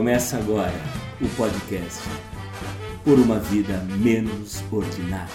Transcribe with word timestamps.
Começa 0.00 0.38
agora 0.38 0.72
o 1.20 1.28
podcast 1.36 2.00
Por 3.04 3.18
uma 3.18 3.38
Vida 3.38 3.82
Menos 3.98 4.64
Ordinária. 4.72 5.28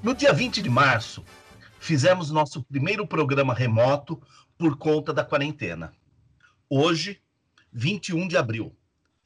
No 0.00 0.14
dia 0.14 0.32
20 0.32 0.62
de 0.62 0.70
março, 0.70 1.24
fizemos 1.80 2.30
nosso 2.30 2.62
primeiro 2.62 3.04
programa 3.04 3.52
remoto 3.52 4.22
por 4.56 4.78
conta 4.78 5.12
da 5.12 5.24
quarentena. 5.24 5.92
Hoje, 6.70 7.20
21 7.72 8.28
de 8.28 8.36
abril, 8.36 8.77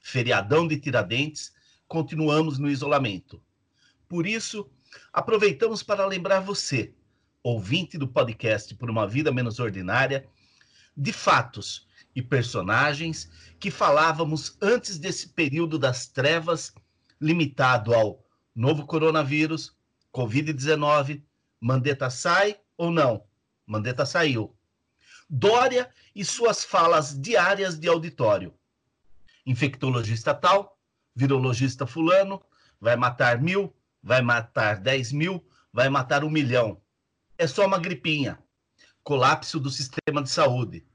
feriadão 0.03 0.67
de 0.67 0.77
Tiradentes, 0.79 1.53
continuamos 1.87 2.59
no 2.59 2.69
isolamento. 2.69 3.41
Por 4.09 4.27
isso, 4.27 4.69
aproveitamos 5.13 5.83
para 5.83 6.05
lembrar 6.05 6.41
você, 6.41 6.93
ouvinte 7.43 7.97
do 7.97 8.09
podcast 8.09 8.75
Por 8.75 8.91
uma 8.91 9.07
Vida 9.07 9.33
Menos 9.33 9.59
Ordinária, 9.59 10.29
de 10.95 11.13
fatos 11.13 11.87
e 12.15 12.21
personagens 12.21 13.31
que 13.59 13.71
falávamos 13.71 14.59
antes 14.61 14.99
desse 14.99 15.29
período 15.29 15.79
das 15.79 16.07
trevas 16.07 16.75
limitado 17.21 17.95
ao 17.95 18.23
novo 18.55 18.85
coronavírus, 18.85 19.75
Covid-19, 20.13 21.23
Mandetta 21.61 22.11
sai 22.11 22.59
ou 22.77 22.91
não? 22.91 23.25
Mandetta 23.65 24.05
saiu. 24.05 24.55
Dória 25.31 25.89
e 26.15 26.25
suas 26.25 26.65
falas 26.65 27.19
diárias 27.19 27.79
de 27.79 27.89
auditório. 27.89 28.53
Infectologista 29.45 30.35
tal, 30.35 30.79
virologista 31.15 31.87
fulano, 31.87 32.43
vai 32.81 32.97
matar 32.97 33.41
mil, 33.41 33.75
vai 34.03 34.23
matar 34.23 34.81
dez 34.81 35.13
mil, 35.13 35.45
vai 35.73 35.89
matar 35.89 36.25
um 36.25 36.31
milhão. 36.31 36.81
É 37.37 37.47
só 37.47 37.67
uma 37.67 37.79
gripinha. 37.79 38.39
Colapso 39.03 39.59
do 39.59 39.71
sistema 39.71 40.23
de 40.23 40.31
saúde. 40.31 40.87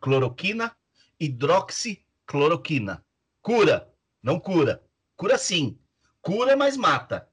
Cloroquina, 0.00 0.76
hidroxicloroquina. 1.18 3.04
Cura, 3.42 3.92
não 4.22 4.38
cura. 4.38 4.84
Cura 5.16 5.36
sim. 5.36 5.78
Cura, 6.20 6.56
mas 6.56 6.76
mata. 6.76 7.28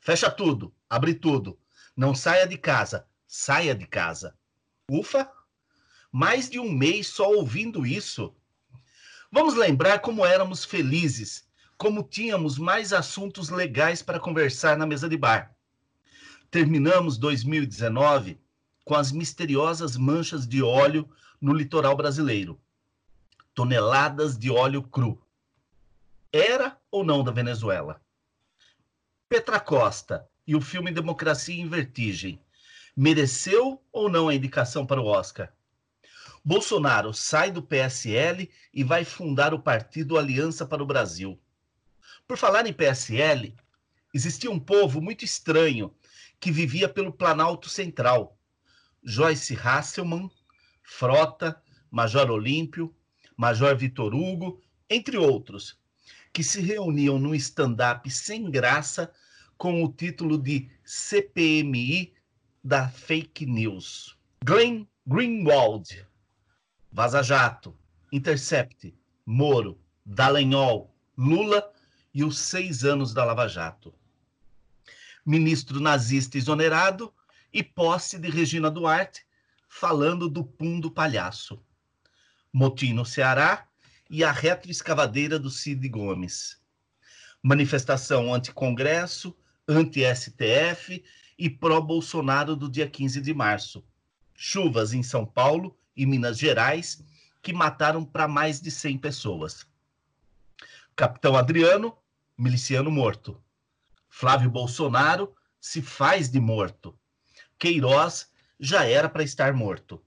Fecha 0.00 0.30
tudo, 0.30 0.74
abre 0.88 1.14
tudo. 1.14 1.58
Não 1.96 2.14
saia 2.14 2.46
de 2.46 2.58
casa, 2.58 3.06
saia 3.26 3.74
de 3.74 3.86
casa. 3.86 4.36
Ufa! 4.90 5.30
Mais 6.12 6.50
de 6.50 6.58
um 6.58 6.70
mês 6.70 7.06
só 7.06 7.30
ouvindo 7.30 7.86
isso. 7.86 8.36
Vamos 9.36 9.56
lembrar 9.56 9.98
como 9.98 10.24
éramos 10.24 10.64
felizes, 10.64 11.44
como 11.76 12.04
tínhamos 12.04 12.56
mais 12.56 12.92
assuntos 12.92 13.48
legais 13.48 14.00
para 14.00 14.20
conversar 14.20 14.78
na 14.78 14.86
mesa 14.86 15.08
de 15.08 15.16
bar. 15.16 15.52
Terminamos 16.52 17.18
2019 17.18 18.40
com 18.84 18.94
as 18.94 19.10
misteriosas 19.10 19.96
manchas 19.96 20.46
de 20.46 20.62
óleo 20.62 21.10
no 21.40 21.52
litoral 21.52 21.96
brasileiro. 21.96 22.60
Toneladas 23.52 24.38
de 24.38 24.52
óleo 24.52 24.84
cru. 24.84 25.20
Era 26.32 26.78
ou 26.88 27.04
não 27.04 27.24
da 27.24 27.32
Venezuela? 27.32 28.00
Petra 29.28 29.58
Costa 29.58 30.28
e 30.46 30.54
o 30.54 30.60
filme 30.60 30.92
Democracia 30.92 31.60
em 31.60 31.68
Vertigem 31.68 32.40
mereceu 32.96 33.82
ou 33.90 34.08
não 34.08 34.28
a 34.28 34.34
indicação 34.36 34.86
para 34.86 35.00
o 35.00 35.06
Oscar? 35.06 35.52
Bolsonaro 36.44 37.14
sai 37.14 37.50
do 37.50 37.62
PSL 37.62 38.50
e 38.72 38.84
vai 38.84 39.02
fundar 39.02 39.54
o 39.54 39.58
partido 39.58 40.18
Aliança 40.18 40.66
para 40.66 40.82
o 40.82 40.86
Brasil. 40.86 41.40
Por 42.28 42.36
falar 42.36 42.66
em 42.66 42.72
PSL, 42.72 43.56
existia 44.12 44.50
um 44.50 44.60
povo 44.60 45.00
muito 45.00 45.24
estranho 45.24 45.94
que 46.38 46.52
vivia 46.52 46.86
pelo 46.86 47.12
Planalto 47.12 47.70
Central. 47.70 48.38
Joyce 49.02 49.56
Hasselmann, 49.56 50.30
Frota, 50.82 51.58
Major 51.90 52.30
Olímpio, 52.30 52.94
Major 53.34 53.74
Vitor 53.74 54.14
Hugo, 54.14 54.60
entre 54.90 55.16
outros, 55.16 55.78
que 56.30 56.42
se 56.42 56.60
reuniam 56.60 57.18
num 57.18 57.34
stand-up 57.34 58.10
sem 58.10 58.50
graça 58.50 59.10
com 59.56 59.82
o 59.82 59.90
título 59.90 60.36
de 60.36 60.70
CPMI 60.84 62.12
da 62.62 62.88
Fake 62.88 63.46
News. 63.46 64.18
Glenn 64.44 64.86
Greenwald, 65.06 66.06
Vaza 66.96 67.24
Jato, 67.24 67.76
Intercept, 68.12 68.94
Moro, 69.26 69.80
Dallagnol, 70.06 70.94
Lula 71.18 71.72
e 72.14 72.22
os 72.22 72.38
seis 72.38 72.84
anos 72.84 73.12
da 73.12 73.24
Lava 73.24 73.48
Jato. 73.48 73.92
Ministro 75.26 75.80
nazista 75.80 76.38
exonerado 76.38 77.12
e 77.52 77.64
posse 77.64 78.16
de 78.16 78.30
Regina 78.30 78.70
Duarte 78.70 79.26
falando 79.68 80.28
do 80.28 80.44
pum 80.44 80.78
do 80.78 80.88
palhaço. 80.88 81.60
Motim 82.52 82.92
no 82.92 83.04
Ceará 83.04 83.66
e 84.08 84.22
a 84.22 84.30
retroescavadeira 84.30 85.36
do 85.36 85.50
Cid 85.50 85.88
Gomes. 85.88 86.60
Manifestação 87.42 88.32
anti-Congresso, 88.32 89.36
anti-STF 89.66 91.02
e 91.36 91.50
pró-Bolsonaro 91.50 92.54
do 92.54 92.70
dia 92.70 92.88
15 92.88 93.20
de 93.20 93.34
março. 93.34 93.84
Chuvas 94.32 94.92
em 94.92 95.02
São 95.02 95.26
Paulo 95.26 95.76
e 95.96 96.06
Minas 96.06 96.38
Gerais 96.38 97.02
que 97.42 97.52
mataram 97.52 98.04
para 98.04 98.26
mais 98.26 98.60
de 98.60 98.70
100 98.70 98.98
pessoas. 98.98 99.66
Capitão 100.96 101.36
Adriano, 101.36 101.96
miliciano 102.38 102.90
morto. 102.90 103.42
Flávio 104.08 104.50
Bolsonaro 104.50 105.34
se 105.60 105.82
faz 105.82 106.30
de 106.30 106.40
morto. 106.40 106.98
Queiroz 107.58 108.30
já 108.58 108.84
era 108.84 109.08
para 109.08 109.22
estar 109.22 109.52
morto. 109.52 110.02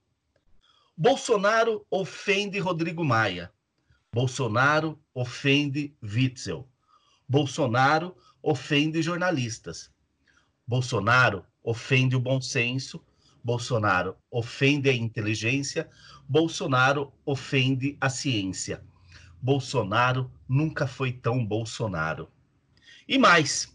Bolsonaro 0.96 1.86
ofende 1.92 2.58
Rodrigo 2.58 3.04
Maia. 3.04 3.54
Bolsonaro 4.12 5.00
ofende 5.14 5.96
Witzel. 6.02 6.68
Bolsonaro 7.30 8.18
ofende 8.42 9.02
jornalistas. 9.02 9.92
Bolsonaro 10.66 11.46
ofende 11.62 12.16
o 12.16 12.20
bom 12.20 12.42
senso. 12.42 13.06
Bolsonaro 13.44 14.18
ofende 14.30 14.90
a 14.90 14.94
inteligência. 14.94 15.90
Bolsonaro 16.28 17.14
ofende 17.26 17.98
a 18.00 18.10
ciência. 18.10 18.84
Bolsonaro 19.42 20.32
nunca 20.48 20.88
foi 20.88 21.12
tão 21.12 21.46
Bolsonaro. 21.46 22.30
E 23.08 23.18
mais, 23.18 23.74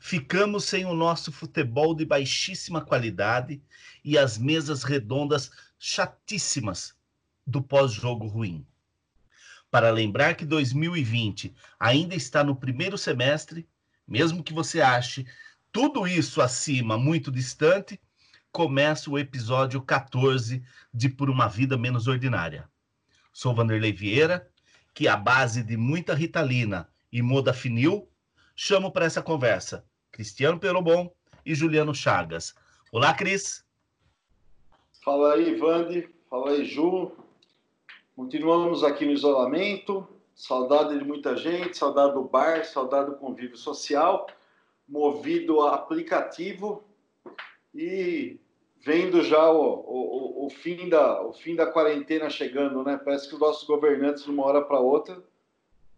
ficamos 0.00 0.64
sem 0.64 0.84
o 0.84 0.94
nosso 0.94 1.30
futebol 1.30 1.94
de 1.94 2.04
baixíssima 2.04 2.80
qualidade 2.80 3.62
e 4.04 4.16
as 4.16 4.38
mesas 4.38 4.82
redondas 4.82 5.50
chatíssimas 5.78 6.94
do 7.46 7.62
pós-jogo 7.62 8.26
ruim. 8.26 8.66
Para 9.70 9.90
lembrar 9.90 10.34
que 10.34 10.46
2020 10.46 11.54
ainda 11.78 12.14
está 12.14 12.42
no 12.42 12.56
primeiro 12.56 12.96
semestre, 12.96 13.68
mesmo 14.06 14.42
que 14.42 14.54
você 14.54 14.80
ache 14.80 15.26
tudo 15.70 16.06
isso 16.06 16.40
acima 16.40 16.96
muito 16.96 17.30
distante, 17.30 18.00
começa 18.52 19.10
o 19.10 19.18
episódio 19.18 19.80
14 19.82 20.62
de 20.92 21.08
Por 21.08 21.30
uma 21.30 21.48
Vida 21.48 21.76
Menos 21.76 22.06
Ordinária. 22.06 22.68
Sou 23.32 23.54
Vanderlei 23.54 23.92
Vieira, 23.92 24.48
que 24.94 25.06
à 25.06 25.16
base 25.16 25.62
de 25.62 25.76
muita 25.76 26.14
ritalina 26.14 26.88
e 27.12 27.22
modafinil, 27.22 28.08
chamo 28.56 28.90
para 28.90 29.04
essa 29.04 29.22
conversa 29.22 29.84
Cristiano 30.10 30.58
Perobon 30.58 31.12
e 31.44 31.54
Juliano 31.54 31.94
Chagas. 31.94 32.54
Olá, 32.90 33.14
Cris. 33.14 33.64
Fala 35.04 35.34
aí, 35.34 35.54
Vande. 35.54 36.08
Fala 36.28 36.50
aí, 36.50 36.64
Ju. 36.64 37.12
Continuamos 38.16 38.82
aqui 38.82 39.06
no 39.06 39.12
isolamento. 39.12 40.06
Saudade 40.34 40.98
de 40.98 41.04
muita 41.04 41.36
gente, 41.36 41.76
saudade 41.76 42.14
do 42.14 42.24
bar, 42.24 42.64
saudade 42.64 43.10
do 43.10 43.16
convívio 43.16 43.56
social, 43.56 44.26
movido 44.88 45.60
a 45.62 45.74
aplicativo 45.74 46.87
e 47.78 48.40
vendo 48.84 49.22
já 49.22 49.52
o, 49.52 49.62
o, 49.62 50.46
o, 50.46 50.50
fim 50.50 50.88
da, 50.88 51.24
o 51.24 51.32
fim 51.32 51.54
da 51.54 51.64
quarentena 51.64 52.28
chegando, 52.28 52.82
né? 52.82 53.00
Parece 53.02 53.28
que 53.28 53.34
os 53.34 53.40
nossos 53.40 53.64
governantes, 53.68 54.24
de 54.24 54.30
uma 54.30 54.44
hora 54.44 54.62
para 54.62 54.80
outra, 54.80 55.22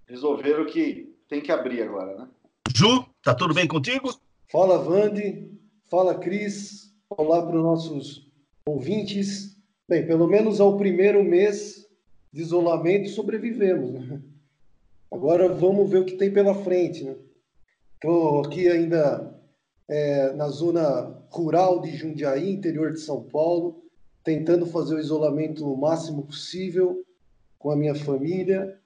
resolveram 0.07 0.67
que 0.67 1.11
tem 1.27 1.41
que 1.41 1.51
abrir 1.51 1.83
agora, 1.83 2.15
né? 2.19 2.29
Ju, 2.77 3.07
tá 3.23 3.35
tudo 3.35 3.55
bem 3.55 3.67
contigo? 3.67 4.11
Fala, 4.53 4.77
Vande. 4.77 5.51
Fala, 5.91 6.15
Cris. 6.15 6.95
Olá 7.09 7.45
para 7.47 7.57
os 7.57 7.63
nossos 7.63 8.31
ouvintes. 8.67 9.57
Bem, 9.89 10.07
pelo 10.07 10.27
menos 10.27 10.61
ao 10.61 10.77
primeiro 10.77 11.25
mês 11.25 11.89
de 12.31 12.43
isolamento 12.43 13.09
sobrevivemos. 13.09 14.07
Né? 14.07 14.21
Agora 15.11 15.49
vamos 15.49 15.89
ver 15.89 16.03
o 16.03 16.05
que 16.05 16.17
tem 16.17 16.31
pela 16.31 16.55
frente. 16.55 17.05
Né? 17.05 17.17
Estou 17.95 18.45
aqui 18.45 18.69
ainda 18.69 19.35
é, 19.89 20.33
na 20.35 20.49
zona 20.49 21.20
rural 21.31 21.81
de 21.81 21.97
Jundiaí, 21.97 22.53
interior 22.53 22.93
de 22.93 23.01
São 23.01 23.23
Paulo, 23.23 23.83
tentando 24.23 24.67
fazer 24.67 24.97
o 24.97 25.01
isolamento 25.01 25.71
o 25.71 25.77
máximo 25.77 26.25
possível 26.25 27.03
com 27.59 27.71
a 27.71 27.77
minha 27.77 27.95
família 27.95 28.79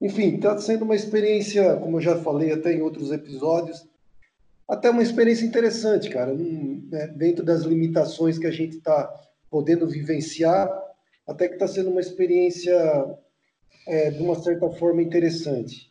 enfim, 0.00 0.36
está 0.36 0.58
sendo 0.58 0.84
uma 0.84 0.94
experiência, 0.94 1.76
como 1.76 1.96
eu 1.96 2.02
já 2.02 2.16
falei 2.16 2.52
até 2.52 2.72
em 2.72 2.82
outros 2.82 3.10
episódios, 3.10 3.86
até 4.68 4.90
uma 4.90 5.02
experiência 5.02 5.46
interessante, 5.46 6.10
cara. 6.10 6.34
Né, 6.34 7.06
dentro 7.08 7.44
das 7.44 7.62
limitações 7.62 8.38
que 8.38 8.46
a 8.46 8.50
gente 8.50 8.76
está 8.76 9.12
podendo 9.50 9.88
vivenciar, 9.88 10.68
até 11.26 11.48
que 11.48 11.54
está 11.54 11.66
sendo 11.66 11.90
uma 11.90 12.00
experiência 12.00 12.76
é, 13.86 14.10
de 14.10 14.22
uma 14.22 14.34
certa 14.34 14.68
forma 14.70 15.00
interessante. 15.00 15.90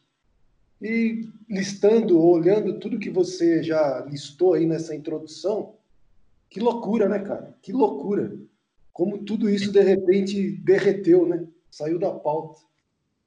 E 0.81 1.27
listando, 1.49 2.21
olhando 2.21 2.79
tudo 2.79 2.99
que 2.99 3.09
você 3.09 3.63
já 3.63 4.05
listou 4.07 4.53
aí 4.53 4.65
nessa 4.65 4.93
introdução, 4.93 5.73
que 6.55 6.61
loucura, 6.61 7.09
né, 7.09 7.19
cara? 7.19 7.53
Que 7.61 7.73
loucura. 7.73 8.33
Como 8.93 9.25
tudo 9.25 9.49
isso 9.49 9.73
de 9.73 9.81
repente 9.81 10.51
derreteu, 10.63 11.27
né? 11.27 11.45
Saiu 11.69 11.99
da 11.99 12.09
pauta. 12.11 12.61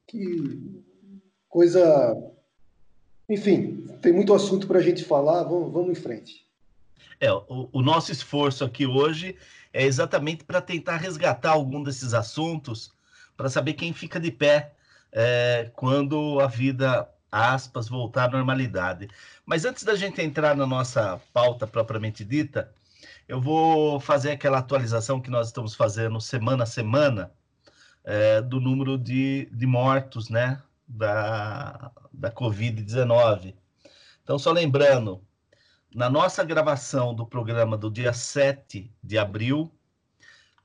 Que 0.07 0.83
coisa. 1.47 2.17
Enfim, 3.29 3.87
tem 4.01 4.15
muito 4.15 4.33
assunto 4.33 4.67
para 4.67 4.79
a 4.79 4.83
gente 4.83 5.05
falar, 5.05 5.43
vamos, 5.43 5.71
vamos 5.71 5.91
em 5.91 6.01
frente. 6.01 6.47
É, 7.21 7.31
o, 7.31 7.69
o 7.71 7.83
nosso 7.83 8.11
esforço 8.11 8.65
aqui 8.65 8.87
hoje 8.87 9.37
é 9.75 9.85
exatamente 9.85 10.43
para 10.43 10.63
tentar 10.63 10.97
resgatar 10.97 11.51
algum 11.51 11.83
desses 11.83 12.15
assuntos, 12.15 12.95
para 13.37 13.51
saber 13.51 13.75
quem 13.75 13.93
fica 13.93 14.19
de 14.19 14.31
pé 14.31 14.73
é, 15.13 15.71
quando 15.75 16.41
a 16.41 16.47
vida, 16.47 17.07
aspas, 17.31 17.91
voltar 17.91 18.31
à 18.31 18.33
normalidade. 18.39 19.07
Mas 19.45 19.67
antes 19.67 19.85
da 19.85 19.95
gente 19.95 20.23
entrar 20.23 20.57
na 20.57 20.67
nossa 20.67 21.21
pauta 21.35 21.67
propriamente 21.67 22.25
dita, 22.25 22.73
eu 23.29 23.41
vou 23.41 24.01
fazer 24.01 24.33
aquela 24.33 24.59
atualização 24.59 25.21
que 25.21 25.31
nós 25.31 25.47
estamos 25.49 25.75
fazendo 25.75 26.21
semana 26.21 26.65
a 26.65 26.67
semana 26.67 27.31
é, 28.03 28.41
do 28.41 28.59
número 28.59 28.97
de, 28.97 29.51
de 29.53 29.67
mortos, 29.67 30.31
né, 30.31 30.63
da, 30.87 31.93
da 32.11 32.33
Covid-19. 32.33 33.55
Então, 34.23 34.39
só 34.39 34.51
lembrando, 34.51 35.23
na 35.95 36.09
nossa 36.09 36.43
gravação 36.43 37.15
do 37.15 37.27
programa 37.27 37.77
do 37.77 37.91
dia 37.91 38.15
7 38.15 38.91
de 39.03 39.19
abril, 39.19 39.71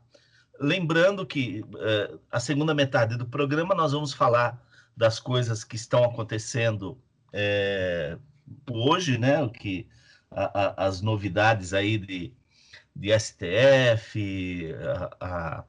Lembrando 0.60 1.26
que 1.26 1.62
uh, 1.62 2.20
a 2.30 2.38
segunda 2.38 2.72
metade 2.72 3.16
do 3.16 3.26
programa 3.26 3.74
nós 3.74 3.90
vamos 3.90 4.12
falar 4.12 4.56
das 4.96 5.18
coisas 5.18 5.64
que 5.64 5.74
estão 5.74 6.04
acontecendo 6.04 6.96
é, 7.32 8.16
hoje, 8.70 9.19
né? 9.19 9.42
O 9.42 9.50
que 9.50 9.88
a, 10.30 10.84
a, 10.84 10.86
as 10.86 11.00
novidades 11.00 11.72
aí 11.72 11.98
de, 11.98 12.32
de 12.94 13.19
STF, 13.19 14.75
a, 15.20 15.64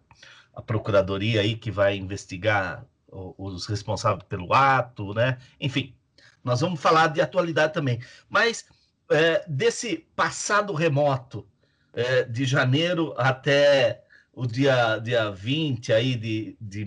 a, 0.53 0.61
procuradoria 0.61 1.41
aí 1.41 1.55
que 1.55 1.71
vai 1.71 1.95
investigar 1.95 2.85
os 3.11 3.65
responsáveis 3.65 4.23
pelo 4.27 4.53
ato, 4.53 5.13
né? 5.13 5.37
Enfim, 5.59 5.95
nós 6.43 6.61
vamos 6.61 6.79
falar 6.79 7.07
de 7.07 7.21
atualidade 7.21 7.73
também. 7.73 7.99
Mas 8.29 8.65
é, 9.09 9.43
desse 9.47 10.05
passado 10.15 10.73
remoto, 10.73 11.47
é, 11.93 12.23
de 12.23 12.45
janeiro 12.45 13.13
até 13.17 14.03
o 14.31 14.45
dia, 14.45 14.99
dia 14.99 15.31
20 15.31 15.91
aí 15.91 16.15
de, 16.15 16.55
de, 16.61 16.85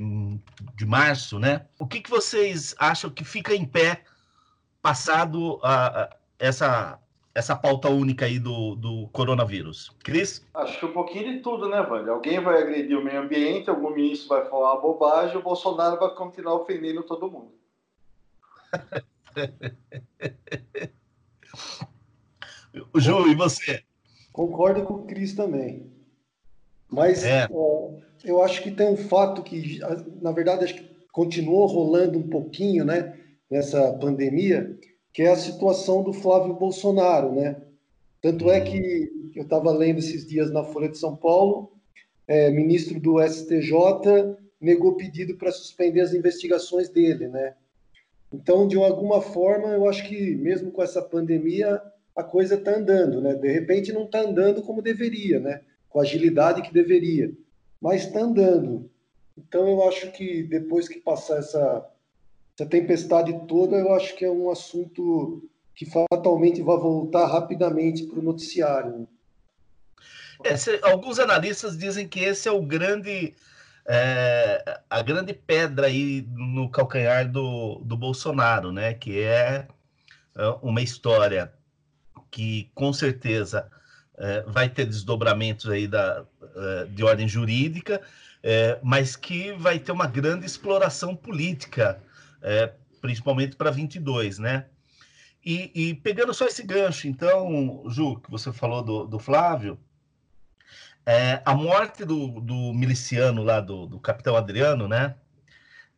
de 0.76 0.86
março, 0.86 1.38
né? 1.38 1.66
O 1.78 1.86
que, 1.86 2.00
que 2.00 2.10
vocês 2.10 2.75
acham 2.78 3.10
que 3.10 3.25
fica 3.25 3.54
em 3.54 3.64
pé 3.64 4.04
passado 4.82 5.58
a, 5.62 6.02
a 6.02 6.17
essa, 6.38 6.99
essa 7.34 7.55
pauta 7.55 7.88
única 7.88 8.26
aí 8.26 8.38
do, 8.38 8.75
do 8.75 9.08
coronavírus? 9.12 9.90
Cris? 10.02 10.44
Acho 10.52 10.81
que 10.81 10.87
um 10.87 10.93
pouquinho 10.93 11.32
de 11.32 11.40
tudo, 11.40 11.69
né, 11.69 11.81
Vânia? 11.82 12.12
Alguém 12.12 12.40
vai 12.40 12.61
agredir 12.61 12.99
o 12.99 13.05
meio 13.05 13.20
ambiente, 13.20 13.70
algum 13.70 13.90
ministro 13.90 14.29
vai 14.29 14.44
falar 14.50 14.73
uma 14.73 14.82
bobagem, 14.82 15.37
o 15.37 15.43
Bolsonaro 15.43 15.99
vai 15.99 16.12
continuar 16.14 16.56
ofendendo 16.56 17.02
todo 17.05 17.31
mundo. 17.31 17.55
Ju, 22.96 23.28
e 23.28 23.35
você? 23.35 23.85
Concordo 24.32 24.82
com 24.82 24.94
o 24.94 25.06
Cris 25.06 25.35
também. 25.35 25.93
Mas 26.90 27.25
é. 27.25 27.46
eu 28.25 28.43
acho 28.43 28.62
que 28.62 28.70
tem 28.70 28.88
um 28.88 28.96
fato 28.96 29.43
que, 29.43 29.78
na 30.20 30.32
verdade, 30.32 30.64
acho 30.64 30.75
que 30.75 30.90
continuou 31.11 31.67
rolando 31.67 32.19
um 32.19 32.28
pouquinho, 32.28 32.85
né, 32.85 33.19
nessa 33.52 33.93
pandemia, 33.93 34.75
que 35.12 35.20
é 35.20 35.31
a 35.31 35.37
situação 35.37 36.02
do 36.02 36.14
Flávio 36.14 36.54
Bolsonaro, 36.54 37.35
né? 37.35 37.61
Tanto 38.23 38.50
é 38.50 38.62
que 38.62 39.12
eu 39.37 39.42
estava 39.42 39.71
lendo 39.71 39.99
esses 39.99 40.26
dias 40.26 40.50
na 40.50 40.64
Folha 40.64 40.88
de 40.88 40.97
São 40.97 41.14
Paulo, 41.14 41.71
é, 42.26 42.50
ministro 42.50 42.99
do 42.99 43.23
STJ 43.23 44.38
negou 44.59 44.97
pedido 44.97 45.37
para 45.37 45.52
suspender 45.52 46.00
as 46.00 46.14
investigações 46.14 46.88
dele, 46.88 47.28
né? 47.28 47.54
Então, 48.32 48.66
de 48.66 48.78
alguma 48.78 49.21
forma, 49.21 49.68
eu 49.68 49.87
acho 49.87 50.09
que 50.09 50.35
mesmo 50.35 50.71
com 50.71 50.82
essa 50.82 51.02
pandemia, 51.02 51.78
a 52.16 52.25
coisa 52.25 52.54
está 52.54 52.75
andando, 52.75 53.21
né? 53.21 53.35
De 53.35 53.52
repente 53.52 53.92
não 53.92 54.04
está 54.04 54.23
andando 54.23 54.62
como 54.62 54.80
deveria, 54.80 55.38
né? 55.38 55.61
Com 55.90 55.99
a 55.99 56.02
agilidade 56.02 56.62
que 56.62 56.73
deveria, 56.73 57.30
mas 57.78 58.06
está 58.06 58.21
andando. 58.21 58.90
Então, 59.37 59.68
eu 59.68 59.87
acho 59.87 60.11
que 60.12 60.42
depois 60.42 60.88
que 60.88 61.00
passar 61.00 61.40
essa, 61.40 61.91
essa 62.59 62.68
tempestade 62.68 63.47
toda, 63.47 63.76
eu 63.76 63.94
acho 63.94 64.14
que 64.16 64.25
é 64.25 64.30
um 64.30 64.50
assunto 64.50 65.49
que 65.75 65.87
fatalmente 65.87 66.61
vai 66.61 66.76
voltar 66.76 67.26
rapidamente 67.26 68.04
para 68.04 68.18
o 68.18 68.23
noticiário. 68.23 69.09
É, 70.44 70.54
alguns 70.82 71.18
analistas 71.18 71.78
dizem 71.78 72.06
que 72.06 72.21
esse 72.21 72.49
é 72.49 72.52
o 72.52 72.62
grande 72.62 73.35
é, 73.87 74.80
a 74.88 75.02
grande 75.02 75.32
pedra 75.32 75.87
aí 75.87 76.26
no 76.30 76.68
calcanhar 76.68 77.30
do, 77.30 77.80
do 77.85 77.97
Bolsonaro, 77.97 78.71
né? 78.71 78.94
Que 78.94 79.21
é, 79.21 79.66
é 80.37 80.49
uma 80.62 80.80
história 80.80 81.52
que 82.30 82.71
com 82.75 82.92
certeza 82.92 83.71
é, 84.18 84.42
vai 84.42 84.68
ter 84.68 84.87
desdobramentos 84.87 85.68
aí 85.68 85.87
da, 85.87 86.25
é, 86.56 86.85
de 86.87 87.02
ordem 87.02 87.26
jurídica, 87.26 88.00
mas 88.82 89.14
que 89.14 89.52
vai 89.52 89.78
ter 89.78 89.92
uma 89.92 90.09
grande 90.09 90.44
exploração 90.44 91.14
política, 91.14 92.02
é, 92.42 92.72
principalmente 93.00 93.56
para 93.56 93.70
22, 93.70 94.38
né? 94.38 94.66
E, 95.44 95.70
e, 95.75 95.94
pegando 95.94 96.32
só 96.32 96.46
esse 96.46 96.62
gancho, 96.62 97.08
então, 97.08 97.82
Ju, 97.88 98.20
que 98.20 98.30
você 98.30 98.52
falou 98.52 98.82
do, 98.82 99.06
do 99.06 99.18
Flávio, 99.18 99.78
é, 101.04 101.42
a 101.44 101.54
morte 101.54 102.04
do, 102.04 102.40
do 102.40 102.72
miliciano 102.72 103.42
lá, 103.42 103.61
do, 103.61 103.87
do 103.87 103.99
capitão 103.99 104.37
Adriano, 104.37 104.87
né? 104.87 105.16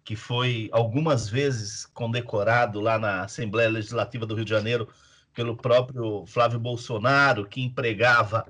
Que 0.03 0.17
foi 0.17 0.71
algumas 0.73 1.29
vezes 1.29 1.85
condecorado 1.87 2.81
lá 2.81 2.99
na 2.99 3.23
Assembleia 3.25 3.69
Legislativa 3.69 4.25
do 4.25 4.35
Rio 4.35 4.45
de 4.45 4.51
Janeiro 4.51 4.89
pelo 5.35 5.57
próprio 5.57 6.25
Flávio 6.27 6.59
Bolsonaro, 6.59 7.47
que 7.47 7.63
empregava 7.63 8.47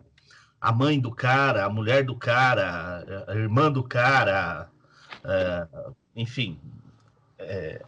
a 0.60 0.72
mãe 0.72 1.00
do 1.00 1.10
cara, 1.10 1.64
a 1.64 1.68
mulher 1.68 2.04
do 2.04 2.16
cara, 2.16 3.24
a 3.26 3.34
irmã 3.34 3.70
do 3.70 3.82
cara, 3.82 4.68
é, 5.24 5.66
enfim, 6.14 6.58
é, 7.44 7.82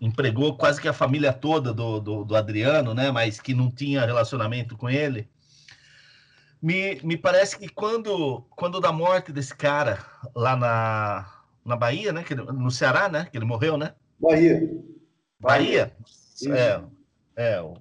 empregou 0.00 0.56
quase 0.56 0.80
que 0.80 0.88
a 0.88 0.92
família 0.92 1.32
toda 1.32 1.72
do, 1.72 2.00
do, 2.00 2.24
do, 2.24 2.36
Adriano, 2.36 2.94
né? 2.94 3.10
Mas 3.10 3.40
que 3.40 3.54
não 3.54 3.70
tinha 3.70 4.04
relacionamento 4.04 4.76
com 4.76 4.88
ele. 4.88 5.28
Me, 6.60 7.00
me 7.02 7.16
parece 7.16 7.58
que 7.58 7.68
quando, 7.68 8.42
quando 8.50 8.80
da 8.80 8.92
morte 8.92 9.32
desse 9.32 9.54
cara 9.54 9.98
lá 10.34 10.56
na, 10.56 11.26
na 11.64 11.76
Bahia, 11.76 12.12
né? 12.12 12.22
Que, 12.22 12.34
no 12.34 12.70
Ceará, 12.70 13.08
né? 13.08 13.28
Que 13.30 13.38
ele 13.38 13.44
morreu, 13.44 13.76
né? 13.76 13.94
Bahia. 14.18 14.70
Bahia? 15.40 15.92
Bahia. 16.42 16.88
É, 17.36 17.52
é 17.54 17.60
o, 17.60 17.74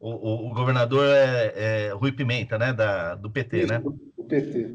o, 0.00 0.48
o, 0.48 0.54
governador 0.54 1.06
é, 1.06 1.52
é, 1.56 1.92
Rui 1.92 2.12
Pimenta, 2.12 2.58
né? 2.58 2.72
Da, 2.72 3.14
do 3.14 3.30
PT, 3.30 3.58
Isso, 3.58 3.72
né? 3.72 3.82
O 4.16 4.24
PT. 4.24 4.74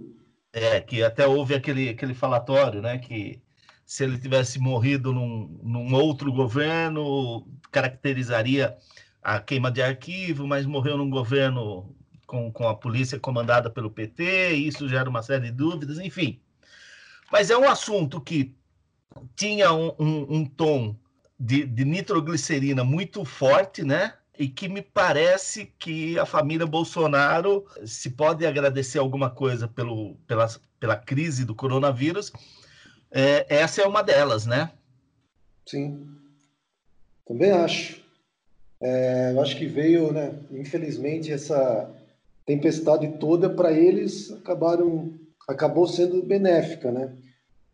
É, 0.53 0.81
que 0.81 1.01
até 1.03 1.25
houve 1.25 1.55
aquele, 1.55 1.89
aquele 1.89 2.13
falatório, 2.13 2.81
né? 2.81 2.97
Que 2.97 3.41
se 3.91 4.05
ele 4.05 4.17
tivesse 4.17 4.57
morrido 4.57 5.11
num, 5.11 5.59
num 5.61 5.93
outro 5.93 6.31
governo, 6.31 7.45
caracterizaria 7.69 8.77
a 9.21 9.37
queima 9.37 9.69
de 9.69 9.81
arquivo, 9.81 10.47
mas 10.47 10.65
morreu 10.65 10.95
num 10.95 11.09
governo 11.09 11.93
com, 12.25 12.49
com 12.53 12.69
a 12.69 12.73
polícia 12.73 13.19
comandada 13.19 13.69
pelo 13.69 13.91
PT, 13.91 14.53
isso 14.53 14.87
gera 14.87 15.09
uma 15.09 15.21
série 15.21 15.47
de 15.47 15.51
dúvidas, 15.51 15.99
enfim. 15.99 16.39
Mas 17.29 17.49
é 17.49 17.57
um 17.57 17.67
assunto 17.67 18.21
que 18.21 18.55
tinha 19.35 19.73
um, 19.73 19.93
um, 19.99 20.35
um 20.37 20.45
tom 20.45 20.95
de, 21.37 21.65
de 21.65 21.83
nitroglicerina 21.83 22.85
muito 22.85 23.25
forte, 23.25 23.83
né? 23.83 24.13
e 24.39 24.47
que 24.47 24.69
me 24.69 24.81
parece 24.81 25.65
que 25.77 26.17
a 26.17 26.25
família 26.25 26.65
Bolsonaro, 26.65 27.65
se 27.85 28.09
pode 28.09 28.45
agradecer 28.45 28.99
alguma 28.99 29.29
coisa 29.29 29.67
pelo, 29.67 30.15
pela, 30.25 30.47
pela 30.79 30.95
crise 30.95 31.43
do 31.43 31.53
coronavírus, 31.53 32.31
é, 33.11 33.45
essa 33.49 33.81
é 33.81 33.87
uma 33.87 34.01
delas, 34.01 34.45
né? 34.45 34.71
Sim, 35.65 36.07
também 37.25 37.51
acho. 37.51 38.01
É, 38.79 39.31
eu 39.31 39.41
acho 39.41 39.57
que 39.57 39.67
veio, 39.67 40.11
né, 40.11 40.33
infelizmente, 40.51 41.31
essa 41.31 41.89
tempestade 42.45 43.07
toda 43.19 43.49
para 43.49 43.71
eles 43.71 44.31
acabaram 44.31 45.13
acabou 45.47 45.87
sendo 45.87 46.23
benéfica, 46.23 46.91
né? 46.91 47.13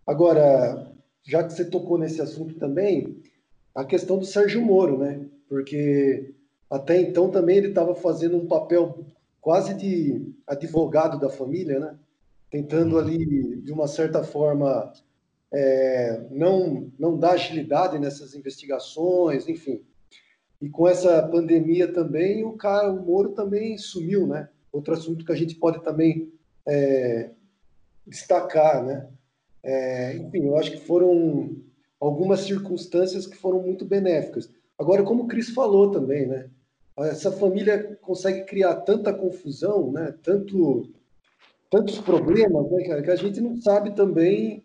Agora, 0.05 0.91
já 1.23 1.43
que 1.43 1.53
você 1.53 1.65
tocou 1.65 1.97
nesse 1.97 2.21
assunto 2.21 2.55
também, 2.55 3.21
a 3.75 3.85
questão 3.85 4.17
do 4.17 4.25
Sérgio 4.25 4.61
Moro, 4.61 4.97
né? 4.97 5.25
Porque 5.47 6.33
até 6.69 6.99
então 6.99 7.29
também 7.29 7.57
ele 7.57 7.69
estava 7.69 7.95
fazendo 7.95 8.37
um 8.37 8.47
papel 8.47 9.05
quase 9.39 9.73
de 9.73 10.33
advogado 10.45 11.19
da 11.19 11.29
família, 11.29 11.79
né? 11.79 11.95
Tentando 12.49 12.95
uhum. 12.95 13.01
ali, 13.01 13.61
de 13.61 13.71
uma 13.71 13.87
certa 13.87 14.23
forma, 14.23 14.91
é, 15.53 16.25
não, 16.31 16.91
não 16.97 17.17
dar 17.17 17.31
agilidade 17.31 17.99
nessas 17.99 18.33
investigações, 18.35 19.47
enfim. 19.47 19.81
E 20.61 20.69
com 20.69 20.87
essa 20.87 21.21
pandemia 21.27 21.91
também, 21.91 22.43
o 22.43 22.53
cara, 22.53 22.91
o 22.91 23.05
Moro 23.05 23.29
também 23.29 23.77
sumiu, 23.77 24.25
né? 24.25 24.49
Outro 24.71 24.93
assunto 24.93 25.25
que 25.25 25.31
a 25.31 25.35
gente 25.35 25.55
pode 25.55 25.83
também 25.83 26.31
é, 26.67 27.31
destacar, 28.05 28.83
né? 28.83 29.07
É, 29.63 30.15
enfim, 30.17 30.45
eu 30.45 30.57
acho 30.57 30.71
que 30.71 30.85
foram 30.85 31.55
algumas 31.99 32.41
circunstâncias 32.41 33.27
que 33.27 33.37
foram 33.37 33.61
muito 33.61 33.85
benéficas. 33.85 34.49
Agora, 34.77 35.03
como 35.03 35.23
o 35.23 35.27
Cris 35.27 35.49
falou 35.49 35.91
também, 35.91 36.27
né? 36.27 36.49
essa 37.05 37.31
família 37.31 37.95
consegue 38.01 38.43
criar 38.45 38.75
tanta 38.77 39.13
confusão, 39.13 39.91
né? 39.91 40.15
Tanto, 40.23 40.89
tantos 41.69 41.99
problemas, 41.99 42.71
né, 42.71 43.01
que 43.03 43.11
a 43.11 43.15
gente 43.15 43.39
não 43.39 43.55
sabe 43.61 43.95
também 43.95 44.63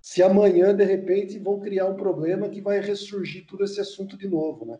se 0.00 0.22
amanhã, 0.22 0.74
de 0.74 0.84
repente, 0.84 1.38
vão 1.38 1.60
criar 1.60 1.86
um 1.86 1.96
problema 1.96 2.48
que 2.48 2.60
vai 2.60 2.80
ressurgir 2.80 3.46
todo 3.46 3.64
esse 3.64 3.80
assunto 3.80 4.16
de 4.16 4.28
novo, 4.28 4.64
né? 4.64 4.78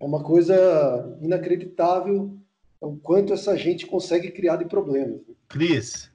É 0.00 0.04
uma 0.04 0.22
coisa 0.22 1.18
inacreditável 1.20 2.38
o 2.80 2.96
quanto 2.96 3.32
essa 3.32 3.56
gente 3.56 3.86
consegue 3.86 4.30
criar 4.30 4.56
de 4.56 4.64
problemas. 4.64 5.20
Né? 5.26 5.34
Cris, 5.48 6.10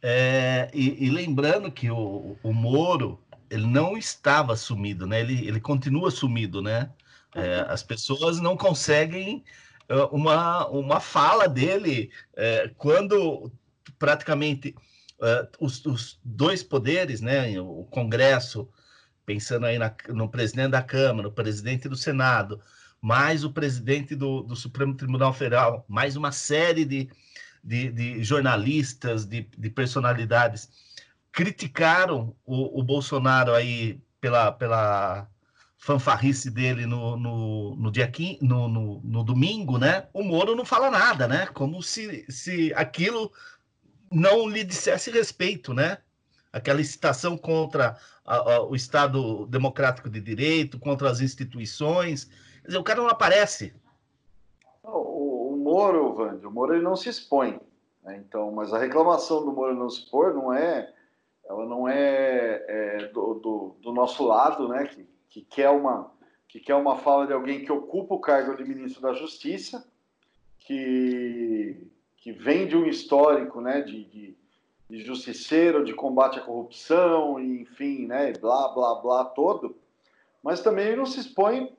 é, 0.00 0.70
e, 0.72 1.06
e, 1.06 1.10
lembrando 1.10 1.70
que 1.70 1.90
o, 1.90 2.36
o 2.42 2.52
Moro, 2.52 3.20
ele 3.50 3.66
não 3.66 3.96
estava 3.96 4.56
sumido, 4.56 5.06
né? 5.06 5.20
Ele, 5.20 5.46
ele 5.46 5.60
continua 5.60 6.10
sumido, 6.10 6.62
né? 6.62 6.90
É, 7.34 7.66
as 7.68 7.82
pessoas 7.82 8.40
não 8.40 8.56
conseguem 8.56 9.44
uma, 10.10 10.66
uma 10.68 11.00
fala 11.00 11.48
dele 11.48 12.10
é, 12.34 12.70
quando 12.76 13.50
praticamente 13.98 14.74
é, 15.22 15.48
os, 15.60 15.84
os, 15.86 16.20
dois 16.24 16.62
poderes, 16.62 17.20
né, 17.20 17.58
o 17.60 17.84
Congresso, 17.84 18.68
pensando 19.24 19.66
aí 19.66 19.78
na, 19.78 19.94
no 20.08 20.28
presidente 20.28 20.72
da 20.72 20.82
Câmara, 20.82 21.28
o 21.28 21.32
presidente 21.32 21.88
do 21.88 21.96
Senado, 21.96 22.60
mais 23.00 23.44
o 23.44 23.52
presidente 23.52 24.14
do, 24.14 24.42
do 24.42 24.56
Supremo 24.56 24.94
Tribunal 24.94 25.32
Federal, 25.32 25.84
mais 25.88 26.16
uma 26.16 26.32
série 26.32 26.84
de, 26.84 27.08
de, 27.62 27.90
de 27.90 28.24
jornalistas, 28.24 29.24
de, 29.24 29.42
de, 29.56 29.70
personalidades, 29.70 30.68
criticaram 31.30 32.34
o, 32.44 32.80
o 32.80 32.82
Bolsonaro 32.82 33.54
aí 33.54 34.00
pela, 34.20 34.52
pela 34.52 35.28
fanfarrice 35.78 36.50
dele 36.50 36.86
no, 36.86 37.16
no, 37.16 37.76
no 37.76 37.90
dia 37.90 38.06
quim, 38.06 38.38
no, 38.40 38.68
no, 38.68 39.00
no, 39.02 39.24
domingo, 39.24 39.78
né? 39.78 40.06
O 40.12 40.22
Moro 40.22 40.54
não 40.54 40.64
fala 40.64 40.90
nada, 40.90 41.26
né? 41.26 41.46
Como 41.46 41.82
se, 41.82 42.24
se 42.28 42.72
aquilo 42.74 43.32
não 44.12 44.48
lhe 44.48 44.64
dissesse 44.64 45.10
respeito, 45.10 45.72
né? 45.72 45.98
Aquela 46.52 46.80
excitação 46.80 47.36
contra 47.36 47.96
a, 48.24 48.36
a, 48.36 48.62
o 48.62 48.74
Estado 48.74 49.46
democrático 49.46 50.08
de 50.08 50.20
direito, 50.20 50.78
contra 50.78 51.10
as 51.10 51.20
instituições. 51.20 52.24
Quer 52.60 52.68
dizer, 52.68 52.78
o 52.78 52.84
cara 52.84 53.00
não 53.00 53.08
aparece. 53.08 53.74
O, 54.82 55.54
o 55.54 55.56
Moro, 55.56 56.14
Vande, 56.14 56.46
o 56.46 56.50
Moro 56.50 56.74
ele 56.74 56.84
não 56.84 56.96
se 56.96 57.08
expõe. 57.08 57.58
Né? 58.02 58.16
Então, 58.18 58.52
mas 58.52 58.72
a 58.72 58.78
reclamação 58.78 59.44
do 59.44 59.52
Moro 59.52 59.74
não 59.74 59.88
se 59.88 60.00
expor 60.00 60.34
não 60.34 60.52
é, 60.52 60.92
ela 61.44 61.64
não 61.66 61.88
é, 61.88 62.64
é 62.68 63.06
do, 63.08 63.34
do, 63.34 63.76
do 63.80 63.92
nosso 63.92 64.24
lado, 64.24 64.68
né? 64.68 64.86
Que, 64.86 65.08
que 65.28 65.42
quer 65.42 65.70
uma 65.70 66.12
que 66.52 66.60
quer 66.60 66.74
uma 66.74 66.98
fala 66.98 67.26
de 67.26 67.32
alguém 67.32 67.64
que 67.64 67.72
ocupa 67.72 68.14
o 68.14 68.20
cargo 68.20 68.54
de 68.54 68.62
ministro 68.62 69.00
da 69.00 69.14
Justiça, 69.14 69.90
que, 70.58 71.90
que 72.22 72.30
vem 72.30 72.68
de 72.68 72.76
um 72.76 72.86
histórico 72.86 73.60
né, 73.60 73.80
de, 73.80 74.04
de, 74.04 74.36
de 74.88 75.04
justiceiro, 75.04 75.84
de 75.84 75.92
combate 75.92 76.38
à 76.38 76.42
corrupção, 76.42 77.40
e, 77.40 77.62
enfim, 77.62 78.06
né, 78.06 78.32
blá, 78.40 78.68
blá, 78.68 78.94
blá 78.94 79.24
todo, 79.24 79.76
mas 80.40 80.62
também 80.62 80.94
não 80.94 81.04
se 81.04 81.18
expõe 81.18 81.76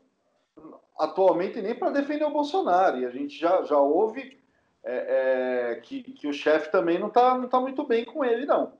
atualmente 1.00 1.62
nem 1.62 1.74
para 1.74 1.92
defender 1.92 2.26
o 2.26 2.30
Bolsonaro, 2.34 3.00
e 3.00 3.06
a 3.06 3.10
gente 3.10 3.40
já, 3.40 3.64
já 3.64 3.78
ouve 3.78 4.38
é, 4.84 5.72
é, 5.72 5.76
que, 5.76 6.04
que 6.04 6.28
o 6.28 6.34
chefe 6.34 6.70
também 6.70 7.00
não 7.00 7.08
está 7.08 7.38
não 7.38 7.48
tá 7.48 7.62
muito 7.62 7.88
bem 7.88 8.04
com 8.04 8.26
ele, 8.26 8.46
não. 8.46 8.74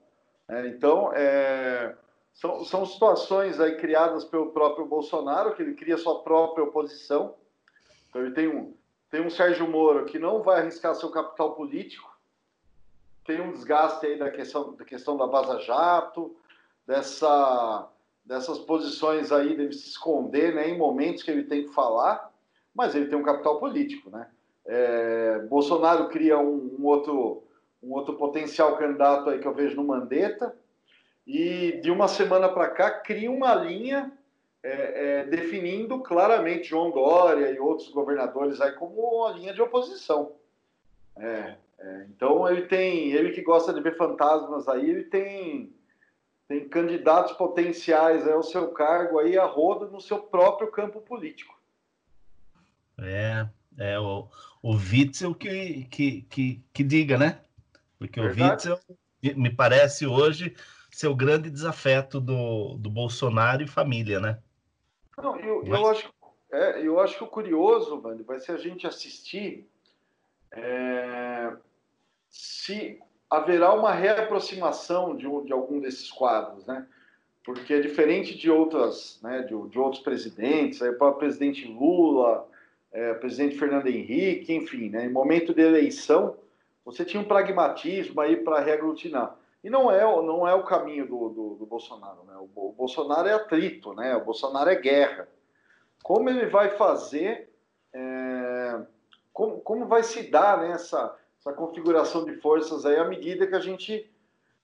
É, 0.50 0.68
então, 0.68 1.14
é, 1.14 1.96
são, 2.34 2.66
são 2.66 2.86
situações 2.86 3.58
aí 3.62 3.78
criadas 3.78 4.26
pelo 4.26 4.52
próprio 4.52 4.86
Bolsonaro, 4.86 5.56
que 5.56 5.62
ele 5.62 5.76
cria 5.76 5.98
sua 5.98 6.24
própria 6.24 6.66
oposição. 6.66 7.36
Então 8.10 8.22
ele 8.22 8.34
tem 8.34 8.50
um, 8.50 8.74
tem 9.14 9.22
um 9.22 9.30
Sérgio 9.30 9.70
Moro 9.70 10.06
que 10.06 10.18
não 10.18 10.42
vai 10.42 10.60
arriscar 10.60 10.96
seu 10.96 11.12
capital 11.12 11.54
político, 11.54 12.12
tem 13.24 13.40
um 13.40 13.52
desgaste 13.52 14.04
aí 14.08 14.18
da 14.18 14.32
questão 14.32 14.74
da, 14.74 14.84
questão 14.84 15.16
da 15.16 15.28
Vaza 15.28 15.60
Jato, 15.60 16.36
dessa, 16.88 17.92
dessas 18.26 18.58
posições 18.58 19.32
aí 19.32 19.56
dele 19.56 19.72
se 19.72 19.90
esconder 19.90 20.56
né, 20.56 20.68
em 20.68 20.80
momentos 20.80 21.22
que 21.22 21.30
ele 21.30 21.44
tem 21.44 21.68
que 21.68 21.76
falar, 21.76 22.34
mas 22.74 22.96
ele 22.96 23.06
tem 23.06 23.16
um 23.16 23.22
capital 23.22 23.60
político. 23.60 24.10
Né? 24.10 24.28
É, 24.66 25.46
Bolsonaro 25.48 26.10
cria 26.10 26.40
um, 26.40 26.76
um, 26.80 26.84
outro, 26.84 27.44
um 27.84 27.94
outro 27.94 28.16
potencial 28.16 28.78
candidato 28.78 29.30
aí 29.30 29.38
que 29.38 29.48
eu 29.48 29.54
vejo 29.54 29.76
no 29.76 29.84
Mandetta, 29.84 30.58
e 31.28 31.80
de 31.84 31.92
uma 31.92 32.08
semana 32.08 32.50
para 32.50 32.68
cá 32.68 32.90
cria 32.90 33.30
uma 33.30 33.54
linha 33.54 34.12
é, 34.64 35.20
é, 35.20 35.24
definindo 35.26 36.00
claramente 36.00 36.70
João 36.70 36.90
Dória 36.90 37.52
e 37.52 37.60
outros 37.60 37.90
governadores 37.90 38.62
aí 38.62 38.72
como 38.72 38.96
uma 38.96 39.32
linha 39.34 39.54
de 39.54 39.62
oposição. 39.62 40.34
É, 41.18 41.56
é, 41.78 42.06
então 42.10 42.50
ele 42.50 42.64
tem, 42.64 43.12
ele 43.12 43.32
que 43.32 43.42
gosta 43.42 43.74
de 43.74 43.82
ver 43.82 43.98
fantasmas 43.98 44.68
aí, 44.68 44.90
ele 44.90 45.04
tem 45.04 45.74
tem 46.48 46.68
candidatos 46.68 47.34
potenciais 47.34 48.28
ao 48.28 48.44
seu 48.44 48.70
cargo 48.70 49.18
aí 49.18 49.38
a 49.38 49.46
roda 49.46 49.88
no 49.88 50.02
seu 50.02 50.20
próprio 50.20 50.70
campo 50.70 51.00
político. 51.02 51.58
É, 52.98 53.48
é 53.78 54.00
o, 54.00 54.28
o 54.62 54.76
Witzel 54.76 55.34
que, 55.34 55.86
que, 55.86 56.22
que, 56.24 56.64
que 56.74 56.84
diga, 56.84 57.18
né? 57.18 57.40
Porque 57.98 58.22
Verdade. 58.22 58.70
o 58.70 58.74
Witzel 58.74 58.80
me 59.36 59.50
parece 59.50 60.06
hoje 60.06 60.56
ser 60.92 61.08
o 61.08 61.16
grande 61.16 61.50
desafeto 61.50 62.20
do, 62.20 62.76
do 62.76 62.90
Bolsonaro 62.90 63.64
e 63.64 63.68
família, 63.68 64.20
né? 64.20 64.38
Não, 65.18 65.40
eu, 65.40 65.64
Mas... 65.66 65.80
eu, 65.80 65.88
acho, 65.88 66.14
é, 66.52 66.88
eu 66.88 67.00
acho 67.00 67.18
que 67.18 67.24
o 67.24 67.28
curioso, 67.28 68.00
Vando, 68.00 68.24
vai 68.24 68.40
ser 68.40 68.54
a 68.54 68.58
gente 68.58 68.88
assistir 68.88 69.68
é, 70.52 71.54
se 72.30 73.00
haverá 73.30 73.74
uma 73.74 73.92
reaproximação 73.92 75.16
de, 75.16 75.26
de 75.46 75.54
algum 75.54 75.80
desses 75.80 76.12
quadros, 76.12 76.66
né? 76.66 76.86
Porque 77.44 77.74
é 77.74 77.82
diferente 77.82 78.38
de 78.38 78.50
outras, 78.50 79.20
né, 79.22 79.42
de, 79.42 79.70
de 79.70 79.78
outros 79.78 80.02
presidentes, 80.02 80.82
aí, 80.82 80.90
o 80.90 80.98
próprio 80.98 81.20
presidente 81.20 81.68
Lula, 81.68 82.48
é, 82.92 83.14
presidente 83.16 83.58
Fernando 83.58 83.88
Henrique, 83.88 84.54
enfim, 84.54 84.90
né, 84.90 85.06
em 85.06 85.12
momento 85.12 85.54
de 85.54 85.62
eleição, 85.62 86.38
você 86.86 87.04
tinha 87.04 87.22
um 87.22 87.28
pragmatismo 87.28 88.22
aí 88.22 88.38
para 88.38 88.62
reaglutinar. 88.62 89.36
E 89.64 89.70
não 89.70 89.90
é, 89.90 90.02
não 90.02 90.48
é 90.48 90.54
o 90.54 90.64
caminho 90.64 91.08
do, 91.08 91.30
do, 91.30 91.56
do 91.56 91.66
Bolsonaro. 91.66 92.24
Né? 92.26 92.36
O, 92.38 92.70
o, 92.70 92.74
Bolsonaro 92.74 93.28
é 93.28 93.34
atrito, 93.34 93.94
né? 93.94 94.16
o 94.16 94.26
Bolsonaro 94.26 94.70
é 94.70 94.76
guerra. 94.76 95.28
Como 96.04 96.30
ele 96.30 96.48
vai 96.48 96.72
fazer, 96.72 97.50
é, 97.94 98.82
como, 99.32 99.62
como 99.62 99.86
vai 99.86 100.04
se 100.04 100.30
dar 100.30 100.60
né, 100.60 100.72
essa, 100.72 101.18
essa 101.40 101.54
configuração 101.54 102.26
de 102.26 102.36
forças 102.42 102.86
aí 102.86 102.98
à 102.98 103.06
medida 103.06 103.48
que 103.48 103.56
a 103.56 103.60
gente, 103.60 104.12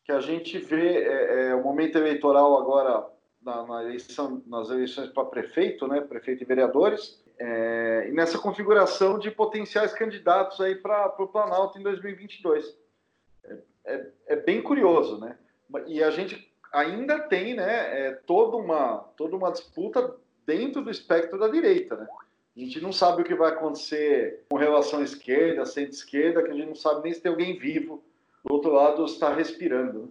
que 0.03 0.12
a 0.12 0.20
gente 0.20 0.58
vê 0.58 1.03
é, 1.03 1.48
é, 1.48 1.56
o 1.56 1.63
momento 1.63 1.98
eleitoral 1.98 2.58
agora 2.58 3.08
na, 3.41 3.65
na 3.65 3.84
eleição, 3.84 4.44
nas 4.46 4.70
eleições 4.70 5.10
para 5.12 5.24
prefeito, 5.24 5.88
né, 5.88 6.01
prefeito 6.01 6.44
e 6.44 6.46
vereadores, 6.46 7.24
é, 7.39 8.08
e 8.10 8.12
nessa 8.12 8.38
configuração 8.38 9.18
de 9.18 9.32
potenciais 9.32 9.94
candidatos 9.94 10.60
aí 10.60 10.75
para 10.75 11.15
o 11.20 11.27
Planalto 11.27 11.79
em 11.79 11.84
2022. 11.84 12.77
É, 13.86 14.07
é, 14.27 14.36
bem 14.36 14.62
curioso, 14.62 15.19
né? 15.19 15.38
E 15.88 16.03
a 16.03 16.12
gente 16.12 16.51
ainda 16.71 17.19
tem, 17.19 17.55
né, 17.55 18.07
é, 18.07 18.12
toda 18.13 18.57
uma 18.57 18.98
toda 19.17 19.36
uma 19.36 19.51
disputa 19.51 20.15
dentro 20.45 20.81
do 20.83 20.89
espectro 20.89 21.39
da 21.39 21.48
direita, 21.48 21.95
né? 21.95 22.07
A 22.55 22.59
gente 22.59 22.81
não 22.81 22.91
sabe 22.91 23.21
o 23.21 23.25
que 23.25 23.36
vai 23.36 23.51
acontecer 23.51 24.45
com 24.50 24.57
relação 24.57 25.00
à 25.00 25.03
esquerda, 25.03 25.65
centro-esquerda, 25.65 26.43
que 26.43 26.51
a 26.51 26.53
gente 26.53 26.67
não 26.67 26.75
sabe 26.75 27.03
nem 27.03 27.13
se 27.13 27.21
tem 27.21 27.31
alguém 27.31 27.57
vivo 27.57 28.03
do 28.43 28.53
outro 28.53 28.71
lado 28.71 29.05
está 29.05 29.33
respirando. 29.33 30.01
Né? 30.01 30.07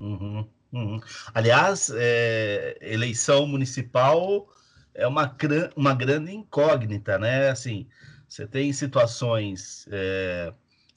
Uhum, 0.00 0.46
uhum. 0.72 1.00
Aliás, 1.32 1.90
é, 1.94 2.76
eleição 2.80 3.46
municipal 3.46 4.48
é 4.94 5.06
uma, 5.06 5.36
uma 5.76 5.94
grande 5.94 6.34
incógnita, 6.34 7.18
né? 7.18 7.50
Assim, 7.50 7.86
você 8.28 8.46
tem 8.46 8.72
situações 8.72 9.86
é, 9.90 10.52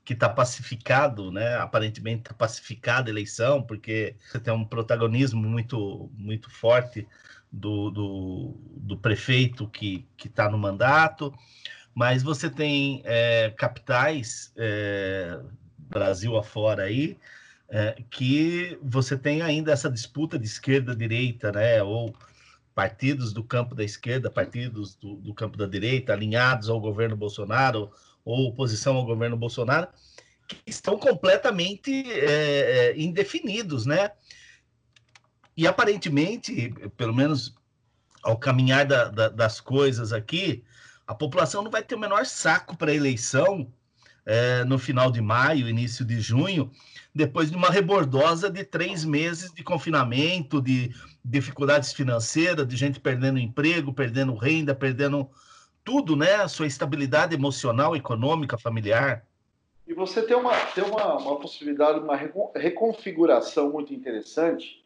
que 0.05 0.13
está 0.13 0.29
pacificado, 0.29 1.31
né? 1.31 1.55
Aparentemente 1.55 2.21
está 2.21 2.33
pacificada 2.33 3.09
a 3.09 3.11
eleição, 3.11 3.61
porque 3.61 4.15
você 4.21 4.39
tem 4.39 4.53
um 4.53 4.63
protagonismo 4.63 5.41
muito, 5.41 6.11
muito 6.15 6.49
forte 6.51 7.07
do, 7.51 7.89
do, 7.89 8.55
do 8.77 8.97
prefeito 8.97 9.67
que 9.67 10.05
está 10.23 10.47
no 10.47 10.59
mandato, 10.59 11.33
mas 11.93 12.21
você 12.21 12.49
tem 12.49 13.01
é, 13.03 13.49
capitais, 13.57 14.53
é, 14.55 15.39
Brasil 15.77 16.37
afora 16.37 16.83
aí, 16.83 17.17
é, 17.67 18.03
que 18.11 18.77
você 18.83 19.17
tem 19.17 19.41
ainda 19.41 19.71
essa 19.71 19.89
disputa 19.89 20.37
de 20.37 20.45
esquerda-direita, 20.45 21.51
né? 21.51 21.81
Ou 21.81 22.13
partidos 22.75 23.33
do 23.33 23.43
campo 23.43 23.73
da 23.73 23.83
esquerda, 23.83 24.29
partidos 24.29 24.95
do, 24.95 25.15
do, 25.15 25.33
campo 25.33 25.57
da 25.57 25.65
direita, 25.65 26.13
alinhados 26.13 26.69
ao 26.69 26.79
governo 26.79 27.15
Bolsonaro 27.15 27.89
ou 28.25 28.47
oposição 28.47 28.97
ao 28.97 29.05
governo 29.05 29.37
Bolsonaro, 29.37 29.87
que 30.47 30.57
estão 30.65 30.97
completamente 30.97 32.11
é, 32.11 32.91
é, 32.91 32.99
indefinidos, 32.99 33.85
né? 33.85 34.11
E 35.55 35.65
aparentemente, 35.67 36.73
pelo 36.97 37.13
menos 37.13 37.55
ao 38.21 38.37
caminhar 38.37 38.85
da, 38.85 39.07
da, 39.07 39.29
das 39.29 39.61
coisas 39.61 40.11
aqui, 40.11 40.63
a 41.07 41.13
população 41.13 41.63
não 41.63 41.71
vai 41.71 41.83
ter 41.83 41.95
o 41.95 41.99
menor 41.99 42.25
saco 42.25 42.75
para 42.75 42.91
a 42.91 42.95
eleição 42.95 43.71
é, 44.25 44.63
no 44.63 44.79
final 44.79 45.11
de 45.11 45.21
maio, 45.21 45.69
início 45.69 46.03
de 46.03 46.19
junho, 46.19 46.71
depois 47.13 47.51
de 47.51 47.55
uma 47.55 47.69
rebordosa 47.69 48.49
de 48.49 48.63
três 48.63 49.05
meses 49.05 49.53
de 49.53 49.63
confinamento, 49.63 50.61
de 50.61 50.93
dificuldades 51.23 51.93
financeiras, 51.93 52.67
de 52.67 52.75
gente 52.75 52.99
perdendo 52.99 53.39
emprego, 53.39 53.93
perdendo 53.93 54.35
renda, 54.35 54.73
perdendo 54.73 55.29
tudo, 55.85 56.15
né? 56.15 56.35
A 56.35 56.47
sua 56.47 56.65
estabilidade 56.65 57.35
emocional, 57.35 57.95
econômica, 57.95 58.57
familiar. 58.57 59.23
E 59.87 59.93
você 59.93 60.23
tem 60.23 60.35
uma, 60.35 60.51
tem 60.73 60.83
uma, 60.83 61.15
uma 61.17 61.39
possibilidade, 61.39 61.99
uma 61.99 62.15
reconfiguração 62.55 63.71
muito 63.71 63.93
interessante, 63.93 64.83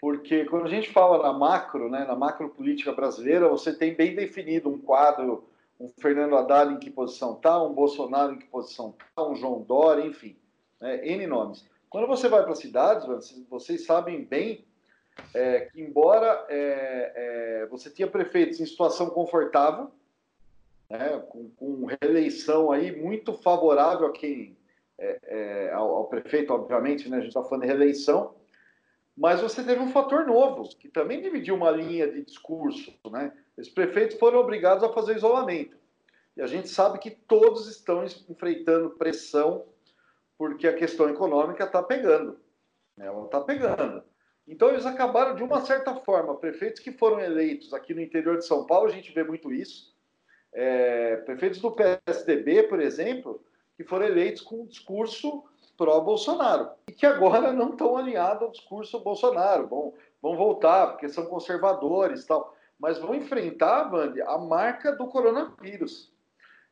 porque 0.00 0.44
quando 0.46 0.66
a 0.66 0.68
gente 0.68 0.90
fala 0.90 1.22
na 1.22 1.32
macro, 1.32 1.88
né, 1.88 2.04
na 2.04 2.16
macro 2.16 2.48
política 2.48 2.92
brasileira, 2.92 3.48
você 3.48 3.72
tem 3.72 3.94
bem 3.94 4.16
definido 4.16 4.68
um 4.68 4.76
quadro, 4.76 5.48
um 5.78 5.88
Fernando 6.00 6.36
Haddad 6.36 6.74
em 6.74 6.78
que 6.78 6.90
posição 6.90 7.34
está, 7.34 7.62
um 7.62 7.72
Bolsonaro 7.72 8.34
em 8.34 8.38
que 8.38 8.46
posição 8.46 8.92
está, 8.98 9.24
um 9.24 9.36
João 9.36 9.62
Dória, 9.62 10.04
enfim, 10.04 10.36
né, 10.80 11.06
N 11.06 11.28
nomes. 11.28 11.64
Quando 11.88 12.08
você 12.08 12.28
vai 12.28 12.42
para 12.42 12.56
cidades, 12.56 13.06
vocês 13.48 13.86
sabem 13.86 14.24
bem 14.24 14.64
é, 15.32 15.60
que 15.60 15.80
embora 15.80 16.44
é, 16.48 17.12
é, 17.14 17.66
você 17.66 17.88
tinha 17.88 18.08
prefeitos 18.08 18.58
em 18.58 18.66
situação 18.66 19.10
confortável, 19.10 19.92
né, 20.98 21.18
com, 21.28 21.50
com, 21.50 21.86
reeleição 21.86 22.70
aí 22.70 22.94
muito 22.94 23.34
favorável 23.34 24.06
a 24.06 24.12
quem, 24.12 24.56
é, 24.98 25.20
é, 25.22 25.72
ao, 25.72 25.94
ao, 25.96 26.08
prefeito, 26.08 26.52
obviamente, 26.52 27.08
né, 27.08 27.16
a 27.16 27.20
gente 27.20 27.28
está 27.28 27.42
falando 27.42 27.62
de 27.62 27.68
reeleição, 27.68 28.34
mas 29.16 29.40
você 29.40 29.62
teve 29.62 29.80
um 29.80 29.90
fator 29.90 30.26
novo, 30.26 30.68
que 30.76 30.88
também 30.88 31.22
dividiu 31.22 31.54
uma 31.54 31.70
linha 31.70 32.10
de 32.10 32.24
discurso. 32.24 32.92
Né? 33.10 33.32
Os 33.56 33.68
prefeitos 33.68 34.18
foram 34.18 34.40
obrigados 34.40 34.82
a 34.82 34.92
fazer 34.92 35.16
isolamento. 35.16 35.76
E 36.36 36.42
a 36.42 36.46
gente 36.48 36.68
sabe 36.68 36.98
que 36.98 37.10
todos 37.10 37.68
estão 37.68 38.04
enfrentando 38.28 38.90
pressão 38.90 39.64
porque 40.36 40.66
a 40.66 40.74
questão 40.74 41.08
econômica 41.08 41.62
está 41.62 41.80
pegando. 41.80 42.40
Ela 42.98 43.24
está 43.24 43.40
pegando. 43.40 44.02
Então, 44.48 44.68
eles 44.68 44.84
acabaram, 44.84 45.36
de 45.36 45.44
uma 45.44 45.64
certa 45.64 45.94
forma, 45.94 46.36
prefeitos 46.36 46.82
que 46.82 46.90
foram 46.90 47.20
eleitos 47.20 47.72
aqui 47.72 47.94
no 47.94 48.00
interior 48.00 48.36
de 48.36 48.46
São 48.46 48.66
Paulo, 48.66 48.88
a 48.88 48.92
gente 48.92 49.12
vê 49.12 49.22
muito 49.22 49.52
isso. 49.52 49.93
É, 50.54 51.16
prefeitos 51.16 51.60
do 51.60 51.72
PSDB, 51.72 52.62
por 52.64 52.80
exemplo, 52.80 53.42
que 53.76 53.84
foram 53.84 54.06
eleitos 54.06 54.40
com 54.40 54.62
um 54.62 54.66
discurso 54.66 55.44
pró-Bolsonaro 55.76 56.70
e 56.88 56.92
que 56.92 57.04
agora 57.04 57.52
não 57.52 57.70
estão 57.70 57.96
alinhados 57.96 58.42
ao 58.42 58.50
discurso 58.50 59.00
Bolsonaro. 59.00 59.66
Bom, 59.66 59.94
vão 60.22 60.36
voltar 60.36 60.88
porque 60.88 61.08
são 61.08 61.26
conservadores 61.26 62.24
tal, 62.24 62.54
mas 62.78 62.98
vão 62.98 63.14
enfrentar, 63.14 63.90
Vande, 63.90 64.22
a 64.22 64.38
marca 64.38 64.92
do 64.92 65.06
coronavírus. 65.08 66.12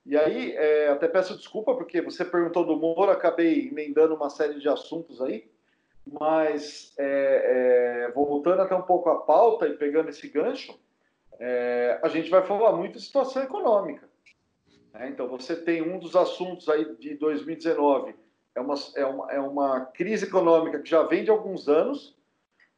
E 0.04 0.16
aí, 0.16 0.52
é, 0.56 0.88
até 0.88 1.06
peço 1.06 1.36
desculpa 1.36 1.74
porque 1.74 2.00
você 2.00 2.24
perguntou 2.24 2.64
do 2.64 2.76
Moro, 2.76 3.10
acabei 3.10 3.68
emendando 3.68 4.14
uma 4.14 4.30
série 4.30 4.58
de 4.58 4.68
assuntos 4.68 5.20
aí. 5.20 5.48
Mas, 6.04 6.92
é, 6.98 8.06
é, 8.08 8.12
voltando 8.12 8.62
até 8.62 8.74
um 8.74 8.82
pouco 8.82 9.08
à 9.08 9.20
pauta 9.20 9.68
e 9.68 9.76
pegando 9.76 10.08
esse 10.08 10.28
gancho, 10.28 10.76
é, 11.38 11.98
a 12.02 12.08
gente 12.08 12.30
vai 12.30 12.42
falar 12.42 12.72
muito 12.72 12.98
de 12.98 13.04
situação 13.04 13.42
econômica. 13.42 14.08
Né? 14.92 15.08
Então, 15.08 15.28
você 15.28 15.56
tem 15.56 15.82
um 15.82 15.98
dos 15.98 16.14
assuntos 16.14 16.68
aí 16.68 16.94
de 16.96 17.14
2019, 17.14 18.14
é 18.54 18.60
uma, 18.60 18.74
é, 18.96 19.04
uma, 19.04 19.32
é 19.32 19.40
uma 19.40 19.86
crise 19.86 20.26
econômica 20.26 20.80
que 20.80 20.90
já 20.90 21.02
vem 21.02 21.24
de 21.24 21.30
alguns 21.30 21.68
anos, 21.68 22.16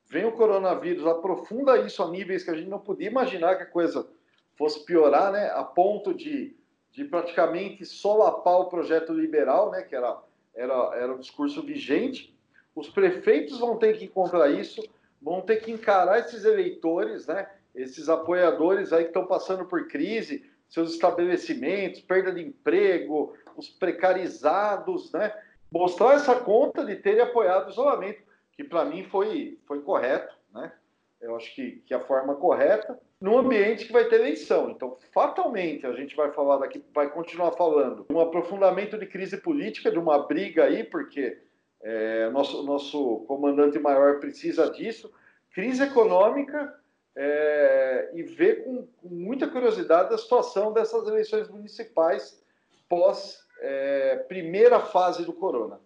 vem 0.06 0.24
o 0.24 0.32
coronavírus, 0.32 1.06
aprofunda 1.06 1.78
isso 1.78 2.02
a 2.02 2.10
níveis 2.10 2.44
que 2.44 2.50
a 2.50 2.54
gente 2.54 2.68
não 2.68 2.78
podia 2.78 3.08
imaginar 3.08 3.56
que 3.56 3.64
a 3.64 3.66
coisa 3.66 4.08
fosse 4.56 4.84
piorar, 4.84 5.32
né? 5.32 5.50
a 5.50 5.64
ponto 5.64 6.14
de, 6.14 6.56
de 6.92 7.04
praticamente 7.04 7.84
solapar 7.84 8.60
o 8.60 8.68
projeto 8.68 9.12
liberal, 9.12 9.70
né? 9.70 9.82
que 9.82 9.96
era, 9.96 10.16
era, 10.54 10.74
era 10.94 11.14
o 11.14 11.18
discurso 11.18 11.60
vigente, 11.62 12.34
os 12.74 12.88
prefeitos 12.88 13.58
vão 13.58 13.76
ter 13.76 13.98
que 13.98 14.04
encontrar 14.04 14.48
isso, 14.50 14.82
vão 15.20 15.40
ter 15.40 15.56
que 15.56 15.70
encarar 15.70 16.18
esses 16.18 16.44
eleitores, 16.44 17.26
né? 17.26 17.48
Esses 17.74 18.08
apoiadores 18.08 18.92
aí 18.92 19.04
que 19.04 19.10
estão 19.10 19.26
passando 19.26 19.64
por 19.64 19.88
crise, 19.88 20.48
seus 20.68 20.92
estabelecimentos, 20.92 22.00
perda 22.00 22.32
de 22.32 22.42
emprego, 22.42 23.34
os 23.56 23.68
precarizados, 23.68 25.12
né? 25.12 25.34
Mostrar 25.70 26.14
essa 26.14 26.36
conta 26.36 26.84
de 26.84 26.96
terem 26.96 27.20
apoiado 27.20 27.66
o 27.66 27.70
isolamento, 27.70 28.22
que 28.52 28.62
para 28.62 28.84
mim 28.84 29.04
foi, 29.04 29.58
foi 29.66 29.82
correto, 29.82 30.34
né? 30.52 30.72
Eu 31.20 31.34
acho 31.36 31.54
que, 31.54 31.82
que 31.86 31.94
a 31.94 32.00
forma 32.00 32.34
correta, 32.34 32.98
num 33.20 33.38
ambiente 33.38 33.86
que 33.86 33.92
vai 33.92 34.04
ter 34.04 34.16
eleição. 34.16 34.70
Então, 34.70 34.98
fatalmente, 35.12 35.86
a 35.86 35.92
gente 35.92 36.14
vai 36.14 36.30
falar 36.32 36.58
daqui, 36.58 36.84
vai 36.94 37.08
continuar 37.08 37.52
falando 37.52 38.04
um 38.10 38.20
aprofundamento 38.20 38.98
de 38.98 39.06
crise 39.06 39.38
política, 39.38 39.90
de 39.90 39.98
uma 39.98 40.26
briga 40.26 40.64
aí, 40.64 40.84
porque 40.84 41.38
é, 41.82 42.28
nosso, 42.30 42.62
nosso 42.62 43.24
comandante 43.26 43.78
maior 43.78 44.20
precisa 44.20 44.70
disso. 44.70 45.10
Crise 45.52 45.82
econômica 45.82 46.74
é, 47.16 48.10
e 48.14 48.22
ver 48.22 48.64
com, 48.64 48.86
com, 48.86 49.08
muita 49.08 49.48
curiosidade 49.48 50.12
a 50.12 50.18
situação 50.18 50.72
dessas 50.72 51.06
eleições 51.06 51.48
municipais 51.48 52.42
pós 52.88 53.38
é, 53.60 54.16
primeira 54.28 54.80
fase 54.80 55.24
do 55.24 55.32
corona. 55.32 55.78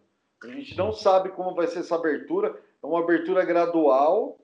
A 0.43 0.49
gente 0.49 0.77
não 0.77 0.93
sabe 0.93 1.31
como 1.31 1.55
vai 1.55 1.67
ser 1.67 1.81
essa 1.81 1.97
abertura, 1.97 2.59
é 2.83 2.87
uma 2.87 3.01
abertura 3.01 3.45
gradual. 3.45 4.39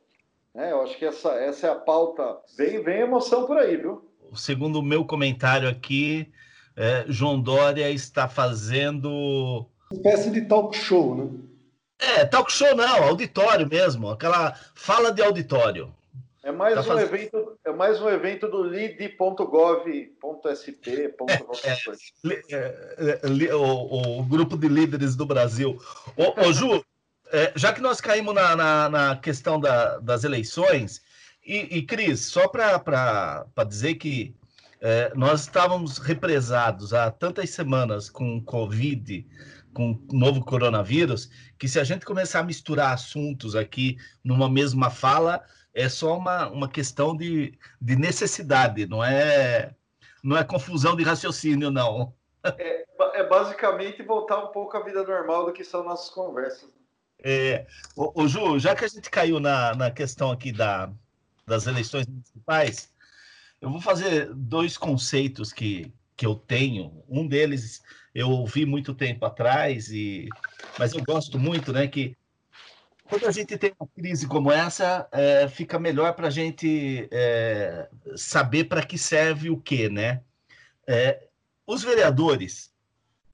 Né? 0.55 0.73
Eu 0.73 0.83
acho 0.83 0.99
que 0.99 1.05
essa, 1.05 1.33
essa 1.35 1.69
é 1.69 1.71
a 1.71 1.77
pauta. 1.77 2.39
Vem, 2.57 2.83
vem 2.83 3.01
emoção 3.01 3.47
por 3.47 3.57
aí, 3.57 3.77
viu? 3.77 4.09
Segundo 4.35 4.81
o 4.81 4.83
meu 4.83 5.05
comentário 5.05 5.69
aqui, 5.69 6.33
é, 6.77 7.05
João 7.09 7.41
Dória 7.41 7.89
está 7.91 8.29
fazendo 8.29 9.69
espécie 9.95 10.31
de 10.31 10.43
talk 10.43 10.77
show, 10.77 11.15
né? 11.15 11.31
É, 11.99 12.25
talk 12.25 12.53
show 12.53 12.75
não, 12.75 13.05
auditório 13.05 13.69
mesmo, 13.69 14.11
aquela 14.11 14.55
fala 14.75 15.13
de 15.13 15.23
auditório. 15.23 15.95
É 16.45 16.53
mais, 16.53 16.75
tá 16.75 16.83
um, 16.83 16.85
fazendo... 16.85 17.15
evento, 17.15 17.59
é 17.65 17.73
mais 17.73 17.99
um 18.03 18.09
evento 18.09 18.47
do 18.47 18.63
lid.gov.sp. 18.63 19.25
É, 22.51 22.55
é, 22.99 23.21
é, 23.49 23.55
o, 23.55 24.19
o, 24.21 24.23
grupo 24.25 24.55
de 24.55 24.69
líderes 24.69 25.17
do 25.17 25.25
Brasil. 25.25 25.81
Ô, 26.15 26.39
ô 26.47 26.53
Ju, 26.53 26.85
é, 27.33 27.51
já 27.57 27.73
que 27.73 27.81
nós 27.81 27.99
caímos 27.99 28.35
na, 28.35 28.55
na, 28.55 28.89
na 28.91 29.17
questão 29.17 29.59
da, 29.59 29.99
das 30.01 30.23
eleições, 30.23 31.03
e, 31.43 31.79
e 31.79 31.83
Cris, 31.83 32.27
só 32.27 32.47
para 32.47 33.47
dizer 33.67 33.95
que 33.95 34.37
é, 34.83 35.13
nós 35.15 35.41
estávamos 35.41 35.97
represados 35.97 36.93
há 36.93 37.11
tantas 37.11 37.49
semanas 37.51 38.11
com 38.11 38.39
Covid, 38.45 39.27
com 39.73 39.93
o 39.93 40.15
novo 40.15 40.45
coronavírus, 40.45 41.31
que 41.59 41.67
se 41.67 41.81
a 41.81 41.85
gente 41.85 42.05
começar 42.05 42.41
a 42.41 42.45
misturar 42.45 42.93
assuntos 42.93 43.57
aqui 43.57 43.97
numa 44.23 44.49
mesma 44.49 44.91
fala, 44.91 45.43
é 45.75 45.89
só 45.89 46.17
uma, 46.17 46.49
uma 46.49 46.69
questão 46.69 47.17
de, 47.17 47.59
de 47.81 47.97
necessidade, 47.97 48.87
não 48.87 49.03
é, 49.03 49.75
não 50.23 50.37
é 50.37 50.45
confusão 50.45 50.95
de 50.95 51.03
raciocínio, 51.03 51.71
não. 51.71 52.15
É, 52.45 52.85
é 53.15 53.29
basicamente 53.29 54.03
voltar 54.03 54.39
um 54.45 54.53
pouco 54.53 54.77
à 54.77 54.85
vida 54.85 55.03
normal 55.03 55.47
do 55.47 55.53
que 55.53 55.65
são 55.65 55.83
nossas 55.83 56.11
conversas. 56.11 56.71
É, 57.23 57.67
o 57.97 58.29
Ju, 58.29 58.59
já 58.59 58.75
que 58.75 58.85
a 58.85 58.89
gente 58.89 59.11
caiu 59.11 59.41
na, 59.41 59.75
na 59.75 59.91
questão 59.91 60.31
aqui 60.31 60.53
da, 60.53 60.91
das 61.47 61.67
eleições 61.67 62.07
municipais, 62.07 62.93
eu 63.61 63.71
vou 63.71 63.81
fazer 63.81 64.33
dois 64.35 64.77
conceitos 64.77 65.53
que, 65.53 65.91
que 66.15 66.27
eu 66.27 66.35
tenho. 66.35 67.03
Um 67.09 67.27
deles 67.27 67.83
eu 68.15 68.31
ouvi 68.31 68.67
muito 68.67 68.95
tempo 68.95 69.25
atrás, 69.25 69.91
e 69.91 70.29
mas 70.79 70.93
eu 70.93 71.03
gosto 71.03 71.39
muito, 71.39 71.73
né? 71.73 71.89
Que 71.89 72.15
quando 73.09 73.27
a 73.27 73.31
gente 73.31 73.57
tem 73.59 73.73
uma 73.79 73.89
crise 73.89 74.27
como 74.27 74.51
essa, 74.51 75.07
é, 75.13 75.47
fica 75.49 75.79
melhor 75.79 76.15
para 76.15 76.29
a 76.29 76.31
gente 76.31 77.07
é, 77.13 77.89
saber 78.17 78.65
para 78.65 78.83
que 78.85 78.97
serve 78.97 79.51
o 79.51 79.61
quê, 79.61 79.89
né? 79.89 80.23
É, 80.87 81.29
os 81.67 81.83
vereadores, 81.83 82.73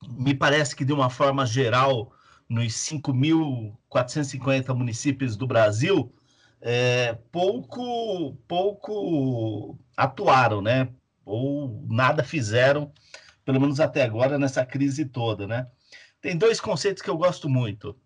me 0.08 0.34
parece 0.34 0.74
que 0.74 0.84
de 0.84 0.92
uma 0.92 1.08
forma 1.08 1.46
geral, 1.46 2.12
nos 2.48 2.72
5.450 2.72 4.74
municípios 4.74 5.36
do 5.36 5.46
Brasil, 5.46 6.12
é, 6.60 7.16
pouco, 7.30 8.34
pouco 8.48 9.78
atuaram, 9.96 10.60
né? 10.60 10.88
Ou 11.24 11.86
nada 11.88 12.24
fizeram, 12.24 12.92
pelo 13.44 13.60
menos 13.60 13.78
até 13.78 14.02
agora, 14.02 14.36
nessa 14.38 14.66
crise 14.66 15.04
toda, 15.04 15.46
né? 15.46 15.68
Tem 16.20 16.36
dois 16.36 16.60
conceitos 16.60 17.02
que 17.02 17.08
eu 17.08 17.16
gosto 17.16 17.48
muito, 17.48 17.96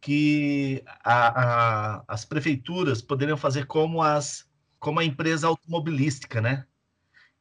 que 0.00 0.82
a, 1.04 1.98
a, 1.98 2.04
as 2.08 2.24
prefeituras 2.24 3.02
poderiam 3.02 3.36
fazer 3.36 3.66
como, 3.66 4.02
as, 4.02 4.48
como 4.78 5.00
a 5.00 5.04
empresa 5.04 5.46
automobilística, 5.46 6.40
né? 6.40 6.66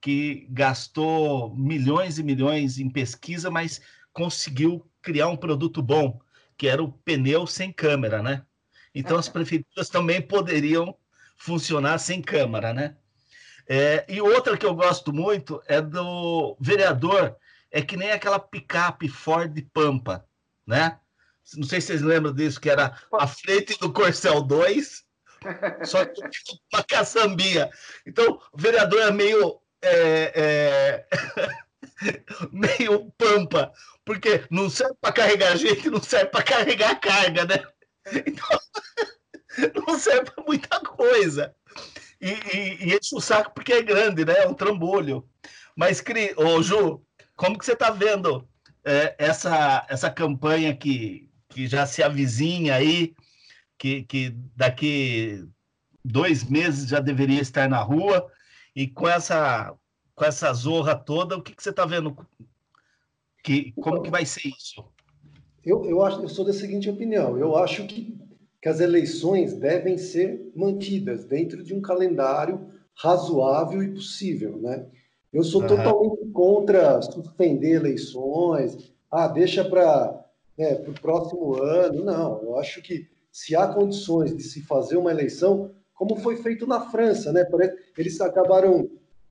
Que 0.02 0.48
gastou 0.50 1.56
milhões 1.56 2.18
e 2.18 2.24
milhões 2.24 2.80
em 2.80 2.90
pesquisa, 2.90 3.50
mas 3.52 3.82
conseguiu 4.14 4.90
criar 5.02 5.28
um 5.28 5.38
produto 5.38 5.82
bom, 5.82 6.20
que 6.58 6.68
era 6.68 6.84
o 6.84 6.92
pneu 6.92 7.46
sem 7.46 7.72
câmera, 7.72 8.22
né? 8.22 8.44
Então, 8.94 9.18
as 9.18 9.30
prefeituras 9.30 9.90
também 9.90 10.22
poderiam 10.22 10.98
funcionar 11.38 12.00
sem 12.00 12.22
Câmara, 12.22 12.74
né? 12.74 12.98
É, 13.70 14.06
e 14.10 14.20
outra 14.20 14.58
que 14.58 14.66
eu 14.66 14.74
gosto 14.74 15.14
muito 15.14 15.62
é 15.68 15.82
do 15.82 16.58
vereador, 16.60 17.36
é 17.70 17.82
que 17.82 17.98
nem 17.98 18.12
aquela 18.12 18.40
picape 18.40 19.08
Ford 19.08 19.56
Pampa, 19.74 20.26
né? 20.66 21.00
Não 21.56 21.64
sei 21.68 21.80
se 21.80 21.88
vocês 21.88 22.02
lembram 22.02 22.34
disso, 22.34 22.60
que 22.60 22.70
era 22.70 23.00
a 23.14 23.28
frente 23.28 23.78
do 23.80 23.92
Corcel 23.94 24.42
2, 24.42 25.04
só 25.84 26.06
que 26.06 26.22
uma 26.74 26.84
caçambinha. 26.84 27.70
Então, 28.06 28.40
o 28.52 28.58
vereador 28.58 29.02
é 29.02 29.12
meio. 29.12 29.60
É, 29.82 30.32
é... 30.36 31.08
meio 32.52 33.12
pampa, 33.18 33.72
porque 34.04 34.44
não 34.50 34.70
serve 34.70 34.96
para 35.00 35.14
carregar 35.14 35.56
gente, 35.56 35.90
não 35.90 36.02
serve 36.02 36.28
para 36.28 36.44
carregar 36.44 37.00
carga, 37.00 37.46
né? 37.46 37.64
Então, 38.26 38.60
não 39.88 39.98
serve 39.98 40.32
para 40.32 40.44
muita 40.44 40.80
coisa. 40.82 41.56
E, 42.20 42.30
e, 42.30 42.86
e, 42.86 42.96
enche 42.96 43.16
o 43.16 43.22
saco 43.22 43.52
porque 43.54 43.74
é 43.74 43.82
grande, 43.82 44.26
né? 44.26 44.34
É 44.40 44.48
um 44.48 44.54
trambolho. 44.54 45.28
Mas, 45.76 46.02
Cri, 46.02 46.34
ô, 46.36 46.62
Ju, 46.62 47.04
como 47.36 47.58
que 47.58 47.66
você 47.66 47.74
está 47.74 47.92
vendo 47.92 48.48
é, 48.84 49.16
essa, 49.20 49.86
essa 49.90 50.10
campanha 50.10 50.76
que, 50.76 51.27
que 51.50 51.68
já 51.68 51.86
se 51.86 52.04
avizinha 52.04 52.76
aí, 52.76 53.14
que, 53.78 54.04
que 54.04 54.34
daqui 54.56 55.46
dois 56.04 56.44
meses 56.44 56.90
já 56.90 57.00
deveria 57.00 57.42
estar 57.42 57.70
na 57.70 57.82
rua, 57.82 58.30
e 58.76 58.88
com 58.88 59.08
essa, 59.08 59.74
com 60.16 60.26
essa 60.26 60.54
zorra 60.54 60.96
toda, 60.96 61.38
o 61.38 61.42
que, 61.42 61.56
que 61.56 61.64
você 61.64 61.70
está 61.70 61.86
vendo? 61.86 62.16
Que, 63.44 63.72
como 63.74 64.02
que 64.02 64.10
vai 64.10 64.26
ser 64.26 64.48
isso? 64.48 64.84
Eu, 65.66 65.84
eu, 65.86 66.02
acho, 66.04 66.22
eu 66.22 66.30
sou 66.30 66.46
da 66.46 66.54
seguinte 66.54 66.90
opinião: 66.90 67.38
eu 67.38 67.56
acho 67.58 67.86
que, 67.88 68.18
que 68.62 68.70
as 68.70 68.80
eleições 68.80 69.54
devem 69.54 69.98
ser 69.98 70.52
mantidas 70.56 71.26
dentro 71.26 71.64
de 71.64 71.74
um 71.74 71.82
calendário 71.82 72.72
razoável 72.96 73.84
e 73.84 73.94
possível, 73.94 74.58
né? 74.58 74.88
Eu 75.32 75.44
sou 75.44 75.62
uhum. 75.62 75.68
totalmente 75.68 76.32
contra 76.32 77.02
suspender 77.02 77.74
eleições, 77.76 78.94
ah, 79.12 79.28
deixa 79.28 79.64
para 79.64 80.26
né, 80.58 80.74
o 80.88 80.94
próximo 80.94 81.62
ano. 81.62 82.04
Não, 82.04 82.42
eu 82.42 82.58
acho 82.58 82.82
que 82.82 83.08
se 83.32 83.56
há 83.56 83.68
condições 83.68 84.36
de 84.36 84.44
se 84.44 84.62
fazer 84.62 84.98
uma 84.98 85.12
eleição, 85.12 85.72
como 85.94 86.16
foi 86.18 86.38
feito 86.38 86.66
na 86.66 86.90
França, 86.90 87.32
né? 87.32 87.46
Eles 87.98 88.20
acabaram, 88.22 88.90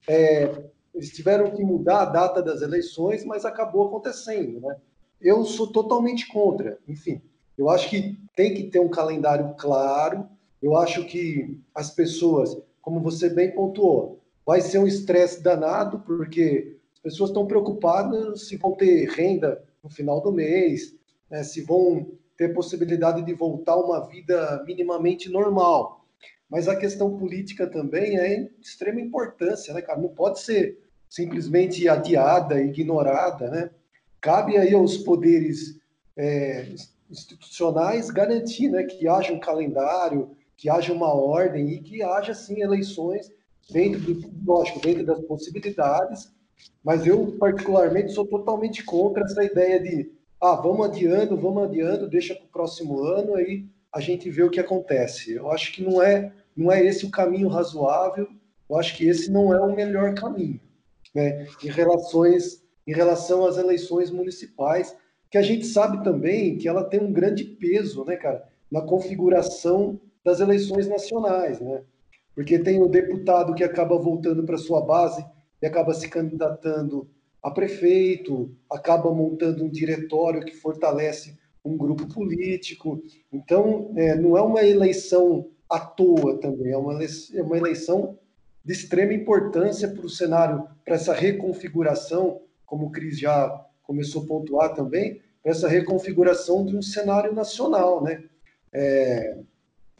é, 0.09 0.51
eles 0.95 1.11
tiveram 1.11 1.51
que 1.51 1.63
mudar 1.63 2.03
a 2.03 2.07
data 2.07 2.43
das 2.43 2.63
eleições, 2.63 3.25
mas 3.25 3.45
acabou 3.45 3.87
acontecendo, 3.87 4.61
né? 4.61 4.77
eu 5.21 5.45
sou 5.45 5.67
totalmente 5.67 6.29
contra. 6.29 6.79
Enfim, 6.87 7.21
eu 7.57 7.69
acho 7.69 7.89
que 7.89 8.17
tem 8.35 8.55
que 8.55 8.65
ter 8.65 8.81
um 8.81 8.89
calendário 8.89 9.55
claro. 9.57 10.29
Eu 10.63 10.77
acho 10.77 11.05
que 11.05 11.59
as 11.75 11.91
pessoas, 11.91 12.57
como 12.81 13.01
você 13.01 13.29
bem 13.29 13.51
pontuou, 13.53 14.21
vai 14.45 14.61
ser 14.61 14.79
um 14.79 14.87
estresse 14.87 15.43
danado, 15.43 16.01
porque 16.01 16.77
as 16.95 17.01
pessoas 17.01 17.31
estão 17.31 17.47
preocupadas 17.47 18.47
se 18.47 18.57
vão 18.57 18.73
ter 18.73 19.09
renda 19.09 19.63
no 19.83 19.91
final 19.91 20.21
do 20.21 20.33
mês, 20.33 20.95
né, 21.31 21.43
se 21.43 21.63
vão 21.63 22.13
ter 22.37 22.55
possibilidade 22.55 23.23
de 23.23 23.33
voltar 23.33 23.73
a 23.73 23.81
uma 23.81 24.07
vida 24.07 24.63
minimamente 24.67 25.29
normal. 25.29 26.05
Mas 26.49 26.69
a 26.69 26.77
questão 26.77 27.17
política 27.17 27.67
também 27.67 28.19
é 28.19 28.43
de 28.43 28.51
extrema 28.61 29.01
importância, 29.01 29.75
né, 29.75 29.83
cara? 29.83 30.01
Não 30.01 30.11
pode 30.11 30.41
ser 30.41 30.79
simplesmente 31.09 31.89
adiada, 31.89 32.61
ignorada, 32.61 33.51
né? 33.51 33.71
Cabe 34.21 34.57
aí 34.57 34.75
aos 34.75 34.99
poderes 34.99 35.81
é, 36.17 36.75
institucionais 37.11 38.11
garantir 38.11 38.69
né, 38.69 38.85
que 38.85 39.07
haja 39.09 39.33
um 39.33 39.41
calendário, 39.41 40.37
que 40.57 40.69
haja 40.69 40.93
uma 40.93 41.13
ordem 41.13 41.69
e 41.71 41.81
que 41.81 42.03
haja, 42.03 42.35
sim, 42.35 42.61
eleições 42.61 43.31
dentro, 43.71 44.01
do, 44.01 44.31
lógico, 44.45 44.81
dentro 44.81 45.05
das 45.05 45.21
possibilidades, 45.23 46.33
mas 46.83 47.07
eu, 47.07 47.37
particularmente, 47.39 48.13
sou 48.13 48.27
totalmente 48.27 48.85
contra 48.85 49.25
essa 49.25 49.45
ideia 49.45 49.81
de, 49.81 50.11
ah, 50.41 50.55
vamos 50.55 50.87
adiando, 50.87 51.37
vamos 51.37 51.65
adiando, 51.65 52.09
deixa 52.09 52.35
para 52.35 52.45
o 52.45 52.49
próximo 52.49 53.03
ano, 53.03 53.35
aí 53.35 53.65
a 53.93 54.01
gente 54.01 54.31
vê 54.31 54.43
o 54.43 54.51
que 54.51 54.61
acontece. 54.61 55.33
Eu 55.33 55.51
acho 55.51 55.73
que 55.73 55.83
não 55.83 56.03
é, 56.03 56.33
não 56.57 56.71
é 56.71 56.85
esse 56.85 57.07
o 57.07 57.11
caminho 57.11 57.49
razoável, 57.49 58.29
eu 58.69 58.77
acho 58.77 58.97
que 58.97 59.09
esse 59.09 59.31
não 59.31 59.55
é 59.55 59.61
o 59.61 59.75
melhor 59.75 60.15
caminho, 60.15 60.61
né, 61.15 61.47
em 61.63 61.69
relações 61.69 62.65
em 62.87 62.93
relação 62.93 63.45
às 63.45 63.57
eleições 63.57 64.11
municipais, 64.11 64.97
que 65.29 65.37
a 65.37 65.43
gente 65.43 65.67
sabe 65.67 66.05
também 66.05 66.57
que 66.57 66.69
ela 66.69 66.85
tem 66.85 67.01
um 67.01 67.13
grande 67.13 67.45
peso, 67.45 68.05
né, 68.05 68.17
cara, 68.17 68.47
na 68.71 68.81
configuração 68.81 70.01
das 70.25 70.41
eleições 70.41 70.87
nacionais, 70.87 71.61
né? 71.61 71.83
Porque 72.35 72.59
tem 72.59 72.81
o 72.81 72.89
deputado 72.89 73.55
que 73.55 73.65
acaba 73.65 73.99
voltando 73.99 74.45
para 74.45 74.59
sua 74.59 74.81
base 74.83 75.25
e 75.61 75.67
acaba 75.67 75.95
se 75.95 76.09
candidatando 76.09 77.09
a 77.43 77.51
prefeito, 77.51 78.55
acaba 78.71 79.13
montando 79.13 79.65
um 79.65 79.71
diretório 79.71 80.45
que 80.45 80.57
fortalece 80.57 81.37
um 81.65 81.77
grupo 81.77 82.07
político. 82.07 83.03
Então, 83.33 83.93
é, 83.97 84.15
não 84.17 84.37
é 84.37 84.43
uma 84.43 84.65
eleição 84.65 85.49
à 85.69 85.81
toa 85.81 86.39
também, 86.39 86.73
é 86.73 86.77
uma 86.77 86.95
eleição, 86.95 87.39
é 87.39 87.43
uma 87.43 87.57
eleição 87.57 88.19
de 88.65 88.73
extrema 88.73 89.13
importância 89.13 89.89
para 89.89 90.07
o 90.07 90.11
cenário, 90.11 90.67
para 90.85 90.97
essa 90.97 91.13
reconfiguração 91.13 92.41
como 92.67 92.87
o 92.87 92.91
Cris 92.91 93.19
já 93.19 93.65
começou 93.85 94.25
a 94.25 94.27
pontuar 94.27 94.75
também, 94.75 95.23
essa 95.45 95.69
reconfiguração 95.69 96.67
de 96.67 96.77
um 96.77 96.83
cenário 96.83 97.33
nacional, 97.33 98.03
né? 98.03 98.25
É, 98.73 99.39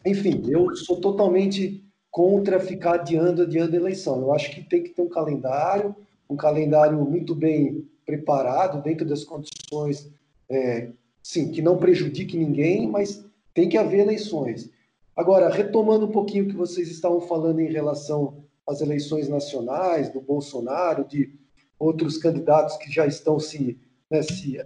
enfim, 0.05 0.43
eu 0.49 0.75
sou 0.75 0.99
totalmente 0.99 1.83
contra 2.11 2.59
ficar 2.59 2.95
adiando, 2.95 3.43
adiando 3.43 3.73
a 3.75 3.79
eleição. 3.79 4.19
Eu 4.21 4.33
acho 4.33 4.51
que 4.51 4.61
tem 4.61 4.83
que 4.83 4.89
ter 4.89 5.01
um 5.01 5.09
calendário, 5.09 5.95
um 6.29 6.35
calendário 6.35 6.97
muito 6.99 7.33
bem 7.33 7.87
preparado, 8.05 8.81
dentro 8.81 9.05
das 9.05 9.23
condições, 9.23 10.11
é, 10.49 10.89
sim, 11.21 11.51
que 11.51 11.61
não 11.61 11.77
prejudique 11.77 12.37
ninguém, 12.37 12.87
mas 12.87 13.25
tem 13.53 13.67
que 13.67 13.77
haver 13.77 13.99
eleições. 13.99 14.69
Agora, 15.15 15.49
retomando 15.49 16.05
um 16.05 16.11
pouquinho 16.11 16.45
o 16.45 16.47
que 16.47 16.55
vocês 16.55 16.89
estavam 16.89 17.19
falando 17.21 17.59
em 17.59 17.71
relação 17.71 18.43
às 18.67 18.81
eleições 18.81 19.27
nacionais, 19.27 20.09
do 20.09 20.21
Bolsonaro, 20.21 21.05
de 21.05 21.33
outros 21.79 22.17
candidatos 22.17 22.77
que 22.77 22.91
já 22.91 23.05
estão 23.05 23.39
se, 23.39 23.79
né, 24.09 24.21
se 24.21 24.61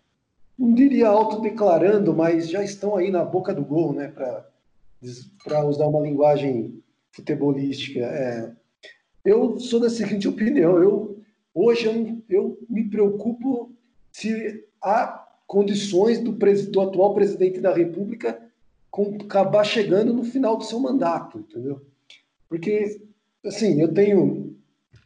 não 0.58 0.74
diria 0.74 1.08
autodeclarando, 1.08 2.13
mas 2.13 2.50
já 2.50 2.63
estão 2.63 2.95
aí 2.95 3.10
na 3.10 3.24
boca 3.26 3.54
do 3.54 3.63
gol, 3.63 3.93
né? 3.93 4.08
Para 4.08 5.65
usar 5.65 5.88
uma 5.88 6.02
linguagem 6.02 6.84
futebolística. 7.12 8.00
É, 8.00 8.52
eu 9.26 9.60
sou 9.60 9.80
da 9.80 9.89
seguinte 9.89 10.28
opinião: 10.28 10.78
eu, 10.78 11.11
hoje 11.54 11.86
eu, 11.86 12.22
eu 12.30 12.58
me 12.70 12.90
preocupo 12.90 13.72
se 14.12 14.66
há 14.82 15.28
condições 15.48 16.20
do, 16.20 16.32
do 16.32 16.82
atual 16.82 17.14
presidente 17.14 17.60
da 17.60 17.74
República 17.74 18.42
com, 18.90 19.16
acabar 19.22 19.64
chegando 19.64 20.14
no 20.14 20.24
final 20.24 20.58
do 20.58 20.64
seu 20.64 20.80
mandato, 20.80 21.40
entendeu? 21.40 21.82
Porque, 22.48 23.02
assim, 23.46 23.82
eu 23.82 23.94
tenho 23.94 24.56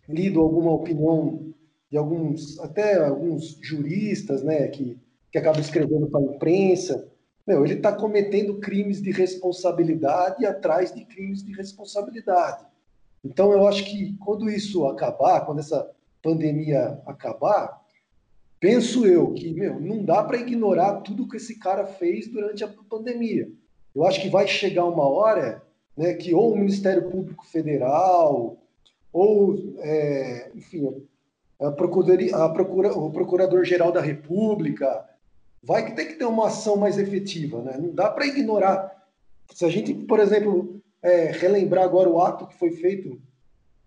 lido 0.10 0.39
alguma 0.41 0.71
opinião 0.71 1.53
de 1.89 1.97
alguns, 1.97 2.60
até 2.60 2.97
alguns 2.97 3.58
juristas, 3.62 4.43
né, 4.43 4.67
que, 4.67 4.97
que 5.31 5.38
acabam 5.38 5.62
escrevendo 5.62 6.08
para 6.08 6.19
a 6.19 6.23
imprensa. 6.23 7.08
Meu, 7.45 7.63
ele 7.63 7.75
está 7.75 7.93
cometendo 7.93 8.60
crimes 8.60 9.01
de 9.01 9.12
responsabilidade 9.12 10.45
atrás 10.45 10.93
de 10.93 11.05
crimes 11.05 11.43
de 11.43 11.53
responsabilidade. 11.53 12.65
Então, 13.23 13.51
eu 13.51 13.67
acho 13.67 13.86
que 13.86 14.15
quando 14.17 14.49
isso 14.49 14.86
acabar, 14.88 15.45
quando 15.45 15.60
essa 15.60 15.94
pandemia 16.25 16.99
acabar, 17.05 17.79
penso 18.59 19.05
eu 19.05 19.31
que 19.33 19.53
meu, 19.53 19.79
não 19.79 20.03
dá 20.03 20.23
para 20.23 20.39
ignorar 20.39 21.01
tudo 21.01 21.27
que 21.27 21.38
esse 21.38 21.59
cara 21.59 21.85
fez 21.85 22.27
durante 22.27 22.63
a 22.63 22.73
pandemia. 22.89 23.47
Eu 23.93 24.03
acho 24.05 24.19
que 24.19 24.27
vai 24.27 24.47
chegar 24.47 24.85
uma 24.85 25.07
hora 25.07 25.61
né, 25.95 26.15
que 26.15 26.33
ou 26.33 26.51
o 26.51 26.57
Ministério 26.57 27.09
Público 27.09 27.45
Federal, 27.45 28.57
ou, 29.13 29.75
é, 29.79 30.51
enfim, 30.55 30.91
a 31.61 31.71
procuradoria, 31.71 32.35
a 32.35 32.49
procura, 32.49 32.91
o 32.91 33.11
Procurador-Geral 33.11 33.91
da 33.91 34.01
República, 34.01 35.05
vai 35.63 35.93
ter 35.93 36.05
que 36.05 36.15
ter 36.15 36.25
uma 36.25 36.47
ação 36.47 36.75
mais 36.75 36.97
efetiva. 36.97 37.61
Né? 37.61 37.77
Não 37.77 37.93
dá 37.93 38.09
para 38.09 38.25
ignorar. 38.25 38.91
Se 39.53 39.63
a 39.63 39.69
gente, 39.69 39.93
por 39.93 40.19
exemplo, 40.19 40.81
é, 41.01 41.31
relembrar 41.31 41.85
agora 41.85 42.09
o 42.09 42.19
ato 42.19 42.47
que 42.47 42.57
foi 42.57 42.71
feito 42.71 43.21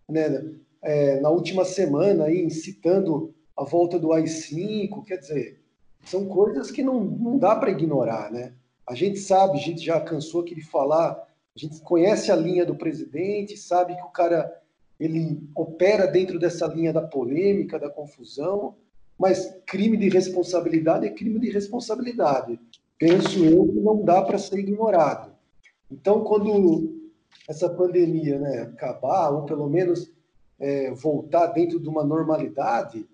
né, 0.08 0.44
é, 0.82 1.20
na 1.20 1.30
última 1.30 1.64
semana, 1.64 2.24
aí, 2.24 2.42
incitando 2.42 3.34
a 3.56 3.64
volta 3.64 3.98
do 3.98 4.12
AI-5, 4.12 5.04
quer 5.04 5.18
dizer, 5.18 5.60
são 6.04 6.26
coisas 6.26 6.70
que 6.70 6.82
não, 6.82 7.00
não 7.00 7.38
dá 7.38 7.56
para 7.56 7.70
ignorar. 7.70 8.30
Né? 8.30 8.54
A 8.86 8.94
gente 8.94 9.18
sabe, 9.18 9.58
a 9.58 9.60
gente 9.60 9.84
já 9.84 10.00
cansou 10.00 10.42
aqui 10.42 10.54
de 10.54 10.64
falar, 10.64 11.10
a 11.10 11.58
gente 11.58 11.80
conhece 11.82 12.30
a 12.30 12.36
linha 12.36 12.64
do 12.64 12.76
presidente, 12.76 13.56
sabe 13.56 13.96
que 13.96 14.02
o 14.02 14.10
cara 14.10 14.50
ele 14.98 15.40
opera 15.54 16.06
dentro 16.06 16.38
dessa 16.38 16.66
linha 16.66 16.92
da 16.92 17.02
polêmica, 17.02 17.78
da 17.78 17.90
confusão, 17.90 18.74
mas 19.18 19.56
crime 19.66 19.96
de 19.96 20.08
responsabilidade 20.08 21.06
é 21.06 21.10
crime 21.10 21.38
de 21.38 21.50
responsabilidade. 21.50 22.58
Penso 22.98 23.44
eu 23.44 23.66
que 23.68 23.78
não 23.80 24.04
dá 24.04 24.22
para 24.22 24.38
ser 24.38 24.58
ignorado. 24.58 25.32
Então, 25.90 26.22
quando 26.24 26.96
essa 27.48 27.68
pandemia 27.68 28.38
né, 28.38 28.62
acabar, 28.62 29.30
ou 29.30 29.44
pelo 29.44 29.68
menos 29.68 30.10
é, 30.58 30.90
voltar 30.92 31.48
dentro 31.48 31.78
de 31.80 31.88
uma 31.88 32.04
normalidade, 32.04 33.06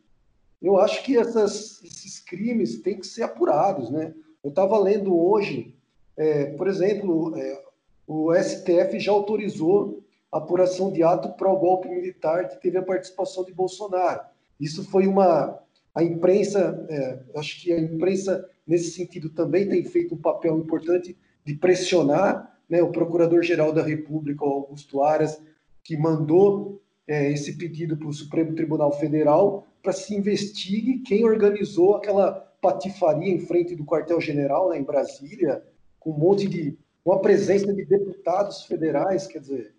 eu 0.60 0.78
acho 0.78 1.04
que 1.04 1.16
essas, 1.16 1.82
esses 1.84 2.18
crimes 2.20 2.80
têm 2.80 2.98
que 2.98 3.06
ser 3.06 3.22
apurados. 3.22 3.90
Né? 3.90 4.14
Eu 4.42 4.50
estava 4.50 4.78
lendo 4.78 5.18
hoje, 5.18 5.76
é, 6.16 6.46
por 6.46 6.66
exemplo, 6.68 7.36
é, 7.36 7.62
o 8.06 8.34
STF 8.34 8.98
já 8.98 9.12
autorizou 9.12 10.02
a 10.32 10.38
apuração 10.38 10.90
de 10.90 11.02
ato 11.02 11.34
pró-golpe 11.36 11.88
militar 11.88 12.48
que 12.48 12.60
teve 12.60 12.78
a 12.78 12.82
participação 12.82 13.44
de 13.44 13.52
Bolsonaro. 13.52 14.20
Isso 14.58 14.84
foi 14.90 15.06
uma. 15.06 15.60
A 15.94 16.02
imprensa, 16.02 16.84
é, 16.88 17.20
acho 17.38 17.62
que 17.62 17.72
a 17.72 17.78
imprensa, 17.78 18.48
nesse 18.66 18.90
sentido, 18.90 19.30
também 19.30 19.68
tem 19.68 19.84
feito 19.84 20.14
um 20.14 20.18
papel 20.18 20.58
importante 20.58 21.16
de 21.44 21.54
pressionar 21.54 22.58
né, 22.68 22.82
o 22.82 22.90
Procurador-Geral 22.90 23.72
da 23.72 23.82
República, 23.82 24.44
Augusto 24.44 25.04
Aras, 25.04 25.40
que 25.84 25.96
mandou 25.96 26.82
é, 27.06 27.30
esse 27.30 27.56
pedido 27.56 27.96
para 27.96 28.08
o 28.08 28.12
Supremo 28.12 28.54
Tribunal 28.54 28.92
Federal 28.92 29.66
para 29.82 29.92
se 29.92 30.14
investigue 30.14 31.00
quem 31.00 31.24
organizou 31.24 31.96
aquela 31.96 32.32
patifaria 32.60 33.30
em 33.30 33.40
frente 33.40 33.74
do 33.74 33.84
quartel-general 33.84 34.70
né, 34.70 34.78
em 34.78 34.82
Brasília, 34.82 35.62
com 36.00 36.10
um 36.10 36.18
monte 36.18 36.48
de. 36.48 36.78
uma 37.04 37.20
presença 37.20 37.72
de 37.72 37.84
deputados 37.84 38.64
federais, 38.64 39.26
quer 39.26 39.40
dizer, 39.40 39.74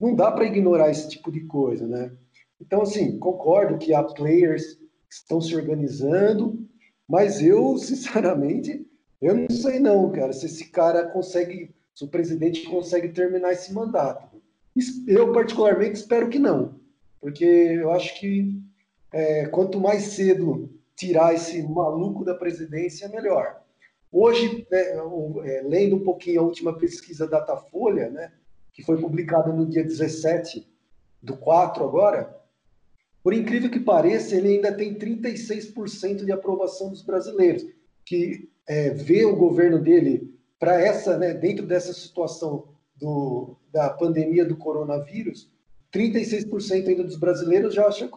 não 0.00 0.14
dá 0.14 0.30
para 0.30 0.44
ignorar 0.44 0.90
esse 0.90 1.08
tipo 1.08 1.32
de 1.32 1.40
coisa, 1.40 1.86
né? 1.86 2.12
Então, 2.60 2.82
assim, 2.82 3.18
concordo 3.18 3.78
que 3.78 3.92
há 3.92 4.02
players 4.02 4.74
que 4.74 5.14
estão 5.14 5.40
se 5.40 5.54
organizando, 5.56 6.64
mas 7.08 7.42
eu, 7.42 7.76
sinceramente, 7.78 8.86
eu 9.20 9.34
não 9.34 9.50
sei 9.50 9.80
não, 9.80 10.10
cara, 10.12 10.32
se 10.32 10.46
esse 10.46 10.70
cara 10.70 11.08
consegue, 11.08 11.74
se 11.92 12.04
o 12.04 12.08
presidente 12.08 12.62
consegue 12.66 13.08
terminar 13.08 13.52
esse 13.52 13.72
mandato. 13.72 14.27
Eu, 15.06 15.32
particularmente, 15.32 15.98
espero 15.98 16.28
que 16.28 16.38
não, 16.38 16.80
porque 17.20 17.44
eu 17.44 17.90
acho 17.92 18.18
que 18.18 18.60
é, 19.12 19.46
quanto 19.46 19.80
mais 19.80 20.04
cedo 20.04 20.70
tirar 20.96 21.34
esse 21.34 21.62
maluco 21.62 22.24
da 22.24 22.34
presidência, 22.34 23.08
melhor. 23.08 23.62
Hoje, 24.10 24.66
né, 24.70 24.80
é, 25.44 25.62
lendo 25.64 25.96
um 25.96 26.02
pouquinho 26.02 26.40
a 26.40 26.44
última 26.44 26.76
pesquisa 26.76 27.28
Datafolha, 27.28 28.10
né, 28.10 28.32
que 28.72 28.82
foi 28.82 29.00
publicada 29.00 29.52
no 29.52 29.66
dia 29.66 29.84
17 29.84 30.66
do 31.22 31.36
4 31.36 31.84
agora, 31.84 32.36
por 33.22 33.34
incrível 33.34 33.70
que 33.70 33.80
pareça, 33.80 34.34
ele 34.34 34.54
ainda 34.54 34.72
tem 34.72 34.94
36% 34.94 36.24
de 36.24 36.32
aprovação 36.32 36.90
dos 36.90 37.02
brasileiros, 37.02 37.64
que 38.04 38.48
é, 38.66 38.90
vê 38.90 39.24
o 39.24 39.36
governo 39.36 39.78
dele 39.78 40.34
para 40.58 40.80
essa, 40.80 41.16
né, 41.18 41.34
dentro 41.34 41.66
dessa 41.66 41.92
situação 41.92 42.68
do, 42.98 43.56
da 43.72 43.90
pandemia 43.90 44.44
do 44.44 44.56
coronavírus, 44.56 45.50
36% 45.92 46.88
ainda 46.88 47.04
dos 47.04 47.16
brasileiros 47.16 47.74
já 47.74 47.86
acham 47.86 48.08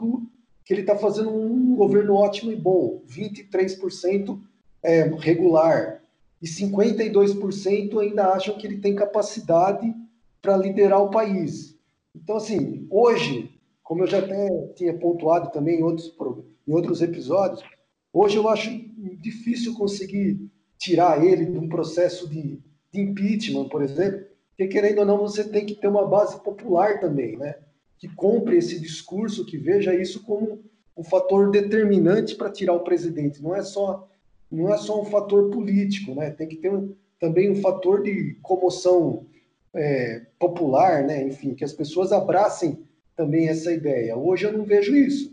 que 0.63 0.74
ele 0.74 0.82
está 0.82 0.96
fazendo 0.96 1.30
um 1.30 1.76
governo 1.76 2.15
ótimo 2.15 2.52
e 2.52 2.56
bom, 2.56 3.04
23% 3.08 4.39
é, 4.84 5.04
regular, 5.04 6.02
e 6.41 6.48
52% 6.48 8.00
ainda 8.00 8.34
acham 8.34 8.58
que 8.58 8.65
ele 8.65 8.80
tem 8.80 8.96
capacidade 8.96 9.94
para 10.41 10.58
liderar 10.58 11.02
o 11.02 11.12
país. 11.12 11.78
Então, 12.15 12.38
assim, 12.38 12.88
hoje, 12.89 13.52
como 13.84 14.04
eu 14.04 14.08
já 14.08 14.20
até 14.20 14.50
tinha 14.76 14.98
pontuado 14.98 15.52
também 15.52 15.80
em 15.80 15.84
outros, 15.84 16.12
em 16.67 16.74
outros 16.74 17.02
episódios, 17.02 17.63
hoje 18.12 18.38
eu 18.38 18.50
acho 18.50 18.72
difícil 19.20 19.76
conseguir 19.76 20.50
tirar 20.80 21.24
ele 21.24 21.46
de 21.46 21.58
um 21.60 21.70
processo 21.70 22.28
de, 22.28 22.60
de 22.91 23.02
impeachment, 23.02 23.70
por 23.70 23.84
exemplo, 23.84 24.26
porque 24.52 24.68
querendo 24.68 25.00
ou 25.00 25.06
não, 25.06 25.18
você 25.18 25.44
tem 25.44 25.66
que 25.66 25.76
ter 25.76 25.88
uma 25.88 26.08
base 26.08 26.42
popular 26.44 27.00
também, 27.00 27.38
né? 27.38 27.56
que 28.02 28.08
compre 28.16 28.58
esse 28.58 28.80
discurso, 28.80 29.46
que 29.46 29.60
veja 29.60 29.94
isso 29.94 30.24
como 30.24 30.64
um 30.98 31.04
fator 31.04 31.52
determinante 31.52 32.36
para 32.36 32.50
tirar 32.50 32.74
o 32.74 32.84
presidente. 32.84 33.44
Não 33.44 33.56
é 33.56 33.62
só 33.62 34.10
não 34.52 34.74
é 34.74 34.78
só 34.78 35.00
um 35.00 35.06
fator 35.06 35.52
político, 35.52 36.16
né? 36.16 36.32
Tem 36.32 36.48
que 36.48 36.58
ter 36.58 36.74
um, 36.74 36.96
também 37.20 37.52
um 37.52 37.62
fator 37.62 38.02
de 38.02 38.36
comoção 38.42 39.28
é, 39.72 40.26
popular, 40.40 41.04
né? 41.04 41.24
Enfim, 41.24 41.54
que 41.54 41.64
as 41.64 41.74
pessoas 41.74 42.12
abracem 42.12 42.84
também 43.16 43.48
essa 43.48 43.72
ideia. 43.72 44.18
Hoje 44.18 44.48
eu 44.48 44.58
não 44.58 44.66
vejo 44.66 44.96
isso, 44.96 45.32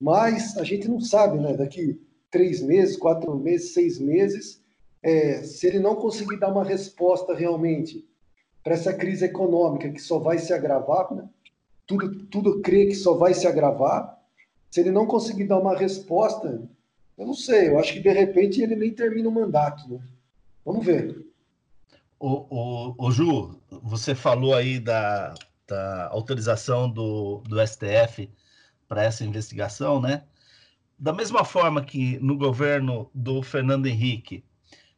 mas 0.00 0.56
a 0.56 0.64
gente 0.64 0.88
não 0.88 1.00
sabe, 1.00 1.38
né? 1.38 1.58
Daqui 1.58 2.00
três 2.30 2.62
meses, 2.62 2.96
quatro 2.96 3.36
meses, 3.38 3.74
seis 3.74 3.98
meses, 3.98 4.62
é, 5.02 5.42
se 5.42 5.66
ele 5.66 5.78
não 5.78 5.94
conseguir 5.94 6.38
dar 6.38 6.50
uma 6.50 6.64
resposta 6.64 7.34
realmente 7.34 8.07
para 8.68 8.74
essa 8.74 8.92
crise 8.92 9.24
econômica 9.24 9.88
que 9.88 9.98
só 9.98 10.18
vai 10.18 10.38
se 10.38 10.52
agravar, 10.52 11.10
né? 11.14 11.26
tudo, 11.86 12.26
tudo 12.26 12.60
crê 12.60 12.84
que 12.84 12.94
só 12.94 13.14
vai 13.14 13.32
se 13.32 13.46
agravar. 13.46 14.18
Se 14.70 14.80
ele 14.80 14.90
não 14.90 15.06
conseguir 15.06 15.44
dar 15.44 15.58
uma 15.58 15.74
resposta, 15.74 16.68
eu 17.16 17.26
não 17.26 17.32
sei, 17.32 17.70
eu 17.70 17.78
acho 17.78 17.94
que 17.94 18.00
de 18.00 18.12
repente 18.12 18.60
ele 18.60 18.76
nem 18.76 18.92
termina 18.92 19.26
o 19.26 19.32
mandato. 19.32 19.88
Né? 19.88 19.98
Vamos 20.66 20.84
ver. 20.84 21.26
O, 22.20 22.44
o, 22.50 23.06
o, 23.06 23.10
Ju, 23.10 23.58
você 23.70 24.14
falou 24.14 24.54
aí 24.54 24.78
da, 24.78 25.32
da 25.66 26.08
autorização 26.08 26.90
do, 26.90 27.38
do 27.48 27.66
STF 27.66 28.30
para 28.86 29.02
essa 29.02 29.24
investigação, 29.24 29.98
né? 29.98 30.24
Da 30.98 31.14
mesma 31.14 31.42
forma 31.42 31.82
que 31.82 32.18
no 32.18 32.36
governo 32.36 33.08
do 33.14 33.40
Fernando 33.40 33.86
Henrique, 33.86 34.44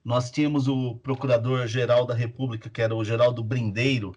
nós 0.04 0.30
tínhamos 0.30 0.68
o 0.68 0.96
Procurador-Geral 0.96 2.06
da 2.06 2.14
República, 2.14 2.70
que 2.70 2.80
era 2.80 2.94
o 2.94 3.04
Geraldo 3.04 3.42
Brindeiro, 3.44 4.14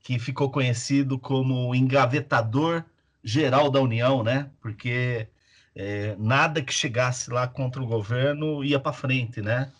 que 0.00 0.18
ficou 0.18 0.50
conhecido 0.50 1.18
como 1.18 1.74
engavetador 1.74 2.84
geral 3.22 3.70
da 3.70 3.80
União, 3.80 4.22
né? 4.22 4.50
Porque 4.60 5.28
é, 5.74 6.16
nada 6.18 6.62
que 6.62 6.72
chegasse 6.72 7.30
lá 7.30 7.46
contra 7.46 7.82
o 7.82 7.86
governo 7.86 8.64
ia 8.64 8.80
para 8.80 8.92
frente, 8.92 9.40
né? 9.40 9.72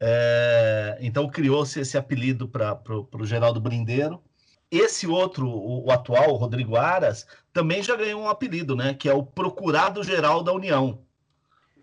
É, 0.00 0.98
então 1.00 1.28
criou-se 1.28 1.78
esse 1.80 1.96
apelido 1.96 2.48
para 2.48 2.78
o 2.90 3.24
Geraldo 3.24 3.60
Brindeiro. 3.60 4.22
Esse 4.70 5.06
outro, 5.06 5.48
o, 5.48 5.86
o, 5.86 5.90
atual, 5.92 6.32
o 6.32 6.36
Rodrigo 6.36 6.76
Aras, 6.76 7.26
também 7.52 7.82
já 7.82 7.94
ganhou 7.96 8.22
um 8.22 8.28
apelido, 8.28 8.74
né? 8.74 8.94
Que 8.94 9.08
é 9.08 9.14
o 9.14 9.22
Procurado-Geral 9.22 10.42
da 10.42 10.52
União. 10.52 11.04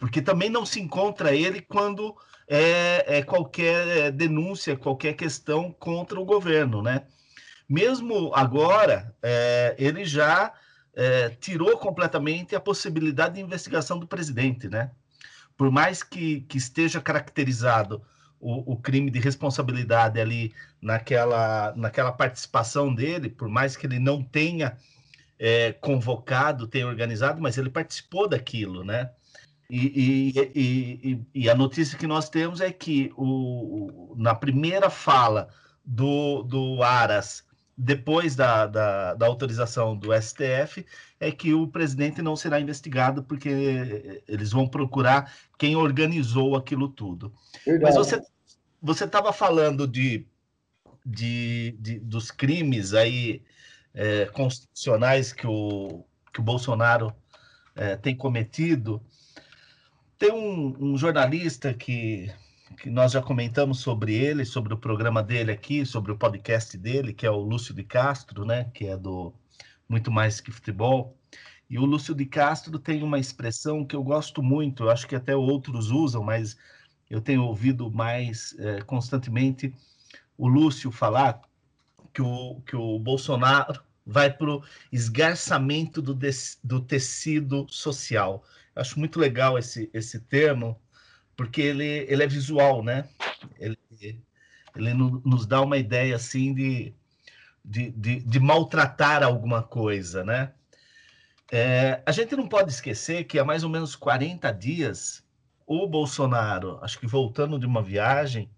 Porque 0.02 0.20
também 0.20 0.50
não 0.50 0.66
se 0.66 0.82
encontra 0.82 1.36
ele 1.36 1.62
quando 1.62 2.18
é, 2.48 3.20
é 3.20 3.22
qualquer 3.22 4.12
denúncia, 4.12 4.76
qualquer 4.76 5.14
questão 5.14 5.72
contra 5.72 6.20
o 6.20 6.26
governo, 6.26 6.82
né? 6.82 7.04
Mesmo 7.70 8.34
agora, 8.34 9.16
é, 9.22 9.76
ele 9.78 10.04
já 10.04 10.52
é, 10.96 11.30
tirou 11.30 11.78
completamente 11.78 12.56
a 12.56 12.60
possibilidade 12.60 13.36
de 13.36 13.42
investigação 13.42 14.00
do 14.00 14.08
presidente, 14.08 14.68
né? 14.68 14.90
Por 15.56 15.70
mais 15.70 16.02
que, 16.02 16.42
que 16.42 16.58
esteja 16.58 17.00
caracterizado 17.00 18.02
o, 18.40 18.74
o, 18.74 18.78
crime 18.78 19.12
de 19.12 19.20
responsabilidade 19.20 20.20
ali 20.20 20.52
naquela, 20.82 21.76
naquela 21.76 22.12
participação 22.12 22.92
dele, 22.92 23.30
por 23.30 23.48
mais 23.48 23.78
que 23.78 23.86
ele 23.86 24.00
não 24.00 24.24
tenha 24.24 24.76
é, 25.38 25.74
convocado, 25.74 26.66
tenha 26.66 26.88
organizado, 26.88 27.40
mas 27.40 27.56
ele 27.56 27.70
participou 27.70 28.28
daquilo, 28.28 28.84
né? 28.84 29.12
E, 29.74 30.34
e, 30.36 30.52
e, 30.54 31.26
e, 31.34 31.50
a 31.50 31.56
notícia 31.56 31.98
que 31.98 32.06
nós 32.06 32.30
temos 32.30 32.60
é 32.60 32.74
que 32.74 33.10
o, 33.16 34.14
na 34.18 34.36
primeira 34.36 34.90
fala 34.90 35.48
do, 35.86 36.44
do 36.44 36.84
Aras 36.84 37.46
depois 37.78 38.36
da, 38.36 38.68
da, 38.68 39.14
da, 39.14 39.26
autorização 39.26 39.98
do 39.98 40.10
STF, 40.14 40.86
é 41.20 41.32
que 41.32 41.54
o 41.54 41.68
presidente 41.68 42.22
não 42.22 42.36
será 42.36 42.60
investigado, 42.60 43.24
porque 43.24 44.22
eles 44.28 44.52
vão 44.52 44.68
procurar 44.68 45.34
quem 45.58 45.76
organizou 45.76 46.58
aquilo 46.58 46.90
tudo. 46.90 47.34
Verdade. 47.66 47.96
Mas 47.96 48.22
você 48.82 49.06
estava 49.06 49.32
falando 49.32 49.88
de, 49.88 50.28
de, 51.06 51.78
de, 51.80 52.00
dos 52.00 52.30
crimes 52.30 52.94
aí 52.94 53.42
é, 53.94 54.26
constitucionais 54.26 55.32
que 55.32 55.48
o, 55.48 56.04
que 56.34 56.42
o 56.42 56.44
Bolsonaro 56.44 57.16
é, 57.76 57.96
tem 57.96 58.16
cometido. 58.16 59.02
Tem 60.22 60.32
um, 60.32 60.76
um 60.80 60.98
jornalista 61.00 61.74
que 61.74 62.32
que 62.78 62.92
nós 62.92 63.12
já 63.12 63.22
comentamos 63.24 63.80
sobre 63.80 64.14
ele, 64.14 64.46
sobre 64.46 64.72
o 64.72 64.78
programa 64.78 65.24
dele 65.24 65.52
aqui, 65.52 65.84
sobre 65.84 66.12
o 66.12 66.18
podcast 66.18 66.78
dele, 66.78 67.12
que 67.12 67.26
é 67.26 67.32
o 67.32 67.40
Lúcio 67.40 67.74
de 67.74 67.84
Castro, 67.84 68.46
né, 68.46 68.70
que 68.72 68.86
é 68.86 68.96
do 68.96 69.34
Muito 69.90 70.12
Mais 70.12 70.40
Que 70.40 70.52
Futebol. 70.52 71.18
E 71.68 71.80
o 71.80 71.86
Lúcio 71.86 72.14
de 72.14 72.26
Castro 72.28 72.78
tem 72.78 73.02
uma 73.02 73.18
expressão 73.18 73.84
que 73.84 73.96
eu 73.96 74.04
gosto 74.04 74.44
muito, 74.44 74.84
eu 74.84 74.92
acho 74.92 75.08
que 75.08 75.16
até 75.16 75.36
outros 75.36 75.90
usam, 75.90 76.24
mas 76.24 76.56
eu 77.10 77.20
tenho 77.20 77.44
ouvido 77.44 77.90
mais 77.90 78.56
é, 78.60 78.80
constantemente 78.82 79.74
o 80.38 80.48
Lúcio 80.48 80.92
falar 80.92 81.42
que 82.14 82.22
o, 82.22 82.62
que 82.62 82.76
o 82.76 83.00
Bolsonaro 83.00 83.82
vai 84.06 84.32
para 84.32 84.52
o 84.52 84.64
esgarçamento 84.92 86.00
do, 86.00 86.18
do 86.64 86.80
tecido 86.80 87.66
social. 87.70 88.44
Acho 88.76 89.00
muito 89.00 89.20
legal 89.20 89.58
esse, 89.58 89.90
esse 89.94 90.20
termo, 90.20 90.80
porque 91.36 91.62
ele, 91.62 92.06
ele 92.08 92.24
é 92.24 92.28
visual, 92.28 92.84
né? 92.84 93.08
Ele, 93.60 93.78
ele 94.76 94.94
nos 94.94 95.46
dá 95.46 95.62
uma 95.62 95.78
ideia 95.78 96.16
assim 96.16 96.54
de, 96.54 96.94
de, 97.64 97.92
de, 97.92 98.20
de 98.20 98.40
maltratar 98.40 99.24
alguma 99.24 99.62
coisa, 99.62 100.24
né? 100.24 100.54
É, 101.52 102.02
a 102.06 102.12
gente 102.14 102.36
não 102.36 102.48
pode 102.48 102.72
esquecer 102.72 103.26
que 103.26 103.38
há 103.38 103.44
mais 103.44 103.64
ou 103.64 103.70
menos 103.70 103.96
40 103.96 104.52
dias, 104.54 105.22
o 105.68 105.86
Bolsonaro, 105.86 106.80
acho 106.82 106.98
que 106.98 107.06
voltando 107.06 107.60
de 107.60 107.66
uma 107.66 107.82
viagem, 107.82 108.50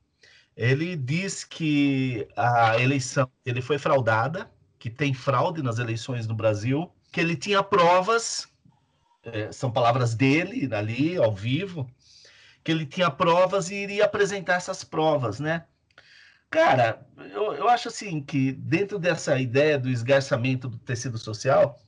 ele 0.55 0.95
diz 0.95 1.43
que 1.43 2.27
a 2.37 2.79
eleição 2.79 3.29
ele 3.43 3.61
foi 3.61 3.79
fraudada, 3.79 4.49
que 4.77 4.89
tem 4.89 5.13
fraude 5.13 5.63
nas 5.63 5.79
eleições 5.79 6.27
no 6.27 6.35
Brasil, 6.35 6.91
que 7.11 7.19
ele 7.19 7.35
tinha 7.35 7.63
provas, 7.63 8.47
é, 9.23 9.51
são 9.51 9.71
palavras 9.71 10.13
dele 10.13 10.69
ali, 10.73 11.17
ao 11.17 11.33
vivo, 11.33 11.89
que 12.63 12.71
ele 12.71 12.85
tinha 12.85 13.09
provas 13.09 13.69
e 13.69 13.75
iria 13.75 14.05
apresentar 14.05 14.55
essas 14.55 14.83
provas, 14.83 15.39
né? 15.39 15.65
Cara, 16.49 17.05
eu, 17.31 17.53
eu 17.53 17.67
acho 17.67 17.87
assim 17.87 18.21
que 18.21 18.51
dentro 18.51 18.99
dessa 18.99 19.39
ideia 19.39 19.79
do 19.79 19.89
esgarçamento 19.89 20.69
do 20.69 20.77
tecido 20.77 21.17
social, 21.17 21.81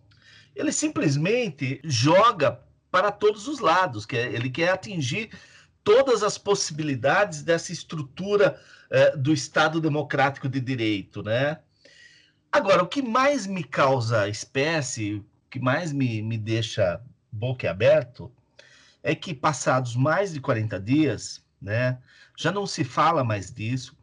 ele 0.55 0.71
simplesmente 0.71 1.79
joga 1.83 2.59
para 2.89 3.11
todos 3.11 3.47
os 3.47 3.59
lados, 3.59 4.05
que 4.05 4.17
é, 4.17 4.25
ele 4.25 4.49
quer 4.49 4.69
atingir 4.69 5.29
todas 5.83 6.23
as 6.23 6.37
possibilidades 6.37 7.43
dessa 7.43 7.71
estrutura 7.71 8.59
é, 8.89 9.15
do 9.15 9.31
Estado 9.31 9.79
democrático 9.79 10.49
de 10.49 10.59
direito, 10.59 11.21
né? 11.21 11.59
Agora, 12.51 12.81
o 12.81 12.87
que 12.87 13.01
mais 13.01 13.45
me 13.45 13.63
causa 13.63 14.29
espécie, 14.29 15.15
o 15.15 15.25
que 15.49 15.59
mais 15.59 15.91
me, 15.91 16.21
me 16.21 16.37
deixa 16.37 17.01
boquiaberto, 17.35 18.31
é 19.03 19.13
que 19.13 19.33
passados 19.33 19.95
mais 19.95 20.33
de 20.33 20.39
40 20.39 20.79
dias, 20.79 21.43
né, 21.61 21.99
já 22.37 22.51
não 22.51 22.65
se 22.65 22.83
fala 22.83 23.23
mais 23.23 23.53
disso, 23.53 23.95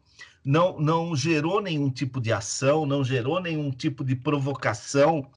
não, 0.43 0.79
não 0.79 1.15
gerou 1.15 1.61
nenhum 1.61 1.89
tipo 1.89 2.19
de 2.21 2.31
ação, 2.31 2.85
não 2.85 3.03
gerou 3.03 3.39
nenhum 3.39 3.71
tipo 3.71 4.03
de 4.03 4.15
provocação, 4.15 5.29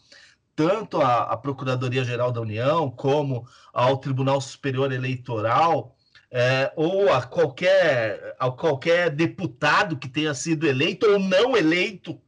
tanto 0.54 1.00
à, 1.00 1.36
Procuradoria-Geral 1.36 2.32
da 2.32 2.40
União, 2.40 2.90
como 2.90 3.46
ao 3.72 3.98
Tribunal 3.98 4.40
Superior 4.40 4.90
Eleitoral, 4.90 5.94
é, 6.30 6.72
ou 6.74 7.12
a 7.12 7.22
qualquer, 7.22 8.34
a 8.38 8.50
qualquer 8.50 9.10
deputado 9.10 9.96
que 9.96 10.08
tenha 10.08 10.34
sido 10.34 10.66
eleito 10.66 11.06
ou 11.06 11.18
não 11.18 11.56
eleito, 11.56 12.20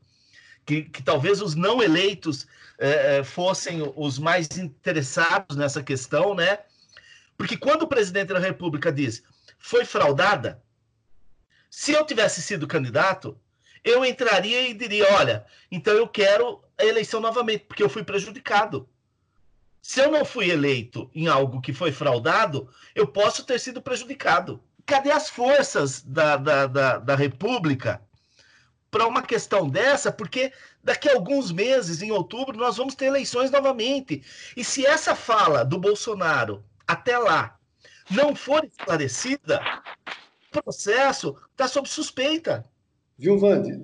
que, 0.64 0.82
que 0.82 1.02
talvez 1.02 1.40
os 1.40 1.54
não 1.54 1.82
eleitos 1.82 2.46
é, 2.78 3.18
é 3.18 3.24
fossem 3.24 3.82
os 3.96 4.18
mais 4.18 4.48
interessados 4.56 5.56
nessa 5.56 5.82
questão, 5.82 6.34
né? 6.34 6.60
Porque 7.36 7.56
quando 7.56 7.82
o 7.82 7.88
presidente 7.88 8.32
da 8.32 8.38
República 8.38 8.92
diz 8.92 9.22
foi 9.58 9.84
fraudada, 9.84 10.62
se 11.70 11.92
eu 11.92 12.04
tivesse 12.04 12.40
sido 12.40 12.66
candidato, 12.66 13.38
eu 13.84 14.04
entraria 14.04 14.68
e 14.68 14.74
diria: 14.74 15.12
olha, 15.14 15.44
então 15.70 15.94
eu 15.94 16.08
quero 16.08 16.62
a 16.78 16.84
eleição 16.84 17.20
novamente, 17.20 17.64
porque 17.66 17.82
eu 17.82 17.88
fui 17.88 18.02
prejudicado. 18.02 18.88
Se 19.82 20.00
eu 20.00 20.10
não 20.10 20.24
fui 20.24 20.50
eleito 20.50 21.10
em 21.14 21.28
algo 21.28 21.60
que 21.60 21.72
foi 21.72 21.92
fraudado, 21.92 22.68
eu 22.94 23.06
posso 23.06 23.44
ter 23.44 23.58
sido 23.58 23.80
prejudicado. 23.80 24.62
Cadê 24.84 25.10
as 25.10 25.28
forças 25.28 26.02
da, 26.02 26.36
da, 26.36 26.66
da, 26.66 26.98
da 26.98 27.14
República 27.14 28.02
para 28.90 29.06
uma 29.06 29.22
questão 29.22 29.68
dessa? 29.68 30.10
Porque 30.10 30.52
daqui 30.82 31.08
a 31.08 31.14
alguns 31.14 31.52
meses, 31.52 32.02
em 32.02 32.10
outubro, 32.10 32.56
nós 32.56 32.76
vamos 32.76 32.94
ter 32.94 33.06
eleições 33.06 33.50
novamente. 33.50 34.22
E 34.56 34.64
se 34.64 34.86
essa 34.86 35.14
fala 35.14 35.64
do 35.64 35.78
Bolsonaro 35.78 36.64
até 36.86 37.18
lá 37.18 37.58
não 38.10 38.34
for 38.34 38.64
esclarecida, 38.64 39.60
o 40.48 40.62
processo 40.62 41.36
está 41.52 41.68
sob 41.68 41.88
suspeita. 41.88 42.64
Viu, 43.18 43.38
Vande? 43.38 43.78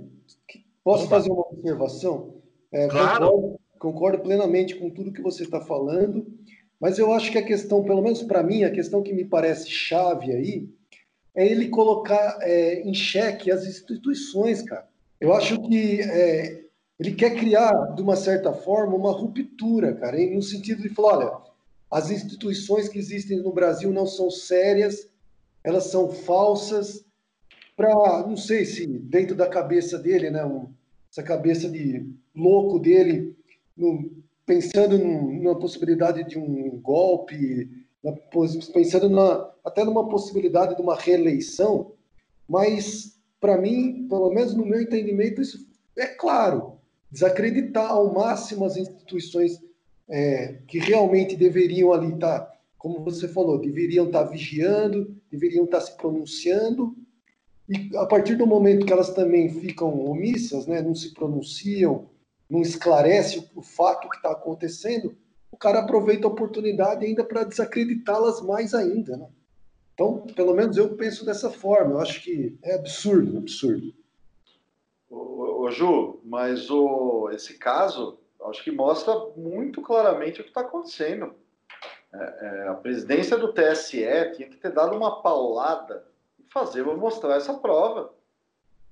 Posso 0.82 1.08
fazer 1.08 1.30
uma 1.30 1.46
observação? 1.48 2.42
É, 2.72 2.88
claro. 2.88 3.26
Concordo, 3.26 3.60
concordo, 3.78 4.22
plenamente 4.22 4.74
com 4.74 4.90
tudo 4.90 5.12
que 5.12 5.22
você 5.22 5.44
está 5.44 5.60
falando, 5.60 6.26
mas 6.80 6.98
eu 6.98 7.12
acho 7.12 7.30
que 7.30 7.38
a 7.38 7.44
questão, 7.44 7.82
pelo 7.82 8.02
menos 8.02 8.22
para 8.22 8.42
mim, 8.42 8.64
a 8.64 8.70
questão 8.70 9.02
que 9.02 9.12
me 9.12 9.24
parece 9.24 9.70
chave 9.70 10.32
aí, 10.32 10.68
é 11.34 11.46
ele 11.46 11.68
colocar 11.68 12.38
é, 12.42 12.82
em 12.82 12.94
xeque 12.94 13.50
as 13.50 13.66
instituições, 13.66 14.62
cara. 14.62 14.88
Eu 15.20 15.32
acho 15.32 15.60
que 15.62 16.00
é, 16.00 16.63
ele 16.98 17.14
quer 17.14 17.34
criar, 17.34 17.72
de 17.94 18.02
uma 18.02 18.16
certa 18.16 18.52
forma, 18.52 18.94
uma 18.94 19.12
ruptura, 19.12 19.94
cara, 19.94 20.16
no 20.30 20.42
sentido 20.42 20.82
de 20.82 20.88
falar, 20.88 21.18
olha, 21.18 21.44
as 21.90 22.10
instituições 22.10 22.88
que 22.88 22.98
existem 22.98 23.38
no 23.38 23.52
Brasil 23.52 23.92
não 23.92 24.06
são 24.06 24.30
sérias, 24.30 25.08
elas 25.62 25.84
são 25.84 26.10
falsas. 26.10 27.04
Para, 27.76 28.24
não 28.26 28.36
sei 28.36 28.64
se 28.64 28.86
dentro 28.86 29.34
da 29.34 29.48
cabeça 29.48 29.98
dele, 29.98 30.30
né, 30.30 30.40
essa 31.10 31.22
cabeça 31.22 31.68
de 31.68 32.08
louco 32.34 32.78
dele, 32.78 33.36
no, 33.76 34.10
pensando 34.46 34.98
na 34.98 35.54
possibilidade 35.54 36.24
de 36.24 36.38
um 36.38 36.80
golpe, 36.80 37.86
pensando 38.72 39.08
na, 39.08 39.50
até 39.64 39.84
numa 39.84 40.08
possibilidade 40.08 40.76
de 40.76 40.82
uma 40.82 40.96
reeleição, 40.96 41.92
mas 42.48 43.18
para 43.40 43.56
mim, 43.56 44.06
pelo 44.08 44.30
menos 44.30 44.54
no 44.54 44.64
meu 44.64 44.80
entendimento, 44.80 45.40
isso 45.40 45.66
é 45.96 46.06
claro, 46.06 46.73
desacreditar 47.14 47.92
ao 47.92 48.12
máximo 48.12 48.64
as 48.64 48.76
instituições 48.76 49.62
é, 50.08 50.58
que 50.66 50.80
realmente 50.80 51.36
deveriam 51.36 51.92
ali 51.92 52.12
estar, 52.12 52.50
como 52.76 53.04
você 53.04 53.28
falou, 53.28 53.60
deveriam 53.60 54.06
estar 54.06 54.24
vigiando, 54.24 55.16
deveriam 55.30 55.64
estar 55.64 55.80
se 55.80 55.96
pronunciando, 55.96 56.96
e 57.68 57.96
a 57.96 58.04
partir 58.04 58.34
do 58.34 58.48
momento 58.48 58.84
que 58.84 58.92
elas 58.92 59.14
também 59.14 59.48
ficam 59.48 60.04
omissas, 60.04 60.66
né, 60.66 60.82
não 60.82 60.94
se 60.94 61.14
pronunciam, 61.14 62.10
não 62.50 62.60
esclarece 62.60 63.38
o, 63.38 63.60
o 63.60 63.62
fato 63.62 64.08
que 64.08 64.16
está 64.16 64.32
acontecendo, 64.32 65.16
o 65.52 65.56
cara 65.56 65.78
aproveita 65.78 66.26
a 66.26 66.30
oportunidade 66.30 67.06
ainda 67.06 67.22
para 67.22 67.44
desacreditá-las 67.44 68.42
mais 68.42 68.74
ainda. 68.74 69.16
Né? 69.16 69.28
Então, 69.94 70.26
pelo 70.34 70.52
menos 70.52 70.76
eu 70.76 70.96
penso 70.96 71.24
dessa 71.24 71.48
forma. 71.48 71.92
Eu 71.92 72.00
acho 72.00 72.20
que 72.22 72.58
é 72.60 72.74
absurdo, 72.74 73.38
absurdo. 73.38 73.94
Ô 75.64 75.70
Ju, 75.70 76.20
mas 76.22 76.70
o, 76.70 77.30
esse 77.30 77.56
caso 77.56 78.18
acho 78.50 78.62
que 78.62 78.70
mostra 78.70 79.14
muito 79.34 79.80
claramente 79.80 80.42
o 80.42 80.44
que 80.44 80.50
está 80.50 80.60
acontecendo. 80.60 81.34
é, 82.12 82.18
é, 82.18 82.68
a 82.68 82.74
presidência 82.74 83.38
do 83.38 83.50
TSE 83.50 84.04
tinha 84.36 84.46
que 84.50 84.58
ter 84.58 84.70
dado 84.70 84.94
uma 84.94 85.22
paulada 85.22 86.06
e 86.38 86.42
fazer, 86.50 86.82
mostrar 86.82 87.36
essa 87.36 87.54
prova. 87.54 88.12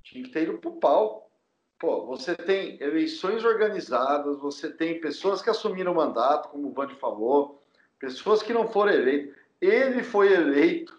Tinha 0.02 0.24
que 0.24 0.30
ter 0.30 0.44
ido 0.44 0.56
para 0.56 0.70
o 0.70 0.76
pau. 0.76 1.30
Pô, 1.78 2.06
você 2.06 2.34
tem 2.34 2.82
eleições 2.82 3.44
organizadas, 3.44 4.38
você 4.38 4.70
tem 4.70 4.98
pessoas 4.98 5.42
que 5.42 5.50
assumiram 5.50 5.92
o 5.92 5.96
mandato, 5.96 6.48
como 6.48 6.68
o 6.68 6.72
Vande 6.72 6.94
falou, 6.94 7.60
pessoas 7.98 8.42
que 8.42 8.54
não 8.54 8.66
foram 8.66 8.92
eleitas. 8.92 9.36
Ele 9.60 10.02
foi 10.02 10.32
eleito, 10.32 10.98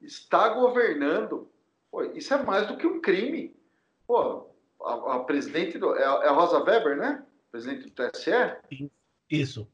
está 0.00 0.48
governando. 0.48 1.46
Pô, 1.90 2.04
isso 2.04 2.32
é 2.32 2.42
mais 2.42 2.66
do 2.66 2.78
que 2.78 2.86
um 2.86 3.02
crime. 3.02 3.54
Pô, 4.06 4.47
a, 4.82 5.16
a 5.16 5.20
presidente 5.20 5.78
do, 5.78 5.94
é, 5.96 6.02
é, 6.02 6.28
a 6.28 6.32
Rosa 6.32 6.62
Weber, 6.62 6.96
né? 6.96 7.24
Presidente 7.50 7.88
do 7.88 7.90
TSE? 7.90 8.30
Isso. 9.30 9.68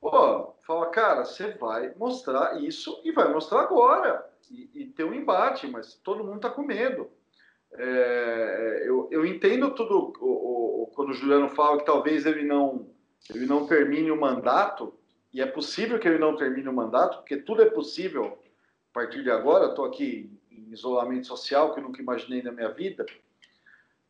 Pô, 0.00 0.54
fala, 0.66 0.86
cara, 0.86 1.24
você 1.24 1.52
vai 1.52 1.94
mostrar 1.94 2.60
isso 2.62 3.00
e 3.04 3.12
vai 3.12 3.32
mostrar 3.32 3.60
agora. 3.60 4.28
E, 4.50 4.70
e 4.74 4.86
ter 4.86 5.04
um 5.04 5.14
embate, 5.14 5.66
mas 5.66 5.94
todo 5.94 6.24
mundo 6.24 6.36
está 6.36 6.50
com 6.50 6.62
medo. 6.62 7.10
É, 7.72 8.82
eu, 8.84 9.08
eu, 9.12 9.24
entendo 9.24 9.70
tudo 9.74 10.12
o, 10.20 10.82
o, 10.82 10.86
quando 10.88 11.10
o 11.10 11.14
Juliano 11.14 11.48
fala 11.48 11.78
que 11.78 11.84
talvez 11.84 12.26
ele 12.26 12.42
não, 12.42 12.88
ele 13.32 13.46
não 13.46 13.64
termine 13.66 14.10
o 14.10 14.20
mandato, 14.20 14.92
e 15.32 15.40
é 15.40 15.46
possível 15.46 15.98
que 15.98 16.08
ele 16.08 16.18
não 16.18 16.34
termine 16.34 16.68
o 16.68 16.72
mandato, 16.72 17.18
porque 17.18 17.36
tudo 17.36 17.62
é 17.62 17.70
possível 17.70 18.38
a 18.90 18.92
partir 18.92 19.22
de 19.22 19.30
agora. 19.30 19.66
Estou 19.66 19.84
aqui 19.84 20.36
em 20.50 20.72
isolamento 20.72 21.28
social, 21.28 21.72
que 21.72 21.78
eu 21.78 21.84
nunca 21.84 22.02
imaginei 22.02 22.42
na 22.42 22.50
minha 22.50 22.70
vida, 22.70 23.06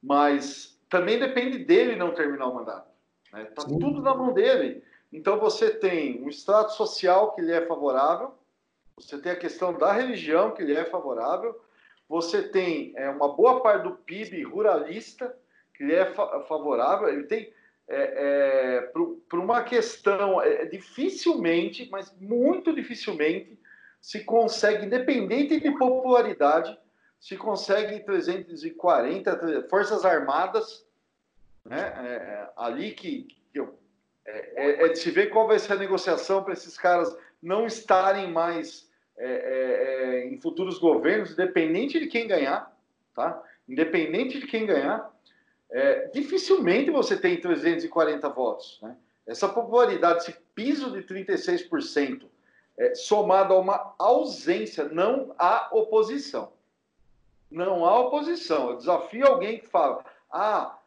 mas 0.03 0.79
também 0.89 1.19
depende 1.19 1.59
dele 1.59 1.97
não 1.97 2.15
terminar 2.15 2.47
o 2.47 2.55
mandato. 2.55 2.91
Né? 3.33 3.45
Tá 3.45 3.63
tudo 3.63 4.01
na 4.01 4.15
mão 4.15 4.33
dele. 4.33 4.83
Então 5.13 5.39
você 5.39 5.71
tem 5.71 6.23
um 6.23 6.29
extrato 6.29 6.73
social 6.73 7.35
que 7.35 7.43
lhe 7.43 7.53
é 7.53 7.67
favorável, 7.67 8.35
você 8.97 9.19
tem 9.19 9.33
a 9.33 9.37
questão 9.37 9.77
da 9.77 9.93
religião 9.93 10.53
que 10.53 10.63
lhe 10.63 10.75
é 10.75 10.85
favorável, 10.85 11.59
você 12.09 12.43
tem 12.43 12.93
é, 12.97 13.09
uma 13.09 13.35
boa 13.35 13.63
parte 13.63 13.85
do 13.85 13.93
PIB 13.93 14.43
ruralista 14.43 15.35
que 15.75 15.85
lhe 15.85 15.95
é 15.95 16.07
fa 16.13 16.43
favorável, 16.43 17.09
ele 17.09 17.25
tem 17.25 17.53
é, 17.89 18.77
é, 18.77 18.81
para 19.29 19.41
uma 19.41 19.65
questão, 19.65 20.41
é, 20.41 20.65
dificilmente, 20.67 21.89
mas 21.91 22.15
muito 22.21 22.73
dificilmente, 22.73 23.59
se 24.01 24.23
consegue, 24.25 24.87
independente 24.87 25.59
de 25.59 25.71
popularidade, 25.73 26.79
se 27.21 27.37
consegue 27.37 28.01
340 28.01 29.69
Forças 29.69 30.07
Armadas, 30.07 30.87
né, 31.63 31.93
é, 31.99 32.09
é, 32.09 32.51
ali 32.57 32.93
que, 32.93 33.29
que 33.53 33.61
eu, 33.61 33.79
é, 34.25 34.53
é, 34.57 34.85
é, 34.85 34.89
de 34.89 34.99
se 34.99 35.11
ver 35.11 35.29
qual 35.29 35.47
vai 35.47 35.59
ser 35.59 35.75
a 35.75 35.77
negociação 35.77 36.43
para 36.43 36.55
esses 36.55 36.79
caras 36.79 37.15
não 37.43 37.67
estarem 37.67 38.33
mais 38.33 38.89
é, 39.19 40.27
em 40.31 40.41
futuros 40.41 40.79
governos, 40.79 41.33
independente 41.33 42.01
de 42.01 42.07
quem 42.07 42.27
ganhar, 42.27 42.75
tá? 43.15 43.43
Independente 43.69 44.41
de 44.41 44.47
quem 44.47 44.65
ganhar, 44.65 45.15
dificilmente 46.13 46.91
você 46.91 47.19
tem 47.19 47.39
340 47.39 48.29
votos, 48.31 48.79
né? 48.83 48.97
Essa 49.27 49.47
popularidade, 49.47 50.23
esse 50.23 50.33
piso 50.55 50.91
de 50.91 51.03
36%, 51.03 52.25
somado 52.95 53.53
a 53.53 53.59
uma 53.59 53.95
ausência, 53.99 54.85
não 54.85 55.35
há 55.39 55.69
oposição. 55.71 56.51
Não 57.51 57.85
há 57.85 57.99
oposição. 57.99 58.71
Eu 58.71 58.77
desafio 58.77 59.27
alguém 59.27 59.59
que 59.59 59.67
fala: 59.67 60.05
ah, 60.31 60.79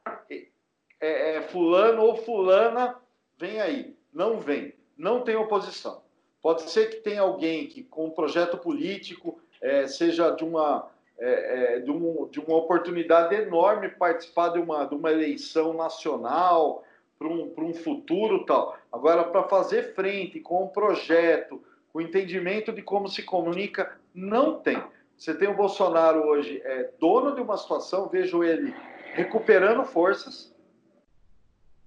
é, 1.04 1.36
é, 1.36 1.42
fulano 1.42 2.02
ou 2.02 2.16
fulana 2.16 2.96
vem 3.38 3.60
aí. 3.60 3.96
Não 4.14 4.40
vem. 4.40 4.74
Não 4.98 5.22
tem 5.22 5.36
oposição. 5.36 6.02
Pode 6.42 6.70
ser 6.70 6.90
que 6.90 6.98
tenha 6.98 7.22
alguém 7.22 7.68
que, 7.68 7.84
com 7.84 8.06
um 8.06 8.12
projeto 8.12 8.58
político, 8.58 9.40
é, 9.62 9.88
seja 9.88 10.30
de 10.32 10.44
uma, 10.44 10.90
é, 11.18 11.76
é, 11.76 11.80
de, 11.80 11.90
um, 11.90 12.28
de 12.30 12.40
uma 12.40 12.58
oportunidade 12.58 13.34
enorme 13.36 13.90
participar 13.90 14.50
de 14.50 14.60
uma, 14.60 14.86
de 14.86 14.94
uma 14.94 15.12
eleição 15.12 15.74
nacional 15.74 16.84
para 17.18 17.28
um, 17.28 17.54
um 17.58 17.74
futuro 17.74 18.46
tal. 18.46 18.78
Agora, 18.92 19.24
para 19.24 19.44
fazer 19.44 19.94
frente 19.94 20.40
com 20.40 20.66
um 20.66 20.68
projeto, 20.68 21.64
com 21.92 22.02
entendimento 22.02 22.72
de 22.72 22.82
como 22.82 23.08
se 23.08 23.24
comunica, 23.24 23.98
não 24.14 24.60
tem. 24.60 24.82
Você 25.24 25.34
tem 25.34 25.48
o 25.48 25.56
Bolsonaro 25.56 26.28
hoje 26.28 26.62
é 26.66 26.90
dono 27.00 27.34
de 27.34 27.40
uma 27.40 27.56
situação, 27.56 28.10
vejo 28.10 28.44
ele 28.44 28.76
recuperando 29.14 29.86
forças, 29.86 30.54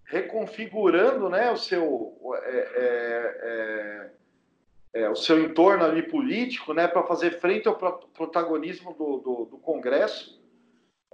reconfigurando 0.06 1.28
né, 1.28 1.50
o, 1.50 1.56
seu, 1.58 2.16
é, 2.44 2.56
é, 2.56 4.10
é, 4.94 5.02
é 5.02 5.10
o 5.10 5.14
seu 5.14 5.38
entorno 5.38 5.84
ali 5.84 6.02
político 6.02 6.72
né, 6.72 6.88
para 6.88 7.02
fazer 7.02 7.38
frente 7.38 7.68
ao 7.68 7.76
protagonismo 7.76 8.94
do, 8.94 9.18
do, 9.18 9.44
do 9.50 9.58
Congresso, 9.58 10.42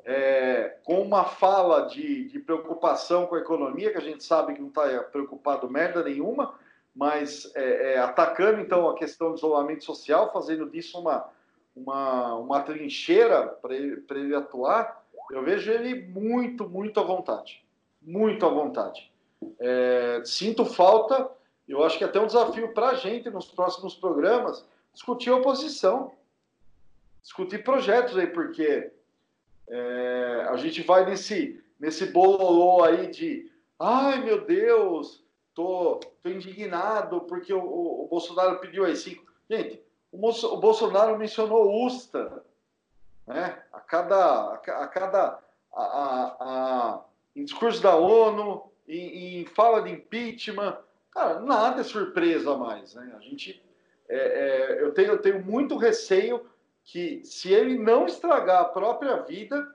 é, 0.04 0.76
com 0.84 1.02
uma 1.02 1.24
fala 1.24 1.88
de, 1.88 2.28
de, 2.28 2.38
preocupação 2.38 3.26
com 3.26 3.34
a 3.34 3.40
economia, 3.40 3.90
que 3.90 3.98
a 3.98 4.00
gente 4.00 4.22
sabe 4.22 4.54
que 4.54 4.60
não 4.60 4.68
está 4.68 4.86
preocupado 5.10 5.68
merda 5.68 6.04
nenhuma, 6.04 6.54
mas 6.94 7.50
é, 7.56 7.98
atacando 7.98 8.60
então 8.60 8.88
a 8.88 8.94
questão 8.94 9.30
do 9.30 9.38
isolamento 9.38 9.82
social, 9.82 10.32
fazendo 10.32 10.70
disso 10.70 11.00
uma 11.00 11.28
uma, 11.74 12.34
uma 12.34 12.60
trincheira 12.60 13.46
para 13.46 13.74
ele, 13.74 14.04
ele 14.10 14.34
atuar, 14.34 15.02
eu 15.30 15.42
vejo 15.42 15.70
ele 15.70 16.06
muito, 16.08 16.68
muito 16.68 17.00
à 17.00 17.02
vontade. 17.02 17.64
Muito 18.00 18.44
à 18.44 18.48
vontade. 18.48 19.10
É, 19.58 20.22
sinto 20.24 20.64
falta, 20.64 21.30
eu 21.66 21.82
acho 21.82 21.98
que 21.98 22.04
é 22.04 22.06
até 22.06 22.20
um 22.20 22.26
desafio 22.26 22.72
para 22.72 22.90
a 22.90 22.94
gente 22.94 23.30
nos 23.30 23.46
próximos 23.46 23.94
programas, 23.94 24.64
discutir 24.92 25.30
a 25.30 25.36
oposição, 25.36 26.12
discutir 27.22 27.64
projetos 27.64 28.16
aí, 28.16 28.26
porque 28.26 28.90
é, 29.68 30.46
a 30.48 30.56
gente 30.56 30.82
vai 30.82 31.06
nesse, 31.06 31.62
nesse 31.78 32.06
bololô 32.06 32.84
aí 32.84 33.08
de 33.08 33.50
ai 33.78 34.22
meu 34.22 34.44
Deus, 34.44 35.24
tô, 35.54 35.98
tô 36.22 36.28
indignado 36.28 37.22
porque 37.22 37.52
o, 37.52 37.62
o, 37.62 38.04
o 38.04 38.08
Bolsonaro 38.08 38.58
pediu 38.58 38.84
aí 38.84 38.96
cinco. 38.96 39.24
Gente, 39.48 39.81
o 40.12 40.56
Bolsonaro 40.58 41.18
mencionou 41.18 41.86
USTA, 41.86 42.44
né? 43.26 43.62
A 43.72 43.80
cada, 43.80 44.52
a 44.52 44.86
cada 44.86 45.38
a, 45.72 45.82
a, 45.82 46.36
a, 46.40 47.04
em 47.34 47.44
discurso 47.44 47.82
da 47.82 47.96
ONU, 47.96 48.70
em, 48.86 49.40
em, 49.40 49.46
fala 49.46 49.82
de 49.82 49.90
impeachment, 49.90 50.78
cara, 51.10 51.40
nada 51.40 51.80
é 51.80 51.84
surpresa 51.84 52.56
mais, 52.56 52.94
né? 52.94 53.14
A 53.16 53.20
gente, 53.20 53.62
é, 54.08 54.16
é, 54.16 54.82
eu 54.82 54.92
tenho, 54.92 55.12
eu 55.12 55.18
tenho 55.18 55.44
muito 55.44 55.76
receio 55.76 56.46
que 56.84 57.24
se 57.24 57.52
ele 57.52 57.78
não 57.78 58.06
estragar 58.06 58.62
a 58.62 58.66
própria 58.66 59.16
vida, 59.22 59.74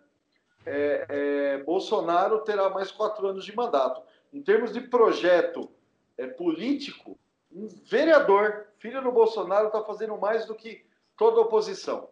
é, 0.65 1.05
é 1.09 1.63
Bolsonaro 1.63 2.39
terá 2.39 2.69
mais 2.69 2.91
quatro 2.91 3.27
anos 3.27 3.45
de 3.45 3.55
mandato. 3.55 4.01
Em 4.31 4.41
termos 4.41 4.73
de 4.73 4.81
projeto 4.81 5.71
é, 6.17 6.27
político, 6.27 7.17
um 7.51 7.67
vereador, 7.85 8.66
filho 8.80 9.01
do 9.01 9.11
Bolsonaro, 9.11 9.67
está 9.67 9.84
fazendo 9.84 10.17
mais 10.17 10.45
do 10.45 10.55
que 10.55 10.86
toda 11.17 11.38
a 11.38 11.43
oposição. 11.43 12.09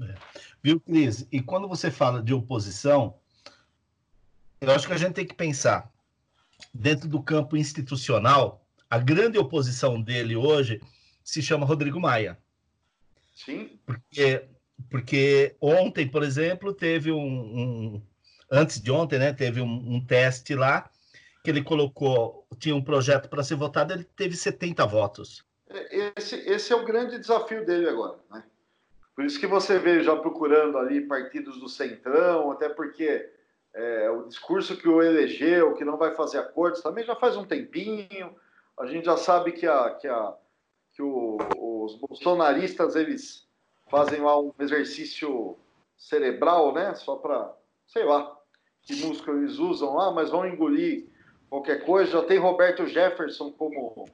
É. 0.00 0.14
Viu, 0.62 0.80
Cris? 0.80 1.26
E 1.30 1.40
quando 1.40 1.68
você 1.68 1.90
fala 1.90 2.22
de 2.22 2.34
oposição, 2.34 3.14
eu 4.60 4.70
acho 4.70 4.86
que 4.86 4.92
a 4.92 4.96
gente 4.96 5.14
tem 5.14 5.26
que 5.26 5.34
pensar, 5.34 5.90
dentro 6.72 7.08
do 7.08 7.22
campo 7.22 7.56
institucional, 7.56 8.64
a 8.90 8.98
grande 8.98 9.38
oposição 9.38 10.00
dele 10.00 10.36
hoje 10.36 10.80
se 11.22 11.42
chama 11.42 11.66
Rodrigo 11.66 12.00
Maia. 12.00 12.38
Sim. 13.34 13.78
Porque, 13.86 14.44
porque 14.90 15.56
ontem, 15.60 16.08
por 16.08 16.22
exemplo, 16.22 16.72
teve 16.72 17.12
um, 17.12 17.18
um 17.18 18.02
antes 18.50 18.80
de 18.80 18.90
ontem, 18.90 19.18
né, 19.18 19.32
teve 19.32 19.60
um, 19.60 19.94
um 19.94 20.04
teste 20.04 20.54
lá 20.54 20.90
que 21.48 21.52
ele 21.52 21.64
colocou, 21.64 22.46
tinha 22.58 22.76
um 22.76 22.84
projeto 22.84 23.26
para 23.30 23.42
ser 23.42 23.54
votado, 23.54 23.94
ele 23.94 24.04
teve 24.04 24.36
70 24.36 24.84
votos. 24.84 25.42
É, 25.70 26.12
esse, 26.14 26.36
esse 26.36 26.70
é 26.74 26.76
o 26.76 26.84
grande 26.84 27.18
desafio 27.18 27.64
dele 27.64 27.88
agora, 27.88 28.18
né? 28.30 28.44
Por 29.16 29.24
isso 29.24 29.40
que 29.40 29.46
você 29.46 29.78
vê 29.78 30.02
já 30.02 30.14
procurando 30.14 30.76
ali 30.76 31.00
partidos 31.00 31.58
do 31.58 31.66
centrão, 31.66 32.52
até 32.52 32.68
porque 32.68 33.32
é, 33.72 34.10
o 34.10 34.24
discurso 34.24 34.76
que 34.76 34.86
o 34.86 35.02
elegeu, 35.02 35.72
que 35.72 35.86
não 35.86 35.96
vai 35.96 36.14
fazer 36.14 36.36
acordos, 36.36 36.82
também 36.82 37.02
já 37.02 37.16
faz 37.16 37.34
um 37.34 37.46
tempinho. 37.46 38.36
A 38.78 38.84
gente 38.84 39.06
já 39.06 39.16
sabe 39.16 39.52
que, 39.52 39.66
a, 39.66 39.94
que, 39.94 40.06
a, 40.06 40.34
que 40.92 41.02
o, 41.02 41.38
os 41.56 41.94
bolsonaristas 41.98 42.94
eles 42.94 43.48
fazem 43.90 44.20
lá 44.20 44.38
um 44.38 44.52
exercício 44.58 45.56
cerebral, 45.96 46.74
né? 46.74 46.94
Só 46.94 47.16
para, 47.16 47.56
sei 47.86 48.04
lá, 48.04 48.36
que 48.82 48.94
músculo 48.96 49.38
eles 49.38 49.56
usam 49.56 49.94
lá, 49.94 50.12
mas 50.12 50.28
vão 50.28 50.46
engolir 50.46 51.07
qualquer 51.48 51.84
coisa. 51.84 52.12
Já 52.12 52.22
tem 52.22 52.38
Roberto 52.38 52.86
Jefferson 52.86 53.50
como, 53.52 54.08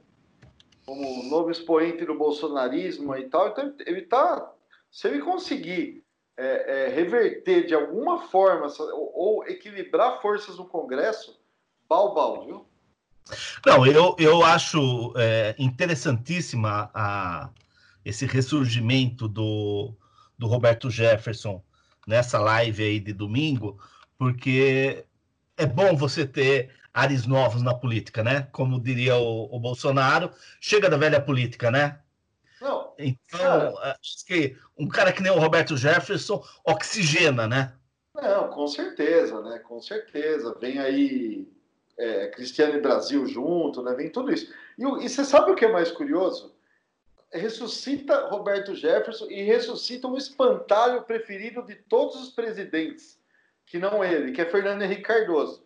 como 0.85 1.23
novo 1.29 1.51
expoente 1.51 2.05
do 2.05 2.15
bolsonarismo 2.15 3.15
e 3.15 3.29
tal. 3.29 3.49
Então, 3.49 3.73
ele 3.85 4.01
está. 4.01 4.51
Se 4.91 5.07
ele 5.07 5.19
conseguir 5.19 6.03
é, 6.37 6.85
é, 6.85 6.87
reverter 6.89 7.65
de 7.65 7.73
alguma 7.73 8.27
forma 8.27 8.67
ou, 8.79 9.11
ou, 9.15 9.47
equilibrar 9.47 10.21
forças 10.21 10.57
no 10.57 10.65
Congresso, 10.65 11.39
balbal, 11.87 12.45
viu? 12.45 12.65
Não, 13.65 13.85
eu, 13.85 14.15
eu 14.19 14.43
acho 14.43 15.13
é, 15.17 15.55
interessantíssima 15.57 16.91
a, 16.93 17.49
esse 18.03 18.25
ressurgimento 18.25 19.27
do, 19.27 19.93
do 20.37 20.45
Roberto 20.45 20.89
Jefferson 20.91 21.63
nessa 22.05 22.37
live 22.39 22.83
aí 22.83 22.99
de 22.99 23.13
domingo, 23.13 23.79
porque 24.17 25.05
é 25.57 25.65
bom 25.65 25.95
você 25.95 26.27
ter 26.27 26.69
ares 26.95 27.27
novos 27.27 27.61
na 27.61 27.75
política, 27.75 28.23
né? 28.23 28.47
Como 28.53 28.79
diria 28.79 29.17
o, 29.17 29.53
o 29.53 29.59
Bolsonaro, 29.59 30.31
chega 30.61 30.89
da 30.89 30.95
velha 30.95 31.19
política, 31.19 31.69
né? 31.69 31.99
Não, 32.61 32.93
então, 32.97 33.37
cara, 33.37 33.97
acho 34.01 34.25
que 34.25 34.55
um 34.77 34.87
cara 34.87 35.11
que 35.11 35.21
nem 35.21 35.31
o 35.31 35.37
Roberto 35.37 35.75
Jefferson 35.75 36.41
oxigena, 36.63 37.45
né? 37.45 37.73
Não, 38.15 38.47
com 38.47 38.65
certeza, 38.65 39.41
né? 39.41 39.59
Com 39.59 39.81
certeza. 39.81 40.55
Vem 40.57 40.79
aí 40.79 41.51
é, 41.97 42.27
Cristiano 42.27 42.77
e 42.77 42.81
Brasil 42.81 43.27
junto, 43.27 43.83
né? 43.83 43.93
Vem 43.93 44.09
tudo 44.09 44.31
isso. 44.31 44.49
E, 44.77 44.83
e 45.05 45.09
você 45.09 45.25
sabe 45.25 45.51
o 45.51 45.55
que 45.55 45.65
é 45.65 45.71
mais 45.71 45.91
curioso? 45.91 46.55
Ressuscita 47.33 48.29
Roberto 48.29 48.73
Jefferson 48.73 49.25
e 49.29 49.43
ressuscita 49.43 50.07
um 50.07 50.15
espantalho 50.15 51.03
preferido 51.03 51.61
de 51.61 51.75
todos 51.75 52.15
os 52.15 52.29
presidentes, 52.29 53.19
que 53.65 53.77
não 53.77 54.01
ele, 54.01 54.31
que 54.31 54.39
é 54.39 54.45
Fernando 54.45 54.83
Henrique 54.83 55.01
Cardoso. 55.01 55.64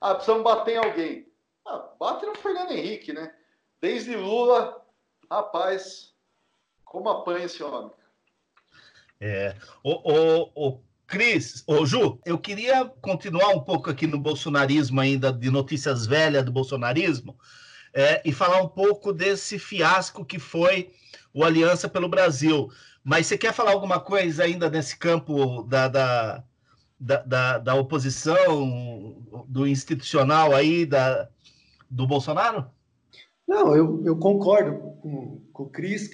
Ah, 0.00 0.14
precisamos 0.14 0.44
bater 0.44 0.74
em 0.74 0.78
alguém. 0.78 1.32
Ah, 1.66 1.90
bate 1.98 2.24
no 2.24 2.34
Fernando 2.34 2.72
Henrique, 2.72 3.12
né? 3.12 3.34
Desde 3.80 4.16
Lula, 4.16 4.80
rapaz, 5.30 6.14
como 6.84 7.08
apanha 7.08 7.44
esse 7.44 7.62
homem. 7.62 7.90
É. 9.20 9.54
O, 9.82 10.12
o, 10.12 10.50
o 10.54 10.80
Cris, 11.06 11.62
ô 11.66 11.84
Ju, 11.84 12.18
eu 12.24 12.38
queria 12.38 12.86
continuar 13.02 13.48
um 13.48 13.60
pouco 13.60 13.90
aqui 13.90 14.06
no 14.06 14.18
bolsonarismo 14.18 15.00
ainda, 15.00 15.32
de 15.32 15.50
notícias 15.50 16.06
velhas 16.06 16.44
do 16.44 16.52
bolsonarismo, 16.52 17.36
é, 17.92 18.22
e 18.24 18.32
falar 18.32 18.62
um 18.62 18.68
pouco 18.68 19.12
desse 19.12 19.58
fiasco 19.58 20.24
que 20.24 20.38
foi 20.38 20.92
o 21.34 21.44
Aliança 21.44 21.88
pelo 21.88 22.08
Brasil. 22.08 22.70
Mas 23.02 23.26
você 23.26 23.36
quer 23.36 23.52
falar 23.52 23.72
alguma 23.72 24.00
coisa 24.00 24.44
ainda 24.44 24.70
nesse 24.70 24.96
campo 24.96 25.62
da, 25.64 25.88
da, 25.88 26.44
da, 27.00 27.22
da, 27.22 27.58
da 27.58 27.74
oposição, 27.74 29.16
do 29.48 29.66
institucional 29.66 30.54
aí, 30.54 30.84
da, 30.84 31.28
do 31.88 32.06
Bolsonaro? 32.06 32.66
Não, 33.48 33.74
eu, 33.74 34.04
eu 34.04 34.16
concordo 34.16 34.78
com, 35.00 35.40
com 35.52 35.62
o 35.62 35.68
Cris, 35.68 36.10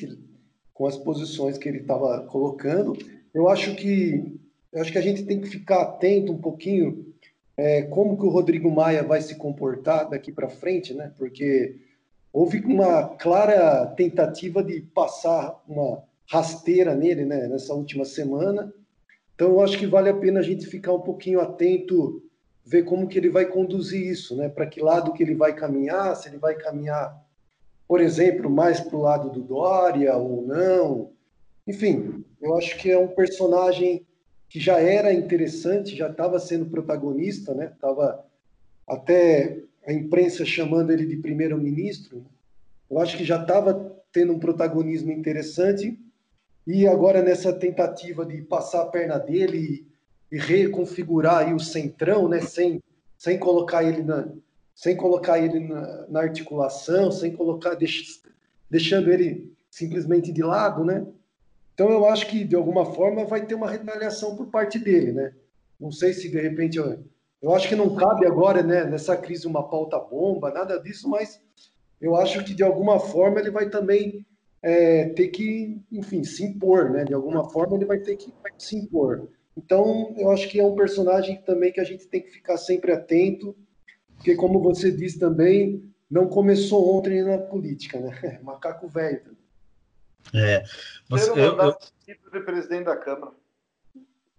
com 0.72 0.87
as 0.87 0.97
posições 0.97 1.59
que 1.59 1.68
ele 1.68 1.80
estava 1.80 2.22
colocando. 2.22 2.97
Eu 3.34 3.49
acho 3.49 3.74
que 3.74 4.41
eu 4.72 4.82
acho 4.82 4.93
que 4.93 4.99
a 4.99 5.03
gente 5.03 5.24
tem 5.24 5.41
que 5.41 5.49
ficar 5.49 5.82
atento 5.82 6.32
um 6.32 6.39
pouquinho 6.39 7.14
é, 7.57 7.82
como 7.82 8.16
que 8.18 8.26
o 8.26 8.28
Rodrigo 8.28 8.70
Maia 8.70 9.03
vai 9.03 9.22
se 9.22 9.34
comportar 9.37 10.11
daqui 10.11 10.30
para 10.30 10.49
frente, 10.49 10.93
né? 10.93 11.12
Porque 11.16 11.76
houve 12.32 12.61
uma 12.61 13.09
clara 13.09 13.87
tentativa 13.97 14.62
de 14.62 14.82
passar 14.82 15.62
uma 15.66 16.03
rasteira 16.30 16.95
nele, 16.95 17.24
né? 17.24 17.49
Nessa 17.49 17.72
última 17.72 18.05
semana 18.05 18.72
então, 19.37 19.51
eu 19.51 19.61
acho 19.61 19.78
que 19.78 19.87
vale 19.87 20.09
a 20.09 20.14
pena 20.14 20.41
a 20.41 20.43
gente 20.43 20.66
ficar 20.66 20.95
um 20.95 21.01
pouquinho 21.01 21.41
atento, 21.41 22.22
ver 22.64 22.84
como 22.84 23.07
que 23.07 23.18
ele 23.18 23.28
vai 23.28 23.45
conduzir 23.45 24.01
isso, 24.01 24.34
né? 24.34 24.49
Para 24.49 24.66
que 24.66 24.80
lado 24.80 25.12
que 25.12 25.22
ele 25.22 25.34
vai 25.34 25.55
caminhar, 25.55 26.16
se 26.16 26.26
ele 26.26 26.39
vai 26.39 26.55
caminhar, 26.55 27.22
por 27.87 28.01
exemplo, 28.01 28.49
mais 28.49 28.80
para 28.80 28.97
o 28.97 29.03
lado 29.03 29.28
do 29.28 29.43
Dória 29.43 30.16
ou 30.16 30.41
não. 30.41 31.11
Enfim, 31.66 32.24
eu 32.41 32.57
acho 32.57 32.78
que 32.78 32.91
é 32.91 32.99
um 32.99 33.09
personagem 33.09 34.07
que 34.49 34.59
já 34.59 34.80
era 34.80 35.12
interessante, 35.12 35.95
já 35.95 36.09
estava 36.09 36.41
sendo 36.41 36.64
protagonista, 36.70 37.53
né? 37.53 37.72
Tava 37.78 38.24
até 38.89 39.59
a 39.87 39.93
imprensa 39.93 40.47
chamando 40.47 40.93
ele 40.93 41.05
de 41.05 41.18
primeiro-ministro. 41.18 42.24
Eu 42.91 42.99
acho 42.99 43.18
que 43.18 43.24
já 43.24 43.39
estava 43.39 43.95
tendo 44.11 44.32
um 44.32 44.39
protagonismo 44.39 45.12
interessante 45.12 46.01
e 46.66 46.86
agora 46.86 47.22
nessa 47.22 47.52
tentativa 47.52 48.26
de 48.26 48.42
passar 48.42 48.82
a 48.82 48.86
perna 48.86 49.18
dele 49.18 49.86
e, 50.30 50.36
reconfigurar 50.36 51.38
aí 51.38 51.54
o 51.54 51.60
centrão, 51.60 52.28
né, 52.28 52.40
sem, 52.40 52.82
sem 53.16 53.38
colocar 53.38 53.84
ele 53.84 54.02
na 54.02 54.28
sem 54.74 54.94
colocar 54.94 55.38
ele 55.38 55.58
na, 55.58 56.06
na 56.06 56.20
articulação, 56.20 57.10
sem 57.10 57.34
colocar 57.34 57.74
deix, 57.74 58.20
deixando 58.68 59.10
ele 59.10 59.50
simplesmente 59.70 60.30
de 60.30 60.42
lado, 60.42 60.84
né? 60.84 61.06
Então 61.72 61.88
eu 61.90 62.06
acho 62.06 62.26
que 62.26 62.44
de 62.44 62.54
alguma 62.54 62.84
forma 62.84 63.24
vai 63.24 63.46
ter 63.46 63.54
uma 63.54 63.70
retaliação 63.70 64.36
por 64.36 64.48
parte 64.48 64.78
dele, 64.78 65.12
né? 65.12 65.32
Não 65.80 65.90
sei 65.90 66.12
se 66.12 66.28
de 66.28 66.38
repente 66.38 66.76
eu, 66.76 67.02
eu 67.40 67.54
acho 67.54 67.68
que 67.68 67.74
não 67.74 67.94
cabe 67.94 68.26
agora, 68.26 68.62
né, 68.62 68.84
nessa 68.84 69.16
crise 69.16 69.46
uma 69.46 69.66
pauta 69.66 69.98
bomba, 69.98 70.50
nada 70.50 70.78
disso, 70.78 71.08
mas 71.08 71.40
eu 71.98 72.14
acho 72.14 72.44
que 72.44 72.52
de 72.52 72.62
alguma 72.62 72.98
forma 72.98 73.38
ele 73.38 73.50
vai 73.50 73.70
também 73.70 74.26
é, 74.66 75.10
ter 75.10 75.28
que, 75.28 75.80
enfim, 75.92 76.24
se 76.24 76.44
impor, 76.44 76.90
né? 76.90 77.04
De 77.04 77.14
alguma 77.14 77.48
forma 77.48 77.76
ele 77.76 77.84
vai 77.84 77.98
ter 77.98 78.16
que 78.16 78.34
se 78.58 78.76
impor. 78.76 79.28
Então, 79.56 80.12
eu 80.18 80.28
acho 80.32 80.48
que 80.48 80.58
é 80.58 80.64
um 80.64 80.74
personagem 80.74 81.40
também 81.42 81.72
que 81.72 81.78
a 81.78 81.84
gente 81.84 82.08
tem 82.08 82.20
que 82.20 82.32
ficar 82.32 82.56
sempre 82.56 82.90
atento, 82.90 83.56
porque, 84.16 84.34
como 84.34 84.60
você 84.60 84.90
disse 84.90 85.20
também, 85.20 85.88
não 86.10 86.26
começou 86.26 86.98
ontem 86.98 87.22
na 87.22 87.38
política, 87.38 88.00
né? 88.00 88.40
Macaco 88.42 88.88
velho. 88.88 89.36
É. 90.34 90.64
Você, 91.08 91.30
eu, 91.30 91.56
eu, 91.56 91.76
de 92.32 92.40
presidente 92.40 92.86
da 92.86 92.96
Câmara. 92.96 93.32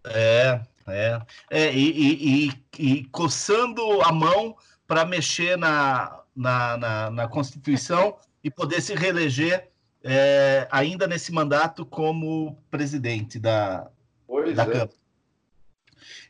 É, 0.08 0.60
é. 0.88 1.22
é 1.50 1.74
e, 1.74 1.90
e, 1.90 2.50
e, 2.50 2.52
e 2.78 3.06
coçando 3.06 3.82
a 4.02 4.12
mão 4.12 4.58
para 4.86 5.06
mexer 5.06 5.58
na, 5.58 6.22
na, 6.36 6.78
na, 6.78 7.12
na 7.12 7.28
Constituição 7.30 8.18
e 8.44 8.52
poder 8.52 8.82
se 8.82 8.94
reeleger 8.94 9.70
é, 10.08 10.68
ainda 10.72 11.06
nesse 11.06 11.32
mandato 11.32 11.86
como 11.86 12.58
presidente 12.72 13.38
da, 13.38 13.90
pois 14.26 14.56
da 14.56 14.64
é. 14.64 14.66
Câmara. 14.66 14.90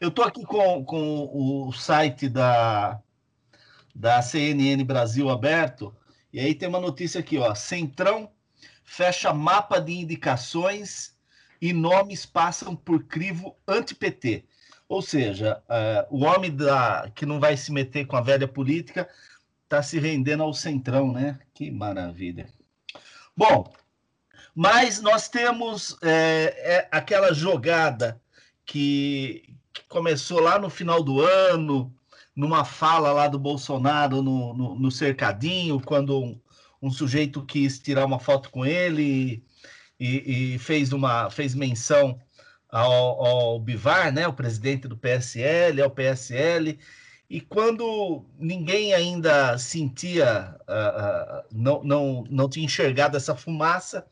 Eu 0.01 0.09
estou 0.09 0.25
aqui 0.25 0.43
com, 0.43 0.83
com 0.83 1.67
o 1.67 1.71
site 1.71 2.27
da, 2.27 2.99
da 3.93 4.21
CNN 4.21 4.83
Brasil 4.83 5.29
aberto, 5.29 5.95
e 6.33 6.39
aí 6.39 6.55
tem 6.55 6.67
uma 6.67 6.79
notícia 6.79 7.19
aqui, 7.19 7.37
ó. 7.37 7.53
Centrão 7.53 8.29
fecha 8.83 9.33
mapa 9.33 9.79
de 9.79 9.93
indicações 9.93 11.15
e 11.61 11.73
nomes 11.73 12.25
passam 12.25 12.75
por 12.75 13.03
crivo 13.03 13.55
anti-PT. 13.67 14.45
Ou 14.87 15.01
seja, 15.01 15.61
uh, 15.67 16.15
o 16.15 16.23
homem 16.23 16.55
da, 16.55 17.11
que 17.13 17.25
não 17.25 17.39
vai 17.39 17.57
se 17.57 17.71
meter 17.71 18.07
com 18.07 18.15
a 18.15 18.21
velha 18.21 18.47
política 18.47 19.07
está 19.63 19.83
se 19.83 19.99
rendendo 19.99 20.43
ao 20.43 20.53
centrão, 20.53 21.11
né? 21.11 21.39
Que 21.53 21.69
maravilha. 21.69 22.47
Bom, 23.37 23.71
mas 24.55 24.99
nós 24.99 25.29
temos 25.29 25.95
é, 26.01 26.55
é, 26.57 26.87
aquela 26.91 27.31
jogada 27.31 28.19
que, 28.65 29.53
que, 29.71 29.83
começou 29.87 30.39
lá 30.39 30.57
no 30.57 30.71
final 30.71 31.03
do 31.03 31.21
ano, 31.21 31.93
numa 32.35 32.65
fala 32.65 33.11
lá 33.11 33.27
do 33.27 33.37
Bolsonaro 33.37 34.23
no, 34.23 34.55
no, 34.55 34.79
no 34.79 34.89
cercadinho, 34.89 35.79
quando 35.79 36.19
um, 36.19 36.41
um, 36.81 36.89
sujeito 36.89 37.45
quis 37.45 37.77
tirar 37.77 38.05
uma 38.05 38.19
foto 38.19 38.49
com 38.49 38.65
ele 38.65 39.43
e, 39.99 40.53
e 40.55 40.57
fez, 40.57 40.91
uma, 40.91 41.29
fez 41.29 41.53
menção 41.53 42.19
ao, 42.67 43.23
ao 43.23 43.59
Bivar, 43.59 44.11
né, 44.11 44.27
o 44.27 44.33
presidente 44.33 44.87
do 44.87 44.97
PSL, 44.97 45.79
ao 45.79 45.91
PSL, 45.91 46.79
e 47.29 47.41
quando 47.41 48.25
ninguém 48.39 48.93
ainda 48.93 49.57
sentia, 49.57 50.55
uh, 50.61 51.41
uh, 51.41 51.45
não, 51.51 51.83
não, 51.83 52.23
não 52.29 52.49
tinha 52.49 52.65
enxergado 52.65 53.17
essa 53.17 53.35
fumaça, 53.35 54.07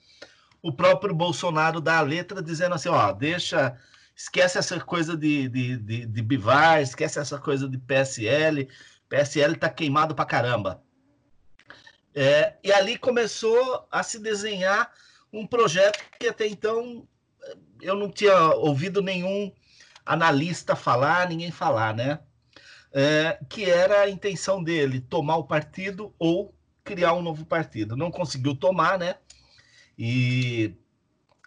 o 0.61 0.71
próprio 0.71 1.15
Bolsonaro 1.15 1.79
dá 1.79 1.99
a 1.99 2.01
letra 2.01 2.41
dizendo 2.41 2.75
assim: 2.75 2.89
ó, 2.89 3.13
deixa, 3.13 3.77
esquece 4.15 4.57
essa 4.57 4.77
coisa 4.81 5.15
de, 5.15 5.47
de, 5.47 5.77
de, 5.77 6.05
de 6.05 6.21
Bivar, 6.21 6.81
esquece 6.81 7.17
essa 7.17 7.39
coisa 7.39 7.69
de 7.69 7.77
PSL, 7.77 8.67
PSL 9.07 9.55
tá 9.55 9.69
queimado 9.69 10.13
pra 10.13 10.25
caramba. 10.25 10.83
É, 12.13 12.55
e 12.63 12.71
ali 12.71 12.97
começou 12.97 13.87
a 13.91 14.03
se 14.03 14.19
desenhar 14.19 14.91
um 15.31 15.47
projeto 15.47 15.99
que 16.19 16.27
até 16.27 16.47
então 16.47 17.07
eu 17.81 17.95
não 17.95 18.09
tinha 18.09 18.37
ouvido 18.55 19.01
nenhum 19.01 19.51
analista 20.05 20.75
falar, 20.75 21.29
ninguém 21.29 21.51
falar, 21.51 21.93
né? 21.93 22.19
É, 22.97 23.37
que 23.49 23.69
era 23.69 24.03
a 24.03 24.09
intenção 24.09 24.63
dele 24.63 25.01
tomar 25.01 25.35
o 25.35 25.43
partido 25.43 26.15
ou 26.17 26.55
criar 26.81 27.13
um 27.13 27.21
novo 27.21 27.45
partido. 27.45 27.97
Não 27.97 28.09
conseguiu 28.09 28.55
tomar, 28.55 28.97
né? 28.97 29.15
E, 29.99 30.73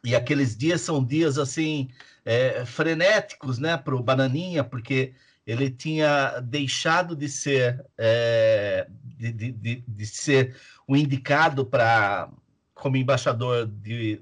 e 0.05 0.15
aqueles 0.15 0.55
dias 0.55 0.83
são 0.83 1.03
dias 1.03 1.39
assim 1.39 1.89
é, 2.23 2.67
frenéticos, 2.67 3.59
né, 3.59 3.79
para 3.79 3.97
o 3.97 4.03
Bananinha, 4.03 4.63
porque 4.63 5.15
ele 5.47 5.71
tinha 5.71 6.39
deixado 6.41 7.17
de 7.17 7.31
ser 7.31 7.83
é, 7.97 8.87
de, 9.03 9.33
de, 9.33 9.85
de, 9.89 10.07
ser 10.07 10.55
o 10.87 10.95
indicado 10.95 11.65
para 11.65 12.29
como 12.75 12.99
embaixador 12.99 13.67
de, 13.67 14.21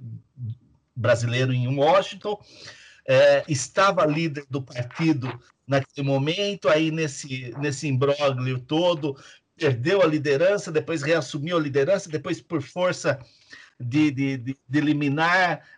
brasileiro 0.94 1.52
em 1.52 1.66
Washington, 1.76 2.40
é, 3.06 3.44
estava 3.48 4.06
líder 4.06 4.46
do 4.48 4.62
partido 4.62 5.28
naquele 5.66 6.06
momento, 6.06 6.68
aí 6.68 6.90
nesse, 6.90 7.52
nesse 7.58 7.88
imbróglio 7.88 8.60
todo, 8.60 9.16
perdeu 9.56 10.02
a 10.02 10.06
liderança, 10.06 10.70
depois 10.70 11.02
reassumiu 11.02 11.56
a 11.56 11.60
liderança, 11.60 12.08
depois, 12.08 12.40
por 12.40 12.62
força 12.62 13.18
de, 13.80 14.10
de, 14.10 14.36
de, 14.36 14.56
de 14.68 14.80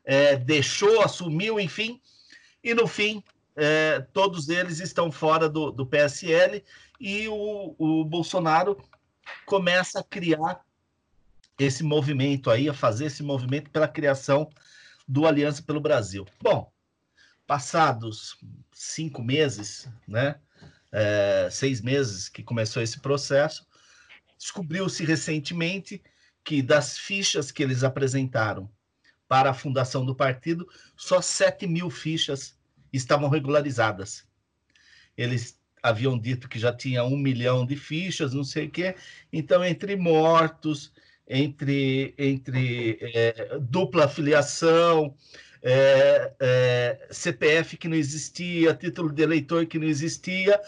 é, 0.05 0.36
deixou, 0.36 1.03
assumiu, 1.03 1.59
enfim, 1.59 2.01
e 2.62 2.74
no 2.74 2.86
fim, 2.86 3.22
é, 3.57 4.01
todos 4.12 4.49
eles 4.49 4.80
estão 4.80 5.11
fora 5.11 5.49
do, 5.49 5.70
do 5.70 5.86
PSL 5.86 6.62
e 7.01 7.28
o, 7.28 7.74
o 7.78 8.05
Bolsonaro 8.05 8.76
começa 9.45 10.01
a 10.01 10.05
criar 10.05 10.61
esse 11.59 11.82
movimento 11.82 12.51
aí, 12.51 12.68
a 12.68 12.74
fazer 12.74 13.07
esse 13.07 13.22
movimento 13.22 13.70
pela 13.70 13.89
criação 13.89 14.49
do 15.07 15.26
Aliança 15.26 15.62
pelo 15.62 15.80
Brasil. 15.80 16.24
Bom, 16.41 16.70
passados 17.49 18.37
cinco 18.71 19.23
meses, 19.23 19.89
né, 20.07 20.37
é, 20.93 21.49
seis 21.51 21.81
meses 21.81 22.29
que 22.29 22.43
começou 22.43 22.83
esse 22.83 23.01
processo, 23.01 23.67
descobriu-se 24.39 25.03
recentemente 25.03 26.03
que 26.45 26.61
das 26.63 26.99
fichas 26.99 27.51
que 27.51 27.63
eles 27.63 27.83
apresentaram 27.83 28.71
para 29.27 29.51
a 29.51 29.55
fundação 29.55 30.05
do 30.05 30.15
partido, 30.15 30.69
só 30.95 31.21
7 31.21 31.67
mil 31.67 31.91
fichas 31.91 32.57
estavam 32.93 33.29
regularizadas. 33.29 34.27
Eles 35.17 35.59
haviam 35.83 36.19
dito 36.19 36.49
que 36.49 36.59
já 36.59 36.73
tinha 36.73 37.03
um 37.03 37.17
milhão 37.17 37.65
de 37.67 37.77
fichas, 37.77 38.33
não 38.33 38.45
sei 38.45 38.67
o 38.67 38.71
quê. 38.71 38.95
Então, 39.33 39.65
entre 39.65 39.97
mortos, 39.97 40.93
entre, 41.27 42.15
entre 42.19 42.99
é, 43.01 43.59
dupla 43.59 44.09
filiação, 44.09 45.15
é, 45.63 46.35
é, 46.41 47.09
CPF 47.11 47.77
que 47.77 47.89
não 47.89 47.97
existia, 47.97 48.75
título 48.75 49.13
de 49.13 49.23
eleitor 49.23 49.67
que 49.67 49.79
não 49.79 49.87
existia, 49.87 50.61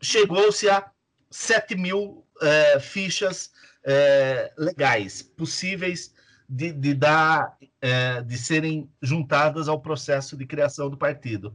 chegou-se 0.00 0.68
a 0.68 0.90
7 1.30 1.74
mil 1.76 2.24
é, 2.40 2.80
fichas 2.80 3.52
é, 3.84 4.52
legais, 4.56 5.22
possíveis 5.22 6.14
de, 6.48 6.72
de 6.72 6.94
dar, 6.94 7.56
é, 7.80 8.22
de 8.22 8.38
serem 8.38 8.90
juntadas 9.02 9.68
ao 9.68 9.80
processo 9.80 10.36
de 10.36 10.46
criação 10.46 10.88
do 10.88 10.96
partido. 10.96 11.54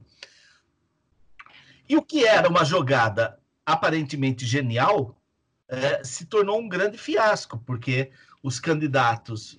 E 1.88 1.98
o 1.98 2.02
que 2.02 2.26
era 2.26 2.48
uma 2.48 2.64
jogada 2.64 3.40
aparentemente 3.66 4.46
genial 4.46 5.20
é, 5.68 6.04
se 6.04 6.26
tornou 6.26 6.60
um 6.60 6.70
grande 6.70 6.98
fiasco, 6.98 7.58
porque 7.66 8.12
os 8.42 8.60
candidatos 8.60 9.58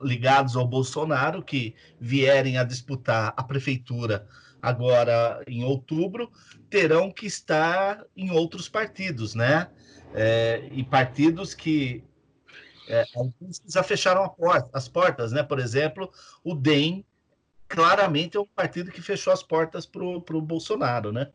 ligados 0.00 0.56
ao 0.56 0.66
Bolsonaro 0.66 1.42
que 1.42 1.74
vierem 2.00 2.58
a 2.58 2.64
disputar 2.64 3.32
a 3.36 3.42
prefeitura 3.42 4.26
agora 4.60 5.42
em 5.46 5.64
outubro 5.64 6.30
terão 6.68 7.10
que 7.10 7.26
estar 7.26 8.04
em 8.16 8.30
outros 8.30 8.68
partidos, 8.68 9.34
né? 9.34 9.70
É, 10.14 10.68
e 10.72 10.82
partidos 10.82 11.54
que 11.54 12.04
é, 12.88 13.04
já 13.68 13.82
fecharam 13.82 14.28
porta, 14.28 14.70
as 14.72 14.88
portas, 14.88 15.32
né? 15.32 15.42
Por 15.42 15.58
exemplo, 15.58 16.10
o 16.42 16.54
DEM 16.54 17.04
claramente 17.68 18.36
é 18.36 18.40
um 18.40 18.46
partido 18.46 18.90
que 18.90 19.02
fechou 19.02 19.32
as 19.32 19.42
portas 19.42 19.86
para 19.86 20.02
o 20.02 20.40
Bolsonaro, 20.40 21.12
né? 21.12 21.30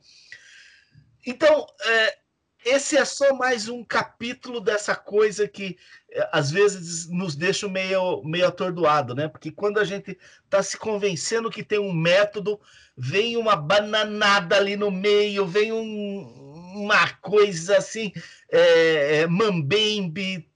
Então, 1.26 1.68
é, 1.86 2.18
esse 2.64 2.98
é 2.98 3.06
só 3.06 3.34
mais 3.34 3.68
um 3.68 3.84
capítulo 3.84 4.62
dessa 4.62 4.96
coisa 4.96 5.48
que 5.48 5.78
é, 6.12 6.30
às 6.32 6.52
vezes 6.52 7.08
nos 7.08 7.36
deixa 7.36 7.68
meio, 7.68 8.24
meio 8.24 8.48
atordoado, 8.48 9.16
né? 9.16 9.28
Porque 9.28 9.52
quando 9.52 9.80
a 9.80 9.84
gente 9.84 10.18
está 10.46 10.62
se 10.62 10.78
convencendo 10.78 11.50
que 11.50 11.64
tem 11.64 11.80
um 11.80 11.94
método, 11.94 12.60
vem 12.96 13.38
uma 13.38 13.56
bananada 13.56 14.56
ali 14.56 14.76
no 14.76 14.92
meio, 14.92 15.46
vem 15.48 15.72
um, 15.72 16.74
uma 16.76 17.08
coisa 17.16 17.78
assim, 17.78 18.12
é, 18.52 19.22
é 19.22 19.28
mambembe, 19.28 20.48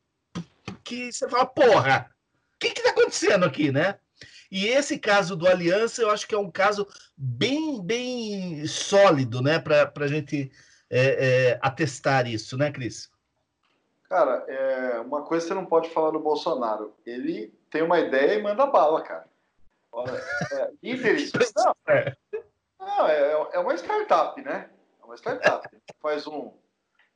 que 0.84 1.12
você 1.12 1.28
fala, 1.28 1.45
porra, 1.45 2.12
o 2.56 2.60
que 2.60 2.68
está 2.68 2.91
acontecendo 2.91 3.45
aqui, 3.45 3.72
né? 3.72 3.97
E 4.51 4.68
esse 4.68 4.99
caso 4.99 5.36
do 5.36 5.47
Aliança, 5.47 6.01
eu 6.01 6.12
acho 6.12 6.28
que 6.28 6.36
é 6.36 6.38
um 6.38 6.51
caso 6.51 6.88
bem, 7.18 7.84
bem 7.84 8.66
sólido, 8.68 9.41
né, 9.41 9.60
para 9.60 9.91
a 9.99 10.08
gente 10.08 10.51
é, 10.89 11.51
é, 11.51 11.59
atestar 11.61 12.27
isso, 12.27 12.57
né, 12.57 12.71
Cris? 12.71 13.09
Cara, 14.09 14.45
é, 14.47 14.99
uma 14.99 15.23
coisa 15.23 15.47
você 15.47 15.53
não 15.53 15.65
pode 15.65 15.89
falar 15.89 16.11
do 16.11 16.19
Bolsonaro. 16.19 16.93
Ele 17.05 17.53
tem 17.69 17.81
uma 17.81 17.99
ideia 17.99 18.36
e 18.36 18.41
manda 18.41 18.65
bala, 18.65 19.01
cara. 19.01 19.27
Olha, 19.91 20.21
é, 20.51 20.71
líderes. 20.83 21.31
Não, 21.55 21.75
é. 21.88 22.15
não, 22.79 23.07
é, 23.07 23.49
é 23.53 23.59
uma 23.59 23.73
startup, 23.75 24.39
né? 24.41 24.69
É 25.01 25.05
uma 25.05 25.15
startup. 25.15 25.67
Faz 26.01 26.27
um, 26.27 26.51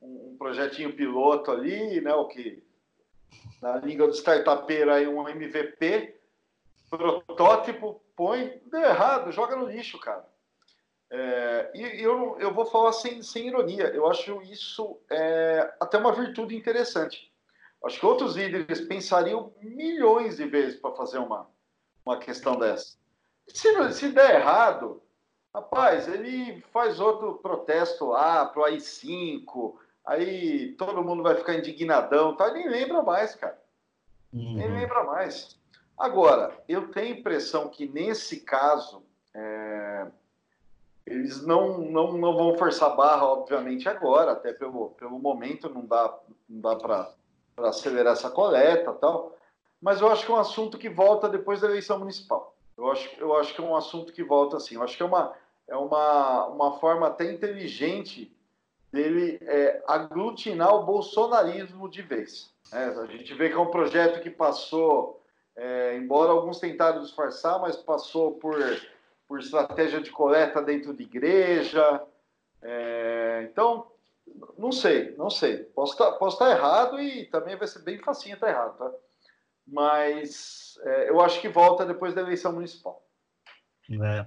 um 0.02 0.36
projetinho 0.36 0.94
piloto 0.94 1.50
ali, 1.50 2.00
né? 2.00 2.12
O 2.14 2.26
que 2.26 2.62
na 3.62 3.76
língua 3.76 4.08
do 4.08 4.14
startupeiro 4.14 4.92
aí 4.92 5.06
um 5.06 5.28
MVP, 5.28 6.18
protótipo, 6.88 8.02
põe, 8.16 8.60
deu 8.66 8.80
errado, 8.80 9.30
joga 9.30 9.54
no 9.54 9.66
lixo, 9.66 9.98
cara. 9.98 10.26
É, 11.12 11.70
e 11.74 12.02
eu, 12.02 12.38
eu 12.38 12.54
vou 12.54 12.64
falar 12.64 12.92
sem, 12.92 13.20
sem 13.22 13.48
ironia, 13.48 13.88
eu 13.88 14.06
acho 14.08 14.40
isso 14.42 14.96
é, 15.10 15.74
até 15.80 15.98
uma 15.98 16.12
virtude 16.12 16.54
interessante. 16.54 17.32
Acho 17.84 17.98
que 17.98 18.06
outros 18.06 18.36
líderes 18.36 18.80
pensariam 18.82 19.52
milhões 19.60 20.36
de 20.36 20.46
vezes 20.46 20.78
para 20.78 20.94
fazer 20.94 21.18
uma, 21.18 21.48
uma 22.04 22.18
questão 22.18 22.56
dessa. 22.56 22.96
Se, 23.48 23.92
se 23.92 24.12
der 24.12 24.36
errado, 24.36 25.02
rapaz, 25.52 26.06
ele 26.06 26.60
faz 26.72 27.00
outro 27.00 27.36
protesto 27.38 28.06
lá 28.06 28.46
pro 28.46 28.64
AI-5, 28.64 29.74
aí 30.06 30.72
todo 30.72 31.02
mundo 31.02 31.22
vai 31.22 31.34
ficar 31.34 31.54
indignadão, 31.54 32.36
tá? 32.36 32.52
nem 32.52 32.68
lembra 32.68 33.02
mais, 33.02 33.34
cara. 33.34 33.60
Uhum. 34.32 34.54
Nem 34.54 34.70
lembra 34.70 35.02
mais. 35.04 35.58
Agora, 35.98 36.56
eu 36.68 36.88
tenho 36.92 37.14
a 37.14 37.18
impressão 37.18 37.68
que 37.68 37.88
nesse 37.88 38.40
caso 38.40 39.02
é, 39.34 40.06
eles 41.10 41.44
não, 41.44 41.78
não, 41.78 42.12
não 42.12 42.36
vão 42.36 42.56
forçar 42.56 42.94
barra, 42.94 43.26
obviamente, 43.26 43.88
agora, 43.88 44.30
até 44.30 44.52
pelo, 44.52 44.90
pelo 44.90 45.18
momento 45.18 45.68
não 45.68 45.84
dá, 45.84 46.16
não 46.48 46.60
dá 46.60 46.76
para 46.76 47.12
acelerar 47.68 48.12
essa 48.12 48.30
coleta 48.30 48.92
tal. 48.92 49.36
Mas 49.82 50.00
eu 50.00 50.08
acho 50.08 50.24
que 50.24 50.30
é 50.30 50.34
um 50.34 50.38
assunto 50.38 50.78
que 50.78 50.88
volta 50.88 51.28
depois 51.28 51.60
da 51.60 51.66
eleição 51.66 51.98
municipal. 51.98 52.54
Eu 52.78 52.92
acho, 52.92 53.10
eu 53.18 53.36
acho 53.36 53.52
que 53.52 53.60
é 53.60 53.64
um 53.64 53.74
assunto 53.74 54.12
que 54.12 54.22
volta 54.22 54.56
assim. 54.56 54.76
Eu 54.76 54.84
acho 54.84 54.96
que 54.96 55.02
é 55.02 55.06
uma, 55.06 55.34
é 55.66 55.76
uma, 55.76 56.46
uma 56.46 56.78
forma 56.78 57.08
até 57.08 57.24
inteligente 57.24 58.32
dele 58.92 59.40
é, 59.42 59.82
aglutinar 59.88 60.72
o 60.72 60.84
bolsonarismo 60.84 61.90
de 61.90 62.02
vez. 62.02 62.54
É, 62.72 62.84
a 62.84 63.06
gente 63.06 63.34
vê 63.34 63.48
que 63.48 63.56
é 63.56 63.58
um 63.58 63.70
projeto 63.70 64.22
que 64.22 64.30
passou, 64.30 65.20
é, 65.56 65.96
embora 65.96 66.30
alguns 66.30 66.60
tentaram 66.60 67.02
disfarçar, 67.02 67.60
mas 67.60 67.74
passou 67.74 68.34
por, 68.34 68.56
por 69.30 69.38
estratégia 69.38 70.00
de 70.00 70.10
coleta 70.10 70.60
dentro 70.60 70.92
de 70.92 71.04
igreja. 71.04 72.02
É, 72.60 73.48
então, 73.48 73.86
não 74.58 74.72
sei, 74.72 75.14
não 75.16 75.30
sei. 75.30 75.58
Posso 75.58 75.92
estar, 75.92 76.06
tá, 76.10 76.12
posso 76.18 76.34
estar 76.34 76.46
tá 76.46 76.50
errado 76.50 77.00
e 77.00 77.26
também 77.26 77.56
vai 77.56 77.68
ser 77.68 77.78
bem 77.82 77.96
facinho 78.00 78.34
estar 78.34 78.48
errado, 78.48 78.76
tá? 78.76 78.90
Mas 79.64 80.76
é, 80.82 81.10
eu 81.10 81.20
acho 81.20 81.40
que 81.40 81.48
volta 81.48 81.86
depois 81.86 82.12
da 82.12 82.22
eleição 82.22 82.52
municipal. 82.52 83.06
É. 83.88 84.26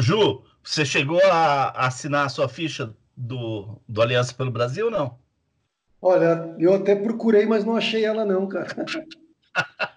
Ju, 0.00 0.44
você 0.62 0.84
chegou 0.84 1.20
a 1.24 1.70
assinar 1.86 2.26
a 2.26 2.28
sua 2.28 2.46
ficha 2.46 2.94
do, 3.16 3.80
do 3.88 4.02
Aliança 4.02 4.34
pelo 4.34 4.50
Brasil 4.50 4.86
ou 4.86 4.90
não? 4.90 5.18
Olha, 6.02 6.54
eu 6.58 6.74
até 6.74 6.94
procurei, 6.94 7.46
mas 7.46 7.64
não 7.64 7.74
achei 7.74 8.04
ela 8.04 8.26
não, 8.26 8.46
cara. 8.46 8.68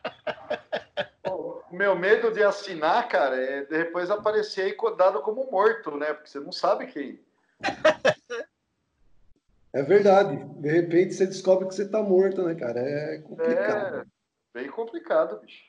O 1.74 1.76
meu 1.76 1.96
medo 1.96 2.30
de 2.32 2.44
assinar, 2.44 3.08
cara, 3.08 3.36
é 3.36 3.66
depois 3.66 4.12
aparecer 4.12 4.62
aí 4.62 4.78
dado 4.96 5.24
como 5.24 5.50
morto, 5.50 5.98
né? 5.98 6.14
Porque 6.14 6.30
você 6.30 6.40
não 6.40 6.52
sabe 6.52 6.86
quem. 6.86 7.20
É 9.74 9.82
verdade. 9.82 10.36
De 10.60 10.70
repente 10.70 11.16
você 11.16 11.26
descobre 11.26 11.68
que 11.68 11.74
você 11.74 11.90
tá 11.90 12.00
morto, 12.04 12.44
né, 12.44 12.54
cara? 12.54 12.80
É 12.80 13.18
complicado. 13.18 13.96
É, 13.96 14.04
bem 14.54 14.70
complicado, 14.70 15.42
bicho. 15.42 15.64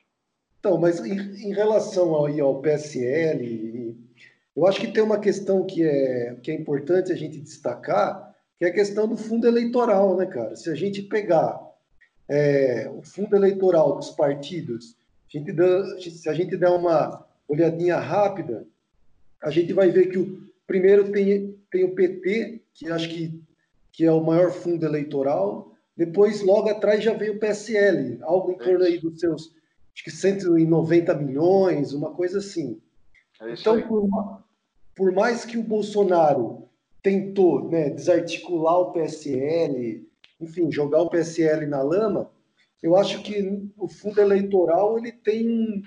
Então, 0.61 0.77
mas 0.77 1.01
em, 1.01 1.19
em 1.19 1.55
relação 1.55 2.15
ao, 2.15 2.27
ao 2.27 2.61
PSL, 2.61 3.97
eu 4.55 4.67
acho 4.67 4.79
que 4.79 4.93
tem 4.93 5.03
uma 5.03 5.19
questão 5.19 5.65
que 5.65 5.83
é, 5.83 6.37
que 6.43 6.51
é 6.51 6.55
importante 6.55 7.13
a 7.13 7.17
gente 7.17 7.41
destacar, 7.41 8.37
que 8.59 8.67
é 8.67 8.69
a 8.69 8.75
questão 8.75 9.09
do 9.09 9.17
fundo 9.17 9.47
eleitoral, 9.47 10.15
né, 10.19 10.27
cara? 10.27 10.55
Se 10.55 10.71
a 10.71 10.75
gente 10.75 11.01
pegar 11.01 11.59
é, 12.29 12.91
o 12.95 13.01
fundo 13.01 13.35
eleitoral 13.35 13.97
dos 13.97 14.11
partidos, 14.11 15.03
a 15.37 15.41
gente 15.41 15.53
dá, 15.53 16.01
se 16.01 16.29
a 16.29 16.35
gente 16.35 16.57
der 16.57 16.71
uma 16.71 17.27
olhadinha 17.49 17.97
rápida, 17.97 18.67
a 19.43 19.51
gente 19.51 19.73
vai 19.73 19.91
ver 19.91 20.09
que 20.09 20.19
o 20.19 20.49
primeiro 20.67 21.11
tem, 21.11 21.59
tem 21.71 21.85
o 21.85 21.95
PT, 21.95 22.63
que 22.73 22.91
acho 22.91 23.09
que, 23.09 23.43
que 23.93 24.05
é 24.05 24.13
o 24.13 24.25
maior 24.25 24.51
fundo 24.51 24.85
eleitoral, 24.85 25.75
depois, 25.97 26.43
logo 26.43 26.69
atrás, 26.69 27.05
já 27.05 27.15
veio 27.15 27.35
o 27.35 27.39
PSL, 27.39 28.19
algo 28.23 28.53
em 28.53 28.59
torno 28.59 28.85
aí 28.85 28.99
dos 28.99 29.21
seus, 29.21 29.55
acho 29.95 30.05
que 30.05 30.11
190 30.11 31.15
milhões, 31.15 31.93
uma 31.93 32.11
coisa 32.11 32.39
assim. 32.39 32.81
É 33.41 33.53
então, 33.53 33.81
por, 33.83 34.09
por 34.97 35.13
mais 35.13 35.45
que 35.45 35.57
o 35.57 35.63
Bolsonaro 35.63 36.69
tentou 37.01 37.69
né, 37.69 37.91
desarticular 37.91 38.79
o 38.79 38.93
PSL, 38.93 40.05
enfim, 40.41 40.71
jogar 40.73 41.03
o 41.03 41.11
PSL 41.11 41.67
na 41.67 41.81
lama, 41.81 42.29
eu 42.85 42.95
acho 42.97 43.23
que 43.23 43.67
o 43.79 43.89
fundo 43.89 44.21
eleitoral 44.21 44.99
ele 44.99 45.11
tem, 45.11 45.83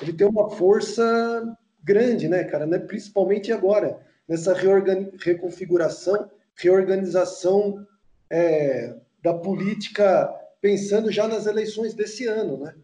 ele 0.00 0.14
tem 0.14 0.26
uma 0.26 0.48
força 0.48 1.44
grande, 1.84 2.26
né, 2.26 2.42
cara? 2.42 2.64
Né? 2.64 2.78
Principalmente 2.78 3.52
agora, 3.52 4.00
nessa 4.26 4.54
reconfiguração, 4.54 6.30
reorganização 6.56 7.86
é, 8.30 8.96
da 9.22 9.34
política, 9.34 10.34
pensando 10.58 11.12
já 11.12 11.28
nas 11.28 11.44
eleições 11.44 11.92
desse 11.92 12.26
ano, 12.26 12.56
né? 12.56 12.74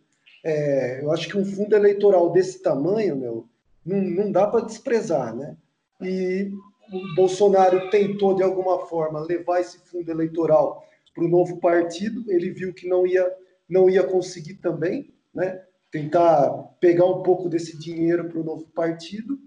É, 0.45 1.01
eu 1.03 1.11
acho 1.11 1.27
que 1.27 1.39
um 1.39 1.45
fundo 1.47 1.75
eleitoral 1.75 2.33
desse 2.33 2.63
tamanho, 2.63 3.17
meu, 3.17 3.49
não, 3.83 3.97
não 4.03 4.31
dá 4.31 4.47
para 4.47 4.67
desprezar, 4.67 5.35
né? 5.35 5.57
E 6.03 6.51
o 6.93 7.15
Bolsonaro 7.15 7.89
tentou, 7.89 8.35
de 8.35 8.43
alguma 8.43 8.81
forma, 8.81 9.21
levar 9.21 9.63
esse 9.63 9.79
fundo 9.87 10.11
eleitoral 10.11 10.85
para 11.15 11.25
o 11.25 11.29
novo 11.29 11.59
partido, 11.61 12.31
ele 12.31 12.51
viu 12.51 12.75
que 12.75 12.87
não 12.87 13.07
ia, 13.07 13.27
não 13.69 13.89
ia 13.89 14.03
conseguir 14.03 14.55
também, 14.55 15.15
né? 15.35 15.63
tentar 15.95 16.51
pegar 16.81 17.07
um 17.07 17.23
pouco 17.23 17.49
desse 17.49 17.79
dinheiro 17.79 18.29
para 18.29 18.41
o 18.41 18.45
novo 18.45 18.67
partido. 18.75 19.39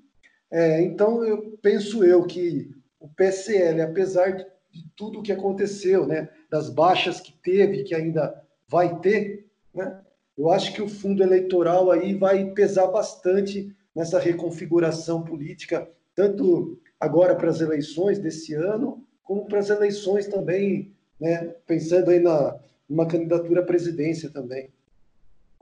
É, 0.49 0.81
então, 0.81 1.21
eu 1.25 1.57
penso 1.61 2.05
eu 2.05 2.25
que 2.25 2.71
o 3.01 3.09
PSL, 3.09 3.81
apesar 3.81 4.31
de, 4.31 4.45
de 4.71 4.89
tudo 4.95 5.19
o 5.19 5.21
que 5.21 5.33
aconteceu, 5.33 6.07
né, 6.07 6.29
das 6.49 6.69
baixas 6.69 7.19
que 7.19 7.33
teve, 7.43 7.83
que 7.83 7.93
ainda 7.93 8.41
vai 8.65 8.97
ter, 8.99 9.45
né, 9.75 9.99
eu 10.37 10.49
acho 10.49 10.73
que 10.73 10.81
o 10.81 10.87
fundo 10.87 11.21
eleitoral 11.21 11.91
aí 11.91 12.13
vai 12.13 12.51
pesar 12.51 12.87
bastante 12.87 13.75
nessa 13.93 14.17
reconfiguração 14.17 15.23
política, 15.23 15.89
tanto 16.15 16.79
agora 16.97 17.35
para 17.35 17.49
as 17.49 17.59
eleições 17.59 18.19
desse 18.19 18.53
ano, 18.53 19.03
como 19.21 19.45
para 19.47 19.59
as 19.59 19.69
eleições 19.69 20.27
também, 20.27 20.95
né, 21.19 21.53
pensando 21.65 22.09
aí 22.09 22.21
na 22.21 22.57
uma 22.89 23.07
candidatura 23.07 23.61
à 23.61 23.65
presidência 23.65 24.29
também. 24.29 24.69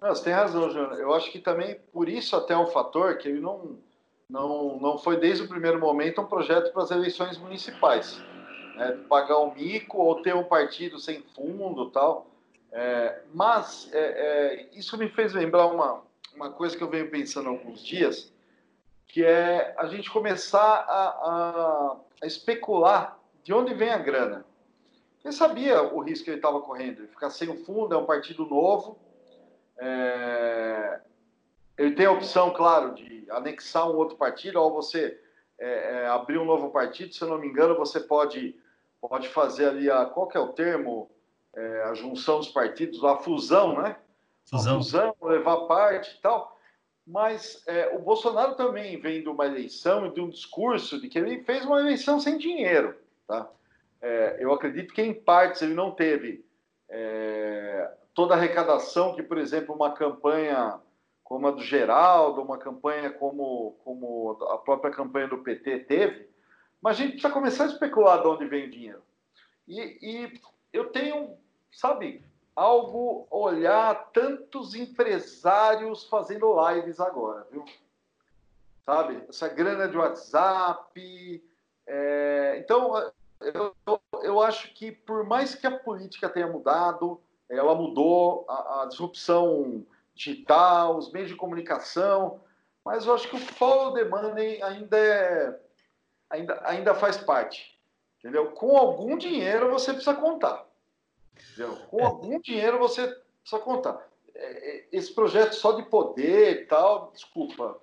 Não, 0.02 0.10
você 0.10 0.26
tem 0.26 0.34
razão, 0.34 0.70
Júnior. 0.70 1.00
Eu 1.00 1.14
acho 1.14 1.32
que 1.32 1.40
também, 1.40 1.80
por 1.92 2.08
isso 2.10 2.36
até 2.36 2.54
é 2.54 2.58
um 2.58 2.68
fator 2.68 3.18
que 3.18 3.28
ele 3.28 3.40
não, 3.40 3.78
não, 4.30 4.80
não 4.80 4.98
foi 4.98 5.20
desde 5.20 5.44
o 5.44 5.48
primeiro 5.48 5.80
momento 5.80 6.22
um 6.22 6.28
projeto 6.28 6.72
para 6.72 6.84
as 6.84 6.92
eleições 6.92 7.38
municipais. 7.38 8.22
Né? 8.76 9.00
Pagar 9.10 9.40
um 9.40 9.54
mico 9.54 9.98
ou 9.98 10.22
ter 10.22 10.36
um 10.36 10.44
partido 10.44 11.00
sem 11.00 11.24
fundo 11.36 11.90
tal. 11.90 12.28
É, 12.72 13.22
mas 13.34 13.90
é, 13.94 14.00
é, 14.00 14.70
isso 14.78 14.98
me 14.98 15.08
fez 15.08 15.34
lembrar 15.34 15.68
uma, 15.68 16.04
uma 16.36 16.52
coisa 16.52 16.76
que 16.76 16.84
eu 16.84 16.90
venho 16.90 17.10
pensando 17.10 17.48
há 17.48 17.52
alguns 17.52 17.84
dias, 17.84 18.34
que 19.08 19.24
é 19.24 19.74
a 19.78 19.88
gente 19.88 20.12
começar 20.12 20.60
a, 20.60 21.08
a, 21.08 21.98
a 22.22 22.28
especular 22.28 23.18
de 23.44 23.54
onde 23.54 23.74
vem 23.74 23.90
a 23.90 23.98
grana. 23.98 24.46
Ele 25.26 25.34
sabia 25.34 25.82
o 25.82 26.02
risco 26.02 26.26
que 26.26 26.30
ele 26.30 26.38
estava 26.38 26.62
correndo, 26.62 27.08
ficar 27.08 27.32
sem 27.32 27.50
o 27.50 27.66
fundo, 27.66 27.96
é 27.96 27.98
um 27.98 28.06
partido 28.06 28.46
novo, 28.46 29.00
é, 29.76 31.02
ele 31.76 31.96
tem 31.96 32.06
a 32.06 32.12
opção, 32.12 32.54
claro, 32.54 32.94
de 32.94 33.26
anexar 33.32 33.90
um 33.90 33.96
outro 33.96 34.16
partido, 34.18 34.62
ou 34.62 34.72
você 34.72 35.20
é, 35.58 36.04
é, 36.04 36.08
abrir 36.08 36.38
um 36.38 36.46
novo 36.46 36.70
partido, 36.70 37.12
se 37.12 37.22
eu 37.24 37.28
não 37.28 37.40
me 37.40 37.48
engano, 37.48 37.76
você 37.76 38.00
pode, 38.00 38.56
pode 39.02 39.28
fazer 39.30 39.70
ali 39.70 39.90
a. 39.90 40.06
Qual 40.06 40.28
que 40.28 40.38
é 40.38 40.40
o 40.40 40.54
termo? 40.54 41.10
É, 41.56 41.84
a 41.84 41.94
junção 41.96 42.38
dos 42.38 42.50
partidos, 42.50 43.04
a 43.04 43.18
fusão, 43.18 43.82
né? 43.82 43.96
Fusão. 44.48 44.74
A 44.74 44.78
fusão, 44.78 45.16
levar 45.24 45.58
parte 45.68 46.16
e 46.18 46.22
tal. 46.22 46.56
Mas 47.08 47.64
é, 47.66 47.96
o 47.96 48.00
Bolsonaro 48.00 48.56
também 48.56 49.00
vem 49.00 49.24
de 49.24 49.30
uma 49.30 49.46
eleição 49.46 50.06
e 50.06 50.14
de 50.14 50.22
um 50.22 50.30
discurso 50.30 51.02
de 51.02 51.08
que 51.08 51.18
ele 51.18 51.44
fez 51.44 51.66
uma 51.66 51.80
eleição 51.80 52.20
sem 52.20 52.38
dinheiro. 52.38 52.96
Tá? 53.26 53.50
É, 54.06 54.38
eu 54.39 54.53
acredito 54.53 54.93
que, 54.93 55.01
em 55.01 55.16
partes, 55.16 55.64
ele 55.64 55.74
não 55.74 55.89
teve 55.89 56.45
é, 56.88 57.91
toda 58.14 58.36
a 58.36 58.38
arrecadação 58.38 59.16
que, 59.16 59.24
por 59.24 59.39
exemplo, 59.39 59.74
uma 59.74 59.93
campanha 59.93 60.80
como 61.24 61.47
a 61.47 61.51
do 61.51 61.64
Geraldo, 61.64 62.43
uma 62.43 62.60
campanha 62.60 63.10
como, 63.10 63.76
como 63.84 64.38
a 64.51 64.60
própria 64.60 64.93
campanha 64.93 65.28
do 65.28 65.39
PT 65.39 65.80
teve, 65.86 66.30
mas 66.80 66.97
a 66.97 66.99
gente 66.99 67.14
precisa 67.14 67.34
começar 67.34 67.64
a 67.64 67.68
especular 67.68 68.22
de 68.22 68.28
onde 68.28 68.45
vem 68.45 68.68
o 68.68 68.70
dinheiro. 68.70 69.01
E, 69.68 69.97
e 69.99 70.41
eu 70.72 70.91
tenho, 70.91 71.36
sabe, 71.72 72.24
algo 72.56 73.26
olhar 73.32 74.12
tantos 74.12 74.76
empresários 74.76 76.08
fazendo 76.08 76.56
lives 76.70 76.99
agora, 76.99 77.47
viu? 77.51 77.66
Sabe, 78.86 79.24
essa 79.28 79.47
grana 79.47 79.88
de 79.88 79.97
WhatsApp. 79.97 81.43
É... 81.88 82.60
Então, 82.60 83.12
eu, 83.54 84.02
eu, 84.24 84.41
acho 84.41 84.74
que 84.74 84.91
por 84.91 85.24
mais 85.26 85.56
que 85.56 85.68
a 85.68 85.80
política 85.80 86.30
tenha 86.30 86.48
mudado, 86.48 87.22
ela 87.50 87.76
mudou 87.76 88.46
a, 88.50 88.84
a 88.84 88.86
disrupção 88.88 89.86
digital, 90.14 90.98
os 90.98 91.12
meios 91.12 91.30
de 91.30 91.36
comunicação, 91.36 92.39
mas 92.84 93.06
eu 93.06 93.14
acho 93.14 93.30
que 93.30 93.36
o 93.36 93.39
follow 93.39 93.93
the 93.93 94.06
money 94.06 94.62
ainda, 94.62 94.98
é, 94.98 95.60
ainda, 96.30 96.62
ainda 96.66 96.96
faz 96.96 97.18
parte. 97.18 97.76
Entendeu? 98.20 98.52
Com 98.52 98.76
algum 98.76 99.18
dinheiro 99.18 99.70
você 99.70 99.93
precisa 99.93 100.16
contar. 100.16 100.66
Entendeu? 101.36 101.76
Com 101.88 102.00
é. 102.00 102.06
algum 102.06 102.39
dinheiro 102.39 102.80
você 102.80 103.08
precisa 103.41 103.62
contar. 103.62 104.08
É, 104.34 104.78
é, 104.78 104.88
esse 104.91 105.14
projeto 105.14 105.54
só 105.54 105.74
de 105.74 105.84
poder 105.84 106.62
e 106.62 106.66
tal, 106.66 107.12
desculpa, 107.12 107.80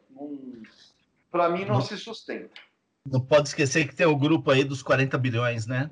para 1.30 1.48
mim 1.48 1.64
não 1.64 1.80
se 1.80 1.96
sustenta. 1.96 2.60
Não 3.04 3.20
pode 3.20 3.48
esquecer 3.48 3.86
que 3.88 3.94
tem 3.94 4.06
o 4.06 4.16
grupo 4.16 4.50
aí 4.50 4.62
dos 4.62 4.82
40 4.82 5.18
bilhões, 5.18 5.66
né? 5.66 5.90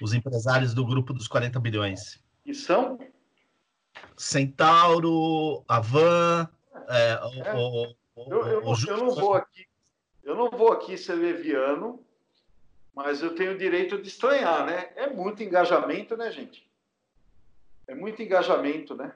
Os 0.00 0.14
empresários 0.14 0.72
do 0.72 0.86
grupo 0.86 1.12
dos 1.12 1.26
40 1.26 1.58
bilhões. 1.58 2.22
E 2.46 2.54
são? 2.54 2.98
Centauro, 4.16 5.64
Avan. 5.66 6.48
É, 6.88 7.12
é. 7.44 7.54
O, 7.54 7.94
o, 8.14 8.32
eu, 8.32 8.46
eu, 8.46 8.64
o, 8.64 8.74
eu, 8.86 8.96
não 8.96 9.10
vou 9.14 9.34
aqui, 9.34 9.66
eu 10.22 10.34
não 10.34 10.50
vou 10.50 10.72
aqui 10.72 10.96
ser 10.96 11.14
leviano, 11.14 12.02
mas 12.94 13.22
eu 13.22 13.34
tenho 13.34 13.52
o 13.52 13.58
direito 13.58 14.00
de 14.00 14.08
estranhar, 14.08 14.64
né? 14.64 14.90
É 14.94 15.08
muito 15.08 15.42
engajamento, 15.42 16.16
né, 16.16 16.30
gente? 16.30 16.68
É 17.86 17.94
muito 17.94 18.22
engajamento, 18.22 18.94
né? 18.94 19.12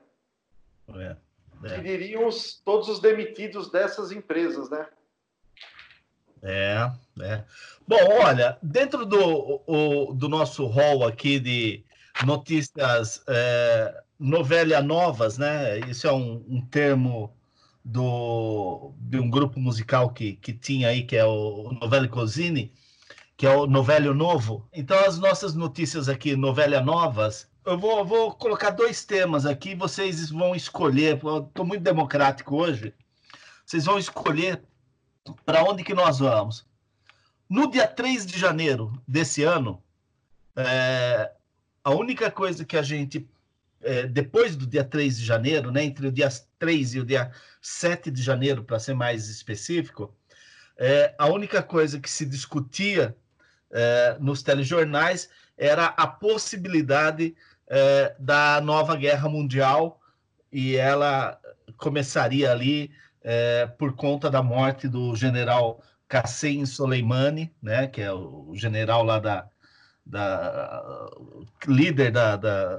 É, 0.88 1.16
é. 1.64 1.74
Que 1.76 1.82
diriam 1.82 2.26
os, 2.26 2.60
todos 2.64 2.88
os 2.88 3.00
demitidos 3.00 3.70
dessas 3.70 4.10
empresas, 4.10 4.68
né? 4.68 4.88
É, 6.44 6.90
é. 7.20 7.44
Bom, 7.88 7.96
olha, 8.22 8.58
dentro 8.62 9.06
do, 9.06 9.62
o, 9.66 10.12
do 10.12 10.28
nosso 10.28 10.66
hall 10.66 11.06
aqui 11.06 11.40
de 11.40 11.82
notícias 12.24 13.22
é, 13.26 14.02
novelia 14.18 14.82
novas, 14.82 15.38
né? 15.38 15.80
Isso 15.80 16.06
é 16.06 16.12
um, 16.12 16.44
um, 16.46 16.60
termo 16.66 17.34
do, 17.82 18.92
de 18.98 19.18
um 19.18 19.30
grupo 19.30 19.58
musical 19.58 20.10
que, 20.10 20.34
que 20.34 20.52
tinha 20.52 20.88
aí, 20.88 21.02
que 21.02 21.16
é 21.16 21.24
o 21.24 21.72
Novelli 21.80 22.08
Cosini, 22.08 22.70
que 23.38 23.46
é 23.46 23.50
o 23.50 23.66
Novelio 23.66 24.12
Novo. 24.12 24.68
Então, 24.72 24.98
as 24.98 25.18
nossas 25.18 25.54
notícias 25.54 26.10
aqui, 26.10 26.36
novelia 26.36 26.80
novas, 26.82 27.48
eu 27.64 27.78
vou, 27.78 28.04
vou 28.04 28.32
colocar 28.32 28.70
dois 28.70 29.02
temas 29.02 29.46
aqui, 29.46 29.74
vocês 29.74 30.28
vão 30.30 30.54
escolher, 30.54 31.16
estou 31.16 31.64
muito 31.64 31.82
democrático 31.82 32.56
hoje, 32.56 32.92
vocês 33.64 33.86
vão 33.86 33.98
escolher 33.98 34.62
para 35.44 35.64
onde 35.64 35.84
que 35.84 35.94
nós 35.94 36.18
vamos. 36.18 36.66
No 37.48 37.70
dia 37.70 37.86
3 37.86 38.26
de 38.26 38.38
janeiro 38.38 38.92
desse 39.06 39.42
ano, 39.42 39.82
é, 40.56 41.30
a 41.82 41.90
única 41.90 42.30
coisa 42.30 42.64
que 42.64 42.76
a 42.76 42.82
gente, 42.82 43.28
é, 43.82 44.06
depois 44.06 44.56
do 44.56 44.66
dia 44.66 44.84
3 44.84 45.18
de 45.18 45.24
janeiro, 45.24 45.70
né, 45.70 45.84
entre 45.84 46.06
o 46.06 46.12
dia 46.12 46.28
3 46.58 46.94
e 46.94 47.00
o 47.00 47.04
dia 47.04 47.30
7 47.60 48.10
de 48.10 48.22
janeiro, 48.22 48.64
para 48.64 48.78
ser 48.78 48.94
mais 48.94 49.28
específico, 49.28 50.14
é, 50.76 51.14
a 51.18 51.26
única 51.26 51.62
coisa 51.62 52.00
que 52.00 52.10
se 52.10 52.26
discutia 52.26 53.16
é, 53.70 54.16
nos 54.20 54.42
telejornais 54.42 55.28
era 55.56 55.86
a 55.86 56.06
possibilidade 56.06 57.34
é, 57.68 58.14
da 58.18 58.60
nova 58.60 58.96
guerra 58.96 59.28
mundial 59.28 60.00
e 60.50 60.76
ela 60.76 61.38
começaria 61.76 62.50
ali 62.50 62.90
é, 63.24 63.66
por 63.66 63.96
conta 63.96 64.30
da 64.30 64.42
morte 64.42 64.86
do 64.86 65.16
general 65.16 65.82
Qassem 66.06 66.66
Soleimani, 66.66 67.52
né, 67.60 67.86
que 67.86 68.02
é 68.02 68.12
o 68.12 68.52
general 68.54 69.02
lá 69.02 69.18
da, 69.18 69.48
da 70.04 71.10
líder 71.66 72.12
da, 72.12 72.36
da 72.36 72.78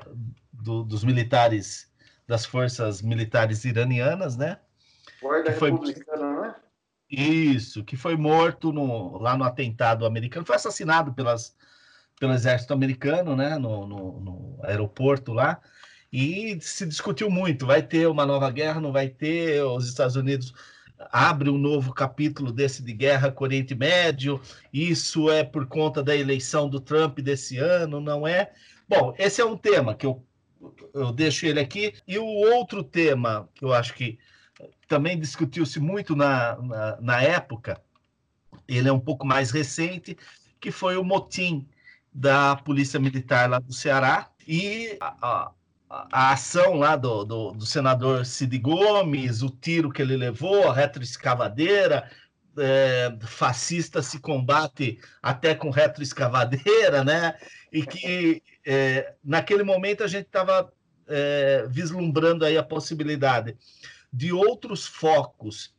do, 0.53 0.83
dos 0.83 1.03
militares 1.03 1.91
das 2.27 2.45
forças 2.45 3.01
militares 3.01 3.65
iranianas, 3.65 4.35
né? 4.35 4.57
Guarda 5.21 5.51
que 5.51 5.59
foi, 5.59 5.71
republicana, 5.71 6.41
né? 6.41 6.55
Isso, 7.09 7.83
que 7.83 7.95
foi 7.95 8.15
morto 8.15 8.71
no, 8.71 9.19
lá 9.19 9.37
no 9.37 9.43
atentado 9.43 10.05
americano, 10.05 10.45
foi 10.45 10.55
assassinado 10.55 11.13
pelas, 11.13 11.55
pelo 12.19 12.33
exército 12.33 12.73
americano, 12.73 13.35
né? 13.35 13.57
No, 13.59 13.85
no, 13.85 14.19
no 14.19 14.59
aeroporto 14.63 15.33
lá. 15.33 15.61
E 16.15 16.57
se 16.61 16.85
discutiu 16.85 17.29
muito: 17.29 17.65
vai 17.65 17.83
ter 17.83 18.07
uma 18.07 18.25
nova 18.25 18.49
guerra, 18.49 18.79
não 18.79 18.93
vai 18.93 19.09
ter? 19.09 19.61
Os 19.65 19.85
Estados 19.85 20.15
Unidos 20.15 20.53
abre 21.11 21.49
um 21.49 21.57
novo 21.57 21.93
capítulo 21.93 22.53
desse 22.53 22.81
de 22.81 22.93
guerra 22.93 23.33
com 23.33 23.43
o 23.43 23.47
Oriente 23.47 23.75
Médio. 23.75 24.39
Isso 24.71 25.29
é 25.29 25.43
por 25.43 25.67
conta 25.67 26.01
da 26.01 26.15
eleição 26.15 26.69
do 26.69 26.79
Trump 26.79 27.19
desse 27.19 27.57
ano, 27.57 27.99
não 27.99 28.25
é? 28.25 28.53
Bom, 28.87 29.13
esse 29.17 29.41
é 29.41 29.45
um 29.45 29.57
tema 29.57 29.93
que 29.93 30.05
eu, 30.05 30.25
eu 30.93 31.11
deixo 31.11 31.45
ele 31.45 31.59
aqui. 31.59 31.93
E 32.07 32.17
o 32.17 32.25
outro 32.25 32.81
tema 32.81 33.49
que 33.53 33.65
eu 33.65 33.73
acho 33.73 33.93
que 33.93 34.17
também 34.87 35.19
discutiu-se 35.19 35.81
muito 35.81 36.15
na, 36.15 36.55
na, 36.61 37.01
na, 37.01 37.21
época, 37.23 37.81
ele 38.69 38.87
é 38.87 38.93
um 38.93 39.01
pouco 39.01 39.27
mais 39.27 39.51
recente, 39.51 40.17
que 40.61 40.71
foi 40.71 40.95
o 40.95 41.03
motim 41.03 41.67
da 42.13 42.55
Polícia 42.55 43.01
Militar 43.01 43.49
lá 43.49 43.59
do 43.59 43.73
Ceará 43.73 44.29
e 44.47 44.97
a, 45.01 45.51
a 45.89 46.31
ação 46.31 46.75
lá 46.75 46.95
do, 46.95 47.23
do, 47.23 47.51
do, 47.51 47.65
senador 47.65 48.25
Cid 48.25 48.57
Gomes, 48.57 49.41
o 49.41 49.49
tiro 49.49 49.91
que 49.91 50.01
ele 50.01 50.17
levou, 50.17 50.69
a 50.69 50.73
retroescavadeira, 50.73 52.09
é, 52.57 53.15
fascista 53.21 54.01
se 54.01 54.19
combate 54.19 54.99
até 55.21 55.53
com 55.53 55.69
retroescavadeira, 55.69 57.03
né? 57.03 57.35
E 57.71 57.85
que 57.85 58.41
é, 58.65 59.13
naquele 59.23 59.63
momento 59.63 60.03
a 60.03 60.07
gente 60.07 60.25
estava 60.25 60.71
é, 61.07 61.65
vislumbrando 61.69 62.45
aí 62.45 62.57
a 62.57 62.63
possibilidade 62.63 63.55
de 64.11 64.31
outros 64.31 64.87
focos 64.87 65.75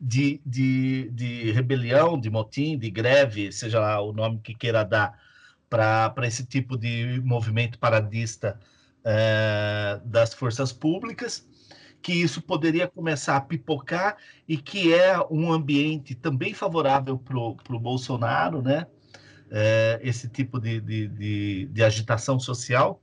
de, 0.00 0.40
de, 0.44 1.10
de 1.10 1.52
rebelião, 1.52 2.18
de 2.18 2.30
motim, 2.30 2.78
de 2.78 2.90
greve, 2.90 3.52
seja 3.52 3.80
lá 3.80 4.00
o 4.00 4.12
nome 4.12 4.40
que 4.40 4.54
queira 4.54 4.84
dar 4.84 5.18
para 5.68 6.26
esse 6.26 6.44
tipo 6.46 6.76
de 6.76 7.20
movimento 7.24 7.78
paradista 7.78 8.58
é, 9.08 10.00
das 10.04 10.34
forças 10.34 10.72
públicas, 10.72 11.46
que 12.02 12.12
isso 12.12 12.42
poderia 12.42 12.88
começar 12.88 13.36
a 13.36 13.40
pipocar 13.40 14.16
e 14.48 14.56
que 14.56 14.92
é 14.92 15.16
um 15.30 15.52
ambiente 15.52 16.12
também 16.14 16.52
favorável 16.52 17.16
para 17.16 17.38
o 17.38 17.80
Bolsonaro, 17.80 18.60
né? 18.60 18.86
É, 19.48 20.00
esse 20.02 20.28
tipo 20.28 20.58
de, 20.58 20.80
de, 20.80 21.06
de, 21.06 21.66
de 21.66 21.84
agitação 21.84 22.40
social, 22.40 23.00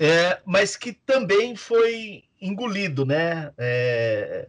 é, 0.00 0.40
mas 0.44 0.76
que 0.76 0.92
também 0.92 1.54
foi 1.54 2.24
engolido, 2.40 3.06
né? 3.06 3.52
É, 3.56 4.48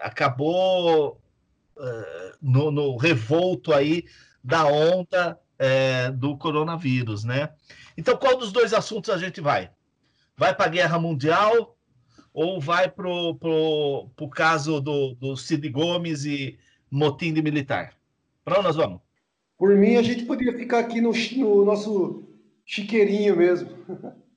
acabou 0.00 1.20
no, 2.40 2.70
no, 2.70 2.96
revolto 2.96 3.72
aí 3.72 4.04
da 4.44 4.64
onda 4.64 5.38
do 6.14 6.36
coronavírus, 6.36 7.24
né? 7.24 7.50
Então, 7.96 8.16
qual 8.16 8.36
dos 8.36 8.52
dois 8.52 8.72
assuntos 8.72 9.10
a 9.10 9.18
gente 9.18 9.40
vai? 9.40 9.70
Vai 10.36 10.54
para 10.54 10.66
a 10.66 10.68
guerra 10.68 10.98
mundial 10.98 11.76
ou 12.32 12.60
vai 12.60 12.90
para 12.90 13.08
o 13.08 14.30
caso 14.30 14.80
do, 14.80 15.14
do 15.14 15.36
Cid 15.36 15.68
Gomes 15.68 16.24
e 16.24 16.58
motim 16.90 17.32
de 17.32 17.42
militar? 17.42 17.94
Para 18.44 18.56
onde 18.56 18.66
nós 18.66 18.76
vamos? 18.76 19.00
Por 19.58 19.76
mim, 19.76 19.96
a 19.96 20.02
gente 20.02 20.24
poderia 20.24 20.58
ficar 20.58 20.80
aqui 20.80 21.00
no, 21.00 21.12
no 21.12 21.64
nosso 21.64 22.24
chiqueirinho 22.64 23.36
mesmo. 23.36 23.68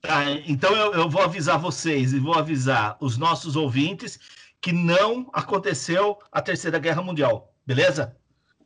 Tá, 0.02 0.30
então 0.46 0.72
eu, 0.76 0.94
eu 0.94 1.10
vou 1.10 1.24
avisar 1.24 1.58
vocês 1.58 2.14
e 2.14 2.20
vou 2.20 2.36
avisar 2.36 2.96
os 3.00 3.18
nossos 3.18 3.56
ouvintes 3.56 4.20
que 4.62 4.72
não 4.72 5.30
aconteceu 5.34 6.20
a 6.32 6.42
Terceira 6.42 6.78
Guerra 6.78 7.02
Mundial, 7.02 7.54
beleza? 7.66 8.16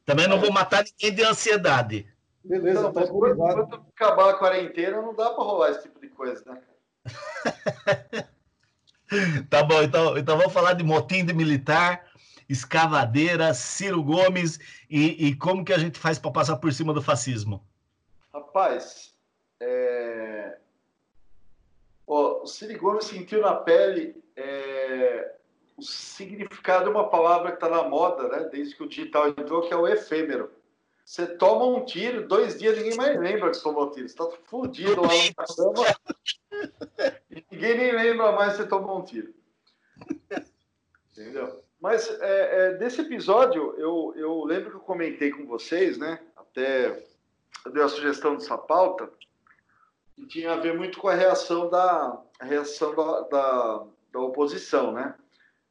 Também 0.05 0.27
não 0.27 0.39
vou 0.39 0.51
matar 0.51 0.83
ninguém 0.83 1.15
de 1.15 1.23
ansiedade. 1.23 2.07
Beleza, 2.43 2.79
então, 2.79 2.93
tá 2.93 3.07
quando, 3.07 3.35
quando 3.35 3.85
acabar 3.95 4.29
a 4.29 4.37
quarentena, 4.37 5.01
não 5.01 5.13
dá 5.13 5.31
para 5.31 5.43
rolar 5.43 5.71
esse 5.71 5.83
tipo 5.83 5.99
de 5.99 6.07
coisa, 6.07 6.43
né? 6.45 6.61
tá 9.49 9.63
bom, 9.63 9.81
então, 9.81 10.17
então 10.17 10.37
vamos 10.37 10.53
falar 10.53 10.73
de 10.73 10.83
motim 10.83 11.25
de 11.25 11.33
militar, 11.33 12.05
escavadeira, 12.47 13.53
Ciro 13.53 14.03
Gomes 14.03 14.59
e, 14.89 15.27
e 15.27 15.35
como 15.35 15.65
que 15.65 15.73
a 15.73 15.77
gente 15.77 15.99
faz 15.99 16.17
para 16.17 16.31
passar 16.31 16.57
por 16.57 16.71
cima 16.71 16.93
do 16.93 17.01
fascismo? 17.01 17.63
Rapaz, 18.33 19.13
é... 19.59 20.57
o 22.07 22.45
Ciro 22.45 22.79
Gomes 22.79 23.05
sentiu 23.05 23.41
na 23.41 23.55
pele 23.55 24.15
é... 24.35 25.35
o 25.77 25.81
significado 25.81 26.85
de 26.85 26.91
uma 26.91 27.09
palavra 27.09 27.51
que 27.51 27.57
está 27.57 27.69
na 27.69 27.83
moda, 27.83 28.27
né? 28.29 28.49
Desde 28.51 28.75
que 28.75 28.83
o 28.83 28.89
digital 28.89 29.27
entrou, 29.27 29.61
que 29.61 29.73
é 29.73 29.77
o 29.77 29.87
efêmero. 29.87 30.51
Você 31.09 31.25
toma 31.25 31.65
um 31.65 31.83
tiro, 31.83 32.27
dois 32.27 32.55
dias 32.59 32.77
ninguém 32.77 32.95
mais 32.95 33.19
lembra 33.19 33.49
que 33.49 33.63
tomou 33.63 33.89
tiro. 33.89 34.07
Você 34.07 34.13
está 34.13 34.29
fudido 34.45 35.01
lá 35.01 35.07
na 35.35 35.45
cama 35.47 35.83
ninguém 37.51 37.77
nem 37.77 37.91
lembra 37.93 38.31
mais 38.31 38.51
que 38.51 38.61
você 38.61 38.69
tomou 38.69 38.99
um 38.99 39.03
tiro. 39.03 39.33
Entendeu? 41.11 41.63
Mas 41.81 42.07
é, 42.21 42.67
é, 42.67 42.73
desse 42.73 43.01
episódio, 43.01 43.73
eu, 43.79 44.13
eu 44.17 44.43
lembro 44.43 44.69
que 44.69 44.75
eu 44.75 44.81
comentei 44.81 45.31
com 45.31 45.47
vocês, 45.47 45.97
né? 45.97 46.19
Até 46.37 47.03
eu 47.65 47.71
dei 47.71 47.81
a 47.81 47.89
sugestão 47.89 48.35
dessa 48.35 48.55
pauta, 48.55 49.09
que 50.13 50.27
tinha 50.27 50.53
a 50.53 50.57
ver 50.57 50.77
muito 50.77 50.99
com 50.99 51.07
a 51.07 51.15
reação 51.15 51.71
da, 51.71 52.21
a 52.39 52.45
reação 52.45 52.93
da, 52.93 53.21
da, 53.21 53.85
da 54.11 54.19
oposição, 54.19 54.91
né? 54.91 55.15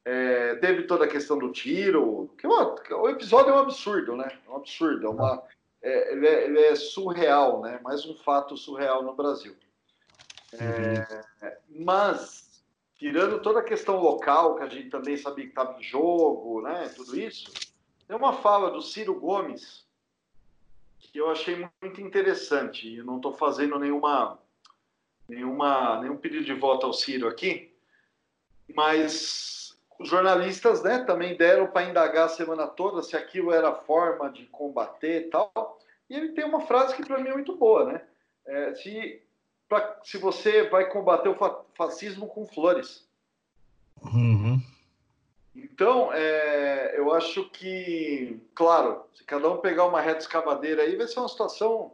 É, 0.05 0.55
teve 0.55 0.83
toda 0.83 1.05
a 1.05 1.09
questão 1.09 1.37
do 1.37 1.51
tiro, 1.51 2.33
que, 2.37 2.47
ó, 2.47 2.75
é 2.89 2.95
o 2.95 3.09
episódio 3.09 3.51
é 3.51 3.53
um 3.53 3.59
absurdo, 3.59 4.15
né? 4.15 4.27
É 4.47 4.49
um 4.49 4.55
absurdo, 4.55 5.05
é 5.05 5.09
uma, 5.09 5.43
é, 5.81 6.11
ele, 6.13 6.27
é, 6.27 6.43
ele, 6.45 6.59
é, 6.59 6.75
surreal, 6.75 7.61
né? 7.61 7.79
Mais 7.83 8.05
um 8.05 8.15
fato 8.15 8.57
surreal 8.57 9.03
no 9.03 9.15
Brasil. 9.15 9.55
É, 10.53 11.23
mas, 11.69 12.63
tirando 12.95 13.41
toda 13.41 13.59
a 13.59 13.63
questão 13.63 13.97
local, 13.97 14.55
que 14.55 14.63
a 14.63 14.69
gente 14.69 14.89
também 14.89 15.15
sabia 15.17 15.45
que 15.45 15.51
estava 15.51 15.77
em 15.77 15.83
jogo, 15.83 16.61
né? 16.61 16.91
Tudo 16.95 17.19
isso, 17.19 17.51
tem 18.07 18.15
uma 18.15 18.33
fala 18.33 18.71
do 18.71 18.81
Ciro 18.81 19.19
Gomes 19.19 19.87
que 21.11 21.17
eu 21.19 21.29
achei 21.29 21.67
muito 21.81 22.01
interessante. 22.01 23.01
Não 23.03 23.17
estou 23.17 23.33
fazendo 23.33 23.79
nenhuma, 23.79 24.39
nenhuma, 25.27 25.99
nenhum 26.01 26.17
pedido 26.17 26.45
de 26.45 26.53
voto 26.53 26.85
ao 26.85 26.93
Ciro 26.93 27.27
aqui, 27.27 27.73
mas 28.75 29.58
os 29.99 30.07
jornalistas 30.07 30.81
né, 30.81 30.99
também 30.99 31.35
deram 31.35 31.67
para 31.67 31.87
indagar 31.87 32.25
a 32.25 32.29
semana 32.29 32.65
toda 32.65 33.03
se 33.03 33.17
aquilo 33.17 33.51
era 33.51 33.75
forma 33.75 34.31
de 34.31 34.45
combater 34.45 35.27
e 35.27 35.29
tal. 35.29 35.77
E 36.09 36.15
ele 36.15 36.29
tem 36.29 36.45
uma 36.45 36.61
frase 36.61 36.95
que 36.95 37.05
para 37.05 37.19
mim 37.19 37.29
é 37.29 37.33
muito 37.33 37.55
boa, 37.57 37.83
né? 37.83 38.01
É, 38.47 38.73
se, 38.75 39.21
pra, 39.67 39.99
se 40.01 40.17
você 40.17 40.69
vai 40.69 40.89
combater 40.89 41.27
o 41.27 41.37
fascismo 41.75 42.27
com 42.27 42.47
flores. 42.47 43.05
Uhum. 44.01 44.61
Então, 45.53 46.13
é, 46.13 46.97
eu 46.97 47.13
acho 47.13 47.49
que, 47.49 48.41
claro, 48.55 49.03
se 49.13 49.25
cada 49.25 49.51
um 49.51 49.57
pegar 49.57 49.85
uma 49.85 49.99
reta 49.99 50.19
escavadeira 50.19 50.83
aí, 50.83 50.95
vai 50.95 51.07
ser 51.07 51.19
uma 51.19 51.27
situação 51.27 51.93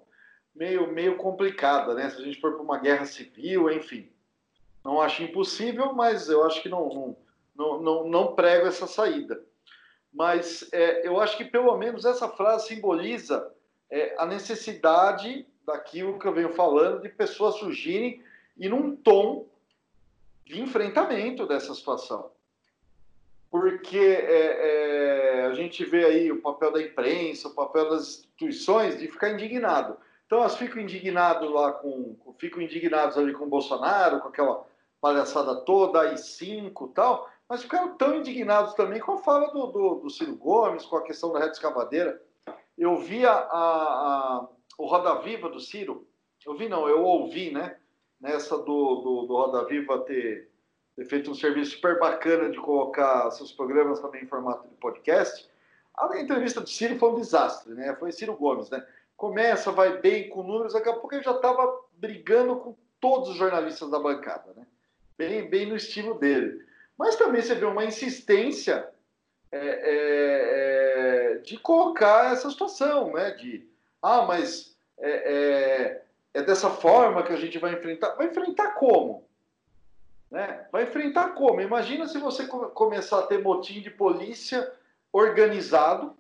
meio, 0.54 0.94
meio 0.94 1.18
complicada, 1.18 1.96
né? 1.96 2.10
Se 2.12 2.22
a 2.22 2.24
gente 2.24 2.40
for 2.40 2.54
para 2.54 2.62
uma 2.62 2.78
guerra 2.78 3.06
civil, 3.06 3.72
enfim. 3.72 4.08
Não 4.84 5.02
acho 5.02 5.24
impossível, 5.24 5.92
mas 5.94 6.30
eu 6.30 6.46
acho 6.46 6.62
que 6.62 6.70
não, 6.70 6.88
não 6.90 7.25
não, 7.56 7.82
não, 7.82 8.08
não 8.08 8.36
prego 8.36 8.68
essa 8.68 8.88
saída. 8.88 9.42
Mas 10.14 10.68
é, 10.72 11.08
eu 11.08 11.20
acho 11.20 11.36
que 11.38 11.46
pelo 11.46 11.76
menos 11.78 12.06
essa 12.06 12.28
frase 12.30 12.68
simboliza 12.68 13.52
é, 13.90 14.16
a 14.18 14.26
necessidade 14.26 15.46
daquilo 15.66 16.20
que 16.20 16.28
eu 16.28 16.34
venho 16.34 16.54
falando, 16.54 17.02
de 17.02 17.10
pessoas 17.10 17.56
surgirem 17.56 18.24
e 18.58 18.70
num 18.70 18.96
tom 18.96 19.48
de 20.46 20.62
enfrentamento 20.62 21.48
dessa 21.48 21.74
situação. 21.74 22.32
Porque 23.50 23.98
é, 23.98 25.42
é, 25.42 25.46
a 25.46 25.54
gente 25.54 25.84
vê 25.84 26.06
aí 26.06 26.32
o 26.32 26.42
papel 26.42 26.72
da 26.72 26.82
imprensa, 26.82 27.48
o 27.48 27.56
papel 27.56 27.90
das 27.90 28.20
instituições 28.20 28.98
de 28.98 29.08
ficar 29.08 29.32
indignado. 29.32 29.98
Então 30.26 30.40
elas 30.40 30.56
ficam 30.56 30.82
indignados 30.82 31.52
lá 31.52 31.72
com, 31.72 32.16
ficam 32.38 32.62
indignados 32.62 33.18
ali 33.18 33.34
com 33.34 33.46
o 33.46 33.50
Bolsonaro, 33.50 34.20
com 34.20 34.28
aquela 34.28 34.66
palhaçada 35.00 35.56
toda, 35.62 36.02
aí 36.02 36.18
cinco 36.18 36.88
tal, 36.90 37.30
mas 37.48 37.62
ficaram 37.62 37.96
tão 37.96 38.16
indignados 38.16 38.74
também 38.74 39.00
com 39.00 39.14
a 39.14 39.18
fala 39.18 39.52
do, 39.52 39.68
do, 39.68 39.96
do 39.96 40.10
Ciro 40.10 40.36
Gomes, 40.36 40.86
com 40.86 40.98
a 40.98 41.04
questão 41.04 41.32
da 41.32 41.40
reta 41.40 41.54
escavadeira. 41.54 42.22
Eu 42.78 42.98
vi 42.98 43.26
a, 43.26 43.34
a, 43.34 43.38
a, 43.38 44.48
o 44.78 44.86
Roda 44.86 45.22
Viva 45.22 45.50
do 45.50 45.60
Ciro, 45.60 46.08
eu 46.46 46.56
vi 46.56 46.68
não, 46.70 46.88
eu 46.88 47.04
ouvi, 47.04 47.52
né? 47.52 47.78
Nessa 48.20 48.58
do, 48.58 48.64
do, 48.64 49.26
do 49.28 49.34
Roda 49.34 49.66
Viva 49.66 50.00
ter, 50.00 50.50
ter 50.96 51.06
feito 51.06 51.32
um 51.32 51.36
serviço 51.36 51.72
super 51.72 52.00
bacana 52.00 52.50
de 52.50 52.58
colocar 52.58 53.30
seus 53.32 53.52
programas 53.52 54.00
também 54.00 54.24
em 54.24 54.28
formato 54.28 54.68
de 54.68 54.76
podcast. 54.76 55.50
A 55.98 56.20
entrevista 56.20 56.62
do 56.62 56.70
Ciro 56.70 56.98
foi 56.98 57.10
um 57.10 57.16
desastre, 57.16 57.74
né? 57.74 57.96
Foi 57.96 58.12
Ciro 58.12 58.36
Gomes, 58.36 58.70
né? 58.70 58.86
Começa, 59.16 59.72
vai 59.72 59.98
bem 59.98 60.30
com 60.30 60.44
números, 60.44 60.74
daqui 60.74 60.90
a 60.90 60.94
pouco 60.94 61.14
ele 61.16 61.24
já 61.24 61.32
estava 61.32 61.82
brigando 61.94 62.58
com 62.58 62.76
todos 63.00 63.30
os 63.30 63.36
jornalistas 63.36 63.90
da 63.90 64.00
bancada, 64.00 64.54
né? 64.56 64.68
Bem, 65.18 65.50
bem 65.50 65.66
no 65.66 65.76
estilo 65.76 66.16
dele. 66.16 66.66
Mas 66.98 67.16
também 67.16 67.42
você 67.42 67.56
vê 67.56 67.66
uma 67.66 67.86
insistência 67.86 68.90
é, 69.52 69.58
é, 69.58 71.34
é, 71.34 71.38
de 71.40 71.58
colocar 71.58 72.32
essa 72.32 72.50
situação, 72.50 73.14
né? 73.14 73.32
De, 73.32 73.68
ah, 74.02 74.24
mas 74.24 74.76
é, 74.98 75.10
é, 75.10 76.06
é, 76.34 76.44
dessa 76.44 76.70
forma 76.70 77.24
que 77.24 77.34
a 77.34 77.38
gente 77.38 77.58
vai 77.60 77.74
enfrentar. 77.74 78.16
Vai 78.16 78.28
enfrentar 78.28 78.72
como? 78.72 79.28
Né? 80.32 80.68
Vai 80.72 80.84
enfrentar 80.84 81.30
como? 81.30 81.62
Imagina 81.62 82.08
se 82.08 82.18
você 82.18 82.48
começar 82.48 83.20
a 83.20 83.28
ter 83.28 83.42
motim 83.42 83.82
de 83.82 83.90
polícia 83.90 84.72
organizado, 85.12 86.18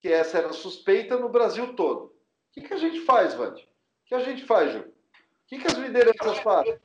que 0.00 0.08
essa 0.08 0.38
era 0.38 0.52
suspeita 0.52 1.16
no 1.16 1.28
Brasil 1.28 1.74
todo. 1.74 2.04
O 2.04 2.12
que, 2.52 2.62
que 2.62 2.74
a 2.74 2.78
gente 2.78 3.00
faz, 3.00 3.34
Vande? 3.34 3.66
que 4.12 4.16
a 4.16 4.20
gente 4.20 4.44
faz, 4.44 4.72
Ju? 4.72 4.80
O 4.80 4.84
que, 5.46 5.58
que 5.58 5.66
as 5.66 5.72
lideranças 5.72 6.38
fazem? 6.40 6.78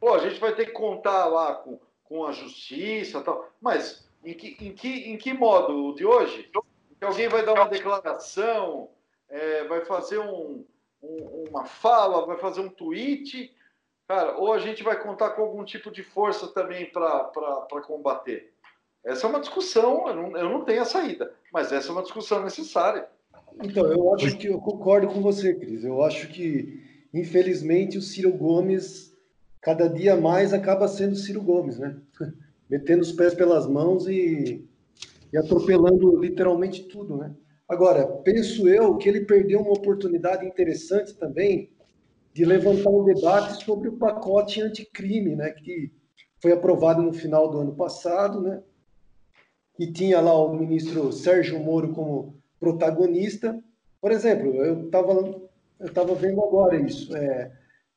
Pô, 0.00 0.14
a 0.14 0.18
gente 0.18 0.40
vai 0.40 0.54
ter 0.54 0.66
que 0.66 0.72
contar 0.72 1.26
lá 1.26 1.56
com, 1.56 1.78
com 2.04 2.24
a 2.24 2.32
justiça 2.32 3.20
tal. 3.20 3.50
Mas 3.60 4.06
em 4.24 4.34
que, 4.34 4.56
em 4.60 4.72
que, 4.72 4.88
em 5.10 5.16
que 5.16 5.32
modo? 5.32 5.86
O 5.86 5.94
de 5.94 6.04
hoje? 6.04 6.50
Que 6.98 7.04
alguém 7.04 7.28
vai 7.28 7.44
dar 7.44 7.54
uma 7.54 7.68
declaração, 7.68 8.88
é, 9.28 9.64
vai 9.64 9.84
fazer 9.84 10.18
um, 10.18 10.64
um, 11.02 11.44
uma 11.48 11.64
fala, 11.64 12.26
vai 12.26 12.38
fazer 12.38 12.60
um 12.60 12.68
tweet, 12.68 13.54
cara, 14.08 14.38
ou 14.38 14.52
a 14.52 14.58
gente 14.58 14.82
vai 14.82 15.00
contar 15.02 15.30
com 15.30 15.42
algum 15.42 15.64
tipo 15.64 15.90
de 15.90 16.02
força 16.02 16.48
também 16.48 16.90
para 16.90 17.30
combater? 17.86 18.52
Essa 19.04 19.26
é 19.26 19.30
uma 19.30 19.40
discussão, 19.40 20.08
eu 20.08 20.14
não, 20.14 20.36
eu 20.36 20.48
não 20.48 20.64
tenho 20.64 20.80
a 20.80 20.86
saída, 20.86 21.34
mas 21.52 21.72
essa 21.72 21.88
é 21.88 21.92
uma 21.92 22.02
discussão 22.02 22.42
necessária. 22.42 23.06
Então, 23.62 23.86
eu 23.86 24.14
acho 24.14 24.36
que 24.38 24.48
eu 24.48 24.58
concordo 24.58 25.06
com 25.08 25.20
você, 25.20 25.54
Cris. 25.54 25.84
Eu 25.84 26.02
acho 26.02 26.28
que, 26.28 26.82
infelizmente, 27.12 27.98
o 27.98 28.02
Ciro 28.02 28.32
Gomes, 28.32 29.13
cada 29.64 29.88
dia 29.88 30.14
mais, 30.14 30.52
acaba 30.52 30.86
sendo 30.86 31.16
Ciro 31.16 31.40
Gomes, 31.40 31.78
né? 31.78 31.96
Metendo 32.68 33.02
os 33.02 33.12
pés 33.12 33.34
pelas 33.34 33.66
mãos 33.66 34.06
e, 34.06 34.64
e 35.32 35.38
atropelando 35.38 36.20
literalmente 36.20 36.82
tudo, 36.84 37.16
né? 37.16 37.34
Agora, 37.66 38.06
penso 38.22 38.68
eu 38.68 38.96
que 38.98 39.08
ele 39.08 39.24
perdeu 39.24 39.60
uma 39.60 39.72
oportunidade 39.72 40.44
interessante 40.44 41.14
também 41.14 41.70
de 42.34 42.44
levantar 42.44 42.90
um 42.90 43.04
debate 43.04 43.64
sobre 43.64 43.88
o 43.88 43.96
pacote 43.96 44.60
anticrime, 44.60 45.34
né? 45.34 45.50
Que 45.50 45.90
foi 46.42 46.52
aprovado 46.52 47.00
no 47.00 47.12
final 47.12 47.50
do 47.50 47.58
ano 47.58 47.74
passado, 47.74 48.42
né? 48.42 48.62
Que 49.76 49.90
tinha 49.90 50.20
lá 50.20 50.36
o 50.36 50.54
ministro 50.54 51.10
Sérgio 51.10 51.58
Moro 51.58 51.94
como 51.94 52.36
protagonista. 52.60 53.58
Por 53.98 54.12
exemplo, 54.12 54.54
eu 54.62 54.84
estava 54.84 55.42
eu 55.80 55.92
tava 55.92 56.14
vendo 56.14 56.42
agora 56.42 56.76
isso. 56.76 57.16
É, 57.16 57.50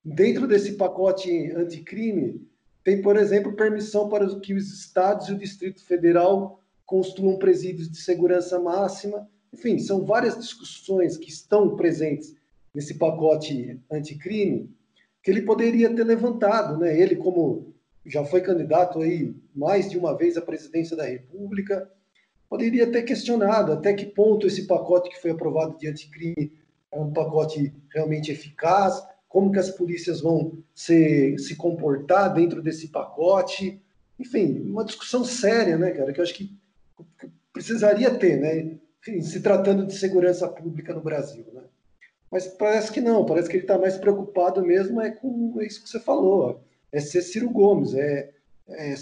dentro 0.07 0.47
desse 0.47 0.73
pacote 0.73 1.51
anticrime, 1.51 2.47
tem, 2.83 3.01
por 3.01 3.17
exemplo, 3.17 3.55
permissão 3.55 4.07
para 4.07 4.39
que 4.39 4.53
os 4.53 4.71
estados 4.71 5.27
e 5.27 5.33
o 5.33 5.37
Distrito 5.37 5.83
Federal 5.83 6.63
construam 6.85 7.37
presídios 7.37 7.91
de 7.91 7.97
segurança 7.97 8.57
máxima. 8.57 9.27
Enfim, 9.53 9.77
são 9.77 10.05
várias 10.05 10.37
discussões 10.37 11.17
que 11.17 11.29
estão 11.29 11.75
presentes 11.75 12.33
nesse 12.73 12.93
pacote 12.93 13.79
anticrime 13.91 14.69
que 15.21 15.29
ele 15.29 15.41
poderia 15.41 15.93
ter 15.93 16.05
levantado, 16.05 16.77
né? 16.77 16.97
Ele 16.97 17.17
como 17.17 17.73
já 18.05 18.23
foi 18.23 18.39
candidato 18.39 19.01
aí 19.01 19.35
mais 19.53 19.89
de 19.89 19.97
uma 19.97 20.15
vez 20.15 20.37
à 20.37 20.41
presidência 20.41 20.95
da 20.95 21.03
República, 21.03 21.91
poderia 22.49 22.89
ter 22.89 23.03
questionado 23.03 23.73
até 23.73 23.93
que 23.93 24.05
ponto 24.05 24.47
esse 24.47 24.65
pacote 24.65 25.09
que 25.09 25.19
foi 25.19 25.31
aprovado 25.31 25.77
de 25.77 25.89
anticrime 25.89 26.53
é 26.89 26.97
um 26.97 27.11
pacote 27.11 27.73
realmente 27.93 28.31
eficaz, 28.31 29.03
como 29.27 29.51
que 29.51 29.59
as 29.59 29.69
polícias 29.69 30.21
vão 30.21 30.57
se, 30.73 31.37
se 31.37 31.55
comportar 31.55 32.33
dentro 32.33 32.61
desse 32.61 32.87
pacote. 32.87 33.81
Enfim, 34.19 34.61
uma 34.61 34.85
discussão 34.85 35.23
séria, 35.23 35.77
né, 35.77 35.91
cara, 35.91 36.11
que 36.11 36.19
eu 36.19 36.23
acho 36.23 36.33
que 36.33 36.55
precisaria 37.51 38.13
ter, 38.15 38.37
né, 38.37 38.77
enfim, 39.01 39.21
se 39.21 39.41
tratando 39.41 39.85
de 39.85 39.95
segurança 39.95 40.47
pública 40.47 40.93
no 40.93 41.01
Brasil, 41.01 41.45
né. 41.53 41.63
Mas 42.29 42.47
parece 42.47 42.91
que 42.91 42.99
não, 42.99 43.25
parece 43.25 43.49
que 43.49 43.55
ele 43.55 43.63
está 43.63 43.77
mais 43.77 43.95
preocupado 43.97 44.61
mesmo 44.65 44.99
é 44.99 45.11
com 45.11 45.61
isso 45.61 45.81
que 45.81 45.89
você 45.89 45.99
falou, 45.99 46.61
é 46.91 46.99
ser 46.99 47.21
Ciro 47.21 47.49
Gomes, 47.49 47.93
é, 47.93 48.31
é 48.69 48.95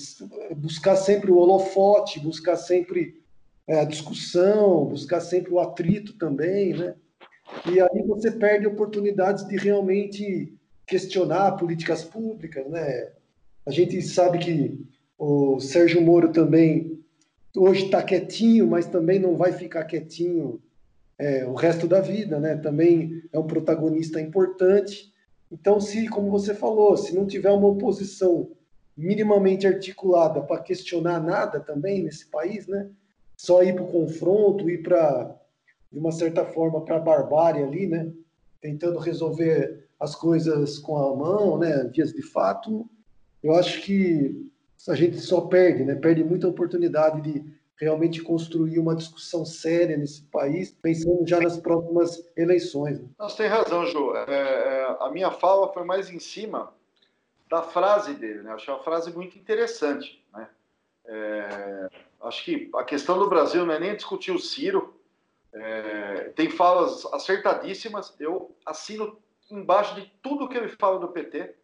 buscar 0.56 0.96
sempre 0.96 1.32
o 1.32 1.38
holofote, 1.38 2.20
buscar 2.20 2.56
sempre 2.56 3.20
é, 3.68 3.80
a 3.80 3.84
discussão, 3.84 4.86
buscar 4.86 5.22
sempre 5.22 5.52
o 5.52 5.60
atrito 5.60 6.14
também, 6.14 6.74
né? 6.74 6.96
E 7.72 7.80
aí 7.80 8.04
você 8.08 8.32
perde 8.32 8.68
oportunidades 8.68 9.48
de 9.48 9.58
realmente 9.58 10.54
questionar 10.86 11.54
políticas 11.54 12.04
públicas, 12.04 12.68
né? 12.68 13.12
A 13.66 13.72
gente 13.72 14.02
sabe 14.02 14.38
que 14.38 14.86
o 15.18 15.60
Sérgio 15.60 16.02
Moro 16.02 16.32
também 16.32 17.00
hoje 17.56 17.86
está 17.86 18.04
quietinho, 18.04 18.68
mas 18.68 18.86
também 18.86 19.20
não 19.20 19.36
vai 19.36 19.52
ficar 19.52 19.86
quietinho 19.86 20.62
é, 21.18 21.46
o 21.46 21.54
resto 21.54 21.88
da 21.88 22.02
vida, 22.02 22.40
né? 22.40 22.56
Também 22.56 23.24
é 23.32 23.40
um 23.40 23.48
protagonista 23.48 24.20
importante. 24.20 25.14
Então, 25.52 25.80
se, 25.80 26.08
como 26.08 26.30
você 26.30 26.54
falou, 26.54 26.98
se 26.98 27.16
não 27.16 27.26
tiver 27.26 27.52
uma 27.52 27.68
oposição 27.68 28.52
minimamente 28.98 29.68
articulada 29.68 30.42
para 30.42 30.62
questionar 30.62 31.22
nada 31.22 31.60
também 31.60 32.04
nesse 32.04 32.28
país, 32.28 32.68
né? 32.68 32.90
só 33.38 33.62
ir 33.64 33.74
para 33.74 33.84
o 33.84 33.92
confronto, 33.92 34.70
ir 34.70 34.82
para, 34.82 35.36
de 35.92 36.00
uma 36.00 36.12
certa 36.12 36.46
forma, 36.46 36.82
para 36.82 36.98
a 36.98 37.00
barbárie 37.00 37.64
ali, 37.64 37.88
né? 37.88 38.12
Tentando 38.62 39.00
resolver 39.00 39.88
as 40.00 40.16
coisas 40.16 40.78
com 40.80 40.98
a 40.98 41.16
mão, 41.16 41.58
né? 41.58 41.86
Dias 41.86 42.12
de 42.12 42.22
fato, 42.22 42.90
eu 43.44 43.54
acho 43.54 43.82
que 43.82 44.52
a 44.88 44.96
gente 44.96 45.20
só 45.20 45.42
perde, 45.42 45.84
né? 45.84 45.96
Perde 45.96 46.24
muita 46.24 46.48
oportunidade 46.48 47.22
de 47.22 47.56
realmente 47.78 48.22
construir 48.22 48.80
uma 48.80 48.96
discussão 48.96 49.46
séria 49.46 49.98
nesse 49.98 50.22
país, 50.24 50.72
pensando 50.72 51.28
já 51.28 51.40
nas 51.40 51.58
próximas 51.58 52.26
eleições. 52.36 53.00
Né? 53.00 53.08
Você 53.20 53.38
tem 53.38 53.48
razão, 53.48 53.86
Ju. 53.86 54.16
É, 54.16 54.26
é, 54.30 54.98
a 55.00 55.10
minha 55.12 55.32
fala 55.32 55.72
foi 55.74 55.84
mais 55.84 56.10
em 56.10 56.20
cima 56.20 56.74
da 57.50 57.62
frase 57.62 58.14
dele, 58.14 58.42
né? 58.42 58.52
Eu 58.52 58.56
achei 58.56 58.74
uma 58.74 58.84
frase 58.84 59.12
muito 59.12 59.38
interessante, 59.38 60.24
né? 60.34 60.48
É, 61.08 61.90
acho 62.24 62.44
que 62.44 62.70
a 62.76 62.84
questão 62.84 63.20
do 63.20 63.30
Brasil 63.30 63.66
não 63.66 63.74
é 63.74 63.80
nem 63.80 63.96
discutir 63.96 64.32
o 64.32 64.40
Ciro. 64.40 64.96
É, 65.56 66.32
tem 66.36 66.50
falas 66.50 67.06
acertadíssimas. 67.14 68.16
Eu 68.20 68.56
assino 68.66 69.18
embaixo 69.50 69.96
de 69.96 70.12
tudo 70.22 70.48
que 70.50 70.58
ele 70.58 70.70
fala 70.70 71.00
do 71.00 71.08
PT. 71.08 71.56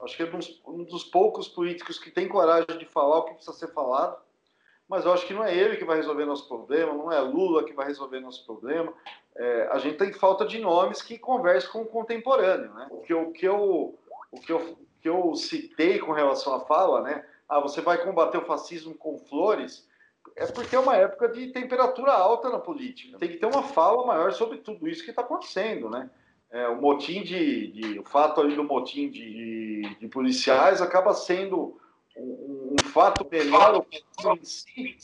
Acho 0.00 0.16
que 0.16 0.22
é 0.22 0.26
um 0.26 0.38
dos, 0.38 0.62
um 0.66 0.84
dos 0.84 1.04
poucos 1.04 1.48
políticos 1.48 1.98
que 1.98 2.10
tem 2.10 2.28
coragem 2.28 2.78
de 2.78 2.86
falar 2.86 3.18
o 3.18 3.24
que 3.24 3.34
precisa 3.34 3.56
ser 3.56 3.72
falado. 3.72 4.20
Mas 4.88 5.04
eu 5.04 5.12
acho 5.12 5.26
que 5.26 5.34
não 5.34 5.44
é 5.44 5.56
ele 5.56 5.76
que 5.76 5.84
vai 5.84 5.96
resolver 5.96 6.24
nosso 6.26 6.46
problema, 6.48 6.92
não 6.92 7.10
é 7.10 7.20
Lula 7.20 7.64
que 7.64 7.72
vai 7.72 7.86
resolver 7.86 8.20
nosso 8.20 8.44
problema. 8.44 8.92
É, 9.34 9.68
a 9.72 9.78
gente 9.78 9.96
tem 9.96 10.12
falta 10.12 10.44
de 10.44 10.58
nomes 10.58 11.00
que 11.00 11.18
conversem 11.18 11.70
com 11.70 11.82
o 11.82 11.86
contemporâneo. 11.86 12.72
Né? 12.74 12.88
O, 12.90 13.00
que 13.00 13.12
eu, 13.12 13.22
o, 13.22 13.32
que 13.32 13.48
eu, 13.48 13.98
o 14.30 14.40
que 14.40 14.52
eu, 14.52 14.78
que 15.00 15.08
eu 15.08 15.34
citei 15.34 15.98
com 15.98 16.12
relação 16.12 16.54
à 16.54 16.60
fala, 16.60 17.00
né? 17.02 17.24
ah, 17.52 17.60
você 17.60 17.82
vai 17.82 18.02
combater 18.02 18.38
o 18.38 18.46
fascismo 18.46 18.94
com 18.94 19.18
flores, 19.18 19.86
é 20.36 20.46
porque 20.46 20.74
é 20.74 20.78
uma 20.78 20.96
época 20.96 21.28
de 21.28 21.48
temperatura 21.48 22.12
alta 22.12 22.50
na 22.50 22.58
política. 22.58 23.18
Tem 23.18 23.28
que 23.28 23.36
ter 23.36 23.46
uma 23.46 23.62
fala 23.62 24.06
maior 24.06 24.32
sobre 24.32 24.58
tudo 24.58 24.88
isso 24.88 25.04
que 25.04 25.10
está 25.10 25.22
acontecendo, 25.22 25.90
né? 25.90 26.10
É, 26.50 26.68
o 26.68 26.80
motim 26.80 27.22
de, 27.22 27.68
de, 27.68 27.98
o 27.98 28.04
fato 28.04 28.40
ali 28.40 28.54
do 28.54 28.64
motim 28.64 29.10
de, 29.10 29.96
de 29.98 30.08
policiais 30.08 30.82
acaba 30.82 31.14
sendo 31.14 31.80
um, 32.16 32.74
um 32.78 32.90
fato 32.90 33.26
menor 33.30 33.86
em 33.90 34.44
si, 34.44 34.96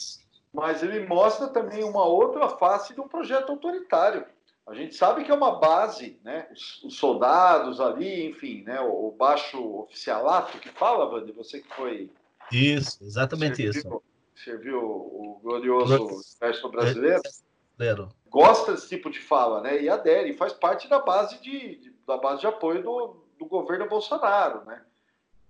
mas 0.53 0.83
ele 0.83 1.07
mostra 1.07 1.49
também 1.49 1.83
uma 1.85 2.05
outra 2.05 2.51
face 2.51 2.95
de 2.95 3.01
um 3.01 3.09
projeto 3.09 3.51
autoritário. 3.51 4.27
A 4.67 4.75
gente 4.75 4.95
sabe 4.95 5.25
que 5.25 5.31
é 5.31 5.35
uma 5.35 5.59
base, 5.59 6.21
né? 6.23 6.47
Os, 6.53 6.85
os 6.85 6.97
soldados 6.99 7.81
ali, 7.81 8.27
enfim, 8.27 8.63
né? 8.65 8.79
O, 8.83 9.09
o, 9.09 9.13
baixo 9.13 9.59
oficialato 9.81 10.59
que 10.59 10.69
fala, 10.69 11.11
Wander, 11.11 11.35
você 11.35 11.61
que 11.61 11.75
foi 11.75 12.11
isso, 12.53 13.03
exatamente 13.03 13.57
serviu, 13.57 13.81
isso. 13.81 14.03
Serviu 14.45 14.81
o 14.81 15.41
glorioso 15.43 16.21
exército 16.21 16.69
brasileiro. 16.69 17.21
brasileiro. 17.23 18.09
Gosta 18.29 18.73
desse 18.73 18.89
tipo 18.89 19.11
de 19.11 19.21
fala, 19.21 19.61
né? 19.61 19.81
E 19.83 19.89
adere, 19.89 20.37
faz 20.37 20.53
parte 20.53 20.89
da 20.89 20.99
base 20.99 21.41
de, 21.41 21.93
da 22.07 22.17
base 22.17 22.41
de 22.41 22.47
apoio 22.47 22.83
do, 22.83 23.17
do 23.39 23.47
governo 23.47 23.89
Bolsonaro, 23.89 24.65
né? 24.65 24.83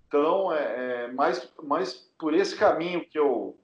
Então, 0.07 0.51
é, 0.53 1.03
é 1.05 1.07
mais, 1.11 1.47
mais 1.61 1.93
por 2.17 2.33
esse 2.33 2.55
caminho 2.55 3.05
que 3.05 3.19
eu, 3.19 3.55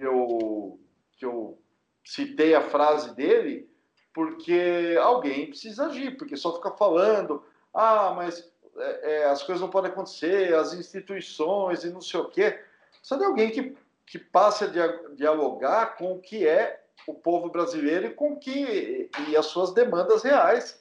eu, 0.00 0.80
que 1.16 1.24
eu 1.24 1.58
citei 2.04 2.54
a 2.54 2.68
frase 2.68 3.14
dele, 3.14 3.70
porque 4.12 4.96
alguém 5.00 5.46
precisa 5.46 5.86
agir, 5.86 6.16
porque 6.16 6.36
só 6.36 6.56
fica 6.56 6.72
falando, 6.72 7.44
ah, 7.72 8.12
mas 8.16 8.50
é, 8.76 9.12
é, 9.12 9.24
as 9.26 9.42
coisas 9.42 9.60
não 9.60 9.70
podem 9.70 9.90
acontecer, 9.90 10.54
as 10.54 10.72
instituições 10.74 11.84
e 11.84 11.90
não 11.90 12.00
sei 12.00 12.20
o 12.20 12.28
quê. 12.28 12.58
Precisa 12.98 13.20
de 13.20 13.24
alguém 13.24 13.50
que, 13.50 13.76
que 14.10 14.18
passe 14.18 14.64
a 14.64 14.68
dialogar 15.14 15.96
com 15.96 16.12
o 16.12 16.20
que 16.20 16.46
é 16.46 16.82
o 17.06 17.14
povo 17.14 17.48
brasileiro 17.50 18.06
e 18.06 18.14
com 18.14 18.36
que 18.36 19.10
e 19.28 19.36
as 19.36 19.46
suas 19.46 19.72
demandas 19.72 20.22
reais. 20.22 20.80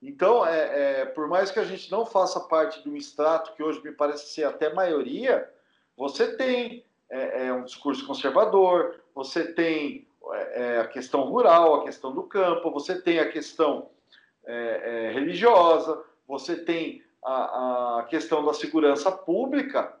Então, 0.00 0.46
é, 0.46 1.00
é, 1.00 1.04
por 1.04 1.26
mais 1.26 1.50
que 1.50 1.58
a 1.58 1.64
gente 1.64 1.90
não 1.90 2.06
faça 2.06 2.40
parte 2.40 2.82
de 2.82 2.88
um 2.88 2.96
extrato 2.96 3.52
que 3.54 3.62
hoje 3.62 3.82
me 3.82 3.92
parece 3.92 4.32
ser 4.32 4.44
até 4.44 4.72
maioria, 4.72 5.48
você 5.96 6.36
tem 6.36 6.84
é, 7.10 7.46
é 7.46 7.52
um 7.52 7.64
discurso 7.64 8.06
conservador, 8.06 9.00
você 9.14 9.52
tem 9.52 10.06
é, 10.52 10.78
a 10.78 10.86
questão 10.86 11.22
rural, 11.22 11.76
a 11.76 11.84
questão 11.84 12.12
do 12.12 12.22
campo, 12.22 12.70
você 12.70 13.00
tem 13.00 13.18
a 13.18 13.30
questão 13.30 13.90
religiosa, 15.12 16.02
você 16.26 16.56
tem 16.56 17.04
a, 17.22 17.98
a 17.98 18.02
questão 18.04 18.42
da 18.42 18.54
segurança 18.54 19.12
pública, 19.12 19.97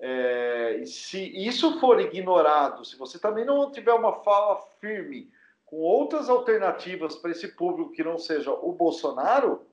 é, 0.00 0.82
se 0.86 1.18
isso 1.18 1.80
for 1.80 2.00
ignorado, 2.00 2.84
se 2.84 2.96
você 2.96 3.18
também 3.18 3.44
não 3.44 3.70
tiver 3.70 3.92
uma 3.92 4.12
fala 4.22 4.60
firme 4.80 5.30
com 5.66 5.76
outras 5.76 6.28
alternativas 6.28 7.16
para 7.16 7.30
esse 7.30 7.48
público 7.48 7.92
que 7.92 8.04
não 8.04 8.18
seja 8.18 8.50
o 8.50 8.72
Bolsonaro, 8.72 9.66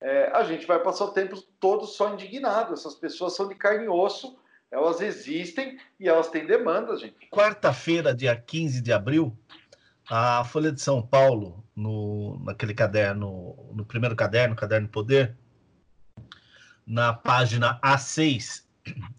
é, 0.00 0.30
a 0.34 0.44
gente 0.44 0.66
vai 0.66 0.78
passar 0.80 1.06
o 1.06 1.12
tempo 1.12 1.40
todo 1.58 1.86
só 1.86 2.12
indignado. 2.12 2.74
Essas 2.74 2.94
pessoas 2.94 3.34
são 3.34 3.48
de 3.48 3.54
carne 3.54 3.86
e 3.86 3.88
osso, 3.88 4.38
elas 4.70 5.00
existem 5.00 5.78
e 5.98 6.08
elas 6.08 6.28
têm 6.28 6.46
demanda, 6.46 6.96
gente. 6.96 7.28
Quarta-feira, 7.30 8.14
dia 8.14 8.36
15 8.36 8.82
de 8.82 8.92
abril, 8.92 9.36
a 10.08 10.44
Folha 10.44 10.70
de 10.70 10.80
São 10.80 11.00
Paulo, 11.00 11.64
no, 11.74 12.38
naquele 12.44 12.74
caderno, 12.74 13.56
no 13.72 13.84
primeiro 13.84 14.14
caderno, 14.14 14.54
Caderno 14.54 14.88
Poder, 14.88 15.36
na 16.86 17.14
página 17.14 17.80
A6, 17.80 18.63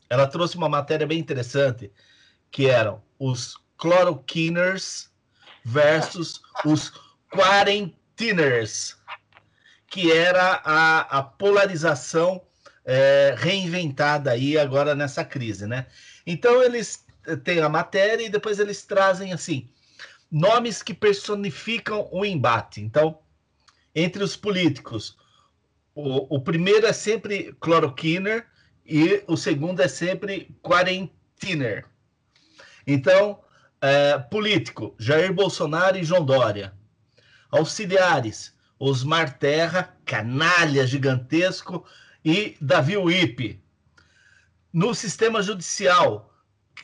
ela 0.10 0.28
trouxe 0.28 0.58
uma 0.58 0.70
matéria 0.70 1.08
bem 1.08 1.20
interessante, 1.20 1.92
que 2.52 2.68
eram 2.68 3.02
os 3.20 3.58
cloroquiners 3.78 5.10
versus 5.64 6.42
os 6.64 6.92
quarentiners, 7.30 8.98
que 9.88 10.12
era 10.12 10.62
a, 10.64 11.00
a 11.20 11.24
polarização 11.24 12.42
é, 12.86 13.36
reinventada 13.38 14.32
aí 14.32 14.58
agora 14.58 14.94
nessa 14.94 15.26
crise, 15.26 15.66
né? 15.66 15.88
Então 16.26 16.62
eles 16.62 17.06
têm 17.44 17.60
a 17.60 17.70
matéria 17.70 18.24
e 18.24 18.30
depois 18.30 18.60
eles 18.60 18.84
trazem 18.84 19.34
assim 19.34 19.68
nomes 20.32 20.84
que 20.84 20.94
personificam 20.94 22.08
o 22.12 22.26
embate. 22.26 22.82
Então, 22.82 23.20
entre 23.94 24.24
os 24.24 24.36
políticos, 24.36 25.18
o, 25.94 26.36
o 26.36 26.42
primeiro 26.42 26.86
é 26.86 26.94
sempre 26.94 27.56
cloroquiner 27.60 28.46
e 28.86 29.24
o 29.28 29.36
segundo 29.36 29.82
é 29.82 29.88
sempre 29.88 30.56
quarentiner. 30.62 31.86
Então, 32.86 33.40
é, 33.82 34.18
político, 34.18 34.96
Jair 35.00 35.34
Bolsonaro 35.34 35.98
e 35.98 36.04
João 36.04 36.24
Dória. 36.24 36.74
Auxiliares, 37.50 38.54
Osmar 38.78 39.38
Terra, 39.38 39.96
canalha 40.06 40.86
gigantesco, 40.86 41.86
e 42.24 42.58
Davi 42.60 42.98
Uip. 42.98 43.62
No 44.74 44.94
sistema 44.94 45.42
judicial, 45.42 46.34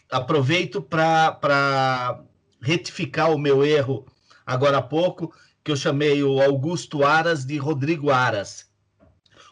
aproveito 0.10 0.82
para 0.82 2.24
retificar 2.62 3.32
o 3.32 3.40
meu 3.40 3.66
erro 3.66 4.06
agora 4.46 4.78
há 4.78 4.82
pouco, 4.82 5.34
que 5.64 5.72
eu 5.72 5.76
chamei 5.76 6.24
o 6.24 6.42
Augusto 6.42 7.04
Aras 7.04 7.46
de 7.46 7.58
Rodrigo 7.58 8.12
Aras. 8.12 8.71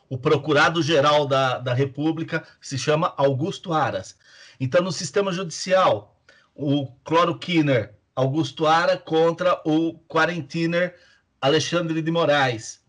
O 0.10 0.18
procurado-geral 0.18 1.28
da, 1.28 1.60
da 1.60 1.74
República 1.74 2.44
se 2.60 2.78
chama 2.78 3.14
Augusto 3.16 3.72
Aras. 3.72 4.18
Então, 4.60 4.82
no 4.82 4.92
sistema 4.92 5.32
judicial, 5.32 6.20
o 6.56 6.88
cloroquiner 7.06 7.94
Augusto 8.16 8.66
Ara 8.66 8.98
contra 8.98 9.62
o 9.64 9.94
quarentiner 10.08 10.96
Alexandre 11.40 12.02
de 12.02 12.12
Moraes. 12.12 12.82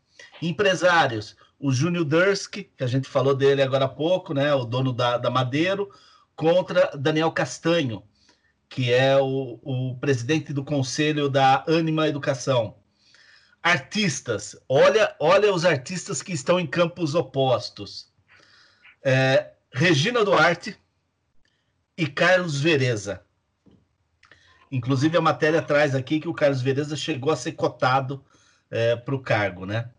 Empresários, 0.42 1.36
o 1.58 1.70
Júnior 1.70 2.04
Dursk, 2.04 2.64
que 2.76 2.82
a 2.82 2.86
gente 2.86 3.06
falou 3.06 3.34
dele 3.34 3.62
agora 3.62 3.84
há 3.84 3.88
pouco, 3.88 4.34
né, 4.34 4.52
o 4.54 4.64
dono 4.64 4.92
da, 4.92 5.18
da 5.18 5.30
Madeiro, 5.30 5.88
contra 6.34 6.90
Daniel 6.96 7.30
Castanho, 7.30 8.02
que 8.68 8.92
é 8.92 9.16
o, 9.18 9.60
o 9.62 9.96
presidente 10.00 10.52
do 10.52 10.64
conselho 10.64 11.28
da 11.28 11.64
Anima 11.68 12.08
Educação. 12.08 12.79
Artistas, 13.62 14.56
olha, 14.68 15.14
olha 15.20 15.52
os 15.52 15.64
artistas 15.64 16.22
que 16.22 16.32
estão 16.32 16.58
em 16.58 16.66
campos 16.66 17.14
opostos. 17.14 18.10
É, 19.04 19.50
Regina 19.72 20.24
Duarte 20.24 20.76
e 21.96 22.06
Carlos 22.06 22.60
Vereza. 22.60 23.22
Inclusive, 24.72 25.16
a 25.16 25.20
matéria 25.20 25.60
traz 25.60 25.94
aqui 25.94 26.20
que 26.20 26.28
o 26.28 26.34
Carlos 26.34 26.62
Vereza 26.62 26.96
chegou 26.96 27.32
a 27.32 27.36
ser 27.36 27.52
cotado 27.52 28.24
é, 28.70 28.96
para 28.96 29.14
o 29.14 29.20
cargo, 29.20 29.66
né? 29.66 29.90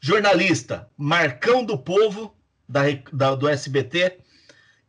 Jornalista, 0.00 0.88
Marcão 0.96 1.64
do 1.64 1.76
Povo, 1.76 2.34
da, 2.68 2.82
da, 3.12 3.34
do 3.34 3.48
SBT, 3.48 4.18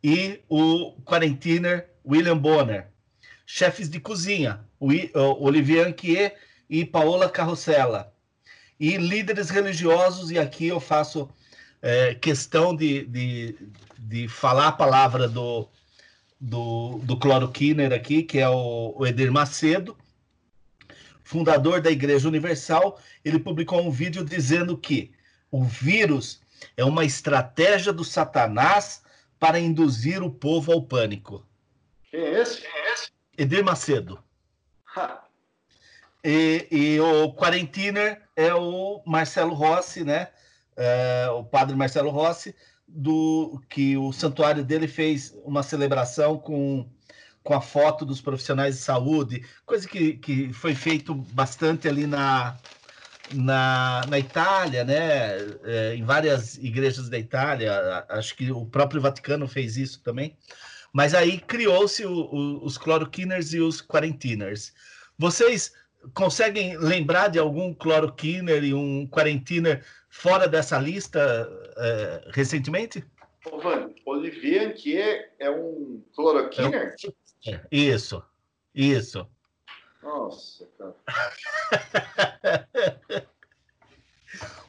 e 0.02 0.40
o 0.48 0.92
quarentiner 1.02 1.90
William 2.04 2.38
Bonner. 2.38 2.88
Chefes 3.44 3.90
de 3.90 3.98
cozinha, 3.98 4.64
o, 4.78 4.88
o 4.88 5.44
Olivier 5.44 5.86
Anquier 5.86 6.38
e 6.68 6.84
Paola 6.84 7.28
Carrossela. 7.28 8.12
E 8.78 8.96
líderes 8.96 9.50
religiosos, 9.50 10.30
e 10.30 10.38
aqui 10.38 10.68
eu 10.68 10.78
faço 10.78 11.28
é, 11.82 12.14
questão 12.14 12.74
de, 12.74 13.04
de, 13.06 13.56
de 13.98 14.28
falar 14.28 14.68
a 14.68 14.72
palavra 14.72 15.28
do, 15.28 15.68
do, 16.40 17.00
do 17.02 17.16
cloroquiner 17.16 17.92
aqui, 17.92 18.22
que 18.22 18.38
é 18.38 18.48
o, 18.48 18.94
o 18.96 19.06
Edir 19.06 19.32
Macedo, 19.32 19.96
fundador 21.24 21.80
da 21.80 21.90
Igreja 21.90 22.28
Universal, 22.28 22.98
ele 23.24 23.38
publicou 23.38 23.82
um 23.82 23.90
vídeo 23.90 24.24
dizendo 24.24 24.78
que 24.78 25.12
o 25.50 25.64
vírus 25.64 26.40
é 26.76 26.84
uma 26.84 27.04
estratégia 27.04 27.92
do 27.92 28.04
Satanás 28.04 29.02
para 29.38 29.58
induzir 29.58 30.22
o 30.22 30.30
povo 30.30 30.72
ao 30.72 30.82
pânico. 30.82 31.46
Quem 32.10 32.20
é 32.20 32.40
esse? 32.40 32.62
Quem 32.62 32.70
é 32.70 32.92
esse? 32.92 33.10
Edir 33.36 33.64
Macedo. 33.64 34.18
E, 36.30 36.68
e, 36.70 37.00
o 37.00 37.32
quarentiner 37.32 38.20
é 38.36 38.52
o 38.52 39.02
Marcelo 39.06 39.54
Rossi, 39.54 40.04
né? 40.04 40.28
É, 40.76 41.26
o 41.30 41.42
padre 41.42 41.74
Marcelo 41.74 42.10
Rossi, 42.10 42.54
do 42.86 43.58
que 43.70 43.96
o 43.96 44.12
santuário 44.12 44.62
dele 44.62 44.86
fez 44.86 45.34
uma 45.42 45.62
celebração 45.62 46.36
com, 46.36 46.86
com 47.42 47.54
a 47.54 47.62
foto 47.62 48.04
dos 48.04 48.20
profissionais 48.20 48.76
de 48.76 48.82
saúde, 48.82 49.42
coisa 49.64 49.88
que, 49.88 50.18
que 50.18 50.52
foi 50.52 50.74
feito 50.74 51.14
bastante 51.14 51.88
ali 51.88 52.06
na, 52.06 52.58
na, 53.32 54.02
na 54.06 54.18
Itália, 54.18 54.84
né? 54.84 55.38
É, 55.64 55.94
em 55.94 56.04
várias 56.04 56.58
igrejas 56.58 57.08
da 57.08 57.18
Itália, 57.18 58.04
acho 58.10 58.36
que 58.36 58.52
o 58.52 58.66
próprio 58.66 59.00
Vaticano 59.00 59.48
fez 59.48 59.78
isso 59.78 60.02
também. 60.02 60.36
Mas 60.92 61.14
aí 61.14 61.40
criou-se 61.40 62.04
os 62.04 62.76
cloroquiners 62.76 63.54
e 63.54 63.60
os 63.60 63.80
quarentiners. 63.80 64.74
Vocês 65.18 65.72
conseguem 66.14 66.76
lembrar 66.76 67.28
de 67.28 67.38
algum 67.38 67.72
cloroquiner 67.74 68.64
e 68.64 68.74
um 68.74 69.06
quarentiner 69.06 69.84
fora 70.08 70.48
dessa 70.48 70.78
lista 70.78 71.20
é, 71.76 72.30
recentemente? 72.32 73.04
Ô, 73.50 73.58
Van, 73.58 73.90
Olivier 74.04 74.68
Anquier 74.68 75.34
é 75.38 75.50
um 75.50 76.02
cloroquiner? 76.14 76.94
É, 77.46 77.60
isso, 77.70 78.22
isso. 78.74 79.26
Nossa, 80.02 80.68
cara. 80.78 80.94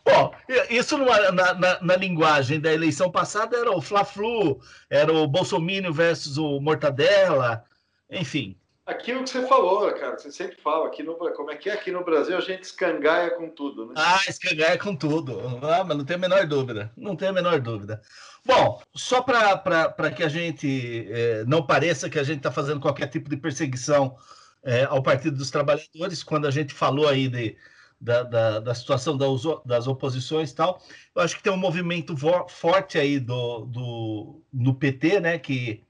Bom, 0.03 0.33
isso 0.71 0.97
numa, 0.97 1.31
na, 1.31 1.53
na, 1.53 1.81
na, 1.81 1.95
linguagem 1.95 2.59
da 2.59 2.73
eleição 2.73 3.11
passada 3.11 3.55
era 3.55 3.71
o 3.71 3.81
Fla-Flu, 3.81 4.59
era 4.89 5.13
o 5.13 5.27
Bolsonaro 5.27 5.93
versus 5.93 6.37
o 6.37 6.59
Mortadela, 6.59 7.63
enfim 8.09 8.58
aquilo 8.89 9.23
que 9.23 9.29
você 9.29 9.45
falou, 9.47 9.91
cara, 9.93 10.17
você 10.17 10.31
sempre 10.31 10.57
fala, 10.61 10.87
aqui 10.87 11.03
no, 11.03 11.15
como 11.15 11.51
é 11.51 11.55
que 11.55 11.69
é 11.69 11.73
aqui 11.73 11.91
no 11.91 12.03
Brasil, 12.03 12.37
a 12.37 12.41
gente 12.41 12.63
escangaia 12.63 13.31
com 13.31 13.49
tudo, 13.49 13.87
né? 13.87 13.93
Ah, 13.95 14.21
escangaia 14.27 14.77
com 14.77 14.95
tudo. 14.95 15.39
Ah, 15.61 15.83
mas 15.83 15.97
não 15.97 16.03
tem 16.03 16.15
a 16.15 16.19
menor 16.19 16.45
dúvida, 16.47 16.91
não 16.97 17.15
tem 17.15 17.27
a 17.27 17.33
menor 17.33 17.59
dúvida. 17.59 18.01
Bom, 18.45 18.81
só 18.95 19.21
para 19.21 20.11
que 20.11 20.23
a 20.23 20.29
gente 20.29 21.07
é, 21.09 21.43
não 21.45 21.65
pareça 21.65 22.09
que 22.09 22.19
a 22.19 22.23
gente 22.23 22.37
está 22.37 22.51
fazendo 22.51 22.79
qualquer 22.79 23.07
tipo 23.07 23.29
de 23.29 23.37
perseguição 23.37 24.15
é, 24.63 24.85
ao 24.85 25.03
Partido 25.03 25.37
dos 25.37 25.51
Trabalhadores, 25.51 26.23
quando 26.23 26.47
a 26.47 26.51
gente 26.51 26.73
falou 26.73 27.07
aí 27.07 27.27
de, 27.27 27.55
da, 27.99 28.23
da, 28.23 28.59
da 28.59 28.73
situação 28.73 29.17
das, 29.17 29.41
das 29.65 29.87
oposições 29.87 30.51
e 30.51 30.55
tal, 30.55 30.81
eu 31.15 31.21
acho 31.21 31.35
que 31.35 31.43
tem 31.43 31.51
um 31.51 31.57
movimento 31.57 32.15
forte 32.47 32.97
aí 32.97 33.19
do, 33.19 33.65
do, 33.65 34.41
no 34.51 34.73
PT, 34.73 35.19
né, 35.19 35.37
que 35.37 35.83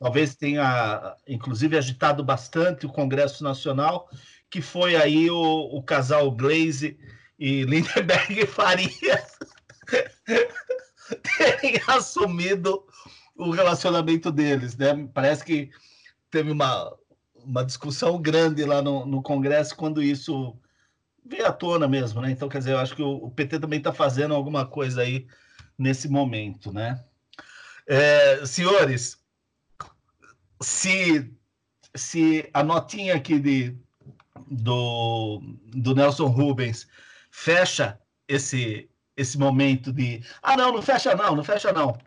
talvez 0.00 0.34
tenha, 0.34 1.14
inclusive, 1.28 1.76
agitado 1.76 2.24
bastante 2.24 2.86
o 2.86 2.92
Congresso 2.92 3.44
Nacional, 3.44 4.08
que 4.50 4.62
foi 4.62 4.96
aí 4.96 5.30
o, 5.30 5.36
o 5.38 5.82
casal 5.82 6.30
Glaze 6.30 6.98
e 7.38 7.64
Lindenberg 7.64 8.46
Farias 8.48 9.38
terem 11.36 11.80
assumido 11.86 12.82
o 13.36 13.50
relacionamento 13.50 14.32
deles, 14.32 14.74
né? 14.76 15.08
Parece 15.12 15.44
que 15.44 15.70
teve 16.30 16.50
uma, 16.50 16.96
uma 17.34 17.64
discussão 17.64 18.20
grande 18.20 18.64
lá 18.64 18.80
no, 18.80 19.04
no 19.04 19.22
Congresso 19.22 19.76
quando 19.76 20.02
isso 20.02 20.56
veio 21.24 21.46
à 21.46 21.52
tona 21.52 21.86
mesmo, 21.86 22.22
né? 22.22 22.30
Então, 22.30 22.48
quer 22.48 22.58
dizer, 22.58 22.72
eu 22.72 22.78
acho 22.78 22.96
que 22.96 23.02
o, 23.02 23.24
o 23.24 23.30
PT 23.30 23.58
também 23.58 23.78
está 23.78 23.92
fazendo 23.92 24.34
alguma 24.34 24.64
coisa 24.64 25.02
aí 25.02 25.26
nesse 25.78 26.08
momento, 26.08 26.72
né? 26.72 27.04
É, 27.86 28.46
senhores, 28.46 29.19
se, 30.62 31.30
se 31.94 32.48
a 32.52 32.62
notinha 32.62 33.14
aqui 33.14 33.38
de, 33.38 33.76
do, 34.50 35.40
do 35.74 35.94
Nelson 35.94 36.26
Rubens 36.26 36.88
fecha 37.30 37.98
esse, 38.28 38.88
esse 39.16 39.38
momento 39.38 39.92
de. 39.92 40.22
Ah, 40.42 40.56
não, 40.56 40.72
não 40.72 40.82
fecha 40.82 41.14
não, 41.14 41.34
não 41.36 41.44
fecha 41.44 41.72
não. 41.72 41.98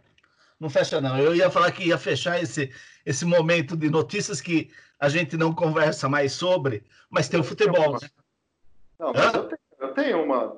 Não 0.60 0.70
fecha 0.70 1.02
não. 1.02 1.18
Eu 1.18 1.36
ia 1.36 1.50
falar 1.50 1.72
que 1.72 1.88
ia 1.88 1.98
fechar 1.98 2.42
esse, 2.42 2.72
esse 3.06 3.26
momento 3.26 3.76
de 3.76 3.90
notícias 3.90 4.40
que 4.40 4.72
a 5.00 5.10
gente 5.10 5.36
não 5.36 5.54
conversa 5.54 6.08
mais 6.08 6.32
sobre, 6.34 6.84
mas 7.10 7.28
tem 7.28 7.40
o 7.40 7.44
futebol, 7.44 7.94
né? 7.94 8.10
Não, 8.98 9.12
mas 9.12 9.34
eu 9.34 9.44
tenho, 9.44 9.60
eu 9.80 9.94
tenho, 9.94 10.24
uma. 10.24 10.58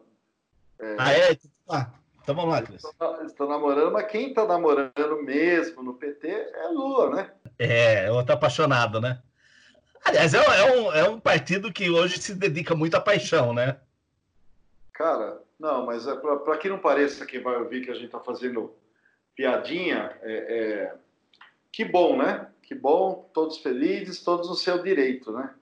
É... 0.79 0.95
Ah, 0.99 1.11
é? 1.11 1.37
Ah, 1.67 1.89
então 2.25 2.33
vamos 2.33 2.49
lá, 2.49 2.61
Cris. 2.63 2.81
Estão 3.23 3.47
namorando, 3.47 3.91
mas 3.91 4.07
quem 4.07 4.29
está 4.29 4.47
namorando 4.47 5.21
mesmo 5.21 5.83
no 5.83 5.93
PT 5.93 6.27
é 6.27 6.67
Lula, 6.69 7.15
né? 7.15 7.31
É, 7.59 8.11
outro 8.11 8.33
apaixonado, 8.33 8.99
né? 8.99 9.21
Aliás, 10.03 10.33
é, 10.33 10.39
é, 10.39 10.75
um, 10.75 10.91
é 10.91 11.07
um 11.07 11.19
partido 11.19 11.71
que 11.71 11.87
hoje 11.87 12.19
se 12.19 12.33
dedica 12.33 12.73
muito 12.73 12.95
à 12.95 12.99
paixão, 12.99 13.53
né? 13.53 13.77
Cara, 14.91 15.39
não, 15.59 15.85
mas 15.85 16.07
é 16.07 16.15
para 16.15 16.57
que 16.57 16.67
não 16.67 16.79
pareça 16.79 17.27
que 17.27 17.37
vai 17.37 17.57
ouvir 17.57 17.85
que 17.85 17.91
a 17.91 17.93
gente 17.93 18.07
está 18.07 18.19
fazendo 18.19 18.75
piadinha, 19.35 20.17
é, 20.23 20.33
é, 20.33 20.95
que 21.71 21.85
bom, 21.85 22.17
né? 22.17 22.47
Que 22.63 22.73
bom, 22.73 23.29
todos 23.35 23.59
felizes, 23.59 24.23
todos 24.23 24.49
no 24.49 24.55
seu 24.55 24.81
direito, 24.81 25.31
né? 25.31 25.53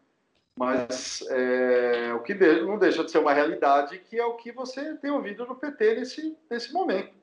Mas 0.56 1.24
é, 1.30 2.14
o 2.14 2.20
que 2.20 2.36
não 2.36 2.78
deixa 2.78 3.04
de 3.04 3.12
ser 3.12 3.18
uma 3.18 3.34
realidade 3.34 3.98
que 3.98 4.20
é 4.20 4.26
o 4.26 4.36
que 4.36 4.52
você 4.52 4.96
tem 4.96 5.10
ouvido 5.10 5.46
no 5.46 5.56
PT 5.56 5.96
nesse, 5.96 6.38
nesse 6.50 6.72
momento. 6.72 7.14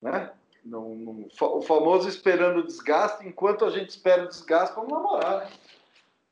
Né? 0.00 0.30
Não, 0.64 0.94
não, 0.94 1.28
o 1.40 1.62
famoso 1.62 2.08
esperando 2.08 2.60
o 2.60 2.66
desgaste, 2.66 3.26
enquanto 3.26 3.64
a 3.64 3.70
gente 3.70 3.90
espera 3.90 4.24
o 4.24 4.28
desgaste, 4.28 4.74
vamos 4.74 4.92
namorar. 4.92 5.40
Né? 5.40 5.50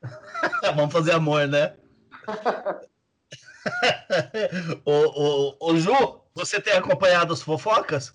vamos 0.75 0.93
fazer 0.93 1.11
amor, 1.11 1.47
né? 1.47 1.75
ô, 4.85 4.91
ô, 4.91 5.55
ô, 5.59 5.75
Ju, 5.75 6.21
você 6.33 6.59
tem 6.61 6.73
acompanhado 6.73 7.33
as 7.33 7.41
fofocas? 7.41 8.13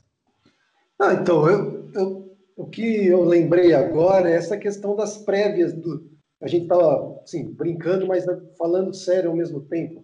Ah, 0.98 1.14
então, 1.14 1.48
eu, 1.48 1.90
eu, 1.94 2.36
o 2.56 2.66
que 2.66 3.06
eu 3.06 3.24
lembrei 3.24 3.74
agora 3.74 4.30
é 4.30 4.36
essa 4.36 4.56
questão 4.56 4.94
das 4.96 5.18
prévias 5.18 5.72
do. 5.72 6.13
A 6.44 6.46
gente 6.46 6.64
estava 6.64 7.22
assim, 7.24 7.54
brincando, 7.54 8.06
mas 8.06 8.26
falando 8.58 8.92
sério 8.92 9.30
ao 9.30 9.36
mesmo 9.36 9.62
tempo. 9.62 10.02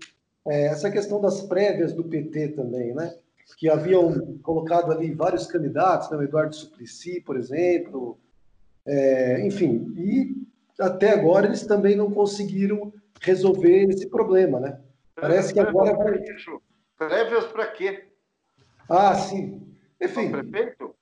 É, 0.48 0.68
essa 0.68 0.90
questão 0.90 1.20
das 1.20 1.42
prévias 1.42 1.92
do 1.92 2.02
PT 2.02 2.48
também, 2.52 2.94
né? 2.94 3.14
Que 3.58 3.68
haviam 3.68 4.38
colocado 4.38 4.90
ali 4.90 5.12
vários 5.12 5.46
candidatos, 5.46 6.10
né? 6.10 6.16
o 6.16 6.22
Eduardo 6.22 6.56
Suplicy, 6.56 7.20
por 7.20 7.36
exemplo. 7.36 8.18
É, 8.86 9.46
enfim, 9.46 9.92
e 9.98 10.34
até 10.80 11.10
agora 11.10 11.44
eles 11.44 11.66
também 11.66 11.94
não 11.94 12.10
conseguiram 12.10 12.90
resolver 13.20 13.84
esse 13.90 14.08
problema, 14.08 14.58
né? 14.58 14.80
Parece 15.14 15.52
que 15.52 15.60
agora 15.60 15.94
vai. 15.94 16.22
Prévias 16.96 17.44
para 17.48 17.66
quê? 17.66 18.04
Ah, 18.88 19.14
sim. 19.14 19.76
Enfim. 20.00 20.30
Para 20.30 20.42
prefeito? 20.42 20.94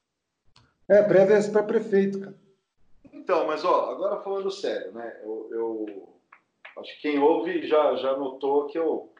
É, 0.88 1.00
prévias 1.00 1.46
para 1.46 1.62
prefeito, 1.62 2.18
cara. 2.18 2.47
Então, 3.28 3.46
mas 3.46 3.62
ó, 3.62 3.90
agora 3.90 4.22
falando 4.22 4.50
sério, 4.50 4.90
né? 4.92 5.20
Eu, 5.22 5.48
eu 5.50 6.18
acho 6.78 6.94
que 6.94 7.02
quem 7.02 7.18
ouve 7.18 7.68
já, 7.68 7.94
já 7.96 8.16
notou 8.16 8.64
que 8.68 8.78
eu, 8.78 9.12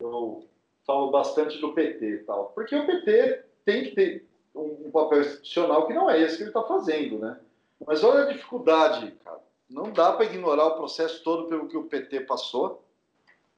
eu 0.00 0.48
falo 0.86 1.10
bastante 1.10 1.58
do 1.58 1.74
PT 1.74 2.06
e 2.06 2.18
tal. 2.20 2.52
Porque 2.54 2.74
o 2.74 2.86
PT 2.86 3.44
tem 3.62 3.84
que 3.84 3.90
ter 3.90 4.26
um, 4.54 4.86
um 4.86 4.90
papel 4.90 5.20
institucional 5.20 5.86
que 5.86 5.92
não 5.92 6.08
é 6.08 6.18
esse 6.18 6.38
que 6.38 6.44
ele 6.44 6.48
está 6.48 6.62
fazendo, 6.62 7.18
né? 7.18 7.38
Mas 7.86 8.02
olha 8.02 8.24
a 8.24 8.32
dificuldade, 8.32 9.10
cara. 9.22 9.42
Não 9.68 9.92
dá 9.92 10.14
para 10.14 10.24
ignorar 10.24 10.68
o 10.68 10.76
processo 10.76 11.22
todo 11.22 11.46
pelo 11.46 11.68
que 11.68 11.76
o 11.76 11.84
PT 11.84 12.20
passou 12.20 12.82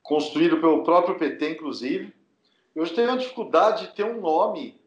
construído 0.03 0.61
pelo 0.61 0.83
próprio 0.83 1.17
PT, 1.17 1.51
inclusive. 1.51 2.13
Eu 2.75 2.93
tenho 2.93 3.11
uma 3.11 3.19
dificuldade 3.19 3.87
de 3.87 3.95
ter 3.95 4.03
um 4.03 4.21
nome 4.21 4.83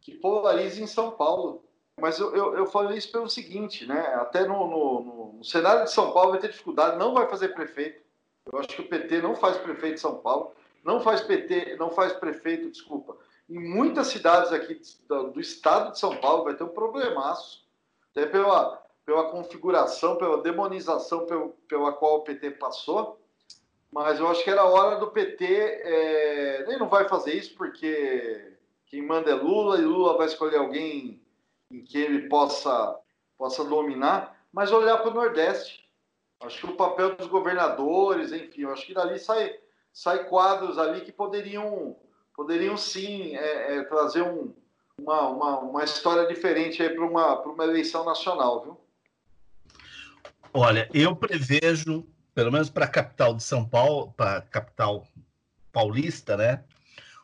que 0.00 0.10
polarize 0.10 0.82
em 0.82 0.88
São 0.88 1.12
Paulo. 1.12 1.62
Mas 2.00 2.18
eu, 2.18 2.34
eu, 2.34 2.56
eu 2.56 2.66
falei 2.66 2.98
isso 2.98 3.10
pelo 3.10 3.28
seguinte, 3.28 3.86
né? 3.86 4.00
Até 4.16 4.46
no, 4.46 4.66
no, 4.66 5.32
no, 5.34 5.44
cenário 5.44 5.84
de 5.84 5.92
São 5.92 6.12
Paulo 6.12 6.32
vai 6.32 6.40
ter 6.40 6.50
dificuldade, 6.50 6.98
não 6.98 7.14
vai 7.14 7.28
fazer 7.28 7.48
prefeito. 7.48 8.02
Eu 8.50 8.58
acho 8.58 8.68
que 8.68 8.82
o 8.82 8.88
PT 8.88 9.22
não 9.22 9.34
faz 9.34 9.56
prefeito 9.56 9.94
de 9.94 10.00
São 10.00 10.18
Paulo, 10.18 10.52
não 10.84 11.00
faz 11.00 11.20
PT, 11.20 11.76
não 11.76 11.90
faz 11.90 12.12
prefeito, 12.12 12.70
desculpa. 12.70 13.16
Em 13.48 13.58
muitas 13.58 14.08
cidades 14.08 14.52
aqui 14.52 14.80
do, 15.08 15.30
do 15.30 15.40
estado 15.40 15.92
de 15.92 15.98
São 15.98 16.16
Paulo 16.16 16.44
vai 16.44 16.54
ter 16.54 16.64
um 16.64 16.68
problemaço. 16.68 17.64
Até 18.10 18.26
pela, 18.26 18.82
pela 19.04 19.30
configuração, 19.30 20.16
pela 20.16 20.42
demonização 20.42 21.26
pelo, 21.26 21.50
pela 21.68 21.92
qual 21.92 22.16
o 22.16 22.22
PT 22.22 22.52
passou 22.52 23.18
mas 23.94 24.18
eu 24.18 24.26
acho 24.26 24.42
que 24.42 24.50
era 24.50 24.64
hora 24.64 24.96
do 24.96 25.06
PT. 25.12 25.44
É... 25.46 26.64
Ele 26.66 26.78
não 26.78 26.88
vai 26.88 27.08
fazer 27.08 27.32
isso 27.32 27.54
porque 27.54 28.52
quem 28.86 29.00
manda 29.00 29.30
é 29.30 29.34
Lula 29.34 29.78
e 29.78 29.84
Lula 29.84 30.16
vai 30.16 30.26
escolher 30.26 30.56
alguém 30.56 31.22
em 31.78 31.84
que 31.84 31.98
ele 31.98 32.28
possa, 32.28 32.98
possa 33.36 33.64
dominar, 33.64 34.38
mas 34.52 34.70
olhar 34.70 34.98
para 34.98 35.10
o 35.10 35.14
Nordeste. 35.14 35.84
Acho 36.40 36.60
que 36.60 36.72
o 36.72 36.76
papel 36.76 37.16
dos 37.16 37.26
governadores, 37.26 38.32
enfim, 38.32 38.64
acho 38.66 38.86
que 38.86 38.94
dali 38.94 39.18
sai, 39.18 39.54
sai 39.92 40.24
quadros 40.28 40.78
ali 40.78 41.00
que 41.00 41.12
poderiam, 41.12 41.96
poderiam 42.34 42.76
sim 42.76 43.34
é, 43.36 43.76
é, 43.76 43.84
trazer 43.84 44.22
um, 44.22 44.54
uma, 44.98 45.28
uma, 45.28 45.58
uma 45.60 45.84
história 45.84 46.26
diferente 46.26 46.86
para 46.88 47.04
uma, 47.04 47.40
uma 47.42 47.64
eleição 47.64 48.04
nacional, 48.04 48.62
viu? 48.62 48.80
Olha, 50.52 50.88
eu 50.94 51.16
prevejo 51.16 52.06
pelo 52.34 52.50
menos 52.50 52.68
para 52.68 52.84
a 52.84 52.88
capital 52.88 53.34
de 53.34 53.42
São 53.42 53.64
Paulo, 53.64 54.12
para 54.16 54.38
a 54.38 54.42
capital 54.42 55.06
paulista, 55.72 56.36
né? 56.36 56.64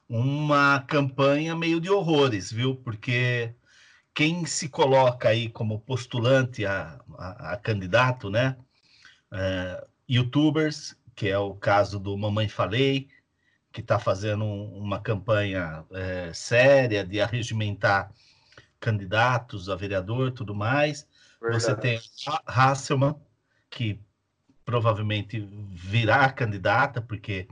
Uma 0.09 0.81
campanha 0.81 1.55
meio 1.57 1.81
de 1.81 1.91
horrores, 1.91 2.53
viu? 2.53 2.77
Porque 2.77 3.53
quem 4.15 4.45
se 4.45 4.69
coloca 4.69 5.29
aí 5.29 5.49
como 5.49 5.81
postulante 5.81 6.67
a, 6.67 7.01
a, 7.17 7.53
a 7.53 7.57
candidato, 7.57 8.29
né? 8.31 8.57
É, 9.33 9.87
youtubers, 10.09 10.97
que 11.15 11.29
é 11.29 11.39
o 11.39 11.55
caso 11.55 11.99
do 11.99 12.17
Mamãe 12.17 12.49
Falei, 12.49 13.09
que 13.73 13.81
está 13.81 13.99
fazendo 13.99 14.45
um, 14.45 14.79
uma 14.79 15.01
campanha 15.01 15.85
é, 15.93 16.33
séria 16.33 17.05
de 17.05 17.21
arregimentar 17.21 18.13
candidatos 18.81 19.69
a 19.69 19.77
vereador 19.77 20.33
tudo 20.33 20.55
mais. 20.55 21.07
Verdade. 21.41 21.63
Você 21.63 21.75
tem 21.77 22.01
Hasselman, 22.47 23.15
que 23.69 24.01
provavelmente 24.65 25.41
virá 25.73 26.31
candidata, 26.31 27.01
porque 27.01 27.49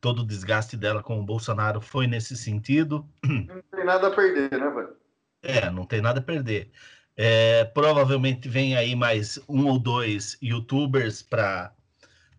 todo 0.00 0.20
o 0.20 0.26
desgaste 0.26 0.76
dela 0.76 1.02
com 1.02 1.18
o 1.18 1.24
Bolsonaro 1.24 1.80
foi 1.80 2.06
nesse 2.06 2.36
sentido. 2.36 3.08
Não 3.24 3.62
tem 3.70 3.84
nada 3.84 4.08
a 4.08 4.10
perder, 4.10 4.50
né, 4.52 4.70
velho? 4.70 4.96
É, 5.42 5.70
não 5.70 5.84
tem 5.84 6.00
nada 6.00 6.20
a 6.20 6.22
perder. 6.22 6.70
É, 7.16 7.64
provavelmente 7.64 8.48
vem 8.48 8.76
aí 8.76 8.94
mais 8.94 9.38
um 9.48 9.66
ou 9.66 9.78
dois 9.78 10.38
youtubers 10.42 11.22
para 11.22 11.74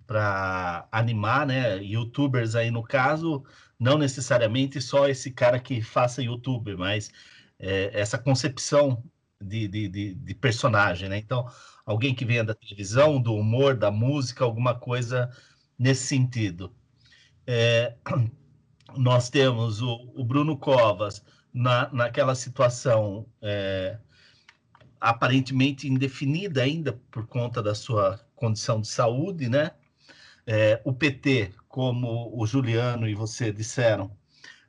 para 0.08 0.88
animar, 0.92 1.46
né? 1.46 1.78
Youtubers 1.84 2.56
aí 2.56 2.72
no 2.72 2.82
caso, 2.82 3.44
não 3.80 3.96
necessariamente 3.98 4.82
só 4.82 5.08
esse 5.08 5.30
cara 5.32 5.60
que 5.60 5.82
faça 5.84 6.24
youtuber, 6.24 6.76
mas 6.76 7.12
é, 7.60 7.92
essa 7.94 8.18
concepção 8.18 9.04
de, 9.42 9.68
de, 9.68 9.88
de, 9.88 10.16
de, 10.16 10.36
personagem, 10.36 11.10
né? 11.10 11.18
Então, 11.18 11.48
alguém 11.86 12.16
que 12.16 12.26
venha 12.26 12.44
da 12.44 12.56
televisão, 12.56 13.22
do 13.22 13.34
humor, 13.36 13.76
da 13.76 13.92
música, 13.92 14.44
alguma 14.44 14.74
coisa 14.74 15.30
nesse 15.78 16.08
sentido. 16.08 16.74
É, 17.48 17.96
nós 18.98 19.30
temos 19.30 19.82
o, 19.82 20.12
o, 20.16 20.24
Bruno 20.26 20.58
Covas 20.58 21.24
na, 21.54 21.90
naquela 21.92 22.36
situação 22.36 23.26
é, 23.42 23.98
aparentemente 25.00 25.88
indefinida 25.88 26.62
ainda 26.62 27.00
por 27.12 27.26
conta 27.28 27.62
da 27.62 27.74
sua 27.74 28.20
condição 28.36 28.82
de 28.82 28.88
saúde, 28.88 29.50
né? 29.50 29.72
É, 30.46 30.82
o 30.84 30.94
PT, 30.94 31.52
como 31.68 32.32
o 32.36 32.46
Juliano 32.46 33.08
e 33.08 33.14
você 33.14 33.52
disseram, 33.52 34.12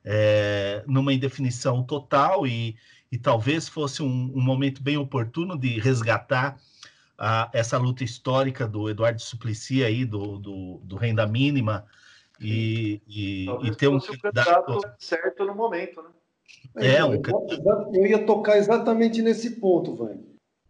é, 0.03 0.83
numa 0.87 1.13
indefinição 1.13 1.83
total 1.83 2.45
e, 2.45 2.75
e 3.11 3.17
talvez 3.17 3.67
fosse 3.67 4.01
um, 4.01 4.31
um 4.35 4.41
momento 4.41 4.81
bem 4.81 4.97
oportuno 4.97 5.57
de 5.57 5.79
resgatar 5.79 6.57
a, 7.17 7.49
essa 7.53 7.77
luta 7.77 8.03
histórica 8.03 8.67
do 8.67 8.89
Eduardo 8.89 9.21
Suplicy 9.21 9.83
aí, 9.83 10.05
do, 10.05 10.37
do, 10.37 10.81
do 10.83 10.95
renda 10.95 11.25
mínima, 11.25 11.85
e, 12.39 13.01
e, 13.07 13.45
e 13.63 13.75
ter 13.75 13.87
um 13.87 13.99
candidato 13.99 14.81
certo 14.97 15.45
no 15.45 15.53
momento, 15.53 16.01
né? 16.01 16.09
É, 16.75 17.03
um... 17.03 17.13
eu, 17.93 18.05
ia 18.05 18.25
tocar 18.25 18.57
exatamente 18.57 19.21
nesse 19.21 19.51
ponto, 19.51 19.95
Vânia. 19.95 20.23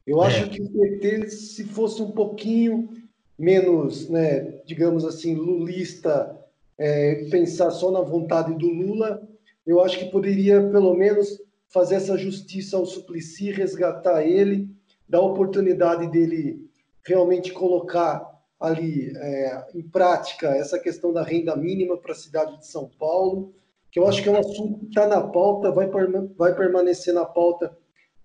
Eu 0.06 0.24
é. 0.24 0.28
acho 0.28 0.50
que 0.50 0.62
o 0.62 0.70
PT, 0.70 1.30
se 1.30 1.64
fosse 1.66 2.02
um 2.02 2.12
pouquinho 2.12 2.90
menos, 3.38 4.10
né, 4.10 4.62
digamos 4.66 5.06
assim, 5.06 5.36
lulista, 5.36 6.38
é, 6.78 7.28
pensar 7.30 7.72
só 7.72 7.92
na 7.92 8.02
vontade 8.02 8.54
do 8.56 8.68
Lula, 8.68 9.22
eu 9.66 9.82
acho 9.82 10.00
que 10.00 10.12
poderia, 10.12 10.62
pelo 10.70 10.96
menos, 10.96 11.40
fazer 11.70 11.96
essa 11.96 12.18
justiça 12.18 12.78
ao 12.78 12.86
Suplicy, 12.86 13.52
resgatar 13.52 14.24
ele 14.24 14.70
dar 15.12 15.20
oportunidade 15.20 16.08
dele 16.08 16.70
realmente 17.06 17.52
colocar 17.52 18.26
ali 18.58 19.12
é, 19.18 19.68
em 19.76 19.82
prática 19.82 20.48
essa 20.56 20.80
questão 20.80 21.12
da 21.12 21.22
renda 21.22 21.54
mínima 21.54 21.98
para 21.98 22.14
a 22.14 22.16
cidade 22.16 22.58
de 22.58 22.66
São 22.66 22.90
Paulo, 22.98 23.54
que 23.92 24.00
eu 24.00 24.08
acho 24.08 24.24
que 24.24 24.30
é 24.30 24.32
um 24.32 24.40
assunto 24.40 24.80
que 24.80 24.86
está 24.86 25.06
na 25.06 25.22
pauta, 25.22 25.72
vai, 25.72 25.90
vai 26.38 26.56
permanecer 26.56 27.14
na 27.14 27.26
pauta 27.26 27.78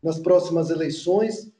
nas 0.02 0.18
próximas 0.18 0.70
eleições. 0.70 1.50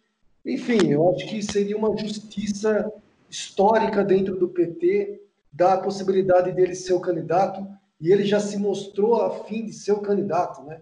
Enfim, 0.44 0.92
eu 0.92 1.10
acho 1.10 1.26
que 1.26 1.42
seria 1.42 1.76
uma 1.76 1.96
justiça 1.96 2.92
histórica 3.28 4.04
dentro 4.04 4.36
do 4.36 4.48
PT, 4.48 5.20
dar 5.52 5.74
a 5.74 5.80
possibilidade 5.80 6.52
dele 6.52 6.74
ser 6.74 6.92
o 6.92 7.00
candidato. 7.00 7.66
e 8.00 8.12
ele 8.12 8.24
já 8.24 8.38
se 8.38 8.58
mostrou 8.58 9.22
a 9.22 9.44
fim 9.44 9.64
de 9.64 9.72
ser 9.72 9.92
o 9.92 10.00
candidato, 10.00 10.62
né? 10.64 10.80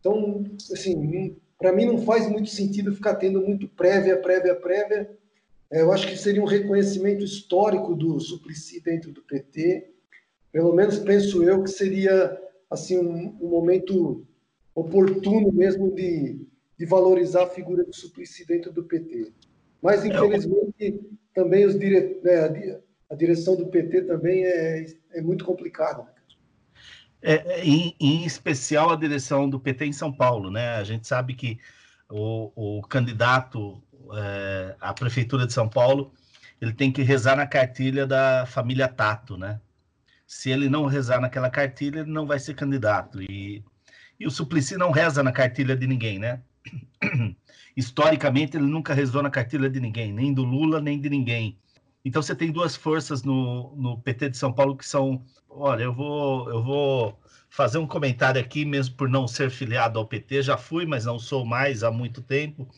Então, 0.00 0.44
assim, 0.72 1.36
para 1.56 1.72
mim 1.72 1.86
não 1.86 1.98
faz 1.98 2.28
muito 2.28 2.50
sentido 2.50 2.94
ficar 2.94 3.14
tendo 3.14 3.40
muito 3.40 3.68
prévia, 3.68 4.16
prévia, 4.16 4.54
prévia. 4.54 5.10
É, 5.70 5.80
eu 5.80 5.92
acho 5.92 6.08
que 6.08 6.16
seria 6.16 6.42
um 6.42 6.46
reconhecimento 6.46 7.24
histórico 7.24 7.94
do 7.94 8.18
Suplicy 8.20 8.80
dentro 8.80 9.12
do 9.12 9.22
PT. 9.22 9.90
Pelo 10.52 10.74
menos 10.74 10.98
penso 10.98 11.42
eu 11.42 11.62
que 11.62 11.70
seria 11.70 12.36
assim 12.70 12.98
um, 12.98 13.36
um 13.40 13.48
momento 13.48 14.26
oportuno 14.74 15.52
mesmo 15.52 15.94
de, 15.94 16.46
de 16.78 16.86
valorizar 16.86 17.44
a 17.44 17.50
figura 17.50 17.84
do 17.84 17.94
Suplicy 17.94 18.46
dentro 18.46 18.72
do 18.72 18.84
PT. 18.84 19.32
Mas, 19.82 20.04
é, 20.04 20.08
infelizmente, 20.08 21.00
também 21.34 21.64
os 21.64 21.78
dire... 21.78 22.20
Né, 22.22 22.80
a 23.08 23.14
direção 23.14 23.56
do 23.56 23.66
PT 23.66 24.02
também 24.02 24.44
é, 24.44 24.86
é 25.12 25.22
muito 25.22 25.44
complicada. 25.44 26.02
Né, 26.02 26.08
é, 27.22 27.34
é, 27.34 27.64
em, 27.64 27.94
em, 28.00 28.24
especial 28.24 28.90
a 28.90 28.96
direção 28.96 29.48
do 29.48 29.58
PT 29.58 29.86
em 29.86 29.92
São 29.92 30.12
Paulo, 30.12 30.50
né? 30.50 30.76
A 30.76 30.84
gente 30.84 31.06
sabe 31.06 31.34
que 31.34 31.58
o, 32.10 32.78
o 32.78 32.82
candidato 32.82 33.82
é, 34.14 34.76
à 34.80 34.92
prefeitura 34.92 35.46
de 35.46 35.52
São 35.52 35.68
Paulo 35.68 36.12
ele 36.60 36.72
tem 36.72 36.92
que 36.92 37.02
rezar 37.02 37.36
na 37.36 37.46
cartilha 37.46 38.06
da 38.06 38.46
família 38.46 38.88
Tato, 38.88 39.36
né? 39.36 39.60
Se 40.26 40.50
ele 40.50 40.68
não 40.68 40.86
rezar 40.86 41.20
naquela 41.20 41.48
cartilha, 41.48 42.00
ele 42.00 42.10
não 42.10 42.26
vai 42.26 42.38
ser 42.38 42.54
candidato. 42.54 43.22
E, 43.22 43.64
e 44.18 44.26
o 44.26 44.30
Suplicy 44.30 44.76
não 44.76 44.90
reza 44.90 45.22
na 45.22 45.32
cartilha 45.32 45.76
de 45.76 45.86
ninguém, 45.86 46.18
né? 46.18 46.42
Historicamente, 47.76 48.56
ele 48.56 48.66
nunca 48.66 48.94
rezou 48.94 49.22
na 49.22 49.30
cartilha 49.30 49.70
de 49.70 49.78
ninguém, 49.78 50.12
nem 50.12 50.32
do 50.32 50.42
Lula, 50.42 50.80
nem 50.80 51.00
de 51.00 51.08
ninguém. 51.08 51.58
Então, 52.04 52.22
você 52.22 52.34
tem 52.34 52.50
duas 52.50 52.74
forças 52.74 53.22
no, 53.22 53.74
no 53.76 53.98
PT 53.98 54.30
de 54.30 54.36
São 54.36 54.52
Paulo 54.52 54.76
que 54.76 54.86
são. 54.86 55.22
Olha, 55.48 55.84
eu 55.84 55.92
vou, 55.92 56.48
eu 56.48 56.62
vou 56.62 57.20
fazer 57.48 57.78
um 57.78 57.86
comentário 57.86 58.40
aqui, 58.40 58.64
mesmo 58.64 58.96
por 58.96 59.08
não 59.08 59.26
ser 59.26 59.50
filiado 59.50 59.98
ao 59.98 60.06
PT, 60.06 60.42
já 60.42 60.56
fui, 60.56 60.84
mas 60.84 61.04
não 61.04 61.18
sou 61.18 61.44
mais 61.44 61.82
há 61.82 61.90
muito 61.90 62.22
tempo. 62.22 62.68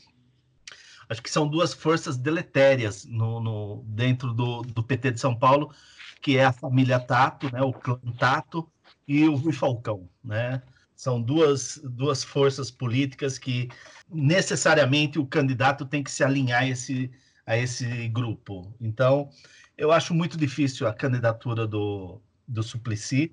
Acho 1.09 1.23
que 1.23 1.31
são 1.31 1.49
duas 1.49 1.73
forças 1.73 2.17
deletérias 2.17 3.05
no, 3.07 3.41
no 3.41 3.85
dentro 3.87 4.33
do, 4.33 4.63
do 4.63 4.83
PT 4.83 5.13
de 5.13 5.21
São 5.21 5.35
Paulo, 5.35 5.73
que 6.21 6.37
é 6.37 6.45
a 6.45 6.53
família 6.53 6.99
Tato, 6.99 7.53
né, 7.53 7.63
o 7.63 7.73
clã 7.73 7.99
Tato, 8.19 8.69
e 9.07 9.25
o 9.27 9.35
Rui 9.35 9.53
Falcão, 9.53 10.09
né? 10.23 10.63
São 10.95 11.23
duas, 11.23 11.81
duas 11.83 12.25
forças 12.25 12.71
políticas 12.71 13.39
que 13.39 13.69
necessariamente 14.11 15.19
o 15.19 15.27
candidato 15.27 15.87
tem 15.87 16.03
que 16.03 16.11
se 16.11 16.25
alinhar 16.25 16.63
a 16.63 16.67
esse, 16.67 17.11
a 17.47 17.57
esse 17.57 18.09
grupo. 18.09 18.75
Então, 18.81 19.31
eu 19.77 19.93
acho 19.93 20.13
muito 20.13 20.37
difícil 20.37 20.87
a 20.89 20.93
candidatura 20.93 21.67
do, 21.67 22.21
do 22.47 22.63
Suplicy. 22.63 23.33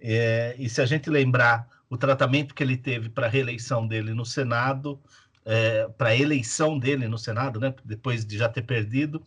É, 0.00 0.56
e 0.58 0.68
se 0.68 0.80
a 0.80 0.86
gente 0.86 1.10
lembrar 1.10 1.68
o 1.90 1.96
tratamento 1.96 2.54
que 2.54 2.62
ele 2.62 2.76
teve 2.76 3.08
para 3.08 3.26
a 3.26 3.30
reeleição 3.30 3.86
dele 3.86 4.14
no 4.14 4.24
Senado, 4.24 5.00
é, 5.44 5.86
para 5.98 6.08
a 6.08 6.16
eleição 6.16 6.78
dele 6.78 7.06
no 7.06 7.18
Senado, 7.18 7.60
né, 7.60 7.74
depois 7.84 8.24
de 8.24 8.38
já 8.38 8.48
ter 8.48 8.62
perdido, 8.62 9.22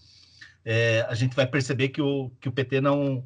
é, 0.69 1.06
a 1.07 1.15
gente 1.15 1.34
vai 1.34 1.48
perceber 1.48 1.88
que 1.88 2.02
o, 2.02 2.30
que 2.41 2.49
o 2.49 2.52
PT 2.52 2.81
não, 2.81 3.26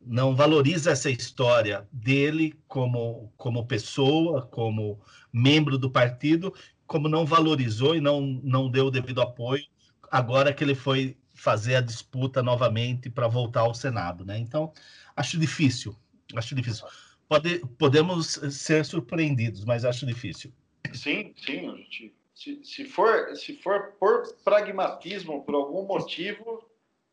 não 0.00 0.34
valoriza 0.34 0.90
essa 0.90 1.10
história 1.10 1.86
dele 1.92 2.58
como, 2.66 3.30
como 3.36 3.66
pessoa, 3.66 4.46
como 4.46 4.98
membro 5.30 5.76
do 5.76 5.90
partido, 5.90 6.54
como 6.86 7.06
não 7.06 7.26
valorizou 7.26 7.94
e 7.94 8.00
não, 8.00 8.22
não 8.42 8.70
deu 8.70 8.86
o 8.86 8.90
devido 8.90 9.20
apoio 9.20 9.62
agora 10.10 10.50
que 10.54 10.64
ele 10.64 10.74
foi 10.74 11.14
fazer 11.34 11.74
a 11.74 11.82
disputa 11.82 12.42
novamente 12.42 13.10
para 13.10 13.28
voltar 13.28 13.60
ao 13.60 13.74
Senado, 13.74 14.24
né? 14.24 14.38
Então, 14.38 14.72
acho 15.14 15.38
difícil, 15.38 15.94
acho 16.34 16.54
difícil. 16.54 16.86
Pode, 17.28 17.58
podemos 17.78 18.40
ser 18.50 18.82
surpreendidos, 18.86 19.62
mas 19.62 19.84
acho 19.84 20.06
difícil. 20.06 20.50
Sim, 20.94 21.34
sim, 21.36 21.68
gente. 21.76 22.14
Se, 22.34 22.64
se, 22.64 22.84
for, 22.86 23.36
se 23.36 23.56
for 23.56 23.92
por 24.00 24.32
pragmatismo, 24.42 25.44
por 25.44 25.54
algum 25.54 25.86
motivo, 25.86 26.67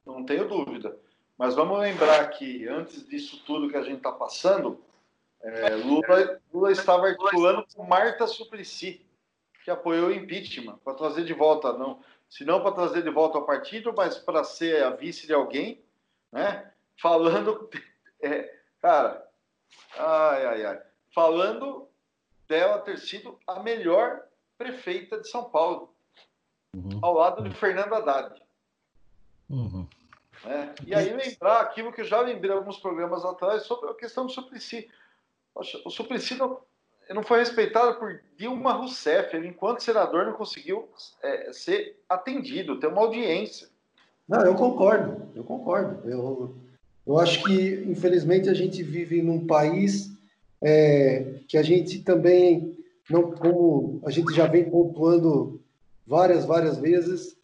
não 0.06 0.24
tenho 0.26 0.48
dúvida. 0.48 0.98
Mas 1.38 1.56
vamos 1.56 1.80
lembrar 1.80 2.30
que 2.30 2.68
antes 2.68 3.06
disso 3.08 3.44
tudo 3.46 3.70
que 3.70 3.78
a 3.78 3.84
gente 3.84 3.98
está 3.98 4.12
passando, 4.12 4.82
é, 5.42 5.76
Lula, 5.76 6.42
Lula 6.54 6.72
estava 6.72 7.08
articulando 7.08 7.66
com 7.76 7.84
Marta 7.84 8.26
Suplicy, 8.26 9.06
que 9.64 9.70
apoiou 9.70 10.10
o 10.10 10.14
impeachment, 10.14 10.78
para 10.84 10.94
trazer 10.94 11.26
de 11.26 11.34
volta, 11.34 11.74
não, 11.74 12.00
se 12.30 12.46
não 12.46 12.62
para 12.62 12.72
trazer 12.72 13.04
de 13.04 13.10
volta 13.10 13.38
ao 13.38 13.46
partido, 13.46 13.94
mas 13.96 14.18
para 14.18 14.44
ser 14.44 14.84
a 14.84 14.92
vice 14.92 15.28
de 15.28 15.34
alguém, 15.34 15.84
né? 16.32 16.72
Falando, 17.02 17.70
é, 18.22 18.54
cara, 18.82 19.28
ai, 19.98 20.46
ai, 20.46 20.66
ai, 20.66 20.82
falando 21.14 21.88
dela 22.48 22.80
ter 22.80 22.98
sido 22.98 23.38
a 23.46 23.60
melhor 23.62 24.22
prefeita 24.58 25.20
de 25.20 25.30
São 25.30 25.46
Paulo, 25.46 25.94
uhum. 26.76 27.00
ao 27.02 27.14
lado 27.14 27.44
de 27.44 27.56
Fernando 27.56 27.94
Haddad. 27.94 28.42
Uhum. 29.50 29.85
Né? 30.46 30.76
E 30.86 30.94
aí 30.94 31.12
lembrar 31.12 31.62
aquilo 31.62 31.92
que 31.92 32.02
eu 32.02 32.06
já 32.06 32.22
lembrei 32.22 32.52
alguns 32.52 32.78
programas 32.78 33.26
atrás 33.26 33.64
sobre 33.64 33.90
a 33.90 33.96
questão 33.96 34.26
do 34.26 34.32
Suplicy. 34.32 34.88
O 35.54 35.90
Suplicy 35.90 36.36
não, 36.36 36.60
não 37.10 37.24
foi 37.24 37.40
respeitado 37.40 37.98
por 37.98 38.20
Dilma 38.38 38.74
Rousseff. 38.74 39.36
Ele, 39.36 39.48
enquanto 39.48 39.82
senador, 39.82 40.26
não 40.26 40.34
conseguiu 40.34 40.88
é, 41.24 41.52
ser 41.52 42.00
atendido, 42.08 42.80
ter 42.80 42.88
uma 42.88 43.02
audiência. 43.02 43.68
Não, 44.28 44.42
eu 44.42 44.56
concordo, 44.56 45.30
eu 45.36 45.44
concordo. 45.44 46.10
Eu, 46.10 46.56
eu 47.06 47.20
acho 47.20 47.44
que, 47.44 47.84
infelizmente, 47.88 48.50
a 48.50 48.54
gente 48.54 48.82
vive 48.84 49.22
num 49.22 49.46
país 49.46 50.12
é, 50.62 51.40
que 51.48 51.58
a 51.58 51.64
gente 51.64 52.00
também, 52.00 52.78
não, 53.10 53.32
como 53.32 54.02
a 54.06 54.12
gente 54.12 54.34
já 54.34 54.48
vem 54.48 54.70
pontuando 54.70 55.62
várias, 56.06 56.46
várias 56.46 56.78
vezes, 56.78 57.38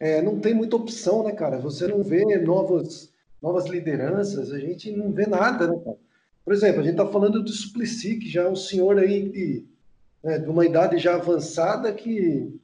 é, 0.00 0.20
não 0.20 0.38
tem 0.38 0.54
muita 0.54 0.76
opção, 0.76 1.24
né, 1.24 1.32
cara? 1.32 1.58
Você 1.58 1.86
não 1.86 2.02
vê 2.02 2.24
novas, 2.38 3.12
novas 3.40 3.66
lideranças, 3.66 4.52
a 4.52 4.58
gente 4.58 4.90
não 4.90 5.12
vê 5.12 5.26
nada, 5.26 5.66
né, 5.66 5.78
cara? 5.84 5.98
Por 6.44 6.52
exemplo, 6.52 6.80
a 6.80 6.84
gente 6.84 6.92
está 6.92 7.06
falando 7.06 7.42
do 7.42 7.50
Suplicy, 7.50 8.18
que 8.18 8.28
já 8.28 8.42
é 8.42 8.48
um 8.48 8.56
senhor 8.56 8.98
aí 8.98 9.28
de, 9.30 9.66
né, 10.22 10.38
de 10.38 10.48
uma 10.48 10.66
idade 10.66 10.98
já 10.98 11.14
avançada 11.14 11.92
que 11.92 12.54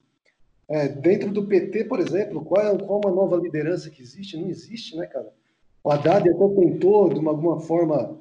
é, 0.68 0.86
dentro 0.86 1.32
do 1.32 1.46
PT, 1.46 1.84
por 1.84 1.98
exemplo, 1.98 2.44
qual 2.44 2.62
é 2.62 2.78
qual 2.78 3.00
uma 3.04 3.10
nova 3.10 3.36
liderança 3.36 3.90
que 3.90 4.02
existe? 4.02 4.36
Não 4.36 4.48
existe, 4.48 4.96
né, 4.96 5.06
cara? 5.06 5.32
O 5.82 5.90
Haddad 5.90 6.28
até 6.28 6.48
tentou, 6.48 7.08
de 7.08 7.18
uma, 7.18 7.30
alguma 7.30 7.58
forma, 7.60 8.18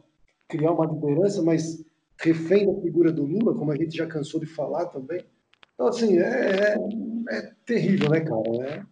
criar 0.48 0.72
uma 0.72 0.86
liderança, 0.86 1.44
mas 1.44 1.84
refém 2.18 2.66
da 2.66 2.82
figura 2.82 3.12
do 3.12 3.24
Lula, 3.24 3.54
como 3.54 3.72
a 3.72 3.76
gente 3.76 3.96
já 3.96 4.08
cansou 4.08 4.40
de 4.40 4.46
falar 4.46 4.86
também. 4.88 5.24
Então, 5.74 5.88
assim, 5.88 6.18
é, 6.18 6.24
é, 6.24 6.78
é 7.30 7.52
terrível, 7.66 8.10
né, 8.10 8.22
cara? 8.22 8.42
É, 8.64 8.84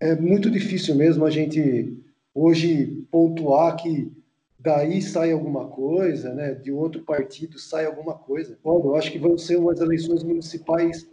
é 0.00 0.16
muito 0.16 0.50
difícil 0.50 0.94
mesmo 0.94 1.24
a 1.26 1.30
gente 1.30 1.96
hoje 2.34 3.04
pontuar 3.10 3.76
que 3.76 4.10
daí 4.58 5.02
sai 5.02 5.30
alguma 5.32 5.68
coisa, 5.68 6.34
né? 6.34 6.54
De 6.54 6.72
outro 6.72 7.02
partido 7.02 7.58
sai 7.58 7.84
alguma 7.84 8.14
coisa. 8.14 8.58
Bom, 8.64 8.80
eu 8.84 8.96
acho 8.96 9.12
que 9.12 9.18
vão 9.18 9.36
ser 9.36 9.56
umas 9.58 9.80
eleições 9.80 10.22
municipais 10.22 11.06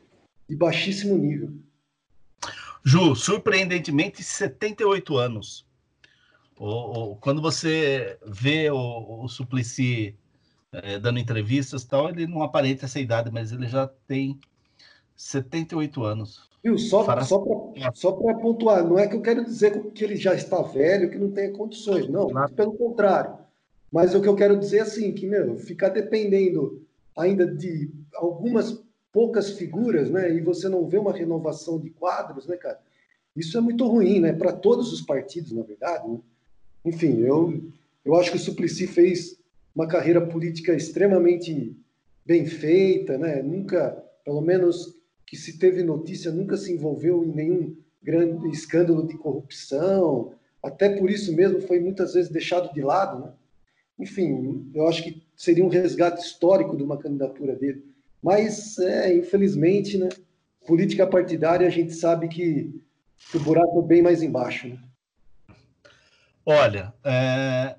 de 0.49 0.55
baixíssimo 0.55 1.17
nível. 1.17 1.53
Ju, 2.83 3.13
surpreendentemente, 3.15 4.23
78 4.23 5.17
anos. 5.17 5.67
O, 6.57 7.11
o, 7.11 7.15
quando 7.17 7.41
você 7.41 8.17
vê 8.25 8.71
o, 8.71 9.23
o 9.23 9.27
Suplicy 9.27 10.15
é, 10.71 10.97
dando 10.97 11.19
entrevistas 11.19 11.83
tal, 11.83 12.09
ele 12.09 12.25
não 12.25 12.41
aparenta 12.41 12.85
essa 12.85 12.99
idade, 12.99 13.29
mas 13.29 13.51
ele 13.51 13.67
já 13.67 13.87
tem 14.07 14.39
78 15.15 16.03
anos. 16.03 16.49
Viu? 16.63 16.77
Só, 16.77 16.99
só 17.23 17.39
para 17.39 17.93
só 17.93 18.11
pontuar, 18.11 18.85
não 18.85 18.97
é 18.97 19.07
que 19.07 19.15
eu 19.15 19.21
quero 19.21 19.43
dizer 19.45 19.91
que 19.91 20.03
ele 20.03 20.15
já 20.15 20.33
está 20.33 20.61
velho, 20.61 21.09
que 21.09 21.17
não 21.17 21.31
tem 21.31 21.51
condições, 21.53 22.09
não, 22.09 22.29
claro. 22.29 22.51
pelo 22.53 22.73
contrário. 22.73 23.37
Mas 23.91 24.13
o 24.13 24.21
que 24.21 24.27
eu 24.27 24.35
quero 24.35 24.57
dizer 24.57 24.77
é 24.77 24.81
assim, 24.81 25.13
que, 25.13 25.25
meu, 25.25 25.55
ficar 25.57 25.89
dependendo 25.89 26.81
ainda 27.15 27.45
de 27.47 27.89
algumas 28.15 28.83
poucas 29.11 29.51
figuras, 29.51 30.09
né, 30.09 30.31
e 30.31 30.41
você 30.41 30.67
não 30.67 30.87
vê 30.87 30.97
uma 30.97 31.13
renovação 31.13 31.79
de 31.79 31.89
quadros, 31.89 32.45
né, 32.47 32.57
cara, 32.57 32.79
isso 33.35 33.57
é 33.57 33.61
muito 33.61 33.87
ruim, 33.87 34.19
né, 34.19 34.33
para 34.33 34.51
todos 34.51 34.91
os 34.91 35.01
partidos, 35.01 35.51
na 35.51 35.63
verdade, 35.63 36.07
né? 36.07 36.19
Enfim, 36.85 37.21
eu, 37.21 37.63
eu 38.03 38.15
acho 38.15 38.31
que 38.31 38.37
o 38.37 38.39
Suplicy 38.39 38.87
fez 38.87 39.37
uma 39.75 39.87
carreira 39.87 40.21
política 40.21 40.73
extremamente 40.73 41.75
bem 42.25 42.45
feita, 42.45 43.17
né, 43.17 43.41
nunca, 43.41 44.03
pelo 44.23 44.41
menos 44.41 44.96
que 45.27 45.35
se 45.35 45.59
teve 45.59 45.83
notícia, 45.83 46.31
nunca 46.31 46.55
se 46.55 46.71
envolveu 46.71 47.23
em 47.23 47.33
nenhum 47.33 47.75
grande 48.01 48.49
escândalo 48.49 49.05
de 49.05 49.17
corrupção, 49.17 50.33
até 50.63 50.97
por 50.97 51.11
isso 51.11 51.35
mesmo 51.35 51.61
foi 51.61 51.81
muitas 51.81 52.13
vezes 52.13 52.31
deixado 52.31 52.73
de 52.73 52.81
lado, 52.81 53.25
né? 53.25 53.33
Enfim, 53.99 54.71
eu 54.73 54.87
acho 54.87 55.03
que 55.03 55.21
seria 55.35 55.65
um 55.65 55.69
resgate 55.69 56.21
histórico 56.21 56.77
de 56.77 56.83
uma 56.83 56.97
candidatura 56.97 57.55
dele. 57.55 57.83
Mas, 58.23 58.77
é, 58.79 59.13
infelizmente, 59.13 59.97
né, 59.97 60.07
política 60.65 61.05
partidária 61.05 61.67
a 61.67 61.71
gente 61.71 61.93
sabe 61.93 62.27
que, 62.27 62.79
que 63.29 63.37
o 63.37 63.39
buraco 63.39 63.79
é 63.79 63.87
bem 63.87 64.01
mais 64.01 64.21
embaixo. 64.21 64.69
Né? 64.69 64.79
Olha, 66.45 66.93
é, 67.03 67.75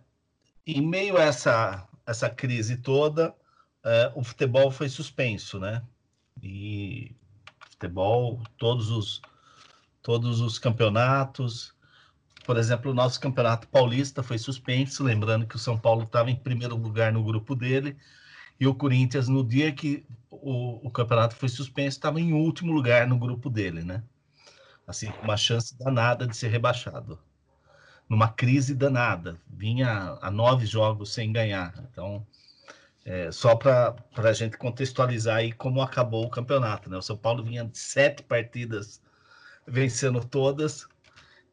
em 0.66 0.86
meio 0.86 1.16
a 1.16 1.22
essa, 1.22 1.88
essa 2.06 2.28
crise 2.28 2.76
toda, 2.76 3.34
é, 3.84 4.12
o 4.14 4.22
futebol 4.22 4.70
foi 4.70 4.88
suspenso, 4.88 5.58
né? 5.58 5.82
E 6.42 7.16
futebol, 7.78 8.42
todos 8.58 8.90
os, 8.90 9.22
todos 10.02 10.40
os 10.40 10.58
campeonatos, 10.58 11.72
por 12.44 12.56
exemplo, 12.56 12.90
o 12.90 12.94
nosso 12.94 13.20
campeonato 13.20 13.68
paulista 13.68 14.22
foi 14.22 14.36
suspenso, 14.36 15.04
lembrando 15.04 15.46
que 15.46 15.54
o 15.54 15.58
São 15.58 15.78
Paulo 15.78 16.02
estava 16.02 16.30
em 16.30 16.36
primeiro 16.36 16.76
lugar 16.76 17.12
no 17.12 17.22
grupo 17.22 17.54
dele, 17.54 17.96
e 18.58 18.66
o 18.66 18.74
Corinthians, 18.74 19.28
no 19.28 19.44
dia 19.44 19.70
que 19.70 20.04
o, 20.28 20.86
o 20.86 20.90
campeonato 20.90 21.36
foi 21.36 21.48
suspenso, 21.48 21.96
estava 21.96 22.20
em 22.20 22.32
último 22.32 22.72
lugar 22.72 23.06
no 23.06 23.16
grupo 23.16 23.48
dele, 23.48 23.84
né? 23.84 24.02
Assim, 24.84 25.12
com 25.12 25.22
uma 25.22 25.36
chance 25.36 25.78
danada 25.78 26.26
de 26.26 26.36
ser 26.36 26.48
rebaixado. 26.48 27.18
Numa 28.08 28.28
crise 28.28 28.74
danada. 28.74 29.38
Vinha 29.46 30.18
a 30.20 30.30
nove 30.30 30.64
jogos 30.66 31.12
sem 31.12 31.30
ganhar. 31.30 31.74
Então, 31.92 32.26
é, 33.08 33.32
só 33.32 33.56
para 33.56 33.96
a 34.16 34.32
gente 34.34 34.58
contextualizar 34.58 35.36
aí 35.36 35.50
como 35.50 35.80
acabou 35.80 36.26
o 36.26 36.30
campeonato, 36.30 36.90
né? 36.90 36.98
O 36.98 37.02
São 37.02 37.16
Paulo 37.16 37.42
vinha 37.42 37.64
de 37.64 37.78
sete 37.78 38.22
partidas 38.22 39.00
vencendo 39.66 40.22
todas 40.22 40.86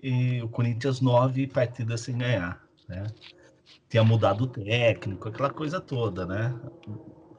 e 0.03 0.41
o 0.41 0.49
Corinthians 0.49 0.99
nove 0.99 1.48
partidas 1.48 2.02
sem 2.02 2.18
ganhar, 2.18 2.61
né? 2.90 3.07
Tinha 3.88 4.03
mudado 4.03 4.44
o 4.44 4.48
técnico, 4.48 5.30
aquela 5.30 5.49
coisa 5.49 5.80
toda, 5.80 6.26
né? 6.26 6.53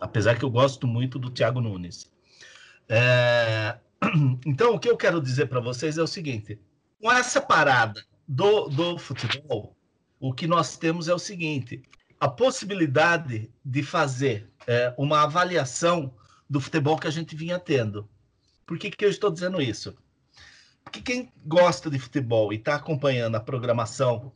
Apesar 0.01 0.39
que 0.39 0.47
eu 0.47 0.51
gosto 0.51 0.87
muito 0.87 1.19
do 1.19 1.31
Thiago 1.31 1.61
Nunes. 1.61 2.11
É... 2.89 3.77
Então, 4.47 4.75
o 4.75 4.79
que 4.79 4.89
eu 4.89 4.97
quero 4.97 5.21
dizer 5.21 5.47
para 5.47 5.61
vocês 5.61 5.99
é 5.99 6.03
o 6.03 6.07
seguinte: 6.07 6.59
com 7.03 7.13
essa 7.13 7.39
parada 7.39 8.03
do, 8.27 8.69
do 8.69 8.99
futebol, 8.99 9.77
o 10.19 10.33
que 10.33 10.47
nós 10.47 10.79
temos 10.79 11.07
é 11.07 11.13
o 11.13 11.19
seguinte: 11.19 11.83
a 12.19 12.29
possibilidade 12.29 13.51
de 13.65 13.83
fazer 13.83 14.51
é, 14.67 14.95
uma 14.97 15.23
avaliação 15.23 16.15
do 16.49 16.61
futebol 16.61 16.99
que 16.99 17.07
a 17.07 17.11
gente 17.11 17.37
vinha 17.37 17.59
tendo. 17.59 18.09
Por 18.65 18.79
que, 18.79 18.91
que 18.91 19.05
eu 19.05 19.11
estou 19.11 19.31
dizendo 19.31 19.61
isso? 19.61 19.97
Porque 20.83 21.01
quem 21.01 21.33
gosta 21.45 21.91
de 21.91 21.99
futebol 21.99 22.53
e 22.53 22.57
está 22.57 22.77
acompanhando 22.77 23.35
a 23.35 23.41
programação, 23.41 24.33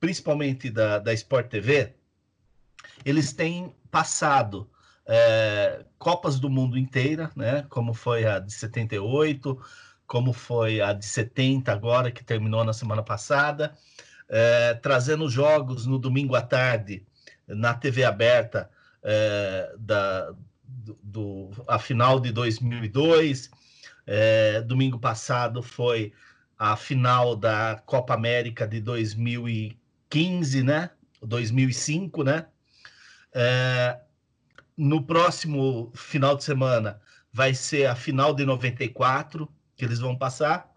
principalmente 0.00 0.70
da, 0.70 0.98
da 0.98 1.12
Sport 1.12 1.48
TV, 1.48 1.94
eles 3.04 3.32
têm 3.32 3.74
passado 3.90 4.70
é, 5.04 5.84
Copas 5.98 6.38
do 6.38 6.48
Mundo 6.48 6.78
inteira, 6.78 7.30
né? 7.34 7.66
Como 7.68 7.92
foi 7.92 8.24
a 8.24 8.38
de 8.38 8.52
78, 8.52 9.60
como 10.06 10.32
foi 10.32 10.80
a 10.80 10.92
de 10.92 11.04
70 11.04 11.72
agora, 11.72 12.10
que 12.12 12.24
terminou 12.24 12.64
na 12.64 12.72
semana 12.72 13.02
passada, 13.02 13.76
é, 14.28 14.74
trazendo 14.74 15.28
jogos 15.28 15.84
no 15.86 15.98
domingo 15.98 16.34
à 16.34 16.42
tarde 16.42 17.06
na 17.48 17.74
TV 17.74 18.04
aberta 18.04 18.70
é, 19.02 19.74
da, 19.78 20.32
do, 20.62 20.98
do, 21.02 21.50
a 21.66 21.78
final 21.78 22.20
de 22.20 22.32
2002, 22.32 23.50
é, 24.06 24.60
domingo 24.62 24.98
passado 24.98 25.62
foi 25.62 26.12
a 26.58 26.76
final 26.76 27.36
da 27.36 27.80
Copa 27.86 28.14
América 28.14 28.66
de 28.66 28.80
2015, 28.80 30.62
né? 30.62 30.90
2005, 31.22 32.22
né? 32.22 32.46
É, 33.32 33.98
no 34.76 35.02
próximo 35.02 35.92
final 35.94 36.36
de 36.36 36.44
semana 36.44 37.00
vai 37.32 37.54
ser 37.54 37.86
a 37.86 37.94
final 37.94 38.34
de 38.34 38.44
94 38.44 39.48
que 39.76 39.84
eles 39.84 40.00
vão 40.00 40.16
passar. 40.16 40.72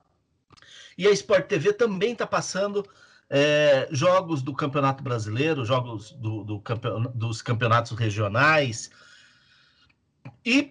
E 0.98 1.08
a 1.08 1.12
Sport 1.12 1.48
TV 1.48 1.74
também 1.74 2.14
está 2.14 2.28
passando 2.28 2.88
é, 3.34 3.88
jogos 3.92 4.42
do 4.42 4.54
Campeonato 4.54 5.02
Brasileiro, 5.02 5.64
jogos 5.64 6.12
do, 6.12 6.44
do 6.44 6.60
campeon 6.60 7.04
dos 7.16 7.42
campeonatos 7.42 7.98
regionais. 7.98 8.92
E 10.46 10.70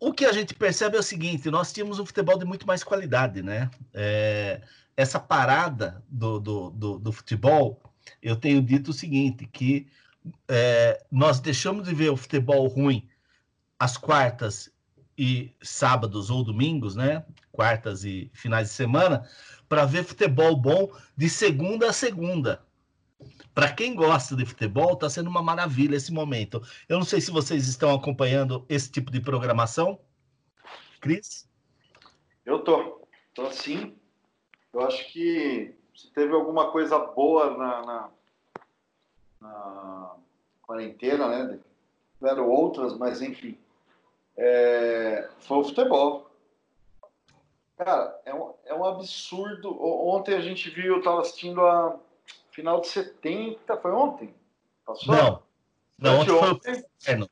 o 0.00 0.12
que 0.12 0.24
a 0.24 0.32
gente 0.32 0.52
percebe 0.52 0.96
é 0.96 1.00
o 1.00 1.04
seguinte: 1.04 1.48
nós 1.48 1.72
tínhamos 1.72 2.00
um 2.00 2.04
futebol 2.04 2.36
de 2.36 2.44
muito 2.44 2.66
mais 2.66 2.82
qualidade, 2.82 3.44
né? 3.44 3.70
É, 3.94 4.60
essa 4.96 5.20
parada 5.20 6.02
do, 6.08 6.40
do, 6.40 6.70
do, 6.70 6.98
do, 6.98 7.12
futebol, 7.12 7.80
eu 8.20 8.34
tenho 8.34 8.60
dito 8.60 8.90
o 8.90 8.94
seguinte: 8.94 9.46
que 9.46 9.86
é, 10.48 11.00
nós 11.12 11.38
deixamos 11.38 11.86
de 11.86 11.94
ver 11.94 12.10
o 12.10 12.16
futebol 12.16 12.66
ruim 12.66 13.08
às 13.78 13.96
quartas 13.96 14.68
e 15.16 15.54
sábados 15.62 16.28
ou 16.28 16.42
domingos, 16.42 16.96
né? 16.96 17.24
Quartas 17.52 18.04
e 18.04 18.28
finais 18.34 18.66
de 18.68 18.74
semana, 18.74 19.28
para 19.70 19.86
ver 19.86 20.02
futebol 20.02 20.56
bom 20.56 20.90
de 21.16 21.30
segunda 21.30 21.90
a 21.90 21.92
segunda. 21.92 22.60
Para 23.54 23.72
quem 23.72 23.94
gosta 23.94 24.34
de 24.34 24.44
futebol, 24.44 24.94
está 24.94 25.08
sendo 25.08 25.30
uma 25.30 25.44
maravilha 25.44 25.94
esse 25.94 26.12
momento. 26.12 26.60
Eu 26.88 26.98
não 26.98 27.04
sei 27.04 27.20
se 27.20 27.30
vocês 27.30 27.68
estão 27.68 27.94
acompanhando 27.94 28.66
esse 28.68 28.90
tipo 28.90 29.12
de 29.12 29.20
programação. 29.20 30.00
Cris? 31.00 31.48
Eu 32.44 32.64
tô, 32.64 33.06
tô 33.32 33.48
sim. 33.52 33.94
Eu 34.72 34.80
acho 34.80 35.12
que 35.12 35.72
se 35.94 36.10
teve 36.10 36.32
alguma 36.32 36.72
coisa 36.72 36.98
boa 36.98 37.56
na, 37.56 37.86
na, 37.86 38.10
na 39.40 40.16
quarentena, 40.62 41.28
né? 41.28 41.60
Tiveram 42.18 42.48
outras, 42.48 42.98
mas 42.98 43.22
enfim. 43.22 43.56
É, 44.36 45.30
foi 45.38 45.58
o 45.58 45.64
futebol. 45.64 46.29
Cara, 47.82 48.20
é 48.26 48.34
um, 48.34 48.52
é 48.66 48.74
um 48.74 48.84
absurdo. 48.84 49.74
Ontem 49.82 50.34
a 50.34 50.40
gente 50.40 50.68
viu, 50.68 50.96
eu 50.96 51.02
tava 51.02 51.22
assistindo 51.22 51.64
a 51.64 51.98
final 52.50 52.82
de 52.82 52.88
70, 52.88 53.74
foi 53.78 53.90
ontem? 53.90 54.34
Passou? 54.84 55.14
Não. 55.14 55.42
Não, 55.98 56.20
ontem 56.20 56.38
foi 56.38 56.52
o 56.52 56.60
Eterno. 56.76 57.30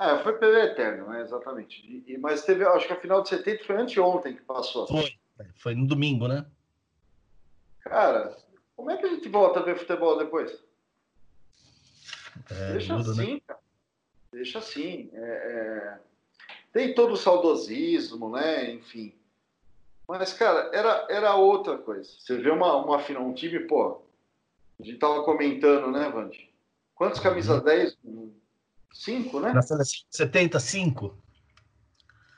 É, 0.00 0.18
foi 0.22 0.38
pelo 0.38 0.56
Eterno, 0.56 1.10
né? 1.10 1.20
Exatamente. 1.20 2.02
E, 2.06 2.16
mas 2.16 2.44
teve, 2.44 2.64
acho 2.64 2.86
que 2.86 2.94
a 2.94 3.00
final 3.00 3.22
de 3.22 3.28
70 3.28 3.64
foi 3.64 3.76
anteontem 3.76 4.36
que 4.36 4.42
passou. 4.42 4.86
Foi. 4.86 5.12
Foi 5.56 5.74
no 5.74 5.86
domingo, 5.86 6.26
né? 6.26 6.46
Cara, 7.80 8.34
como 8.74 8.90
é 8.90 8.96
que 8.96 9.04
a 9.04 9.10
gente 9.10 9.28
volta 9.28 9.60
a 9.60 9.62
ver 9.62 9.78
futebol 9.78 10.16
depois? 10.16 10.50
É, 12.50 12.72
Deixa 12.72 12.96
muda, 12.96 13.14
né? 13.14 13.22
assim, 13.22 13.34
né? 13.34 13.40
cara. 13.46 13.60
Deixa 14.32 14.58
assim. 14.60 15.10
É, 15.12 15.20
é... 15.20 15.98
Tem 16.72 16.94
todo 16.94 17.12
o 17.12 17.18
saudosismo, 17.18 18.30
né? 18.30 18.72
Enfim. 18.72 19.17
Mas, 20.08 20.32
cara, 20.32 20.70
era, 20.72 21.06
era 21.10 21.34
outra 21.34 21.76
coisa. 21.76 22.10
Você 22.18 22.38
vê 22.38 22.50
uma, 22.50 22.74
uma, 22.76 22.96
um 23.20 23.34
time, 23.34 23.60
pô, 23.60 24.00
a 24.80 24.82
gente 24.82 24.98
tava 24.98 25.22
comentando, 25.22 25.90
né, 25.90 26.08
Vande? 26.08 26.48
Quantos 26.94 27.20
camisas 27.20 27.62
10? 27.62 27.98
Uhum. 28.02 28.32
Cinco, 28.92 29.38
né? 29.38 29.52
Na 29.52 29.60
seleção 29.60 30.00
75. 30.10 31.14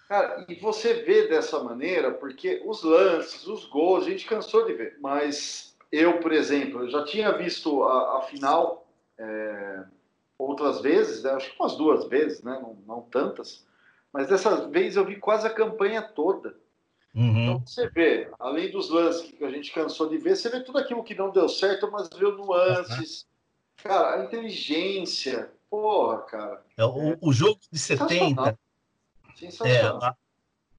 Cara, 0.09 0.45
e 0.49 0.57
você 0.57 0.95
vê 1.05 1.29
dessa 1.29 1.63
maneira, 1.63 2.11
porque 2.11 2.61
os 2.67 2.83
lances, 2.83 3.47
os 3.47 3.65
gols, 3.67 4.05
a 4.05 4.11
gente 4.11 4.27
cansou 4.27 4.67
de 4.67 4.75
ver. 4.75 4.99
Mas 5.01 5.77
eu, 5.93 6.19
por 6.19 6.33
exemplo, 6.33 6.83
eu 6.83 6.91
já 6.91 7.05
tinha 7.05 7.31
visto 7.39 7.85
a, 7.85 8.19
a 8.19 8.23
final 8.23 8.85
é, 9.17 9.85
outras 10.37 10.81
vezes, 10.81 11.23
né? 11.23 11.31
acho 11.31 11.51
que 11.51 11.63
umas 11.63 11.77
duas 11.77 12.09
vezes, 12.09 12.43
né? 12.43 12.59
Não, 12.61 12.77
não, 12.87 13.03
tantas. 13.03 13.65
Mas 14.13 14.27
dessa 14.27 14.69
vez 14.69 14.97
eu 14.97 15.05
vi 15.05 15.17
quase 15.17 15.47
a 15.47 15.55
campanha 15.55 16.03
toda. 16.03 16.57
Uhum. 17.15 17.43
Então 17.43 17.66
você 17.66 17.89
vê, 17.89 18.31
além 18.39 18.70
dos 18.70 18.89
lances 18.89 19.31
que 19.31 19.45
a 19.45 19.51
gente 19.51 19.73
cansou 19.73 20.09
de 20.09 20.16
ver, 20.19 20.37
você 20.37 20.49
vê 20.49 20.61
tudo 20.61 20.78
aquilo 20.78 21.03
que 21.03 21.15
não 21.15 21.31
deu 21.31 21.49
certo, 21.49 21.91
mas 21.91 22.09
viu 22.16 22.37
nuances. 22.37 23.23
Uhum. 23.23 23.28
Cara, 23.82 24.20
a 24.20 24.24
inteligência. 24.24 25.51
Porra, 25.69 26.23
cara. 26.23 26.62
É, 26.77 26.85
o, 26.85 27.16
o 27.20 27.32
jogo 27.32 27.61
de 27.70 27.78
70. 27.78 28.59
Sensacional. 29.37 30.01
É, 30.03 30.07
a, 30.07 30.16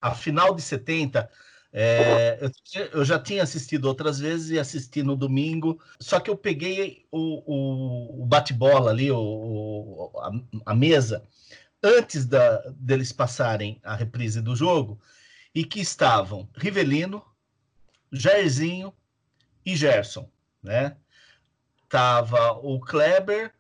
a, 0.01 0.15
final 0.15 0.53
de 0.53 0.61
70. 0.61 1.29
É, 1.73 2.37
eu, 2.41 2.85
eu, 2.93 3.05
já 3.05 3.17
tinha 3.17 3.43
assistido 3.43 3.85
outras 3.85 4.19
vezes 4.19 4.51
e 4.51 4.59
assisti 4.59 5.01
no 5.01 5.15
domingo, 5.15 5.81
só 6.01 6.19
que 6.19 6.29
eu 6.29 6.35
peguei 6.35 7.05
o, 7.09 8.19
o, 8.19 8.23
o 8.23 8.25
bate-bola 8.25 8.91
ali, 8.91 9.09
o, 9.09 10.11
a, 10.17 10.71
a, 10.71 10.75
mesa, 10.75 11.23
antes 11.81 12.25
da, 12.25 12.57
deles 12.75 13.13
passarem 13.13 13.79
a 13.83 13.95
reprise 13.95 14.41
do 14.41 14.53
jogo, 14.53 14.99
e 15.53 15.63
que 15.65 15.79
estavam 15.79 16.47
Rivelino, 16.55 17.23
Jairzinho 18.11 18.93
e 19.65 19.75
Gerson, 19.75 20.29
né? 20.61 20.97
Tava 21.89 22.53
o 22.53 22.79
Kleber, 22.79 23.53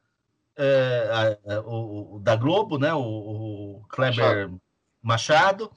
é, 0.55 1.37
o, 1.65 2.15
o, 2.15 2.19
da 2.19 2.35
Globo, 2.35 2.77
né? 2.77 2.93
O, 2.93 3.01
o 3.01 3.85
Kleber 3.89 4.49
Machado. 4.49 4.61
Machado, 5.01 5.71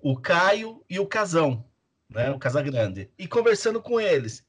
o 0.00 0.16
Caio 0.16 0.84
e 0.88 1.00
o 1.00 1.06
Casão, 1.06 1.64
né? 2.08 2.30
O 2.30 2.38
Casagrande. 2.38 3.10
E 3.18 3.26
conversando 3.26 3.82
com 3.82 4.00
eles. 4.00 4.46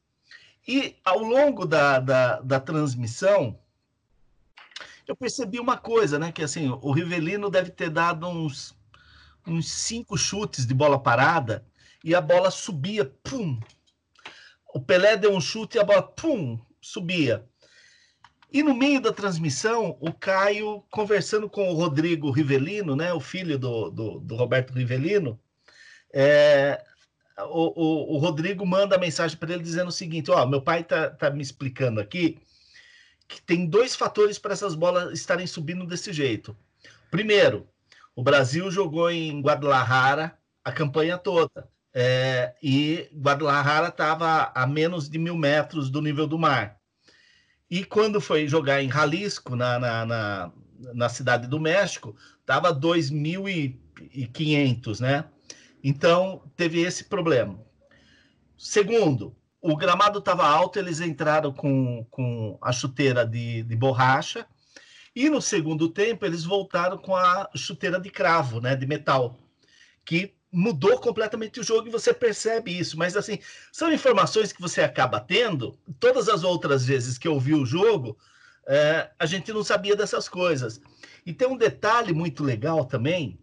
E 0.66 0.96
ao 1.04 1.18
longo 1.18 1.66
da, 1.66 1.98
da, 1.98 2.40
da 2.40 2.60
transmissão, 2.60 3.58
eu 5.06 5.16
percebi 5.16 5.58
uma 5.58 5.76
coisa, 5.76 6.18
né? 6.18 6.30
Que 6.30 6.42
assim, 6.42 6.68
o 6.68 6.92
Rivelino 6.92 7.50
deve 7.50 7.70
ter 7.70 7.90
dado 7.90 8.28
uns 8.28 8.78
uns 9.46 9.70
cinco 9.70 10.16
chutes 10.16 10.66
de 10.66 10.74
bola 10.74 10.98
parada 10.98 11.64
e 12.04 12.14
a 12.14 12.20
bola 12.20 12.50
subia, 12.50 13.04
pum. 13.22 13.58
O 14.72 14.80
Pelé 14.80 15.16
deu 15.16 15.32
um 15.32 15.40
chute 15.40 15.76
e 15.76 15.80
a 15.80 15.84
bola, 15.84 16.02
pum, 16.02 16.58
subia. 16.80 17.44
E 18.52 18.62
no 18.62 18.74
meio 18.74 19.00
da 19.00 19.12
transmissão, 19.12 19.96
o 20.00 20.12
Caio 20.12 20.82
conversando 20.90 21.48
com 21.48 21.70
o 21.70 21.74
Rodrigo 21.74 22.30
Rivelino, 22.30 22.96
né, 22.96 23.12
o 23.12 23.20
filho 23.20 23.58
do, 23.58 23.90
do, 23.90 24.20
do 24.20 24.36
Roberto 24.36 24.72
Rivelino, 24.72 25.38
é, 26.12 26.82
o, 27.38 27.82
o, 27.82 28.14
o, 28.16 28.18
Rodrigo 28.18 28.66
manda 28.66 28.98
mensagem 28.98 29.36
para 29.36 29.52
ele 29.52 29.62
dizendo 29.62 29.88
o 29.88 29.92
seguinte: 29.92 30.30
Ó, 30.30 30.44
meu 30.46 30.60
pai 30.60 30.82
tá, 30.82 31.10
tá 31.10 31.30
me 31.30 31.42
explicando 31.42 32.00
aqui 32.00 32.38
que 33.28 33.40
tem 33.40 33.64
dois 33.64 33.94
fatores 33.94 34.38
para 34.38 34.52
essas 34.52 34.74
bolas 34.74 35.12
estarem 35.12 35.46
subindo 35.46 35.86
desse 35.86 36.12
jeito. 36.12 36.56
Primeiro, 37.10 37.68
o 38.14 38.22
Brasil 38.22 38.70
jogou 38.70 39.10
em 39.10 39.40
Guadalajara 39.40 40.38
a 40.64 40.72
campanha 40.72 41.18
toda. 41.18 41.68
É, 41.92 42.54
e 42.62 43.08
Guadalajara 43.14 43.88
estava 43.88 44.52
a 44.54 44.64
menos 44.66 45.08
de 45.08 45.18
mil 45.18 45.36
metros 45.36 45.90
do 45.90 46.00
nível 46.00 46.26
do 46.26 46.38
mar. 46.38 46.78
E 47.68 47.84
quando 47.84 48.18
foi 48.20 48.46
jogar 48.48 48.82
em 48.82 48.90
Jalisco, 48.90 49.54
na, 49.56 49.78
na, 49.78 50.06
na, 50.06 50.52
na 50.94 51.08
cidade 51.08 51.46
do 51.46 51.60
México, 51.60 52.16
estava 52.40 52.74
2.500, 52.74 55.00
né? 55.00 55.24
Então, 55.82 56.42
teve 56.56 56.80
esse 56.80 57.04
problema. 57.04 57.58
Segundo, 58.56 59.34
o 59.60 59.76
gramado 59.76 60.18
estava 60.18 60.46
alto, 60.46 60.78
eles 60.78 61.00
entraram 61.00 61.52
com, 61.52 62.04
com 62.10 62.58
a 62.60 62.72
chuteira 62.72 63.26
de, 63.26 63.62
de 63.62 63.76
borracha, 63.76 64.46
e 65.14 65.28
no 65.28 65.40
segundo 65.40 65.88
tempo 65.88 66.24
eles 66.24 66.44
voltaram 66.44 66.98
com 66.98 67.14
a 67.16 67.48
chuteira 67.54 68.00
de 68.00 68.10
cravo, 68.10 68.60
né, 68.60 68.76
de 68.76 68.86
metal, 68.86 69.38
que 70.04 70.34
mudou 70.52 70.98
completamente 70.98 71.60
o 71.60 71.64
jogo 71.64 71.88
e 71.88 71.92
você 71.92 72.12
percebe 72.12 72.76
isso. 72.76 72.98
Mas 72.98 73.16
assim, 73.16 73.38
são 73.72 73.92
informações 73.92 74.52
que 74.52 74.60
você 74.60 74.82
acaba 74.82 75.20
tendo. 75.20 75.78
Todas 75.98 76.28
as 76.28 76.42
outras 76.42 76.84
vezes 76.84 77.18
que 77.18 77.28
eu 77.28 77.38
vi 77.38 77.54
o 77.54 77.66
jogo, 77.66 78.16
é, 78.66 79.10
a 79.18 79.26
gente 79.26 79.52
não 79.52 79.62
sabia 79.62 79.96
dessas 79.96 80.28
coisas. 80.28 80.80
E 81.24 81.32
tem 81.32 81.46
um 81.46 81.56
detalhe 81.56 82.12
muito 82.12 82.42
legal 82.42 82.84
também, 82.84 83.38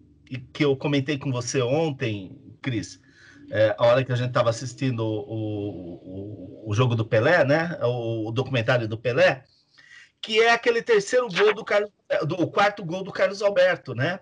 que 0.54 0.66
eu 0.66 0.76
comentei 0.76 1.18
com 1.18 1.32
você 1.32 1.62
ontem, 1.62 2.38
Cris, 2.62 3.00
é, 3.50 3.76
a 3.78 3.86
hora 3.86 4.04
que 4.04 4.12
a 4.12 4.16
gente 4.16 4.30
estava 4.30 4.50
assistindo 4.50 5.02
o, 5.06 6.64
o, 6.66 6.70
o, 6.70 6.74
jogo 6.74 6.96
do 6.96 7.06
Pelé, 7.06 7.46
né? 7.46 7.78
O, 7.82 8.28
o, 8.28 8.32
documentário 8.32 8.88
do 8.88 8.98
Pelé, 8.98 9.44
que 10.28 10.42
é 10.42 10.52
aquele 10.52 10.82
terceiro 10.82 11.30
gol 11.30 11.54
do 11.54 11.64
Carlos, 11.64 11.90
do, 12.28 12.36
o 12.42 12.52
quarto 12.52 12.84
gol 12.84 13.02
do 13.02 13.14
Carlos 13.14 13.42
Alberto, 13.42 13.96
né? 13.96 14.20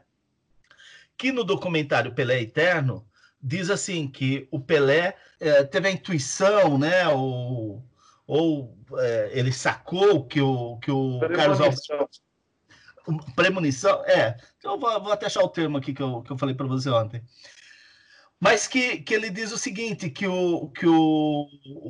Que 1.18 1.32
no 1.32 1.44
documentário 1.44 2.14
Pelé 2.14 2.44
Eterno 2.44 3.04
diz 3.42 3.72
assim 3.72 4.08
que 4.08 4.48
o 4.52 4.60
Pelé 4.60 5.18
é, 5.40 5.64
teve 5.64 5.88
a 5.88 5.92
intuição, 5.92 6.78
né? 6.78 7.08
Ou, 7.08 7.84
ou 8.28 8.78
é, 9.00 9.32
ele 9.34 9.52
sacou 9.52 10.24
que 10.24 10.40
o, 10.40 10.78
que 10.78 10.92
o 10.92 11.22
Carlos 11.36 11.60
Alberto 11.60 12.08
premonição, 13.36 14.06
é. 14.06 14.38
Eu 14.64 14.80
vou, 14.80 15.02
vou, 15.02 15.12
até 15.12 15.26
achar 15.26 15.42
o 15.42 15.50
termo 15.50 15.80
aqui 15.80 15.92
que 15.92 16.04
eu, 16.04 16.22
que 16.22 16.32
eu 16.32 16.38
falei 16.38 16.54
para 16.54 16.68
você 16.68 16.88
ontem. 16.88 17.24
Mas 18.40 18.68
que, 18.68 18.98
que 18.98 19.16
ele 19.16 19.32
diz 19.32 19.52
o 19.52 19.58
seguinte, 19.58 20.12
que 20.12 20.28
o, 20.28 20.70
que 20.70 20.86
o, 20.86 21.48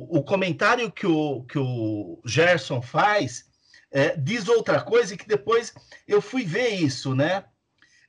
o 0.08 0.22
comentário 0.22 0.90
que 0.90 1.06
o, 1.06 1.42
que 1.42 1.58
o 1.58 2.18
Gerson 2.24 2.80
faz 2.80 3.44
é, 3.90 4.16
diz 4.16 4.48
outra 4.48 4.80
coisa 4.80 5.14
e 5.14 5.16
que 5.16 5.26
depois 5.26 5.74
eu 6.06 6.20
fui 6.20 6.44
ver 6.44 6.70
isso, 6.70 7.14
né? 7.14 7.44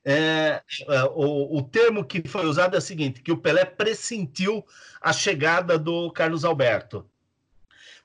É, 0.03 0.61
é, 0.87 1.03
o, 1.13 1.57
o 1.57 1.61
termo 1.61 2.05
que 2.05 2.27
foi 2.27 2.45
usado 2.45 2.75
é 2.75 2.79
o 2.79 2.81
seguinte, 2.81 3.21
que 3.21 3.31
o 3.31 3.37
Pelé 3.37 3.65
pressentiu 3.65 4.65
a 5.01 5.11
chegada 5.11 5.77
do 5.77 6.09
Carlos 6.11 6.45
Alberto. 6.45 7.05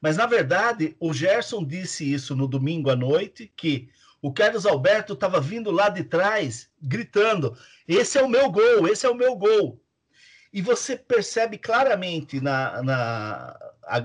Mas, 0.00 0.16
na 0.16 0.26
verdade, 0.26 0.96
o 0.98 1.14
Gerson 1.14 1.64
disse 1.64 2.12
isso 2.12 2.34
no 2.34 2.48
domingo 2.48 2.90
à 2.90 2.96
noite, 2.96 3.50
que 3.56 3.88
o 4.20 4.32
Carlos 4.32 4.66
Alberto 4.66 5.12
estava 5.12 5.40
vindo 5.40 5.70
lá 5.70 5.88
de 5.88 6.02
trás, 6.02 6.68
gritando: 6.82 7.56
Esse 7.86 8.18
é 8.18 8.22
o 8.22 8.28
meu 8.28 8.50
gol, 8.50 8.88
esse 8.88 9.06
é 9.06 9.08
o 9.08 9.14
meu 9.14 9.36
gol. 9.36 9.80
E 10.52 10.60
você 10.60 10.96
percebe 10.96 11.56
claramente 11.56 12.40
na, 12.40 12.82
na 12.82 13.56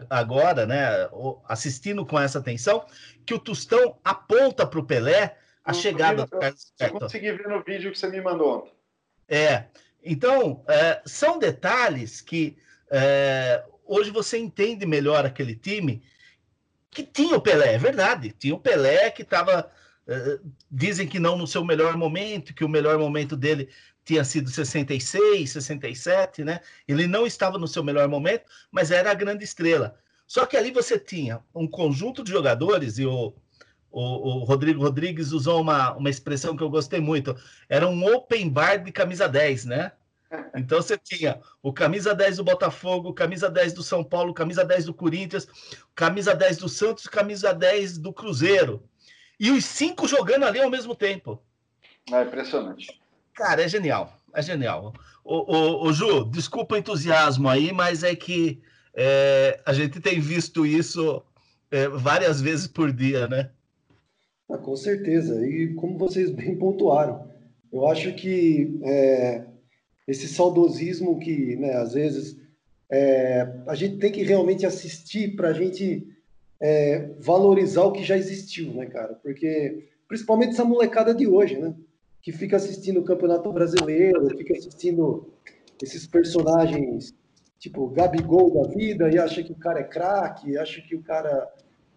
agora, 0.10 0.66
né, 0.66 1.10
assistindo 1.48 2.06
com 2.06 2.20
essa 2.20 2.40
atenção, 2.40 2.86
que 3.28 3.34
o 3.34 3.40
Tostão 3.40 4.00
aponta 4.04 4.66
para 4.66 4.80
o 4.80 4.86
Pelé 4.86 5.38
a 5.64 5.74
chegada 5.74 6.26
do 6.26 6.32
Carlos 6.32 6.74
Alberto. 6.80 6.96
Eu 6.96 7.00
consegui 7.00 7.32
ver 7.34 7.48
no 7.48 7.62
vídeo 7.62 7.92
que 7.92 8.00
você 8.00 8.08
me 8.08 8.22
mandou 8.22 8.60
ontem. 8.60 8.72
É. 9.28 9.66
Então, 10.02 10.64
é, 10.68 11.02
são 11.06 11.38
detalhes 11.38 12.22
que 12.22 12.58
é, 12.90 13.64
hoje 13.86 14.10
você 14.10 14.38
entende 14.38 14.86
melhor 14.86 15.26
aquele 15.26 15.56
time 15.56 16.02
que 16.90 17.04
tinha 17.04 17.36
o 17.36 17.42
Pelé, 17.42 17.74
é 17.74 17.78
verdade. 17.78 18.32
Tinha 18.32 18.56
o 18.56 18.60
Pelé 18.60 19.12
que 19.12 19.24
estava 19.24 19.70
eh, 20.08 20.40
dizem 20.72 21.06
que 21.06 21.20
não 21.20 21.38
no 21.38 21.46
seu 21.46 21.66
melhor 21.66 21.98
momento, 21.98 22.54
que 22.54 22.64
o 22.64 22.70
melhor 22.70 22.98
momento 22.98 23.36
dele 23.36 23.70
tinha 24.06 24.24
sido 24.24 24.50
66, 24.50 25.52
67, 25.52 26.46
né? 26.46 26.62
Ele 26.88 27.08
não 27.08 27.28
estava 27.28 27.58
no 27.58 27.68
seu 27.68 27.84
melhor 27.84 28.08
momento, 28.08 28.46
mas 28.72 28.90
era 28.90 29.12
a 29.12 29.14
grande 29.14 29.44
estrela. 29.44 30.00
Só 30.28 30.46
que 30.46 30.58
ali 30.58 30.72
você 30.72 31.00
tinha 31.00 31.40
um 31.56 31.66
conjunto 31.66 32.24
de 32.24 32.32
jogadores, 32.32 33.00
e 33.00 33.06
o, 33.06 33.34
o, 33.90 34.02
o, 34.02 34.44
Rodrigo 34.44 34.84
Rodrigues 34.84 35.32
usou 35.32 35.62
uma, 35.62 35.94
uma 35.94 36.10
expressão 36.10 36.56
que 36.56 36.62
eu 36.62 36.70
gostei 36.70 37.00
muito: 37.00 37.36
era 37.70 37.88
um 37.88 38.14
open 38.14 38.50
bar 38.50 38.84
de 38.84 38.92
camisa 38.92 39.28
10, 39.28 39.66
né? 39.66 39.94
Então 40.54 40.82
você 40.82 40.98
tinha 40.98 41.40
o 41.64 41.72
camisa 41.72 42.14
10 42.14 42.38
do 42.38 42.44
Botafogo, 42.44 43.14
camisa 43.14 43.50
10 43.50 43.72
do 43.72 43.82
São 43.82 44.04
Paulo, 44.04 44.34
camisa 44.34 44.66
10 44.66 44.86
do 44.86 44.94
Corinthians, 44.94 45.48
camisa 45.96 46.36
10 46.36 46.58
do 46.58 46.68
Santos, 46.68 47.08
camisa 47.08 47.54
10 47.54 47.98
do 47.98 48.12
Cruzeiro 48.12 48.84
e 49.40 49.52
os 49.52 49.64
cinco 49.64 50.08
jogando 50.08 50.44
ali 50.44 50.60
ao 50.60 50.70
mesmo 50.70 50.96
tempo. 50.96 51.42
É 52.12 52.24
impressionante. 52.24 53.00
Cara, 53.34 53.64
é 53.64 53.68
genial. 53.68 54.18
É 54.34 54.42
genial. 54.42 54.94
O, 55.24 55.56
o, 55.56 55.88
o 55.88 55.94
Ju, 55.94 56.26
desculpa 56.26 56.76
o 56.76 56.78
entusiasmo 56.78 57.48
aí, 57.48 57.72
mas 57.72 58.04
é 58.04 58.16
que 58.16 58.62
é, 59.00 59.60
a 59.64 59.74
gente 59.74 60.00
tem 60.00 60.20
visto 60.20 60.66
isso 60.66 61.22
é, 61.70 61.88
várias 61.88 62.42
vezes 62.42 62.66
por 62.66 62.92
dia, 62.92 63.28
né? 63.28 63.52
Ah, 64.50 64.58
com 64.58 64.76
certeza. 64.76 65.46
E 65.48 65.76
como 65.76 66.00
vocês 66.00 66.32
bem 66.32 66.58
pontuaram, 66.58 67.30
eu 67.72 67.88
acho 67.88 68.16
que 68.16 68.80
é, 68.84 69.44
esse 70.08 70.28
saudosismo 70.28 71.20
que, 71.20 71.56
né, 71.58 71.74
às 71.74 71.94
vezes, 71.94 72.38
é, 72.90 73.48
a 73.68 73.76
gente 73.76 73.98
tem 73.98 74.12
que 74.12 74.24
realmente 74.24 74.66
assistir 74.66 75.36
para 75.36 75.50
a 75.50 75.54
gente 75.54 76.08
é, 76.60 77.12
valorizar 77.20 77.84
o 77.84 77.92
que 77.92 78.04
já 78.04 78.18
existiu, 78.18 78.74
né, 78.74 78.88
cara? 78.88 79.14
Porque, 79.14 79.90
principalmente 80.08 80.54
essa 80.54 80.66
molecada 80.66 81.14
de 81.14 81.28
hoje, 81.28 81.56
né? 81.56 81.76
Que 82.20 82.32
fica 82.32 82.56
assistindo 82.56 83.00
o 83.02 83.06
Campeonato 83.06 83.54
Brasileiro, 83.54 84.36
fica 84.36 84.58
assistindo 84.58 85.30
esses 85.84 86.08
personagens 86.08 87.14
tipo 87.60 87.88
Gabigol 87.90 88.54
da 88.54 88.70
vida 88.70 89.10
e 89.10 89.18
acha 89.18 89.44
que 89.44 89.52
o 89.52 89.58
cara 89.58 89.80
é 89.80 89.84
craque, 89.84 90.58
acha 90.58 90.82
que 90.82 90.96
o 90.96 91.02
cara 91.02 91.48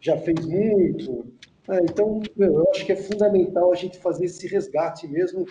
já 0.01 0.17
fez 0.17 0.45
muito. 0.47 1.27
É, 1.69 1.79
então, 1.79 2.21
eu 2.37 2.71
acho 2.71 2.85
que 2.87 2.93
é 2.93 2.97
fundamental 2.97 3.73
a 3.73 3.77
gente 3.77 3.99
fazer 3.99 4.25
esse 4.25 4.47
resgate 4.47 5.07
mesmo 5.07 5.45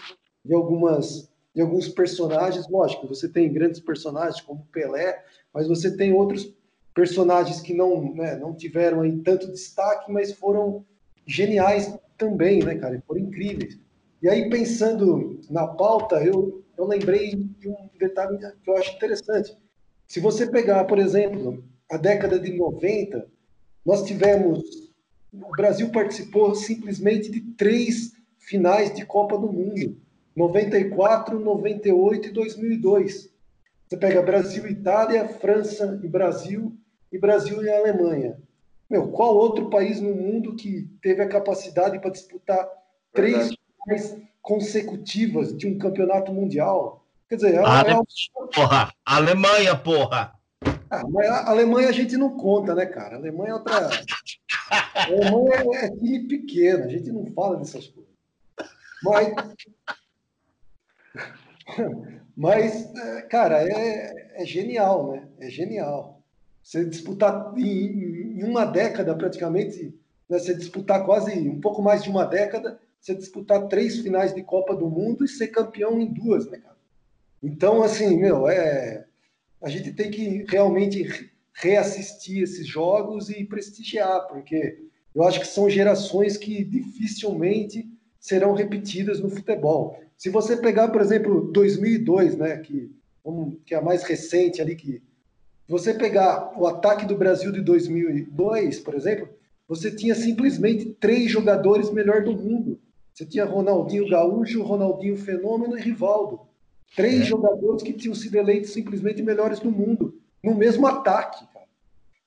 de 0.44 0.54
algumas 0.54 1.30
de 1.54 1.62
alguns 1.62 1.88
personagens. 1.88 2.68
Lógico, 2.70 3.08
você 3.08 3.28
tem 3.28 3.52
grandes 3.52 3.80
personagens 3.80 4.42
como 4.42 4.68
Pelé, 4.72 5.24
mas 5.54 5.68
você 5.68 5.96
tem 5.96 6.14
outros 6.14 6.54
personagens 6.94 7.62
que 7.62 7.74
não, 7.74 8.14
né, 8.14 8.36
não 8.36 8.54
tiveram 8.54 9.02
aí 9.02 9.18
tanto 9.20 9.52
destaque, 9.52 10.12
mas 10.12 10.34
foram 10.34 10.86
geniais 11.26 11.98
também, 12.18 12.64
né, 12.64 12.76
cara? 12.76 13.02
Foram 13.08 13.22
incríveis. 13.22 13.80
E 14.22 14.28
aí, 14.28 14.50
pensando 14.50 15.40
na 15.50 15.66
pauta, 15.66 16.22
eu, 16.24 16.64
eu 16.78 16.86
lembrei 16.86 17.36
de 17.36 17.70
um 17.70 17.90
detalhe 17.98 18.38
que 18.38 18.70
eu 18.70 18.76
acho 18.76 18.96
interessante. 18.96 19.58
Se 20.10 20.20
você 20.20 20.48
pegar, 20.48 20.86
por 20.86 20.98
exemplo, 20.98 21.64
a 21.88 21.96
década 21.96 22.40
de 22.40 22.52
90, 22.58 23.28
nós 23.86 24.04
tivemos. 24.04 24.90
O 25.32 25.52
Brasil 25.52 25.92
participou 25.92 26.56
simplesmente 26.56 27.30
de 27.30 27.42
três 27.54 28.14
finais 28.40 28.92
de 28.92 29.06
Copa 29.06 29.38
do 29.38 29.54
Mundo: 29.54 29.96
94, 30.36 31.40
98 31.40 32.28
e 32.28 32.32
2002. 32.32 33.30
Você 33.88 33.98
pega 33.98 34.24
Brasil 34.24 34.68
e 34.68 34.72
Itália, 34.72 35.28
França 35.28 36.00
e 36.04 36.08
Brasil, 36.08 36.76
e 37.12 37.20
Brasil 37.20 37.64
e 37.64 37.70
Alemanha. 37.70 38.36
Meu, 38.90 39.10
qual 39.10 39.38
outro 39.38 39.70
país 39.70 40.02
no 40.02 40.16
mundo 40.16 40.56
que 40.56 40.90
teve 41.04 41.22
a 41.22 41.30
capacidade 41.30 42.00
para 42.00 42.10
disputar 42.10 42.68
três 43.14 43.52
finais 43.84 44.18
consecutivas 44.42 45.56
de 45.56 45.68
um 45.68 45.78
campeonato 45.78 46.34
mundial? 46.34 47.06
Quer 47.30 47.36
dizer, 47.36 47.54
é, 47.56 47.58
Ale... 47.60 47.92
é 47.92 47.96
porra, 48.54 48.92
Alemanha, 49.06 49.78
porra! 49.78 50.34
Ah, 50.90 51.04
mas 51.08 51.28
a 51.28 51.50
Alemanha 51.50 51.90
a 51.90 51.92
gente 51.92 52.18
não 52.18 52.36
conta, 52.36 52.74
né, 52.74 52.86
cara? 52.86 53.16
A 53.16 53.20
Alemanha 53.20 53.52
é 53.52 53.54
outra. 53.54 53.90
A 54.70 55.06
Alemanha 55.06 55.86
é 55.86 55.90
time 55.90 56.28
pequeno, 56.28 56.86
a 56.86 56.88
gente 56.88 57.12
não 57.12 57.26
fala 57.34 57.58
dessas 57.58 57.88
coisas. 57.88 58.12
Mas. 59.04 59.34
Mas, 62.36 62.96
é, 62.96 63.22
cara, 63.24 63.62
é, 63.62 64.42
é 64.42 64.46
genial, 64.46 65.12
né? 65.12 65.28
É 65.40 65.50
genial. 65.50 66.22
Você 66.64 66.86
disputar 66.86 67.54
em, 67.58 68.40
em 68.40 68.44
uma 68.44 68.64
década 68.64 69.14
praticamente 69.14 69.94
né? 70.30 70.38
Você 70.38 70.54
disputar 70.54 71.04
quase 71.06 71.34
um 71.50 71.60
pouco 71.60 71.82
mais 71.82 72.04
de 72.04 72.10
uma 72.10 72.26
década, 72.26 72.80
você 73.02 73.16
disputar 73.16 73.68
três 73.68 74.00
finais 74.00 74.34
de 74.34 74.44
Copa 74.44 74.76
do 74.76 74.88
Mundo 74.88 75.26
e 75.26 75.28
ser 75.28 75.48
campeão 75.48 76.00
em 76.00 76.06
duas, 76.06 76.50
né, 76.50 76.60
cara? 76.60 76.78
Então, 77.42 77.84
assim, 77.84 78.18
meu, 78.18 78.48
é, 78.48 79.06
a 79.62 79.70
gente 79.70 79.94
tem 79.94 80.12
que 80.12 80.46
realmente 80.48 81.32
reassistir 81.54 82.44
esses 82.44 82.68
jogos 82.68 83.30
e 83.30 83.46
prestigiar, 83.46 84.28
porque 84.28 84.80
eu 85.14 85.24
acho 85.24 85.40
que 85.40 85.48
são 85.48 85.70
gerações 85.70 86.38
que 86.38 86.64
dificilmente 86.64 87.90
serão 88.20 88.54
repetidas 88.54 89.20
no 89.20 89.30
futebol. 89.30 90.00
Se 90.18 90.30
você 90.30 90.58
pegar, 90.58 90.90
por 90.90 91.02
exemplo, 91.02 91.52
2002, 91.52 92.38
né, 92.38 92.58
que, 92.58 92.92
que 93.66 93.74
é 93.74 93.78
a 93.78 93.82
mais 93.82 94.04
recente 94.04 94.62
ali, 94.62 94.76
que 94.76 95.02
você 95.68 95.94
pegar 95.94 96.54
o 96.58 96.68
ataque 96.68 97.06
do 97.06 97.18
Brasil 97.18 97.52
de 97.52 97.62
2002, 97.62 98.80
por 98.80 98.96
exemplo, 98.96 99.30
você 99.68 99.92
tinha 99.92 100.16
simplesmente 100.16 100.98
três 101.00 101.32
jogadores 101.32 101.92
melhor 101.92 102.24
do 102.24 102.34
mundo. 102.34 102.80
Você 103.14 103.26
tinha 103.26 103.46
Ronaldinho 103.46 104.10
Gaúcho, 104.10 104.64
Ronaldinho 104.64 105.16
Fenômeno 105.16 105.78
e 105.78 105.82
Rivaldo. 105.82 106.40
Três 106.96 107.22
é. 107.22 107.26
jogadores 107.26 107.84
que 107.84 107.94
tinham 107.94 108.16
sido 108.16 108.36
eleitos 108.36 108.72
simplesmente 108.72 109.22
melhores 109.22 109.60
do 109.60 109.72
mundo, 109.72 110.20
no 110.44 110.56
mesmo 110.56 110.88
ataque, 110.88 111.46
cara. 111.54 111.66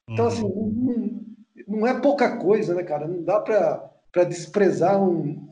Então, 0.09 0.27
assim, 0.27 0.43
uhum. 0.43 1.23
não, 1.67 1.79
não, 1.79 1.87
é 1.87 2.01
pouca 2.01 2.37
coisa, 2.37 2.75
né, 2.75 2.83
cara? 2.83 3.07
Não 3.07 3.23
dá 3.23 3.41
para 3.41 4.25
desprezar 4.25 5.03
um, 5.03 5.49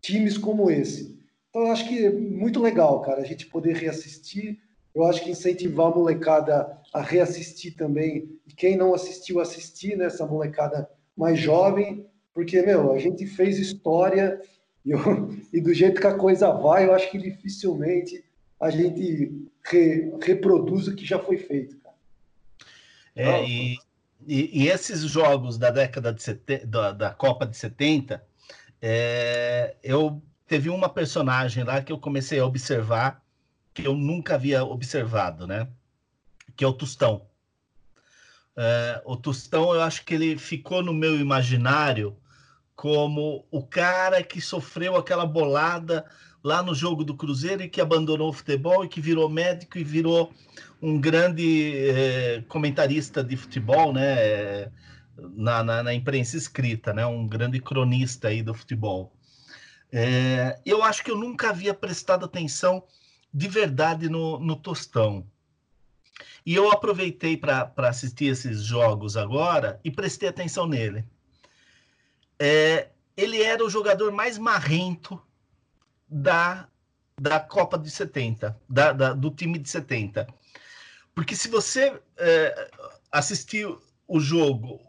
times 0.00 0.38
como 0.38 0.70
esse. 0.70 1.18
Então, 1.50 1.62
eu 1.62 1.72
acho 1.72 1.88
que 1.88 2.06
é 2.06 2.10
muito 2.10 2.60
legal, 2.60 3.00
cara, 3.00 3.20
a 3.20 3.24
gente 3.24 3.46
poder 3.46 3.74
reassistir. 3.76 4.58
Eu 4.94 5.04
acho 5.04 5.22
que 5.22 5.30
incentivar 5.30 5.86
a 5.86 5.94
molecada 5.94 6.78
a 6.92 7.00
reassistir 7.00 7.76
também. 7.76 8.28
E 8.46 8.52
quem 8.52 8.76
não 8.76 8.94
assistiu, 8.94 9.40
assistir, 9.40 9.96
né? 9.96 10.06
Essa 10.06 10.26
molecada 10.26 10.88
mais 11.16 11.38
jovem. 11.38 12.06
Porque, 12.34 12.62
meu, 12.62 12.92
a 12.92 12.98
gente 12.98 13.26
fez 13.26 13.58
história 13.58 14.40
e, 14.88 14.92
eu, 14.92 14.98
e 15.52 15.60
do 15.60 15.74
jeito 15.74 16.00
que 16.00 16.06
a 16.06 16.14
coisa 16.14 16.50
vai, 16.50 16.86
eu 16.86 16.94
acho 16.94 17.10
que 17.10 17.18
dificilmente 17.18 18.24
a 18.58 18.70
gente 18.70 19.46
re, 19.64 20.10
reproduz 20.22 20.88
o 20.88 20.96
que 20.96 21.04
já 21.04 21.18
foi 21.18 21.36
feito, 21.36 21.76
cara. 21.78 21.94
É, 23.14 23.44
e, 23.44 23.76
e, 24.26 24.62
e, 24.62 24.68
esses 24.68 25.02
jogos 25.02 25.58
da 25.58 25.70
década 25.70 26.12
de 26.12 26.22
70, 26.22 26.66
da, 26.66 26.92
da 26.92 27.10
Copa 27.10 27.46
de 27.46 27.56
70, 27.56 28.24
é, 28.80 29.76
eu 29.82 30.22
teve 30.46 30.70
uma 30.70 30.88
personagem 30.88 31.64
lá 31.64 31.82
que 31.82 31.92
eu 31.92 31.98
comecei 31.98 32.38
a 32.38 32.46
observar 32.46 33.22
que 33.74 33.86
eu 33.86 33.94
nunca 33.94 34.36
havia 34.36 34.64
observado, 34.64 35.46
né? 35.46 35.68
Que 36.56 36.64
é 36.64 36.66
o 36.66 36.72
Tostão. 36.72 37.26
É, 38.56 39.02
o 39.04 39.16
Tostão, 39.16 39.74
eu 39.74 39.82
acho 39.82 40.04
que 40.04 40.14
ele 40.14 40.38
ficou 40.38 40.82
no 40.82 40.92
meu 40.92 41.18
imaginário 41.18 42.16
como 42.78 43.44
o 43.50 43.60
cara 43.60 44.22
que 44.22 44.40
sofreu 44.40 44.94
aquela 44.94 45.26
bolada 45.26 46.04
lá 46.44 46.62
no 46.62 46.72
jogo 46.72 47.02
do 47.02 47.16
Cruzeiro 47.16 47.64
e 47.64 47.68
que 47.68 47.80
abandonou 47.80 48.28
o 48.28 48.32
futebol 48.32 48.84
e 48.84 48.88
que 48.88 49.00
virou 49.00 49.28
médico 49.28 49.78
e 49.78 49.82
virou 49.82 50.32
um 50.80 51.00
grande 51.00 51.76
é, 51.76 52.44
comentarista 52.46 53.24
de 53.24 53.36
futebol, 53.36 53.92
né? 53.92 54.70
Na, 55.16 55.64
na, 55.64 55.82
na, 55.82 55.92
imprensa 55.92 56.36
escrita, 56.36 56.92
né? 56.92 57.04
Um 57.04 57.26
grande 57.26 57.60
cronista 57.60 58.28
aí 58.28 58.44
do 58.44 58.54
futebol. 58.54 59.12
É, 59.90 60.60
eu 60.64 60.84
acho 60.84 61.02
que 61.02 61.10
eu 61.10 61.18
nunca 61.18 61.50
havia 61.50 61.74
prestado 61.74 62.26
atenção 62.26 62.84
de 63.34 63.48
verdade 63.48 64.08
no, 64.08 64.38
no 64.38 64.54
Tostão. 64.54 65.26
E 66.46 66.54
eu 66.54 66.70
aproveitei 66.70 67.36
para 67.36 67.72
assistir 67.78 68.26
esses 68.26 68.62
jogos 68.62 69.16
agora 69.16 69.80
e 69.82 69.90
prestei 69.90 70.28
atenção 70.28 70.68
nele 70.68 71.04
é, 72.38 72.88
ele 73.16 73.42
era 73.42 73.64
o 73.64 73.70
jogador 73.70 74.12
mais 74.12 74.38
marrento 74.38 75.20
da, 76.08 76.68
da 77.20 77.40
Copa 77.40 77.78
de 77.78 77.90
70, 77.90 78.56
da, 78.68 78.92
da 78.92 79.12
do 79.12 79.30
time 79.30 79.58
de 79.58 79.68
70. 79.68 80.26
Porque 81.14 81.34
se 81.34 81.48
você 81.48 82.00
é, 82.16 82.70
assistir 83.10 83.66
o 84.06 84.20
jogo 84.20 84.80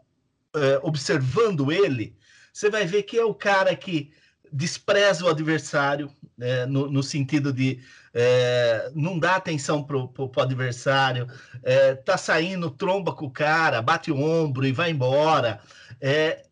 é, 0.54 0.78
observando 0.82 1.72
ele, 1.72 2.16
você 2.52 2.70
vai 2.70 2.84
ver 2.86 3.02
que 3.02 3.18
é 3.18 3.24
o 3.24 3.34
cara 3.34 3.74
que 3.74 4.12
despreza 4.52 5.24
o 5.24 5.28
adversário, 5.28 6.10
é, 6.40 6.66
no, 6.66 6.90
no, 6.90 7.02
sentido 7.02 7.52
de 7.52 7.80
é, 8.12 8.90
não 8.94 9.18
dá 9.18 9.36
atenção 9.36 9.82
para 9.84 9.96
o 9.96 10.32
adversário, 10.40 11.26
é, 11.62 11.94
tá 11.94 12.16
saindo, 12.16 12.70
tromba 12.70 13.12
com 13.12 13.26
o 13.26 13.30
cara, 13.30 13.82
bate 13.82 14.10
o 14.10 14.18
ombro 14.18 14.66
e 14.66 14.72
vai 14.72 14.90
embora. 14.90 15.60
É, 16.00 16.44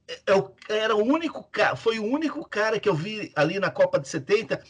era 0.68 0.96
o 0.96 1.02
único 1.02 1.48
foi 1.76 1.98
o 1.98 2.04
único 2.04 2.48
cara 2.48 2.80
que 2.80 2.88
eu 2.88 2.94
vi 2.94 3.30
ali 3.36 3.58
na 3.58 3.70
Copa 3.70 3.98
de 3.98 4.08
70 4.08 4.62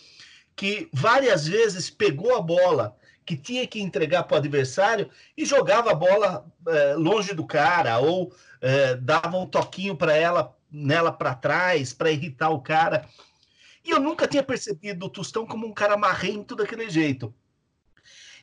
que 0.57 0.89
várias 0.93 1.47
vezes 1.47 1.89
pegou 1.89 2.35
a 2.35 2.41
bola 2.41 2.97
que 3.25 3.37
tinha 3.37 3.67
que 3.67 3.81
entregar 3.81 4.25
para 4.25 4.35
o 4.35 4.39
adversário 4.39 5.11
e 5.37 5.45
jogava 5.45 5.93
a 5.93 5.95
bola 5.95 6.47
é, 6.67 6.95
longe 6.95 7.35
do 7.35 7.47
cara 7.47 7.99
ou 7.99 8.35
é, 8.61 8.97
dava 8.97 9.37
um 9.37 9.47
toquinho 9.47 9.97
para 9.97 10.17
ela 10.17 10.57
nela 10.71 11.13
para 11.13 11.35
trás 11.35 11.93
para 11.93 12.11
irritar 12.11 12.51
o 12.51 12.61
cara. 12.61 13.09
E 13.85 13.91
eu 13.91 14.01
nunca 14.01 14.27
tinha 14.27 14.43
percebido 14.43 15.07
o 15.07 15.11
Tostão 15.11 15.47
como 15.47 15.67
um 15.67 15.73
cara 15.73 15.97
marrento 15.97 16.57
daquele 16.57 16.91
jeito. 16.91 17.33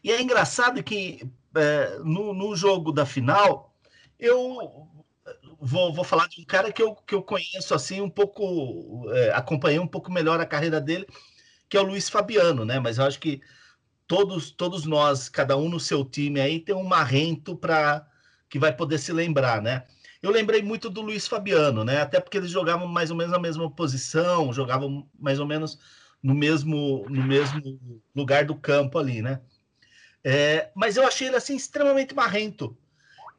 E 0.03 0.11
é 0.11 0.21
engraçado 0.21 0.83
que 0.83 1.27
é, 1.55 1.99
no, 2.03 2.33
no 2.33 2.55
jogo 2.55 2.91
da 2.91 3.05
final 3.05 3.73
eu 4.19 4.87
vou, 5.65 5.91
vou 5.91 6.03
falar 6.03 6.27
de 6.27 6.39
um 6.41 6.45
cara 6.45 6.71
que 6.71 6.81
eu, 6.81 6.93
que 6.93 7.15
eu 7.15 7.23
conheço 7.23 7.73
assim 7.73 7.99
um 7.99 8.09
pouco, 8.09 9.09
é, 9.11 9.31
acompanhei 9.31 9.79
um 9.79 9.87
pouco 9.87 10.11
melhor 10.11 10.39
a 10.39 10.45
carreira 10.45 10.79
dele, 10.79 11.07
que 11.67 11.75
é 11.75 11.79
o 11.81 11.83
Luiz 11.83 12.07
Fabiano, 12.07 12.63
né? 12.63 12.79
Mas 12.79 12.99
eu 12.99 13.05
acho 13.05 13.19
que 13.19 13.41
todos, 14.07 14.51
todos 14.51 14.85
nós, 14.85 15.27
cada 15.27 15.57
um 15.57 15.67
no 15.67 15.79
seu 15.79 16.05
time 16.05 16.39
aí, 16.39 16.59
tem 16.59 16.75
um 16.75 16.83
marrento 16.83 17.55
para 17.57 18.07
que 18.47 18.59
vai 18.59 18.71
poder 18.75 18.99
se 18.99 19.11
lembrar, 19.11 19.59
né? 19.59 19.85
Eu 20.21 20.29
lembrei 20.29 20.61
muito 20.61 20.87
do 20.87 21.01
Luiz 21.01 21.27
Fabiano, 21.27 21.83
né? 21.83 22.01
Até 22.01 22.19
porque 22.19 22.37
eles 22.37 22.51
jogavam 22.51 22.87
mais 22.87 23.09
ou 23.09 23.17
menos 23.17 23.31
na 23.31 23.39
mesma 23.39 23.69
posição, 23.71 24.53
jogavam 24.53 25.09
mais 25.19 25.39
ou 25.39 25.47
menos 25.47 25.79
no 26.21 26.35
mesmo, 26.35 27.07
no 27.09 27.23
mesmo 27.23 27.99
lugar 28.15 28.45
do 28.45 28.55
campo 28.55 28.99
ali, 28.99 29.21
né? 29.21 29.41
É, 30.23 30.71
mas 30.75 30.95
eu 30.95 31.07
achei 31.07 31.27
ele 31.27 31.37
assim 31.37 31.55
extremamente 31.55 32.13
marrento. 32.13 32.77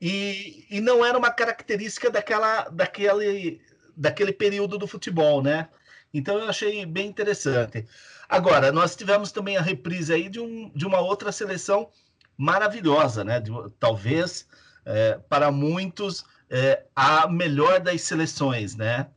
E, 0.01 0.67
e 0.71 0.81
não 0.81 1.05
era 1.05 1.17
uma 1.17 1.31
característica 1.31 2.11
daquela, 2.11 2.69
daquele, 2.69 3.61
daquele 3.97 4.33
período 4.33 4.77
do 4.79 4.87
futebol, 4.87 5.43
né? 5.43 5.69
Então 6.13 6.39
eu 6.39 6.49
achei 6.49 6.85
bem 6.85 7.09
interessante. 7.09 7.87
Agora, 8.29 8.73
nós 8.73 8.97
tivemos 8.97 9.33
também 9.33 9.57
a 9.57 9.63
reprise 9.63 10.13
aí 10.13 10.29
de, 10.29 10.41
um, 10.41 10.71
de 10.75 10.87
uma 10.87 11.01
outra 11.01 11.31
seleção 11.33 11.91
maravilhosa, 12.37 13.25
né? 13.25 13.41
De, 13.41 13.51
talvez 13.79 14.47
é, 14.85 15.19
para 15.29 15.51
muitos 15.51 16.25
é, 16.51 16.85
a 16.95 17.29
melhor 17.29 17.81
das 17.81 18.03
seleções, 18.03 18.77
né? 18.77 19.09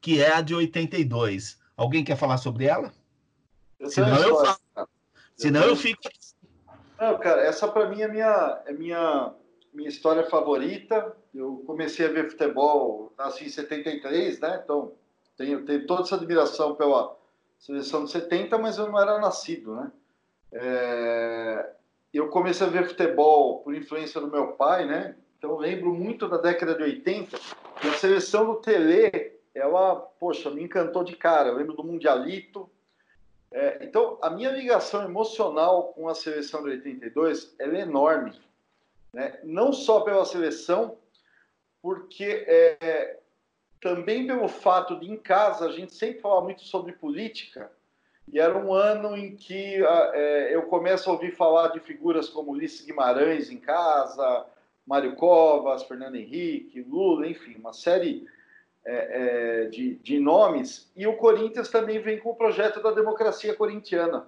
Que 0.00 0.22
é 0.22 0.34
a 0.34 0.40
de 0.40 0.54
82. 0.54 1.58
Alguém 1.76 2.04
quer 2.04 2.16
falar 2.16 2.38
sobre 2.38 2.66
ela? 2.66 2.92
Eu 3.78 3.90
Senão 3.90 4.16
eu 4.16 4.44
falo. 4.44 4.88
Senão 5.36 5.62
eu, 5.62 5.70
eu 5.70 5.76
fico. 5.76 6.00
Não, 6.98 7.18
cara, 7.18 7.42
essa 7.42 7.68
para 7.68 7.88
mim 7.88 8.00
é 8.00 8.08
minha, 8.08 8.62
é 8.66 8.72
minha 8.72 9.34
minha 9.76 9.88
história 9.90 10.24
favorita. 10.24 11.14
Eu 11.34 11.62
comecei 11.66 12.06
a 12.06 12.10
ver 12.10 12.30
futebol 12.30 13.12
nasci 13.16 13.44
em 13.44 13.50
73, 13.50 14.40
né? 14.40 14.60
Então 14.64 14.92
tenho, 15.36 15.64
tenho 15.64 15.86
toda 15.86 16.02
essa 16.02 16.16
admiração 16.16 16.74
pela 16.74 17.14
seleção 17.58 18.04
de 18.04 18.10
70, 18.10 18.56
mas 18.58 18.78
eu 18.78 18.90
não 18.90 18.98
era 18.98 19.20
nascido, 19.20 19.76
né? 19.76 19.92
É, 20.52 21.70
eu 22.12 22.28
comecei 22.28 22.66
a 22.66 22.70
ver 22.70 22.88
futebol 22.88 23.60
por 23.60 23.74
influência 23.74 24.20
do 24.20 24.30
meu 24.30 24.52
pai, 24.52 24.86
né? 24.86 25.14
Então 25.38 25.58
lembro 25.58 25.92
muito 25.92 26.26
da 26.26 26.38
década 26.38 26.74
de 26.74 26.82
80 26.82 27.38
e 27.84 27.88
a 27.88 27.92
seleção 27.92 28.46
do 28.46 28.54
Tele, 28.56 29.32
ela, 29.54 29.96
poxa, 30.18 30.50
me 30.50 30.62
encantou 30.62 31.04
de 31.04 31.14
cara. 31.16 31.50
Eu 31.50 31.56
lembro 31.56 31.74
do 31.74 31.84
Mundialito. 31.84 32.70
É, 33.52 33.84
então 33.84 34.18
a 34.22 34.30
minha 34.30 34.50
ligação 34.50 35.04
emocional 35.04 35.92
com 35.94 36.08
a 36.08 36.14
seleção 36.14 36.62
de 36.62 36.70
82 36.70 37.54
é 37.58 37.80
enorme 37.80 38.32
né? 39.16 39.40
não 39.42 39.72
só 39.72 40.02
pela 40.02 40.26
seleção, 40.26 40.98
porque 41.80 42.44
é, 42.46 43.18
também 43.80 44.26
pelo 44.26 44.46
fato 44.46 45.00
de 45.00 45.10
em 45.10 45.16
casa 45.16 45.64
a 45.64 45.72
gente 45.72 45.94
sempre 45.94 46.20
falar 46.20 46.42
muito 46.42 46.60
sobre 46.60 46.92
política, 46.92 47.72
e 48.30 48.38
era 48.38 48.58
um 48.58 48.74
ano 48.74 49.16
em 49.16 49.34
que 49.34 49.82
é, 50.12 50.54
eu 50.54 50.64
começo 50.64 51.08
a 51.08 51.14
ouvir 51.14 51.34
falar 51.34 51.68
de 51.68 51.80
figuras 51.80 52.28
como 52.28 52.52
Ulisses 52.52 52.84
Guimarães 52.84 53.50
em 53.50 53.56
casa, 53.56 54.44
Mário 54.86 55.16
Covas, 55.16 55.84
Fernando 55.84 56.16
Henrique, 56.16 56.82
Lula, 56.82 57.26
enfim, 57.26 57.56
uma 57.58 57.72
série 57.72 58.26
é, 58.84 59.64
é, 59.64 59.68
de, 59.68 59.94
de 59.94 60.18
nomes. 60.18 60.92
E 60.94 61.06
o 61.06 61.16
Corinthians 61.16 61.70
também 61.70 62.00
vem 62.00 62.18
com 62.18 62.30
o 62.30 62.36
projeto 62.36 62.82
da 62.82 62.90
democracia 62.90 63.54
corintiana. 63.54 64.26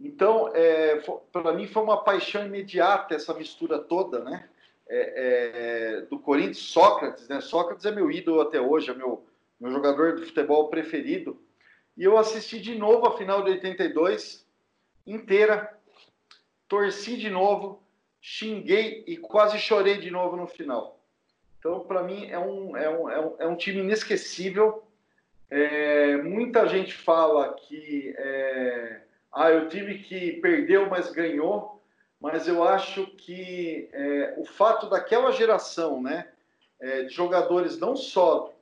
Então, 0.00 0.50
é, 0.54 1.02
para 1.30 1.52
mim 1.52 1.66
foi 1.66 1.82
uma 1.82 2.02
paixão 2.02 2.46
imediata 2.46 3.14
essa 3.14 3.34
mistura 3.34 3.78
toda, 3.78 4.24
né? 4.24 4.48
é, 4.90 5.12
é, 5.14 6.00
do 6.02 6.18
Corinthians, 6.18 6.58
Sócrates, 6.58 7.28
né? 7.28 7.40
Sócrates 7.40 7.86
é 7.86 7.92
meu 7.92 8.10
ídolo 8.10 8.40
até 8.40 8.60
hoje, 8.60 8.90
é 8.90 8.94
meu, 8.94 9.24
meu 9.58 9.70
jogador 9.70 10.16
de 10.16 10.26
futebol 10.26 10.68
preferido. 10.68 11.40
E 11.96 12.02
eu 12.02 12.18
assisti 12.18 12.60
de 12.60 12.74
novo 12.74 13.06
a 13.06 13.16
final 13.16 13.44
de 13.44 13.52
82 13.52 14.44
inteira, 15.06 15.78
torci 16.68 17.16
de 17.16 17.30
novo, 17.30 17.80
xinguei 18.20 19.04
e 19.06 19.16
quase 19.16 19.58
chorei 19.58 19.98
de 19.98 20.10
novo 20.10 20.36
no 20.36 20.48
final. 20.48 20.98
Então, 21.58 21.80
para 21.80 22.02
mim, 22.02 22.26
é 22.28 22.38
um, 22.38 22.76
é, 22.76 22.90
um, 22.90 23.08
é, 23.08 23.20
um, 23.20 23.36
é 23.38 23.46
um 23.46 23.56
time 23.56 23.80
inesquecível. 23.80 24.82
É, 25.48 26.16
muita 26.16 26.66
gente 26.66 26.94
fala 26.94 27.54
que 27.54 28.12
é, 28.16 29.02
ah, 29.32 29.50
o 29.50 29.68
time 29.68 29.98
que 29.98 30.32
perdeu, 30.40 30.88
mas 30.88 31.10
ganhou. 31.10 31.80
Mas 32.20 32.46
eu 32.46 32.62
acho 32.62 33.06
que 33.16 33.88
é, 33.92 34.34
o 34.36 34.44
fato 34.44 34.90
daquela 34.90 35.32
geração, 35.32 36.02
né, 36.02 36.28
é, 36.78 37.04
de 37.04 37.14
jogadores 37.14 37.78
não 37.78 37.96
só 37.96 38.52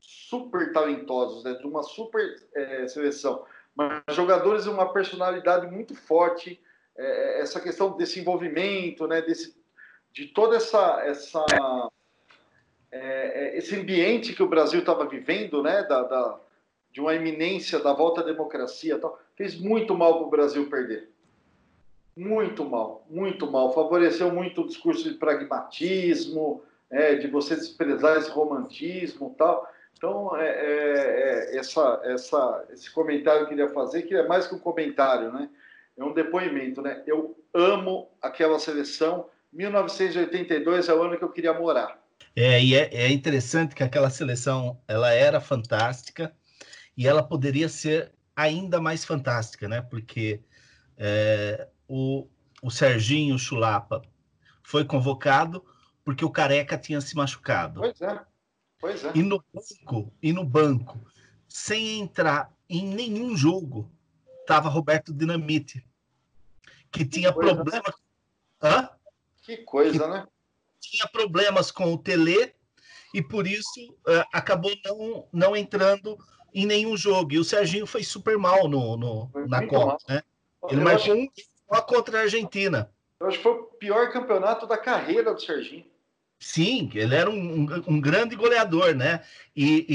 super 0.00 0.72
talentosos, 0.72 1.44
né, 1.44 1.54
de 1.54 1.66
uma 1.66 1.84
super 1.84 2.36
é, 2.52 2.88
seleção, 2.88 3.44
mas 3.76 4.02
jogadores 4.08 4.64
de 4.64 4.70
uma 4.70 4.92
personalidade 4.92 5.68
muito 5.68 5.94
forte, 5.94 6.60
é, 6.96 7.40
essa 7.40 7.60
questão 7.60 7.96
desse 7.96 8.18
envolvimento, 8.18 9.06
né, 9.06 9.22
desse, 9.22 9.56
de 10.12 10.26
toda 10.26 10.56
essa, 10.56 11.00
essa 11.04 11.44
é, 12.90 12.98
é, 12.98 13.58
esse 13.58 13.76
ambiente 13.76 14.32
que 14.32 14.42
o 14.42 14.48
Brasil 14.48 14.80
estava 14.80 15.06
vivendo, 15.06 15.62
né, 15.62 15.82
da, 15.84 16.02
da, 16.02 16.40
de 16.90 17.00
uma 17.00 17.14
iminência 17.14 17.78
da 17.78 17.92
volta 17.92 18.20
à 18.20 18.24
democracia, 18.24 18.98
tal, 18.98 19.20
fez 19.36 19.58
muito 19.58 19.94
mal 19.94 20.18
para 20.18 20.26
o 20.26 20.30
Brasil 20.30 20.68
perder. 20.68 21.10
Muito 22.16 22.64
mal, 22.64 23.06
muito 23.10 23.50
mal. 23.50 23.74
Favoreceu 23.74 24.32
muito 24.32 24.62
o 24.62 24.66
discurso 24.66 25.04
de 25.04 25.18
pragmatismo, 25.18 26.62
é, 26.90 27.14
de 27.16 27.28
você 27.28 27.54
desprezar 27.54 28.16
esse 28.16 28.30
romantismo 28.30 29.34
tal. 29.36 29.68
Então, 29.96 30.36
é, 30.36 30.48
é, 30.48 31.54
é, 31.54 31.58
essa, 31.58 32.00
essa, 32.04 32.64
esse 32.70 32.90
comentário 32.90 33.40
que 33.46 33.52
eu 33.52 33.56
queria 33.56 33.74
fazer, 33.74 34.02
que 34.02 34.14
é 34.14 34.26
mais 34.26 34.46
que 34.46 34.54
um 34.54 34.58
comentário, 34.58 35.32
né? 35.32 35.48
É 35.96 36.04
um 36.04 36.12
depoimento, 36.12 36.82
né? 36.82 37.02
Eu 37.06 37.36
amo 37.52 38.08
aquela 38.20 38.58
seleção. 38.58 39.28
1982 39.52 40.88
é 40.88 40.94
o 40.94 41.02
ano 41.02 41.16
que 41.16 41.24
eu 41.24 41.32
queria 41.32 41.54
morar. 41.54 41.98
É, 42.34 42.62
e 42.62 42.74
é, 42.74 42.90
é 42.92 43.10
interessante 43.10 43.74
que 43.74 43.82
aquela 43.82 44.10
seleção, 44.10 44.78
ela 44.86 45.10
era 45.12 45.40
fantástica 45.40 46.34
e 46.96 47.06
ela 47.06 47.22
poderia 47.22 47.68
ser 47.68 48.12
ainda 48.36 48.80
mais 48.80 49.04
fantástica, 49.04 49.66
né? 49.66 49.80
Porque 49.80 50.42
é, 50.96 51.68
o, 51.88 52.28
o 52.62 52.70
Serginho 52.70 53.38
Chulapa 53.38 54.02
foi 54.62 54.84
convocado 54.84 55.64
porque 56.04 56.24
o 56.24 56.30
Careca 56.30 56.78
tinha 56.78 57.00
se 57.00 57.16
machucado. 57.16 57.80
Pois 57.80 58.00
é. 58.00 58.24
Pois 58.78 59.04
é. 59.04 59.12
E 59.14 59.22
no 59.22 59.42
banco, 59.52 60.12
e 60.22 60.32
no 60.32 60.44
banco, 60.44 61.00
sem 61.48 62.00
entrar 62.00 62.52
em 62.68 62.86
nenhum 62.86 63.36
jogo, 63.36 63.90
estava 64.40 64.68
Roberto 64.68 65.14
Dinamite, 65.14 65.84
que 66.92 67.04
tinha. 67.04 67.30
Né? 67.30 67.80
Hã? 68.62 68.90
Que 69.42 69.58
coisa, 69.58 69.98
que 69.98 70.06
né? 70.08 70.26
Tinha 70.78 71.08
problemas 71.08 71.70
com 71.70 71.92
o 71.92 71.98
Tele 71.98 72.54
e 73.14 73.22
por 73.22 73.46
isso 73.46 73.90
uh, 74.06 74.24
acabou 74.32 74.72
não, 74.84 75.28
não 75.32 75.56
entrando 75.56 76.18
em 76.52 76.66
nenhum 76.66 76.96
jogo. 76.96 77.32
E 77.32 77.38
o 77.38 77.44
Serginho 77.44 77.86
foi 77.86 78.02
super 78.02 78.38
mal 78.38 78.68
no, 78.68 78.96
no 78.96 79.30
na 79.46 79.66
Copa, 79.66 79.98
né? 80.08 80.22
Ele 80.68 80.80
marcou 80.80 81.14
um 81.14 81.28
só 81.72 81.82
contra 81.82 82.18
a 82.18 82.22
Argentina. 82.22 82.90
Eu 83.20 83.28
acho 83.28 83.38
que 83.38 83.42
foi 83.42 83.52
o 83.52 83.64
pior 83.64 84.12
campeonato 84.12 84.66
da 84.66 84.76
carreira 84.76 85.32
do 85.32 85.40
Serginho. 85.40 85.86
Sim, 86.38 86.90
ele 86.94 87.14
era 87.14 87.30
um, 87.30 87.62
um, 87.62 87.82
um 87.94 88.00
grande 88.00 88.36
goleador, 88.36 88.94
né? 88.94 89.22
E, 89.54 89.86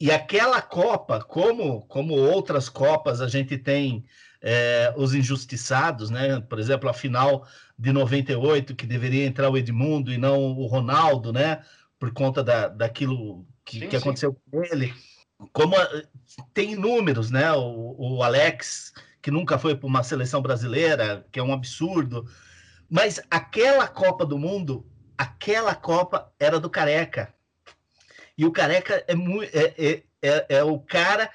e, 0.00 0.06
e, 0.06 0.10
aquela 0.12 0.62
Copa, 0.62 1.20
como, 1.20 1.82
como 1.82 2.14
outras 2.14 2.68
Copas, 2.68 3.20
a 3.20 3.26
gente 3.26 3.58
tem 3.58 4.04
é, 4.40 4.94
os 4.96 5.14
injustiçados, 5.14 6.08
né? 6.08 6.40
Por 6.40 6.60
exemplo, 6.60 6.88
a 6.88 6.94
final 6.94 7.46
de 7.76 7.92
98, 7.92 8.76
que 8.76 8.86
deveria 8.86 9.26
entrar 9.26 9.50
o 9.50 9.56
Edmundo 9.56 10.12
e 10.12 10.18
não 10.18 10.52
o 10.56 10.66
Ronaldo, 10.66 11.32
né? 11.32 11.64
Por 11.98 12.12
conta 12.12 12.44
da, 12.44 12.68
daquilo 12.68 13.44
que, 13.64 13.80
sim, 13.80 13.88
que 13.88 13.96
aconteceu 13.96 14.30
sim. 14.30 14.50
com 14.50 14.64
ele. 14.64 14.94
Como 15.52 15.74
tem 16.52 16.74
números, 16.74 17.30
né? 17.30 17.52
O, 17.52 18.16
o 18.16 18.22
Alex, 18.22 18.92
que 19.22 19.30
nunca 19.30 19.58
foi 19.58 19.76
para 19.76 19.86
uma 19.86 20.02
seleção 20.02 20.42
brasileira, 20.42 21.26
que 21.30 21.38
é 21.38 21.42
um 21.42 21.52
absurdo. 21.52 22.28
Mas 22.90 23.20
aquela 23.30 23.86
Copa 23.86 24.24
do 24.24 24.38
Mundo 24.38 24.86
aquela 25.18 25.74
Copa 25.74 26.32
era 26.38 26.60
do 26.60 26.70
Careca. 26.70 27.34
E 28.36 28.46
o 28.46 28.52
Careca 28.52 29.04
é, 29.08 29.16
muito, 29.16 29.50
é, 29.52 29.74
é, 29.76 30.02
é, 30.22 30.46
é 30.58 30.64
o 30.64 30.78
cara 30.78 31.28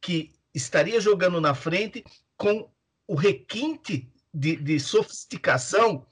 que 0.00 0.34
estaria 0.52 1.00
jogando 1.00 1.40
na 1.40 1.54
frente 1.54 2.04
com 2.36 2.68
o 3.06 3.14
requinte 3.14 4.12
de, 4.34 4.56
de 4.56 4.80
sofisticação 4.80 6.04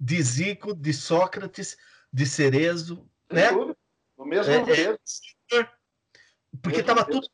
de 0.00 0.22
Zico, 0.22 0.74
de 0.74 0.92
Sócrates, 0.94 1.76
de 2.10 2.24
Cerezo, 2.24 3.06
né? 3.30 3.50
No 3.50 4.24
mesmo 4.24 4.52
é, 4.52 4.56
é, 4.56 5.68
porque 6.64 6.80
estava 6.80 7.04
tudo 7.04 7.28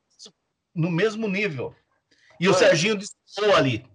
no 0.74 0.90
mesmo 0.90 1.28
nível. 1.28 1.74
E 2.38 2.48
o 2.48 2.54
Serginho 2.54 2.96
disparou 2.96 3.54
ali. 3.54 3.86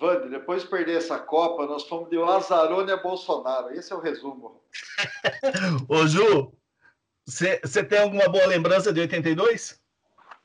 Wander, 0.00 0.30
depois 0.30 0.62
de 0.62 0.68
perder 0.68 0.96
essa 0.96 1.18
Copa, 1.18 1.66
nós 1.66 1.86
fomos 1.86 2.08
de 2.08 2.16
Lazzaroni 2.16 2.90
a 2.90 2.96
Bolsonaro. 2.96 3.70
Esse 3.74 3.92
é 3.92 3.96
o 3.96 4.00
resumo. 4.00 4.62
Ô, 5.88 6.06
Ju, 6.06 6.52
você 7.26 7.84
tem 7.84 7.98
alguma 7.98 8.28
boa 8.28 8.46
lembrança 8.46 8.92
de 8.92 9.00
82? 9.00 9.78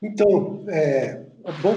Então, 0.02 0.64
é, 0.68 1.26
é 1.44 1.52
bom 1.62 1.74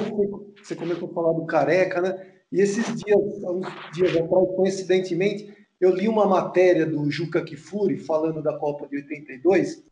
que 0.53 0.63
você 0.63 0.75
começou 0.75 1.09
a 1.09 1.13
falar 1.13 1.33
do 1.33 1.45
Careca, 1.45 2.01
né? 2.01 2.33
E 2.51 2.59
esses 2.59 2.83
dias, 2.95 3.17
uns 3.43 3.67
dias 3.93 4.11
atrás, 4.11 4.55
coincidentemente, 4.55 5.55
eu 5.79 5.95
li 5.95 6.07
uma 6.07 6.25
matéria 6.25 6.85
do 6.85 7.09
Juca 7.09 7.41
Kifuri 7.41 7.97
falando 7.97 8.41
da 8.41 8.57
Copa 8.57 8.87
de 8.87 8.97
82, 8.97 9.83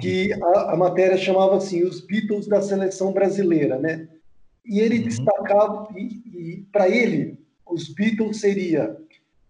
que 0.00 0.32
a, 0.32 0.72
a 0.72 0.76
matéria 0.76 1.16
chamava 1.16 1.56
assim, 1.56 1.82
os 1.82 2.00
Beatles 2.00 2.46
da 2.46 2.60
seleção 2.60 3.12
brasileira, 3.12 3.78
né? 3.78 4.08
E 4.64 4.80
ele 4.80 4.98
uhum. 4.98 5.04
destacava, 5.04 5.88
e, 5.96 6.22
e 6.26 6.66
para 6.70 6.88
ele, 6.88 7.38
os 7.66 7.88
Beatles 7.88 8.40
seria 8.40 8.96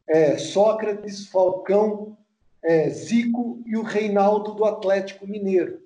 é, 0.07 0.39
Sócrates, 0.39 1.27
Falcão, 1.27 2.17
é, 2.63 2.89
Zico 2.89 3.63
e 3.67 3.77
o 3.77 3.83
Reinaldo 3.83 4.55
do 4.55 4.65
Atlético 4.65 5.27
Mineiro. 5.27 5.81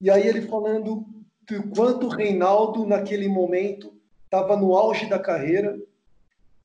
E 0.00 0.10
aí 0.10 0.26
ele 0.26 0.42
falando 0.42 1.06
do 1.46 1.62
quanto 1.74 2.06
o 2.06 2.10
Reinaldo, 2.10 2.86
naquele 2.86 3.28
momento, 3.28 3.92
estava 4.24 4.56
no 4.56 4.74
auge 4.74 5.06
da 5.08 5.18
carreira 5.18 5.78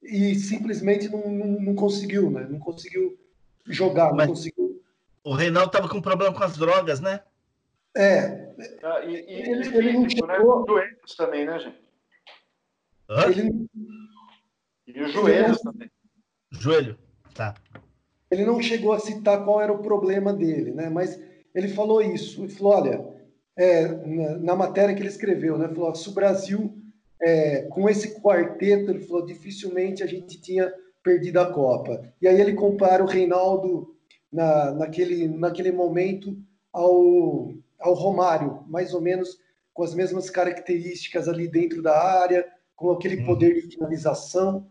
e 0.01 0.35
simplesmente 0.35 1.09
não, 1.09 1.29
não, 1.29 1.47
não 1.61 1.75
conseguiu, 1.75 2.31
né? 2.31 2.47
Não 2.49 2.59
conseguiu 2.59 3.17
jogar, 3.65 4.13
Mas. 4.13 4.48
O 5.29 5.35
Reinaldo 5.35 5.67
estava 5.67 5.87
com 5.87 6.01
problema 6.01 6.33
com 6.33 6.43
as 6.43 6.57
drogas, 6.57 6.99
né? 6.99 7.19
É. 7.95 8.49
Ah, 8.81 9.05
e, 9.05 9.11
e 9.11 9.41
ele, 9.41 9.67
ele, 9.67 9.77
ele 9.77 9.93
não 9.93 10.01
né? 10.01 10.09
chegou... 10.09 10.59
né? 10.59 10.65
Joelhos 10.67 11.15
também, 11.15 11.45
né, 11.45 11.59
gente? 11.59 11.79
Ele... 13.27 13.69
E 14.87 15.03
os 15.03 15.11
joelhos 15.13 15.61
também. 15.61 15.91
Joelho, 16.49 16.97
tá. 17.35 17.53
Ele 18.31 18.43
não 18.43 18.59
chegou 18.59 18.91
a 18.91 18.99
citar 18.99 19.45
qual 19.45 19.61
era 19.61 19.71
o 19.71 19.83
problema 19.83 20.33
dele, 20.33 20.71
né? 20.71 20.89
Mas 20.89 21.21
ele 21.53 21.67
falou 21.67 22.01
isso. 22.01 22.41
Ele 22.41 22.51
falou, 22.51 22.73
olha, 22.73 23.07
é, 23.55 23.87
na, 23.87 24.37
na, 24.37 24.55
matéria 24.55 24.95
que 24.95 25.01
ele 25.01 25.09
escreveu, 25.09 25.59
né? 25.59 25.67
Falou, 25.67 25.93
se 25.93 26.09
o 26.09 26.13
Brasil, 26.13 26.75
é, 27.21 27.67
com 27.67 27.87
esse 27.87 28.19
quarteto, 28.19 28.89
ele 28.89 29.05
falou, 29.05 29.27
dificilmente 29.27 30.01
a 30.01 30.07
gente 30.07 30.41
tinha 30.41 30.73
perdido 31.03 31.39
a 31.39 31.53
Copa. 31.53 32.11
E 32.19 32.27
aí 32.27 32.41
ele 32.41 32.53
compara 32.53 33.03
o 33.03 33.07
Reinaldo 33.07 33.98
na, 34.31 34.71
naquele, 34.71 35.27
naquele 35.27 35.71
momento 35.71 36.37
ao 36.71 37.53
ao 37.79 37.93
Romário, 37.93 38.63
mais 38.67 38.93
ou 38.93 39.01
menos 39.01 39.39
com 39.73 39.83
as 39.83 39.93
mesmas 39.93 40.29
características 40.29 41.27
ali 41.27 41.47
dentro 41.47 41.81
da 41.81 41.97
área, 41.97 42.45
com 42.75 42.91
aquele 42.91 43.21
uhum. 43.21 43.25
poder 43.25 43.53
de 43.61 43.75
finalização. 43.75 44.67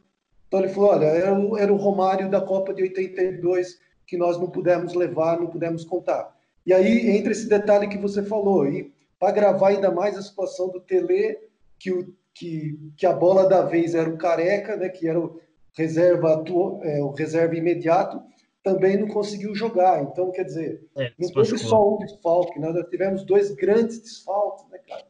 Então 0.47 0.61
ele 0.61 0.69
falou: 0.69 0.91
olha, 0.91 1.07
era 1.07 1.35
o, 1.35 1.57
era 1.57 1.73
o 1.73 1.77
Romário 1.77 2.31
da 2.31 2.41
Copa 2.41 2.75
de 2.75 2.83
82 2.83 3.79
que 4.07 4.17
nós 4.17 4.39
não 4.39 4.51
pudemos 4.51 4.95
levar, 4.95 5.39
não 5.39 5.49
pudemos 5.49 5.85
contar. 5.85 6.35
E 6.65 6.73
aí 6.73 7.11
entra 7.11 7.33
esse 7.33 7.49
detalhe 7.49 7.89
que 7.89 7.99
você 7.99 8.23
falou, 8.23 8.67
e 8.67 8.93
para 9.19 9.33
gravar 9.33 9.69
ainda 9.69 9.91
mais 9.91 10.17
a 10.17 10.23
situação 10.23 10.69
do 10.69 10.81
Tele, 10.81 11.39
que, 11.79 11.93
o, 11.93 12.15
que, 12.33 12.79
que 12.97 13.05
a 13.05 13.13
bola 13.13 13.47
da 13.47 13.63
vez 13.63 13.95
era 13.95 14.09
o 14.09 14.17
Careca, 14.17 14.77
né, 14.77 14.89
que 14.89 15.07
era 15.07 15.21
o 15.21 15.39
reserva, 15.75 16.35
atu, 16.35 16.81
é, 16.83 17.03
o 17.03 17.11
reserva 17.11 17.55
imediato, 17.55 18.23
também 18.69 18.99
não 18.99 19.09
conseguiu 19.09 19.55
jogar. 19.55 20.03
Então, 20.03 20.31
quer 20.31 20.45
dizer, 20.45 20.87
é, 20.97 21.13
não 21.19 21.31
teve 21.31 21.57
só 21.57 21.95
um 21.95 21.99
desfalque, 21.99 22.59
né? 22.59 22.71
nós 22.71 22.87
tivemos 22.91 23.25
dois 23.25 23.51
grandes 23.53 23.99
desfalques, 24.01 24.67
né, 24.71 24.79
cara? 24.87 25.07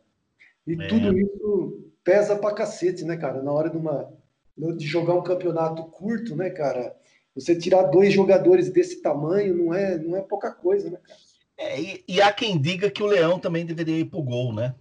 E 0.66 0.80
é. 0.80 0.86
tudo 0.86 1.18
isso 1.18 1.90
pesa 2.04 2.36
pra 2.36 2.54
cacete, 2.54 3.04
né, 3.04 3.16
cara? 3.16 3.42
Na 3.42 3.52
hora 3.52 3.68
de, 3.68 3.76
uma, 3.76 4.12
de 4.56 4.86
jogar 4.86 5.14
um 5.14 5.22
campeonato 5.22 5.82
curto, 5.84 6.36
né, 6.36 6.50
cara? 6.50 6.96
Você 7.34 7.56
tirar 7.56 7.84
dois 7.84 8.12
jogadores 8.12 8.70
desse 8.70 9.02
tamanho 9.02 9.56
não 9.56 9.74
é, 9.74 9.98
não 9.98 10.16
é 10.16 10.22
pouca 10.22 10.52
coisa, 10.52 10.88
né, 10.88 10.98
cara? 11.02 11.18
É, 11.56 11.80
e, 11.80 12.04
e, 12.06 12.22
há 12.22 12.32
quem 12.32 12.60
diga 12.60 12.88
que 12.88 13.02
o 13.02 13.06
Leão 13.06 13.40
também 13.40 13.66
deveria 13.66 13.98
ir 13.98 14.04
pro 14.04 14.22
gol, 14.22 14.54
né? 14.54 14.76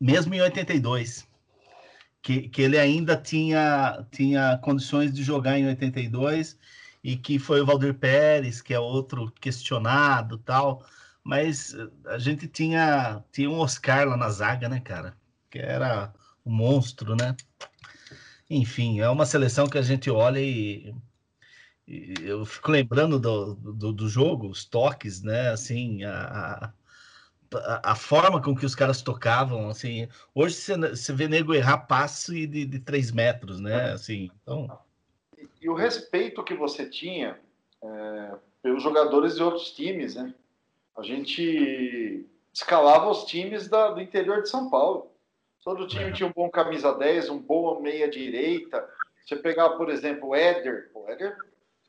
Mesmo 0.00 0.34
em 0.34 0.40
82. 0.40 1.24
Que, 2.20 2.48
que 2.48 2.62
ele 2.62 2.76
ainda 2.76 3.16
tinha, 3.16 4.04
tinha 4.10 4.58
condições 4.64 5.12
de 5.12 5.22
jogar 5.22 5.58
em 5.58 5.68
82 5.68 6.58
e 7.04 7.16
que 7.16 7.38
foi 7.38 7.60
o 7.60 7.66
Valdir 7.66 7.94
Pérez, 7.94 8.62
que 8.62 8.72
é 8.72 8.80
outro 8.80 9.30
questionado 9.32 10.38
tal. 10.38 10.84
Mas 11.22 11.76
a 12.06 12.18
gente 12.18 12.48
tinha, 12.48 13.22
tinha 13.30 13.50
um 13.50 13.58
Oscar 13.58 14.08
lá 14.08 14.16
na 14.16 14.30
zaga, 14.30 14.68
né, 14.68 14.80
cara? 14.80 15.16
Que 15.50 15.58
era 15.58 16.12
um 16.44 16.52
monstro, 16.52 17.14
né? 17.14 17.36
Enfim, 18.48 19.00
é 19.00 19.08
uma 19.08 19.26
seleção 19.26 19.68
que 19.68 19.78
a 19.78 19.82
gente 19.82 20.10
olha 20.10 20.40
e 20.40 20.94
eu 22.22 22.46
fico 22.46 22.70
lembrando 22.70 23.18
do, 23.20 23.54
do, 23.54 23.92
do, 23.92 24.08
jogo, 24.08 24.48
os 24.48 24.64
toques, 24.64 25.22
né? 25.22 25.50
Assim, 25.50 26.04
a, 26.04 26.72
a, 27.52 27.92
a, 27.92 27.94
forma 27.94 28.40
com 28.40 28.54
que 28.54 28.64
os 28.64 28.74
caras 28.74 29.02
tocavam, 29.02 29.68
assim. 29.68 30.08
Hoje 30.34 30.54
você, 30.54 30.76
você 30.76 31.12
vê 31.12 31.28
nego 31.28 31.54
errar 31.54 31.78
passe 31.78 32.46
de, 32.46 32.64
de 32.64 32.78
três 32.78 33.10
metros, 33.12 33.60
né? 33.60 33.92
Assim, 33.92 34.30
então... 34.42 34.83
E, 35.64 35.68
o 35.68 35.74
respeito 35.74 36.44
que 36.44 36.54
você 36.54 36.88
tinha 36.88 37.38
é, 37.82 38.34
pelos 38.62 38.82
jogadores 38.82 39.36
de 39.36 39.42
outros 39.42 39.70
times, 39.72 40.14
né? 40.14 40.34
A 40.96 41.02
gente 41.02 42.24
escalava 42.52 43.10
os 43.10 43.24
times 43.24 43.68
da, 43.68 43.90
do 43.90 44.00
interior 44.00 44.42
de 44.42 44.48
São 44.48 44.70
Paulo. 44.70 45.10
Todo 45.64 45.88
time 45.88 46.04
é. 46.04 46.12
tinha 46.12 46.28
um 46.28 46.32
bom 46.32 46.48
camisa 46.50 46.92
10, 46.92 47.30
um 47.30 47.38
bom 47.38 47.80
meia 47.80 48.08
direita. 48.08 48.88
Você 49.24 49.36
pegava, 49.36 49.76
por 49.76 49.88
exemplo, 49.88 50.28
o 50.28 50.34
Éder. 50.34 50.90
O 50.94 51.08
Éder 51.08 51.36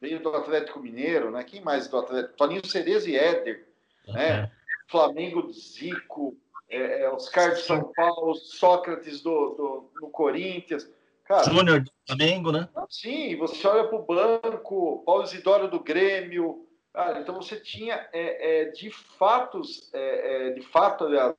veio 0.01 0.19
do 0.21 0.29
Atlético 0.29 0.79
Mineiro, 0.79 1.29
né? 1.29 1.43
Quem 1.43 1.61
mais 1.61 1.87
do 1.87 1.97
Atlético? 1.97 2.35
Toninho 2.35 2.65
Cereza 2.65 3.09
e 3.09 3.15
Éder, 3.15 3.67
né? 4.07 4.49
Flamengo 4.87 5.51
Zico, 5.51 6.37
é, 6.69 7.01
é, 7.01 7.09
Oscar 7.09 7.53
de 7.53 7.61
São 7.61 7.91
Paulo, 7.93 8.35
Sócrates 8.35 9.21
do, 9.21 9.49
do, 9.51 9.91
no 10.01 10.09
Corinthians. 10.09 10.89
Cara, 11.25 11.43
Júnior 11.43 11.81
do 11.81 11.91
Flamengo, 12.05 12.51
né? 12.51 12.69
Sim, 12.87 13.35
você 13.37 13.67
olha 13.67 13.87
para 13.87 13.97
o 13.97 14.05
banco, 14.05 15.03
Paulo 15.05 15.23
Isidoro 15.23 15.67
do 15.67 15.79
Grêmio. 15.79 16.67
Cara, 16.93 17.19
então 17.19 17.35
você 17.35 17.59
tinha 17.59 18.07
é, 18.13 18.61
é, 18.61 18.65
de 18.69 18.89
fatos, 18.91 19.89
é, 19.91 20.49
é, 20.49 20.49
de 20.51 20.61
fato, 20.61 21.05
aliás, 21.05 21.35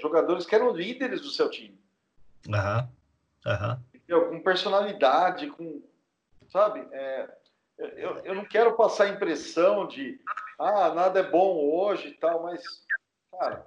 jogadores 0.00 0.46
que 0.46 0.54
eram 0.54 0.70
líderes 0.70 1.20
do 1.20 1.28
seu 1.28 1.50
time. 1.50 1.78
Aham. 2.48 2.88
Aham. 3.44 3.82
Com 4.08 4.40
personalidade, 4.40 5.48
com. 5.48 5.82
Sabe? 6.48 6.86
É, 6.92 7.28
eu, 7.78 8.18
eu 8.18 8.34
não 8.34 8.44
quero 8.44 8.76
passar 8.76 9.04
a 9.04 9.08
impressão 9.08 9.86
de 9.88 10.20
ah, 10.58 10.94
nada 10.94 11.20
é 11.20 11.30
bom 11.30 11.68
hoje 11.68 12.08
e 12.08 12.14
tal, 12.14 12.44
mas, 12.44 12.62
cara, 13.32 13.66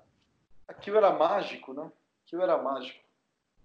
aquilo 0.67 0.97
era 0.97 1.11
mágico, 1.11 1.73
né? 1.73 1.91
Aquilo 2.25 2.41
era 2.41 2.57
mágico. 2.57 2.99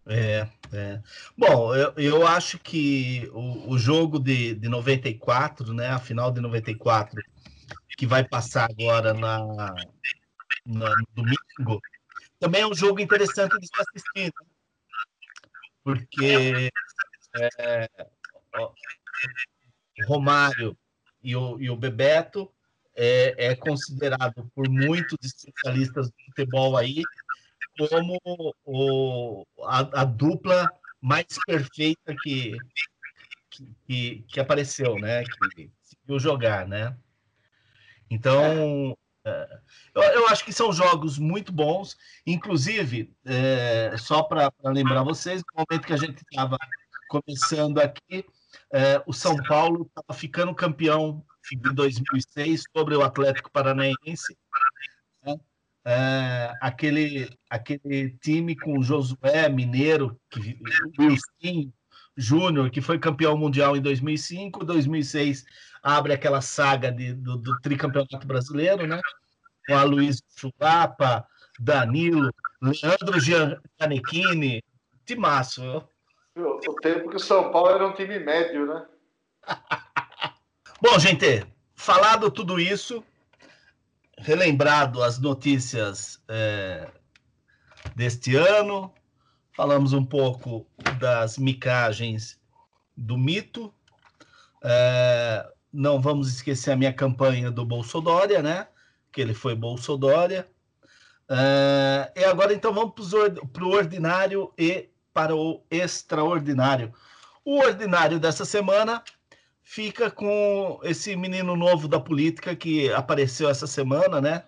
É, 0.06 0.46
é. 0.72 1.00
Bom, 1.36 1.74
eu, 1.74 1.92
eu 1.96 2.26
acho 2.26 2.58
que 2.58 3.30
o, 3.32 3.72
o 3.72 3.78
jogo 3.78 4.18
de, 4.18 4.54
de 4.54 4.68
94, 4.68 5.72
né? 5.72 5.88
A 5.88 5.98
final 5.98 6.30
de 6.30 6.40
94, 6.40 7.20
que 7.96 8.06
vai 8.06 8.22
passar 8.22 8.68
agora 8.70 9.14
na, 9.14 9.38
na 10.66 10.90
no 10.90 11.06
domingo, 11.14 11.80
também 12.38 12.62
é 12.62 12.66
um 12.66 12.74
jogo 12.74 13.00
interessante 13.00 13.58
de 13.58 13.66
se 13.66 13.72
assistir. 13.80 14.26
Né? 14.26 14.46
Porque 15.82 16.70
é, 17.58 17.88
ó, 18.54 18.72
Romário 20.06 20.76
e 21.22 21.34
o, 21.34 21.60
e 21.60 21.70
o 21.70 21.76
Bebeto 21.76 22.52
é, 22.94 23.52
é 23.52 23.56
considerado 23.56 24.50
por 24.54 24.68
muitos 24.68 25.18
especialistas 25.22 26.08
do 26.08 26.14
futebol 26.26 26.76
aí 26.76 27.02
como 27.76 28.18
o, 28.64 29.44
a, 29.62 30.02
a 30.02 30.04
dupla 30.04 30.70
mais 31.00 31.26
perfeita 31.46 32.14
que, 32.22 32.56
que, 33.86 34.24
que, 34.28 34.40
apareceu, 34.40 34.96
né? 34.96 35.24
Que 35.24 35.70
conseguiu 35.80 36.18
jogar, 36.18 36.66
né? 36.66 36.96
Então, 38.10 38.96
é, 39.26 39.58
eu, 39.94 40.02
eu, 40.02 40.28
acho 40.28 40.44
que 40.44 40.52
são 40.52 40.72
jogos 40.72 41.18
muito 41.18 41.52
bons. 41.52 41.96
Inclusive, 42.26 43.12
é, 43.24 43.94
só 43.98 44.22
para 44.22 44.52
lembrar 44.64 45.02
vocês, 45.02 45.42
no 45.42 45.64
momento 45.64 45.86
que 45.86 45.92
a 45.92 45.98
gente 45.98 46.22
estava 46.22 46.58
começando 47.08 47.78
aqui, 47.78 48.24
é, 48.72 49.02
o 49.06 49.12
São 49.12 49.36
Paulo 49.36 49.82
estava 49.86 50.18
ficando 50.18 50.54
campeão 50.54 51.24
em 51.52 51.58
2006 51.58 52.64
sobre 52.76 52.96
o 52.96 53.02
Atlético 53.02 53.50
Paranaense. 53.50 54.36
É, 55.86 56.52
aquele, 56.60 57.30
aquele 57.50 58.10
time 58.22 58.56
com 58.56 58.82
Josué 58.82 59.48
Mineiro, 59.50 60.18
que, 60.30 60.58
Wilson 60.98 61.70
Júnior, 62.16 62.70
que 62.70 62.80
foi 62.80 62.98
campeão 62.98 63.36
mundial 63.36 63.76
em 63.76 63.82
2005, 63.82 64.64
2006 64.64 65.44
abre 65.82 66.14
aquela 66.14 66.40
saga 66.40 66.90
de, 66.90 67.12
do, 67.12 67.36
do 67.36 67.60
tricampeonato 67.60 68.26
brasileiro, 68.26 68.86
né? 68.86 68.98
Com 69.66 69.76
a 69.76 69.82
Luiz 69.82 70.22
Chulapa, 70.34 71.26
Danilo, 71.58 72.30
Leandro 72.62 73.20
Giannichini, 73.20 74.64
timaço. 75.04 75.86
O 76.36 76.74
tempo 76.80 77.10
que 77.10 77.16
o 77.16 77.20
São 77.20 77.50
Paulo 77.52 77.70
era 77.70 77.86
um 77.86 77.92
time 77.92 78.18
médio, 78.18 78.66
né? 78.66 78.86
Bom, 80.80 80.98
gente, 80.98 81.46
falado 81.74 82.30
tudo 82.30 82.58
isso, 82.58 83.04
relembrado 84.24 85.02
as 85.02 85.18
notícias 85.18 86.18
é, 86.26 86.88
deste 87.94 88.34
ano, 88.34 88.90
falamos 89.54 89.92
um 89.92 90.04
pouco 90.04 90.66
das 90.98 91.36
micagens 91.36 92.40
do 92.96 93.18
mito. 93.18 93.72
É, 94.62 95.46
não 95.70 96.00
vamos 96.00 96.28
esquecer 96.28 96.70
a 96.70 96.76
minha 96.76 96.92
campanha 96.92 97.50
do 97.50 97.66
Bolsodória, 97.66 98.42
né? 98.42 98.66
Que 99.12 99.20
ele 99.20 99.34
foi 99.34 99.54
Bolsodória. 99.54 100.48
É, 101.28 102.10
e 102.16 102.24
agora, 102.24 102.54
então, 102.54 102.72
vamos 102.72 102.94
para 103.52 103.64
o 103.64 103.72
ordinário 103.72 104.50
e 104.56 104.88
para 105.12 105.36
o 105.36 105.62
extraordinário. 105.70 106.94
O 107.44 107.58
ordinário 107.58 108.18
dessa 108.18 108.46
semana 108.46 109.04
fica 109.64 110.10
com 110.10 110.78
esse 110.84 111.16
menino 111.16 111.56
novo 111.56 111.88
da 111.88 111.98
política 111.98 112.54
que 112.54 112.92
apareceu 112.92 113.48
essa 113.48 113.66
semana, 113.66 114.20
né? 114.20 114.44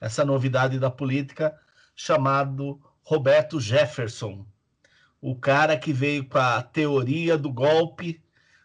Essa 0.00 0.24
novidade 0.24 0.78
da 0.78 0.90
política, 0.90 1.54
chamado 1.94 2.80
Roberto 3.02 3.60
Jefferson. 3.60 4.46
O 5.20 5.36
cara 5.36 5.76
que 5.76 5.92
veio 5.92 6.24
com 6.24 6.38
a 6.38 6.62
teoria 6.62 7.36
do 7.36 7.52
golpe, 7.52 8.22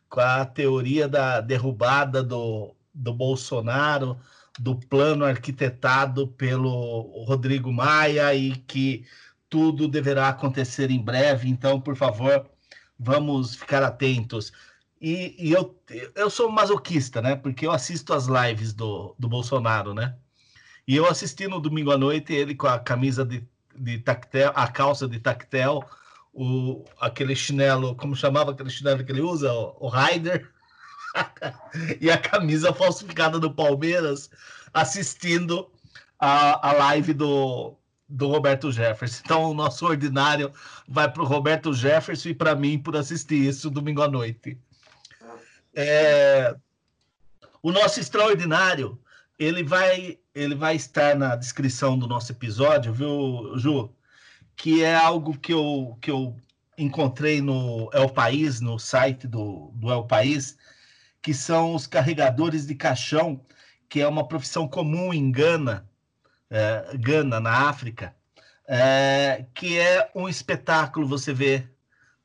com 0.07 0.22
a 0.22 0.45
teoria 0.45 1.07
da 1.07 1.41
derrubada 1.41 2.23
do, 2.23 2.73
do 2.94 3.14
Bolsonaro, 3.14 4.18
do 4.57 4.76
plano 4.76 5.26
arquitetado 5.26 6.30
pelo 6.30 7.26
Rodrigo 7.26 7.73
Maia 7.73 8.34
e 8.34 8.56
que 8.56 9.06
tudo 9.49 9.88
deverá 9.88 10.30
acontecer 10.30 10.90
em 10.91 11.03
breve, 11.03 11.49
então, 11.49 11.82
por 11.82 11.95
favor, 11.95 12.49
vamos 12.98 13.56
ficar 13.56 13.84
atentos. 13.84 14.53
E, 15.06 15.36
e 15.38 15.52
eu, 15.52 15.80
eu 16.15 16.32
sou 16.32 16.49
masoquista, 16.49 17.22
né? 17.22 17.36
Porque 17.36 17.68
eu 17.68 17.72
assisto 17.72 18.11
as 18.11 18.26
lives 18.26 18.73
do, 18.73 19.15
do 19.19 19.30
Bolsonaro, 19.30 19.94
né? 19.94 20.15
E 20.88 20.95
eu 20.95 21.06
assisti 21.06 21.48
no 21.48 21.60
domingo 21.60 21.91
à 21.91 21.98
noite 21.98 22.34
ele 22.34 22.56
com 22.56 22.65
a 22.65 22.80
camisa 22.80 23.23
de, 23.23 23.48
de 23.76 23.99
tactel, 23.99 24.52
a 24.56 24.68
calça 24.68 25.07
de 25.07 25.19
tactel, 25.19 25.88
o, 26.34 26.84
aquele 26.99 27.36
chinelo, 27.36 27.95
como 27.95 28.15
chamava 28.15 28.49
aquele 28.49 28.72
chinelo 28.72 29.06
que 29.06 29.11
ele 29.11 29.22
usa? 29.22 29.53
O, 29.53 29.77
o 29.82 29.90
Ryder. 29.90 30.52
e 32.02 32.10
a 32.10 32.18
camisa 32.18 32.73
falsificada 32.73 33.40
do 33.40 33.53
Palmeiras, 33.53 34.32
assistindo 34.73 35.69
a, 36.18 36.69
a 36.69 36.73
live 36.73 37.14
do, 37.14 37.77
do 38.10 38.27
Roberto 38.27 38.72
Jefferson. 38.72 39.22
Então, 39.23 39.52
o 39.52 39.53
nosso 39.53 39.86
ordinário 39.86 40.52
vai 40.88 41.11
para 41.11 41.22
o 41.22 41.27
Roberto 41.27 41.76
Jefferson 41.76 42.30
e 42.30 42.34
para 42.34 42.56
mim 42.56 42.80
por 42.80 42.95
assistir 42.95 43.48
isso 43.48 43.69
domingo 43.69 44.02
à 44.02 44.07
noite. 44.07 44.60
É... 45.76 46.56
O 47.61 47.72
nosso 47.72 47.99
extraordinário, 47.99 48.99
ele 49.38 49.64
vai, 49.64 50.19
ele 50.34 50.56
vai 50.56 50.76
estar 50.76 51.15
na 51.15 51.35
descrição 51.35 51.97
do 51.97 52.07
nosso 52.07 52.31
episódio, 52.31 52.93
viu, 52.93 53.57
Ju? 53.57 53.93
Que 54.56 54.84
é 54.84 54.95
algo 54.95 55.38
que 55.38 55.53
eu, 55.53 55.97
que 56.02 56.11
eu 56.11 56.35
encontrei 56.77 57.41
no 57.41 57.89
El 57.93 58.10
País, 58.10 58.61
no 58.61 58.77
site 58.77 59.27
do, 59.27 59.72
do 59.73 59.91
El 59.91 60.06
País, 60.06 60.57
que 61.22 61.34
são 61.34 61.73
os 61.73 61.88
carregadores 61.88 62.65
de 62.65 62.76
caixão, 62.76 63.41
que 63.89 64.02
é 64.02 64.07
uma 64.07 64.27
profissão 64.27 64.68
comum 64.68 65.14
em 65.14 65.31
Gana, 65.31 65.89
é, 66.49 66.97
Gana, 66.97 67.39
na 67.39 67.68
África, 67.68 68.15
é, 68.68 69.45
que 69.53 69.77
é 69.77 70.10
um 70.14 70.30
espetáculo 70.30 71.07
você 71.07 71.34
ver 71.34 71.72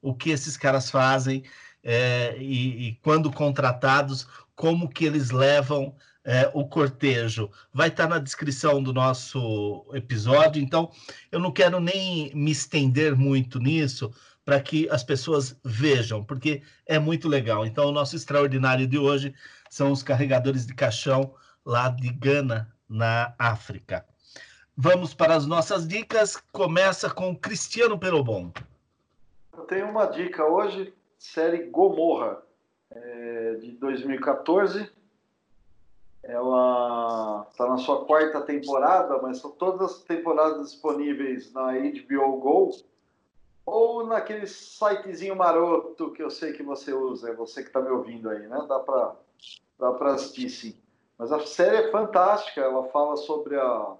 o 0.02 0.14
que 0.14 0.31
esses 0.31 0.56
caras 0.56 0.90
fazem. 0.90 1.44
É, 1.82 2.36
e, 2.39 2.89
e, 2.89 2.94
quando 3.02 3.32
contratados, 3.32 4.27
como 4.55 4.89
que 4.89 5.05
eles 5.05 5.31
levam 5.31 5.94
é, 6.24 6.51
o 6.52 6.66
cortejo. 6.66 7.51
Vai 7.73 7.89
estar 7.89 8.09
na 8.09 8.19
descrição 8.19 8.82
do 8.82 8.93
nosso 8.93 9.86
episódio, 9.93 10.62
então 10.62 10.90
eu 11.32 11.40
não 11.40 11.51
quero 11.51 11.81
nem 11.81 12.31
me 12.35 12.51
estender 12.51 13.16
muito 13.16 13.59
nisso 13.59 14.12
para 14.44 14.61
que 14.61 14.89
as 14.90 15.05
pessoas 15.05 15.59
vejam, 15.65 16.24
porque 16.24 16.62
é 16.86 16.98
muito 16.98 17.28
legal. 17.28 17.65
Então, 17.65 17.86
o 17.86 17.93
nosso 17.93 18.16
extraordinário 18.16 18.86
de 18.86 18.98
hoje 18.98 19.35
são 19.69 19.93
os 19.93 20.02
carregadores 20.02 20.66
de 20.66 20.74
caixão 20.74 21.35
lá 21.65 21.89
de 21.89 22.11
Gana, 22.11 22.73
na 22.89 23.32
África. 23.39 24.05
Vamos 24.77 25.15
para 25.15 25.36
as 25.36 25.47
nossas 25.47 25.86
dicas. 25.86 26.36
Começa 26.51 27.09
com 27.09 27.36
Cristiano 27.36 27.98
Perobon. 27.98 28.51
Eu 29.57 29.65
tenho 29.65 29.89
uma 29.89 30.07
dica 30.07 30.44
hoje, 30.44 30.93
série 31.20 31.64
Gomorra, 31.64 32.42
é, 32.90 33.55
de 33.60 33.72
2014. 33.72 34.90
Ela 36.22 37.47
está 37.51 37.66
na 37.68 37.78
sua 37.78 38.05
quarta 38.05 38.40
temporada, 38.40 39.20
mas 39.22 39.38
são 39.38 39.51
todas 39.51 39.92
as 39.92 40.02
temporadas 40.02 40.70
disponíveis 40.70 41.52
na 41.52 41.72
HBO 41.72 42.36
Go 42.38 42.70
ou 43.64 44.06
naquele 44.06 44.47
sitezinho 44.47 45.36
maroto 45.36 46.10
que 46.12 46.22
eu 46.22 46.30
sei 46.30 46.52
que 46.52 46.62
você 46.62 46.92
usa, 46.92 47.30
é 47.30 47.34
você 47.34 47.62
que 47.62 47.68
está 47.68 47.80
me 47.80 47.90
ouvindo 47.90 48.28
aí, 48.28 48.47
né? 48.48 48.64
Dá 48.66 48.78
para 48.80 49.16
dá 49.78 49.92
para 49.92 50.14
assistir 50.14 50.51
sim. 50.51 50.78
Mas 51.16 51.30
a 51.32 51.40
série 51.40 51.76
é 51.76 51.90
fantástica, 51.90 52.60
ela 52.60 52.88
fala 52.88 53.16
sobre 53.16 53.56
a 53.56 53.97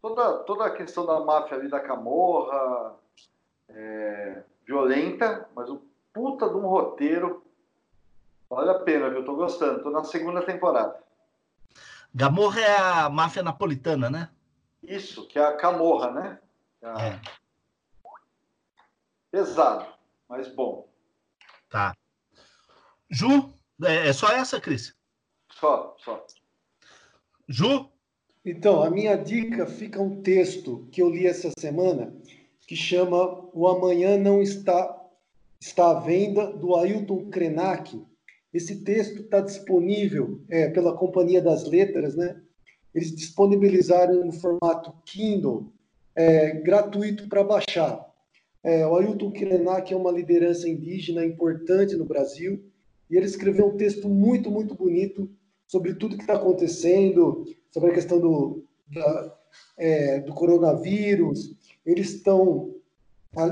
toda, 0.00 0.38
toda 0.40 0.64
a 0.66 0.70
questão 0.70 1.06
da 1.06 1.20
máfia 1.20 1.56
ali 1.56 1.68
da 1.68 1.80
Camorra, 1.80 2.94
é, 3.68 4.42
violenta, 4.66 5.48
mas 5.54 5.68
o 5.70 5.80
puta 6.12 6.48
de 6.48 6.54
um 6.56 6.66
roteiro. 6.66 7.44
Vale 8.48 8.70
a 8.70 8.78
pena, 8.80 9.08
viu? 9.08 9.24
Tô 9.24 9.34
gostando. 9.34 9.82
Tô 9.82 9.90
na 9.90 10.04
segunda 10.04 10.42
temporada. 10.42 11.02
Gamorra 12.14 12.60
é 12.60 12.76
a 12.76 13.08
máfia 13.08 13.42
napolitana, 13.42 14.10
né? 14.10 14.28
Isso, 14.82 15.26
que 15.26 15.38
é 15.38 15.44
a 15.44 15.56
Camorra, 15.56 16.10
né? 16.10 16.38
É 16.82 16.86
a... 16.86 17.06
É. 17.06 17.20
Pesado, 19.30 19.86
mas 20.28 20.48
bom. 20.48 20.86
Tá. 21.70 21.96
Ju, 23.08 23.50
é, 23.82 24.08
é 24.08 24.12
só 24.12 24.28
essa, 24.28 24.60
Cris? 24.60 24.94
Só, 25.50 25.96
só. 25.98 26.26
Ju? 27.48 27.90
Então, 28.44 28.82
a 28.82 28.90
minha 28.90 29.16
dica 29.16 29.66
fica 29.66 30.02
um 30.02 30.20
texto 30.20 30.86
que 30.92 31.00
eu 31.00 31.08
li 31.08 31.26
essa 31.26 31.50
semana 31.58 32.14
que 32.66 32.76
chama 32.76 33.48
O 33.54 33.66
Amanhã 33.68 34.18
Não 34.18 34.42
Está, 34.42 35.01
está 35.66 35.92
à 35.92 36.00
Venda, 36.00 36.52
do 36.52 36.74
Ailton 36.74 37.30
Krenak. 37.30 38.04
Esse 38.52 38.82
texto 38.82 39.22
está 39.22 39.40
disponível 39.40 40.40
é, 40.50 40.68
pela 40.68 40.96
Companhia 40.96 41.40
das 41.40 41.64
Letras, 41.64 42.16
né? 42.16 42.40
Eles 42.92 43.14
disponibilizaram 43.14 44.24
no 44.24 44.32
formato 44.32 44.92
Kindle, 45.04 45.72
é, 46.16 46.50
gratuito 46.60 47.28
para 47.28 47.44
baixar. 47.44 48.04
É, 48.62 48.84
o 48.86 48.96
Ailton 48.96 49.30
Krenak 49.30 49.92
é 49.92 49.96
uma 49.96 50.10
liderança 50.10 50.68
indígena 50.68 51.24
importante 51.24 51.96
no 51.96 52.04
Brasil 52.04 52.62
e 53.08 53.16
ele 53.16 53.26
escreveu 53.26 53.68
um 53.68 53.76
texto 53.76 54.08
muito, 54.08 54.50
muito 54.50 54.74
bonito 54.74 55.30
sobre 55.66 55.94
tudo 55.94 56.16
que 56.16 56.22
está 56.22 56.34
acontecendo, 56.34 57.44
sobre 57.70 57.90
a 57.90 57.94
questão 57.94 58.20
do, 58.20 58.64
da, 58.88 59.38
é, 59.78 60.20
do 60.20 60.34
coronavírus. 60.34 61.54
Eles 61.86 62.14
estão, 62.14 62.74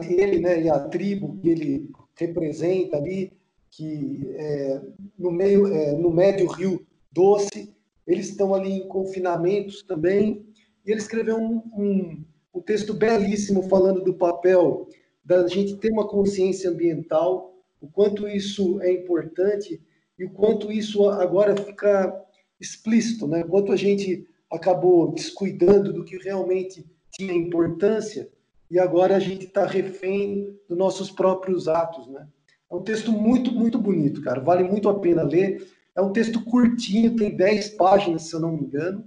ele 0.09 0.41
né, 0.41 0.63
e 0.63 0.69
a 0.69 0.81
tribo 0.81 1.39
que 1.39 1.49
ele 1.49 1.91
representa 2.17 2.97
ali, 2.97 3.33
que 3.71 4.31
é, 4.35 4.81
no 5.19 5.31
meio, 5.31 5.67
é, 5.67 5.93
no 5.93 6.11
médio 6.11 6.47
Rio 6.49 6.87
Doce, 7.13 7.73
eles 8.07 8.29
estão 8.29 8.55
ali 8.55 8.73
em 8.73 8.89
confinamentos 8.89 9.83
também. 9.83 10.45
E 10.85 10.91
ele 10.91 11.01
escreveu 11.01 11.37
um, 11.37 11.63
um, 11.77 12.25
um 12.55 12.61
texto 12.61 12.93
belíssimo 12.95 13.69
falando 13.69 14.03
do 14.03 14.15
papel 14.15 14.89
da 15.25 15.47
gente 15.47 15.77
ter 15.77 15.93
uma 15.93 16.09
consciência 16.09 16.71
ambiental, 16.71 17.55
o 17.81 17.87
quanto 17.89 18.27
isso 18.27 18.81
é 18.83 18.93
importante 18.93 19.81
e 20.19 20.25
o 20.25 20.31
quanto 20.31 20.73
isso 20.73 21.09
agora 21.09 21.57
fica 21.57 22.21
explícito, 22.61 23.27
né? 23.27 23.45
Quanto 23.45 23.73
a 23.73 23.77
gente 23.77 24.27
acabou 24.51 25.13
descuidando 25.13 25.93
do 25.93 26.05
que 26.05 26.17
realmente 26.19 26.85
tinha 27.13 27.33
importância 27.33 28.29
e 28.71 28.79
agora 28.79 29.17
a 29.17 29.21
gente 29.21 29.47
está 29.47 29.67
refém 29.67 30.57
dos 30.69 30.79
nossos 30.79 31.11
próprios 31.11 31.67
atos, 31.67 32.07
né? 32.07 32.27
É 32.71 32.75
um 32.75 32.83
texto 32.83 33.11
muito, 33.11 33.51
muito 33.51 33.79
bonito, 33.79 34.23
cara. 34.23 34.41
Vale 34.41 34.63
muito 34.63 34.89
a 34.89 35.01
pena 35.01 35.23
ler. 35.23 35.67
É 35.97 36.01
um 36.01 36.13
texto 36.13 36.45
curtinho, 36.45 37.17
tem 37.17 37.37
10 37.37 37.71
páginas, 37.71 38.23
se 38.23 38.35
eu 38.35 38.41
não 38.41 38.53
me 38.53 38.61
engano. 38.61 39.05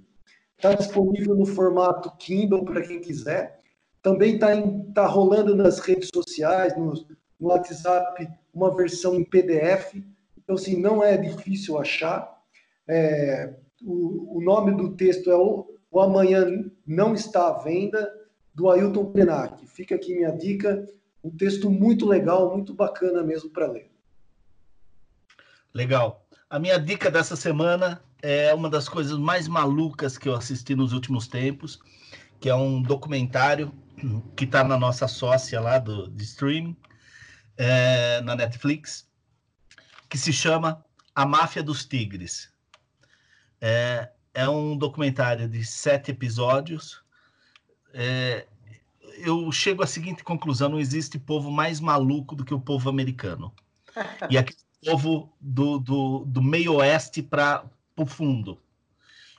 Está 0.57 0.73
disponível 0.73 1.35
no 1.35 1.45
formato 1.45 2.11
Kindle 2.18 2.65
para 2.65 2.81
quem 2.81 2.99
quiser. 2.99 3.61
Também 4.02 4.35
está 4.35 4.49
tá 4.94 5.07
rolando 5.07 5.56
nas 5.56 5.80
redes 5.80 6.10
sociais, 6.14 6.76
no, 6.77 6.94
no 7.40 7.48
WhatsApp, 7.48 8.27
uma 8.53 8.76
versão 8.76 9.15
em 9.15 9.23
PDF. 9.23 9.95
Então, 10.38 10.56
assim, 10.56 10.80
não 10.80 11.02
é 11.02 11.15
difícil 11.18 11.80
achar. 11.80 12.38
É, 12.85 13.53
o, 13.81 14.40
o, 14.40 14.41
nome 14.41 14.76
do 14.76 14.95
texto 14.95 15.31
é 15.31 15.35
o, 15.35 15.65
o, 15.90 15.99
Amanhã 16.02 16.45
Não 16.85 17.14
Está 17.14 17.48
à 17.48 17.64
Venda, 17.64 18.11
do 18.53 18.69
Ailton 18.69 19.11
Krenak. 19.11 19.65
Fica 19.67 19.95
aqui 19.95 20.15
minha 20.15 20.31
dica. 20.31 20.88
Um 21.23 21.31
texto 21.31 21.69
muito 21.69 22.05
legal, 22.05 22.53
muito 22.53 22.73
bacana 22.73 23.23
mesmo 23.23 23.49
para 23.49 23.71
ler. 23.71 23.91
Legal. 25.73 26.25
A 26.49 26.59
minha 26.59 26.77
dica 26.77 27.09
dessa 27.09 27.35
semana 27.35 28.01
é 28.21 28.53
uma 28.53 28.69
das 28.69 28.88
coisas 28.88 29.17
mais 29.17 29.47
malucas 29.47 30.17
que 30.17 30.30
eu 30.30 30.35
assisti 30.35 30.75
nos 30.75 30.93
últimos 30.93 31.27
tempos, 31.27 31.80
que 32.39 32.49
é 32.49 32.55
um 32.55 32.81
documentário 32.81 33.73
que 34.35 34.45
está 34.45 34.63
na 34.63 34.77
nossa 34.77 35.07
sócia 35.07 35.59
lá 35.59 35.80
do, 35.80 36.09
de 36.09 36.23
streaming, 36.23 36.77
é, 37.57 38.21
na 38.21 38.35
Netflix, 38.35 39.09
que 40.09 40.17
se 40.17 40.31
chama 40.31 40.84
A 41.15 41.25
Máfia 41.25 41.63
dos 41.63 41.85
Tigres. 41.85 42.51
É, 43.59 44.09
é 44.34 44.47
um 44.47 44.77
documentário 44.77 45.47
de 45.47 45.63
sete 45.65 46.11
episódios. 46.11 47.02
É, 47.93 48.47
eu 49.19 49.51
chego 49.51 49.83
à 49.83 49.87
seguinte 49.87 50.23
conclusão: 50.23 50.69
não 50.69 50.79
existe 50.79 51.19
povo 51.19 51.51
mais 51.51 51.79
maluco 51.79 52.35
do 52.35 52.43
que 52.43 52.53
o 52.53 52.59
povo 52.59 52.89
americano. 52.89 53.53
E 54.29 54.37
aquele 54.37 54.57
povo 54.83 55.31
do, 55.39 55.77
do, 55.77 56.25
do 56.25 56.41
meio 56.41 56.75
oeste 56.75 57.21
para 57.21 57.63
o 57.95 58.05
fundo 58.05 58.59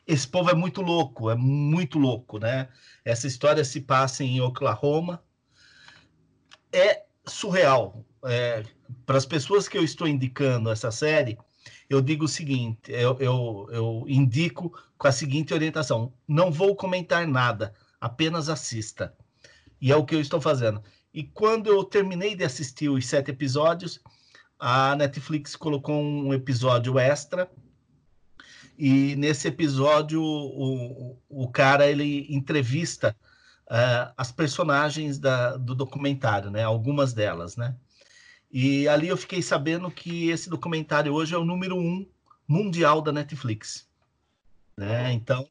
esse 0.07 0.29
povo 0.29 0.51
é 0.51 0.55
muito 0.55 0.83
louco, 0.83 1.31
é 1.31 1.35
muito 1.35 1.99
louco, 1.99 2.39
né? 2.39 2.69
Essa 3.05 3.27
história 3.27 3.65
se 3.65 3.81
passa 3.81 4.23
em 4.23 4.41
Oklahoma. 4.41 5.23
É 6.73 7.05
surreal. 7.27 8.05
É, 8.25 8.65
Para 9.07 9.17
as 9.17 9.27
pessoas 9.27 9.67
que 9.67 9.79
eu 9.79 9.85
estou 9.85 10.07
indicando 10.07 10.71
essa 10.71 10.91
série, 10.91 11.39
eu 11.89 12.03
digo 12.03 12.25
o 12.27 12.29
seguinte: 12.29 12.93
eu, 12.93 13.17
eu, 13.19 13.69
eu 13.71 14.05
indico 14.07 14.73
com 14.99 15.09
a 15.09 15.13
seguinte 15.13 15.55
orientação: 15.55 16.13
não 16.29 16.51
vou 16.51 16.77
comentar 16.77 17.27
nada, 17.27 17.75
apenas 18.05 18.51
assista. 18.51 19.15
E 19.81 19.91
é 19.91 19.97
o 19.97 20.05
que 20.05 20.15
eu 20.15 20.21
estou 20.21 20.39
fazendo. 20.39 20.83
E 21.13 21.23
quando 21.23 21.69
eu 21.69 21.83
terminei 21.83 22.37
de 22.37 22.45
assistir 22.45 22.91
os 22.91 23.07
sete 23.07 23.31
episódios, 23.31 23.99
a 24.59 24.95
Netflix 24.95 25.57
colocou 25.57 26.03
um 26.03 26.35
episódio 26.35 26.99
extra 26.99 27.51
e 28.79 29.17
nesse 29.17 29.49
episódio 29.49 30.23
o, 30.23 31.19
o 31.31 31.51
cara 31.51 31.87
ele 31.87 32.27
entrevista 32.29 33.17
uh, 33.71 34.13
as 34.19 34.31
personagens 34.31 35.19
da, 35.19 35.57
do 35.57 35.75
documentário, 35.75 36.51
né? 36.51 36.63
Algumas 36.63 37.15
delas, 37.15 37.57
né? 37.57 37.75
E 38.53 38.87
ali 38.87 39.09
eu 39.09 39.17
fiquei 39.17 39.41
sabendo 39.41 39.91
que 39.91 40.29
esse 40.29 40.51
documentário 40.51 41.15
hoje 41.15 41.35
é 41.35 41.39
o 41.39 41.45
número 41.45 41.75
um 41.75 42.07
mundial 42.47 43.01
da 43.01 43.13
Netflix, 43.13 43.89
né? 44.77 45.11
Então 45.11 45.49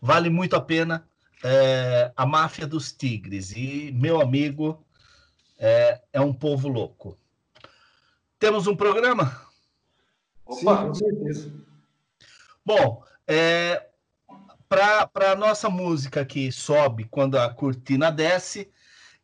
vale 0.00 0.30
muito 0.30 0.54
a 0.54 0.60
pena 0.60 1.04
é, 1.46 2.12
a 2.16 2.26
máfia 2.26 2.66
dos 2.66 2.90
tigres 2.90 3.52
e 3.52 3.92
meu 3.94 4.20
amigo 4.20 4.84
é, 5.58 6.00
é 6.12 6.20
um 6.20 6.32
povo 6.32 6.68
louco. 6.68 7.16
Temos 8.38 8.66
um 8.66 8.74
programa? 8.74 9.40
Opa. 10.44 10.56
Sim, 10.58 10.64
com 10.88 10.94
certeza. 10.94 11.54
Bom, 12.64 13.04
é, 13.28 13.86
para 14.68 15.32
a 15.32 15.36
nossa 15.36 15.70
música 15.70 16.24
que 16.24 16.50
sobe 16.50 17.04
quando 17.04 17.38
a 17.38 17.48
cortina 17.48 18.10
desce, 18.10 18.68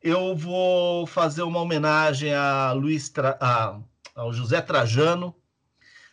eu 0.01 0.37
vou 0.37 1.07
fazer 1.07 1.43
uma 1.43 1.61
homenagem 1.61 2.33
a 2.33 2.73
Luiz 2.73 3.09
Tra... 3.09 3.37
a, 3.41 3.81
ao 4.15 4.33
José 4.33 4.61
Trajano, 4.61 5.35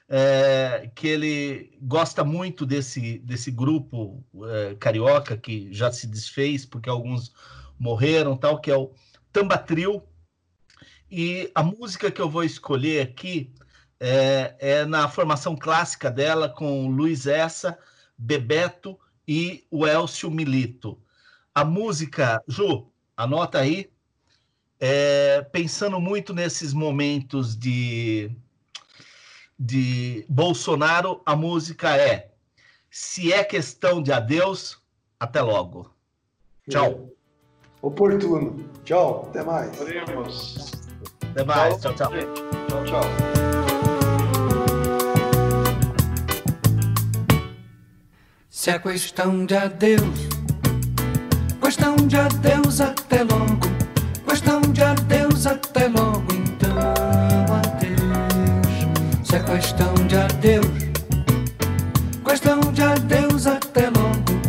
é, 0.09 0.89
que 0.95 1.07
ele 1.07 1.77
gosta 1.79 2.23
muito 2.23 2.65
desse, 2.65 3.19
desse 3.19 3.51
grupo 3.51 4.23
é, 4.43 4.75
carioca 4.75 5.37
que 5.37 5.71
já 5.71 5.91
se 5.91 6.07
desfez 6.07 6.65
porque 6.65 6.89
alguns 6.89 7.31
morreram, 7.77 8.35
tal, 8.35 8.59
que 8.59 8.71
é 8.71 8.75
o 8.75 8.91
Tambatril. 9.31 10.03
E 11.11 11.51
a 11.53 11.61
música 11.61 12.11
que 12.11 12.21
eu 12.21 12.29
vou 12.29 12.43
escolher 12.43 13.01
aqui 13.01 13.53
é, 13.99 14.55
é 14.59 14.85
na 14.85 15.07
formação 15.07 15.55
clássica 15.55 16.09
dela, 16.09 16.49
com 16.49 16.89
Luiz 16.89 17.27
Essa, 17.27 17.77
Bebeto 18.17 18.99
e 19.27 19.65
o 19.69 19.85
Elcio 19.85 20.31
Milito. 20.31 20.99
A 21.53 21.63
música, 21.63 22.43
Ju, 22.47 22.91
anota 23.15 23.59
aí, 23.59 23.91
é, 24.79 25.41
pensando 25.51 25.99
muito 25.99 26.33
nesses 26.33 26.73
momentos 26.73 27.55
de, 27.55 28.31
de 29.59 30.25
Bolsonaro, 30.29 31.21
a 31.25 31.35
música 31.35 31.95
é 31.97 32.31
Se 32.89 33.33
é 33.33 33.43
questão 33.43 34.01
de 34.01 34.11
adeus, 34.11 34.81
até 35.19 35.41
logo. 35.41 35.93
Tchau. 36.69 37.09
Oportuno. 37.81 38.69
Tchau, 38.83 39.27
até 39.29 39.43
mais. 39.43 39.77
Veremos. 39.77 40.71
Até 41.31 41.43
mais. 41.43 41.79
Tchau, 41.81 41.93
tchau. 41.93 42.09
Tchau, 42.67 42.83
tchau. 42.85 43.01
Se 48.49 48.71
é 48.71 48.79
questão 48.79 49.45
de 49.45 49.55
adeus, 49.55 50.01
questão 51.61 51.95
de 51.95 52.17
adeus 52.17 52.81
até 52.81 53.23
logo, 53.23 53.67
questão 54.27 54.61
de 54.61 54.81
adeus 54.81 55.18
Se 59.29 59.35
é 59.35 59.39
questão 59.41 59.93
de 60.07 60.15
adeus, 60.17 60.65
questão 62.25 62.59
de 62.73 62.81
adeus 62.81 63.45
até 63.45 63.83
logo, 63.91 64.41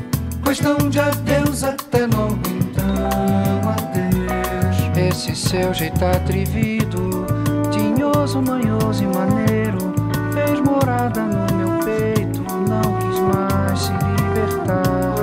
questão 0.42 0.88
de 0.88 0.98
adeus 0.98 1.62
até 1.64 2.06
logo, 2.06 2.40
então 2.58 3.68
adeus. 3.68 4.96
Esse 4.96 5.36
seu 5.36 5.74
jeito 5.74 6.02
atrevido, 6.02 7.26
tinhoso, 7.70 8.40
manhoso 8.40 9.04
e 9.04 9.06
maneiro, 9.08 9.92
fez 10.32 10.58
morada 10.60 11.20
no 11.24 11.56
meu 11.58 11.84
peito, 11.84 12.40
não 12.40 12.80
quis 13.00 13.20
mais 13.20 13.80
se 13.80 13.92
libertar. 13.92 15.14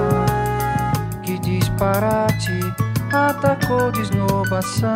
Que 1.24 1.40
disparate, 1.40 2.60
atacou 3.12 3.92
de 3.92 4.02
esnobação, 4.02 4.94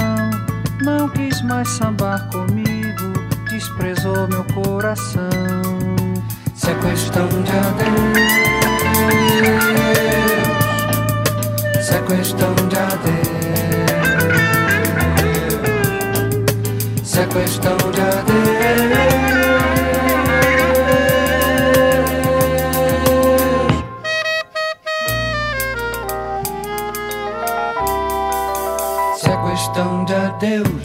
não 0.83 1.09
quis 1.09 1.41
mais 1.41 1.67
sambar 1.67 2.29
comigo, 2.29 2.70
desprezou 3.61 4.27
meu 4.27 4.43
coração. 4.45 5.29
Se 6.55 6.71
é 6.71 6.75
questão 6.75 7.27
de 7.27 7.51
adeus, 7.51 8.17
se 11.85 11.93
é 11.93 11.99
questão 12.01 12.55
de 12.55 12.77
adeus. 12.79 13.21
Se 17.03 17.19
é 17.19 17.25
questão 17.27 17.77
de 17.77 18.01
adeus. 18.01 18.31
É 29.23 29.27
questão 29.49 30.05
de 30.05 30.13
adeus. 30.13 30.80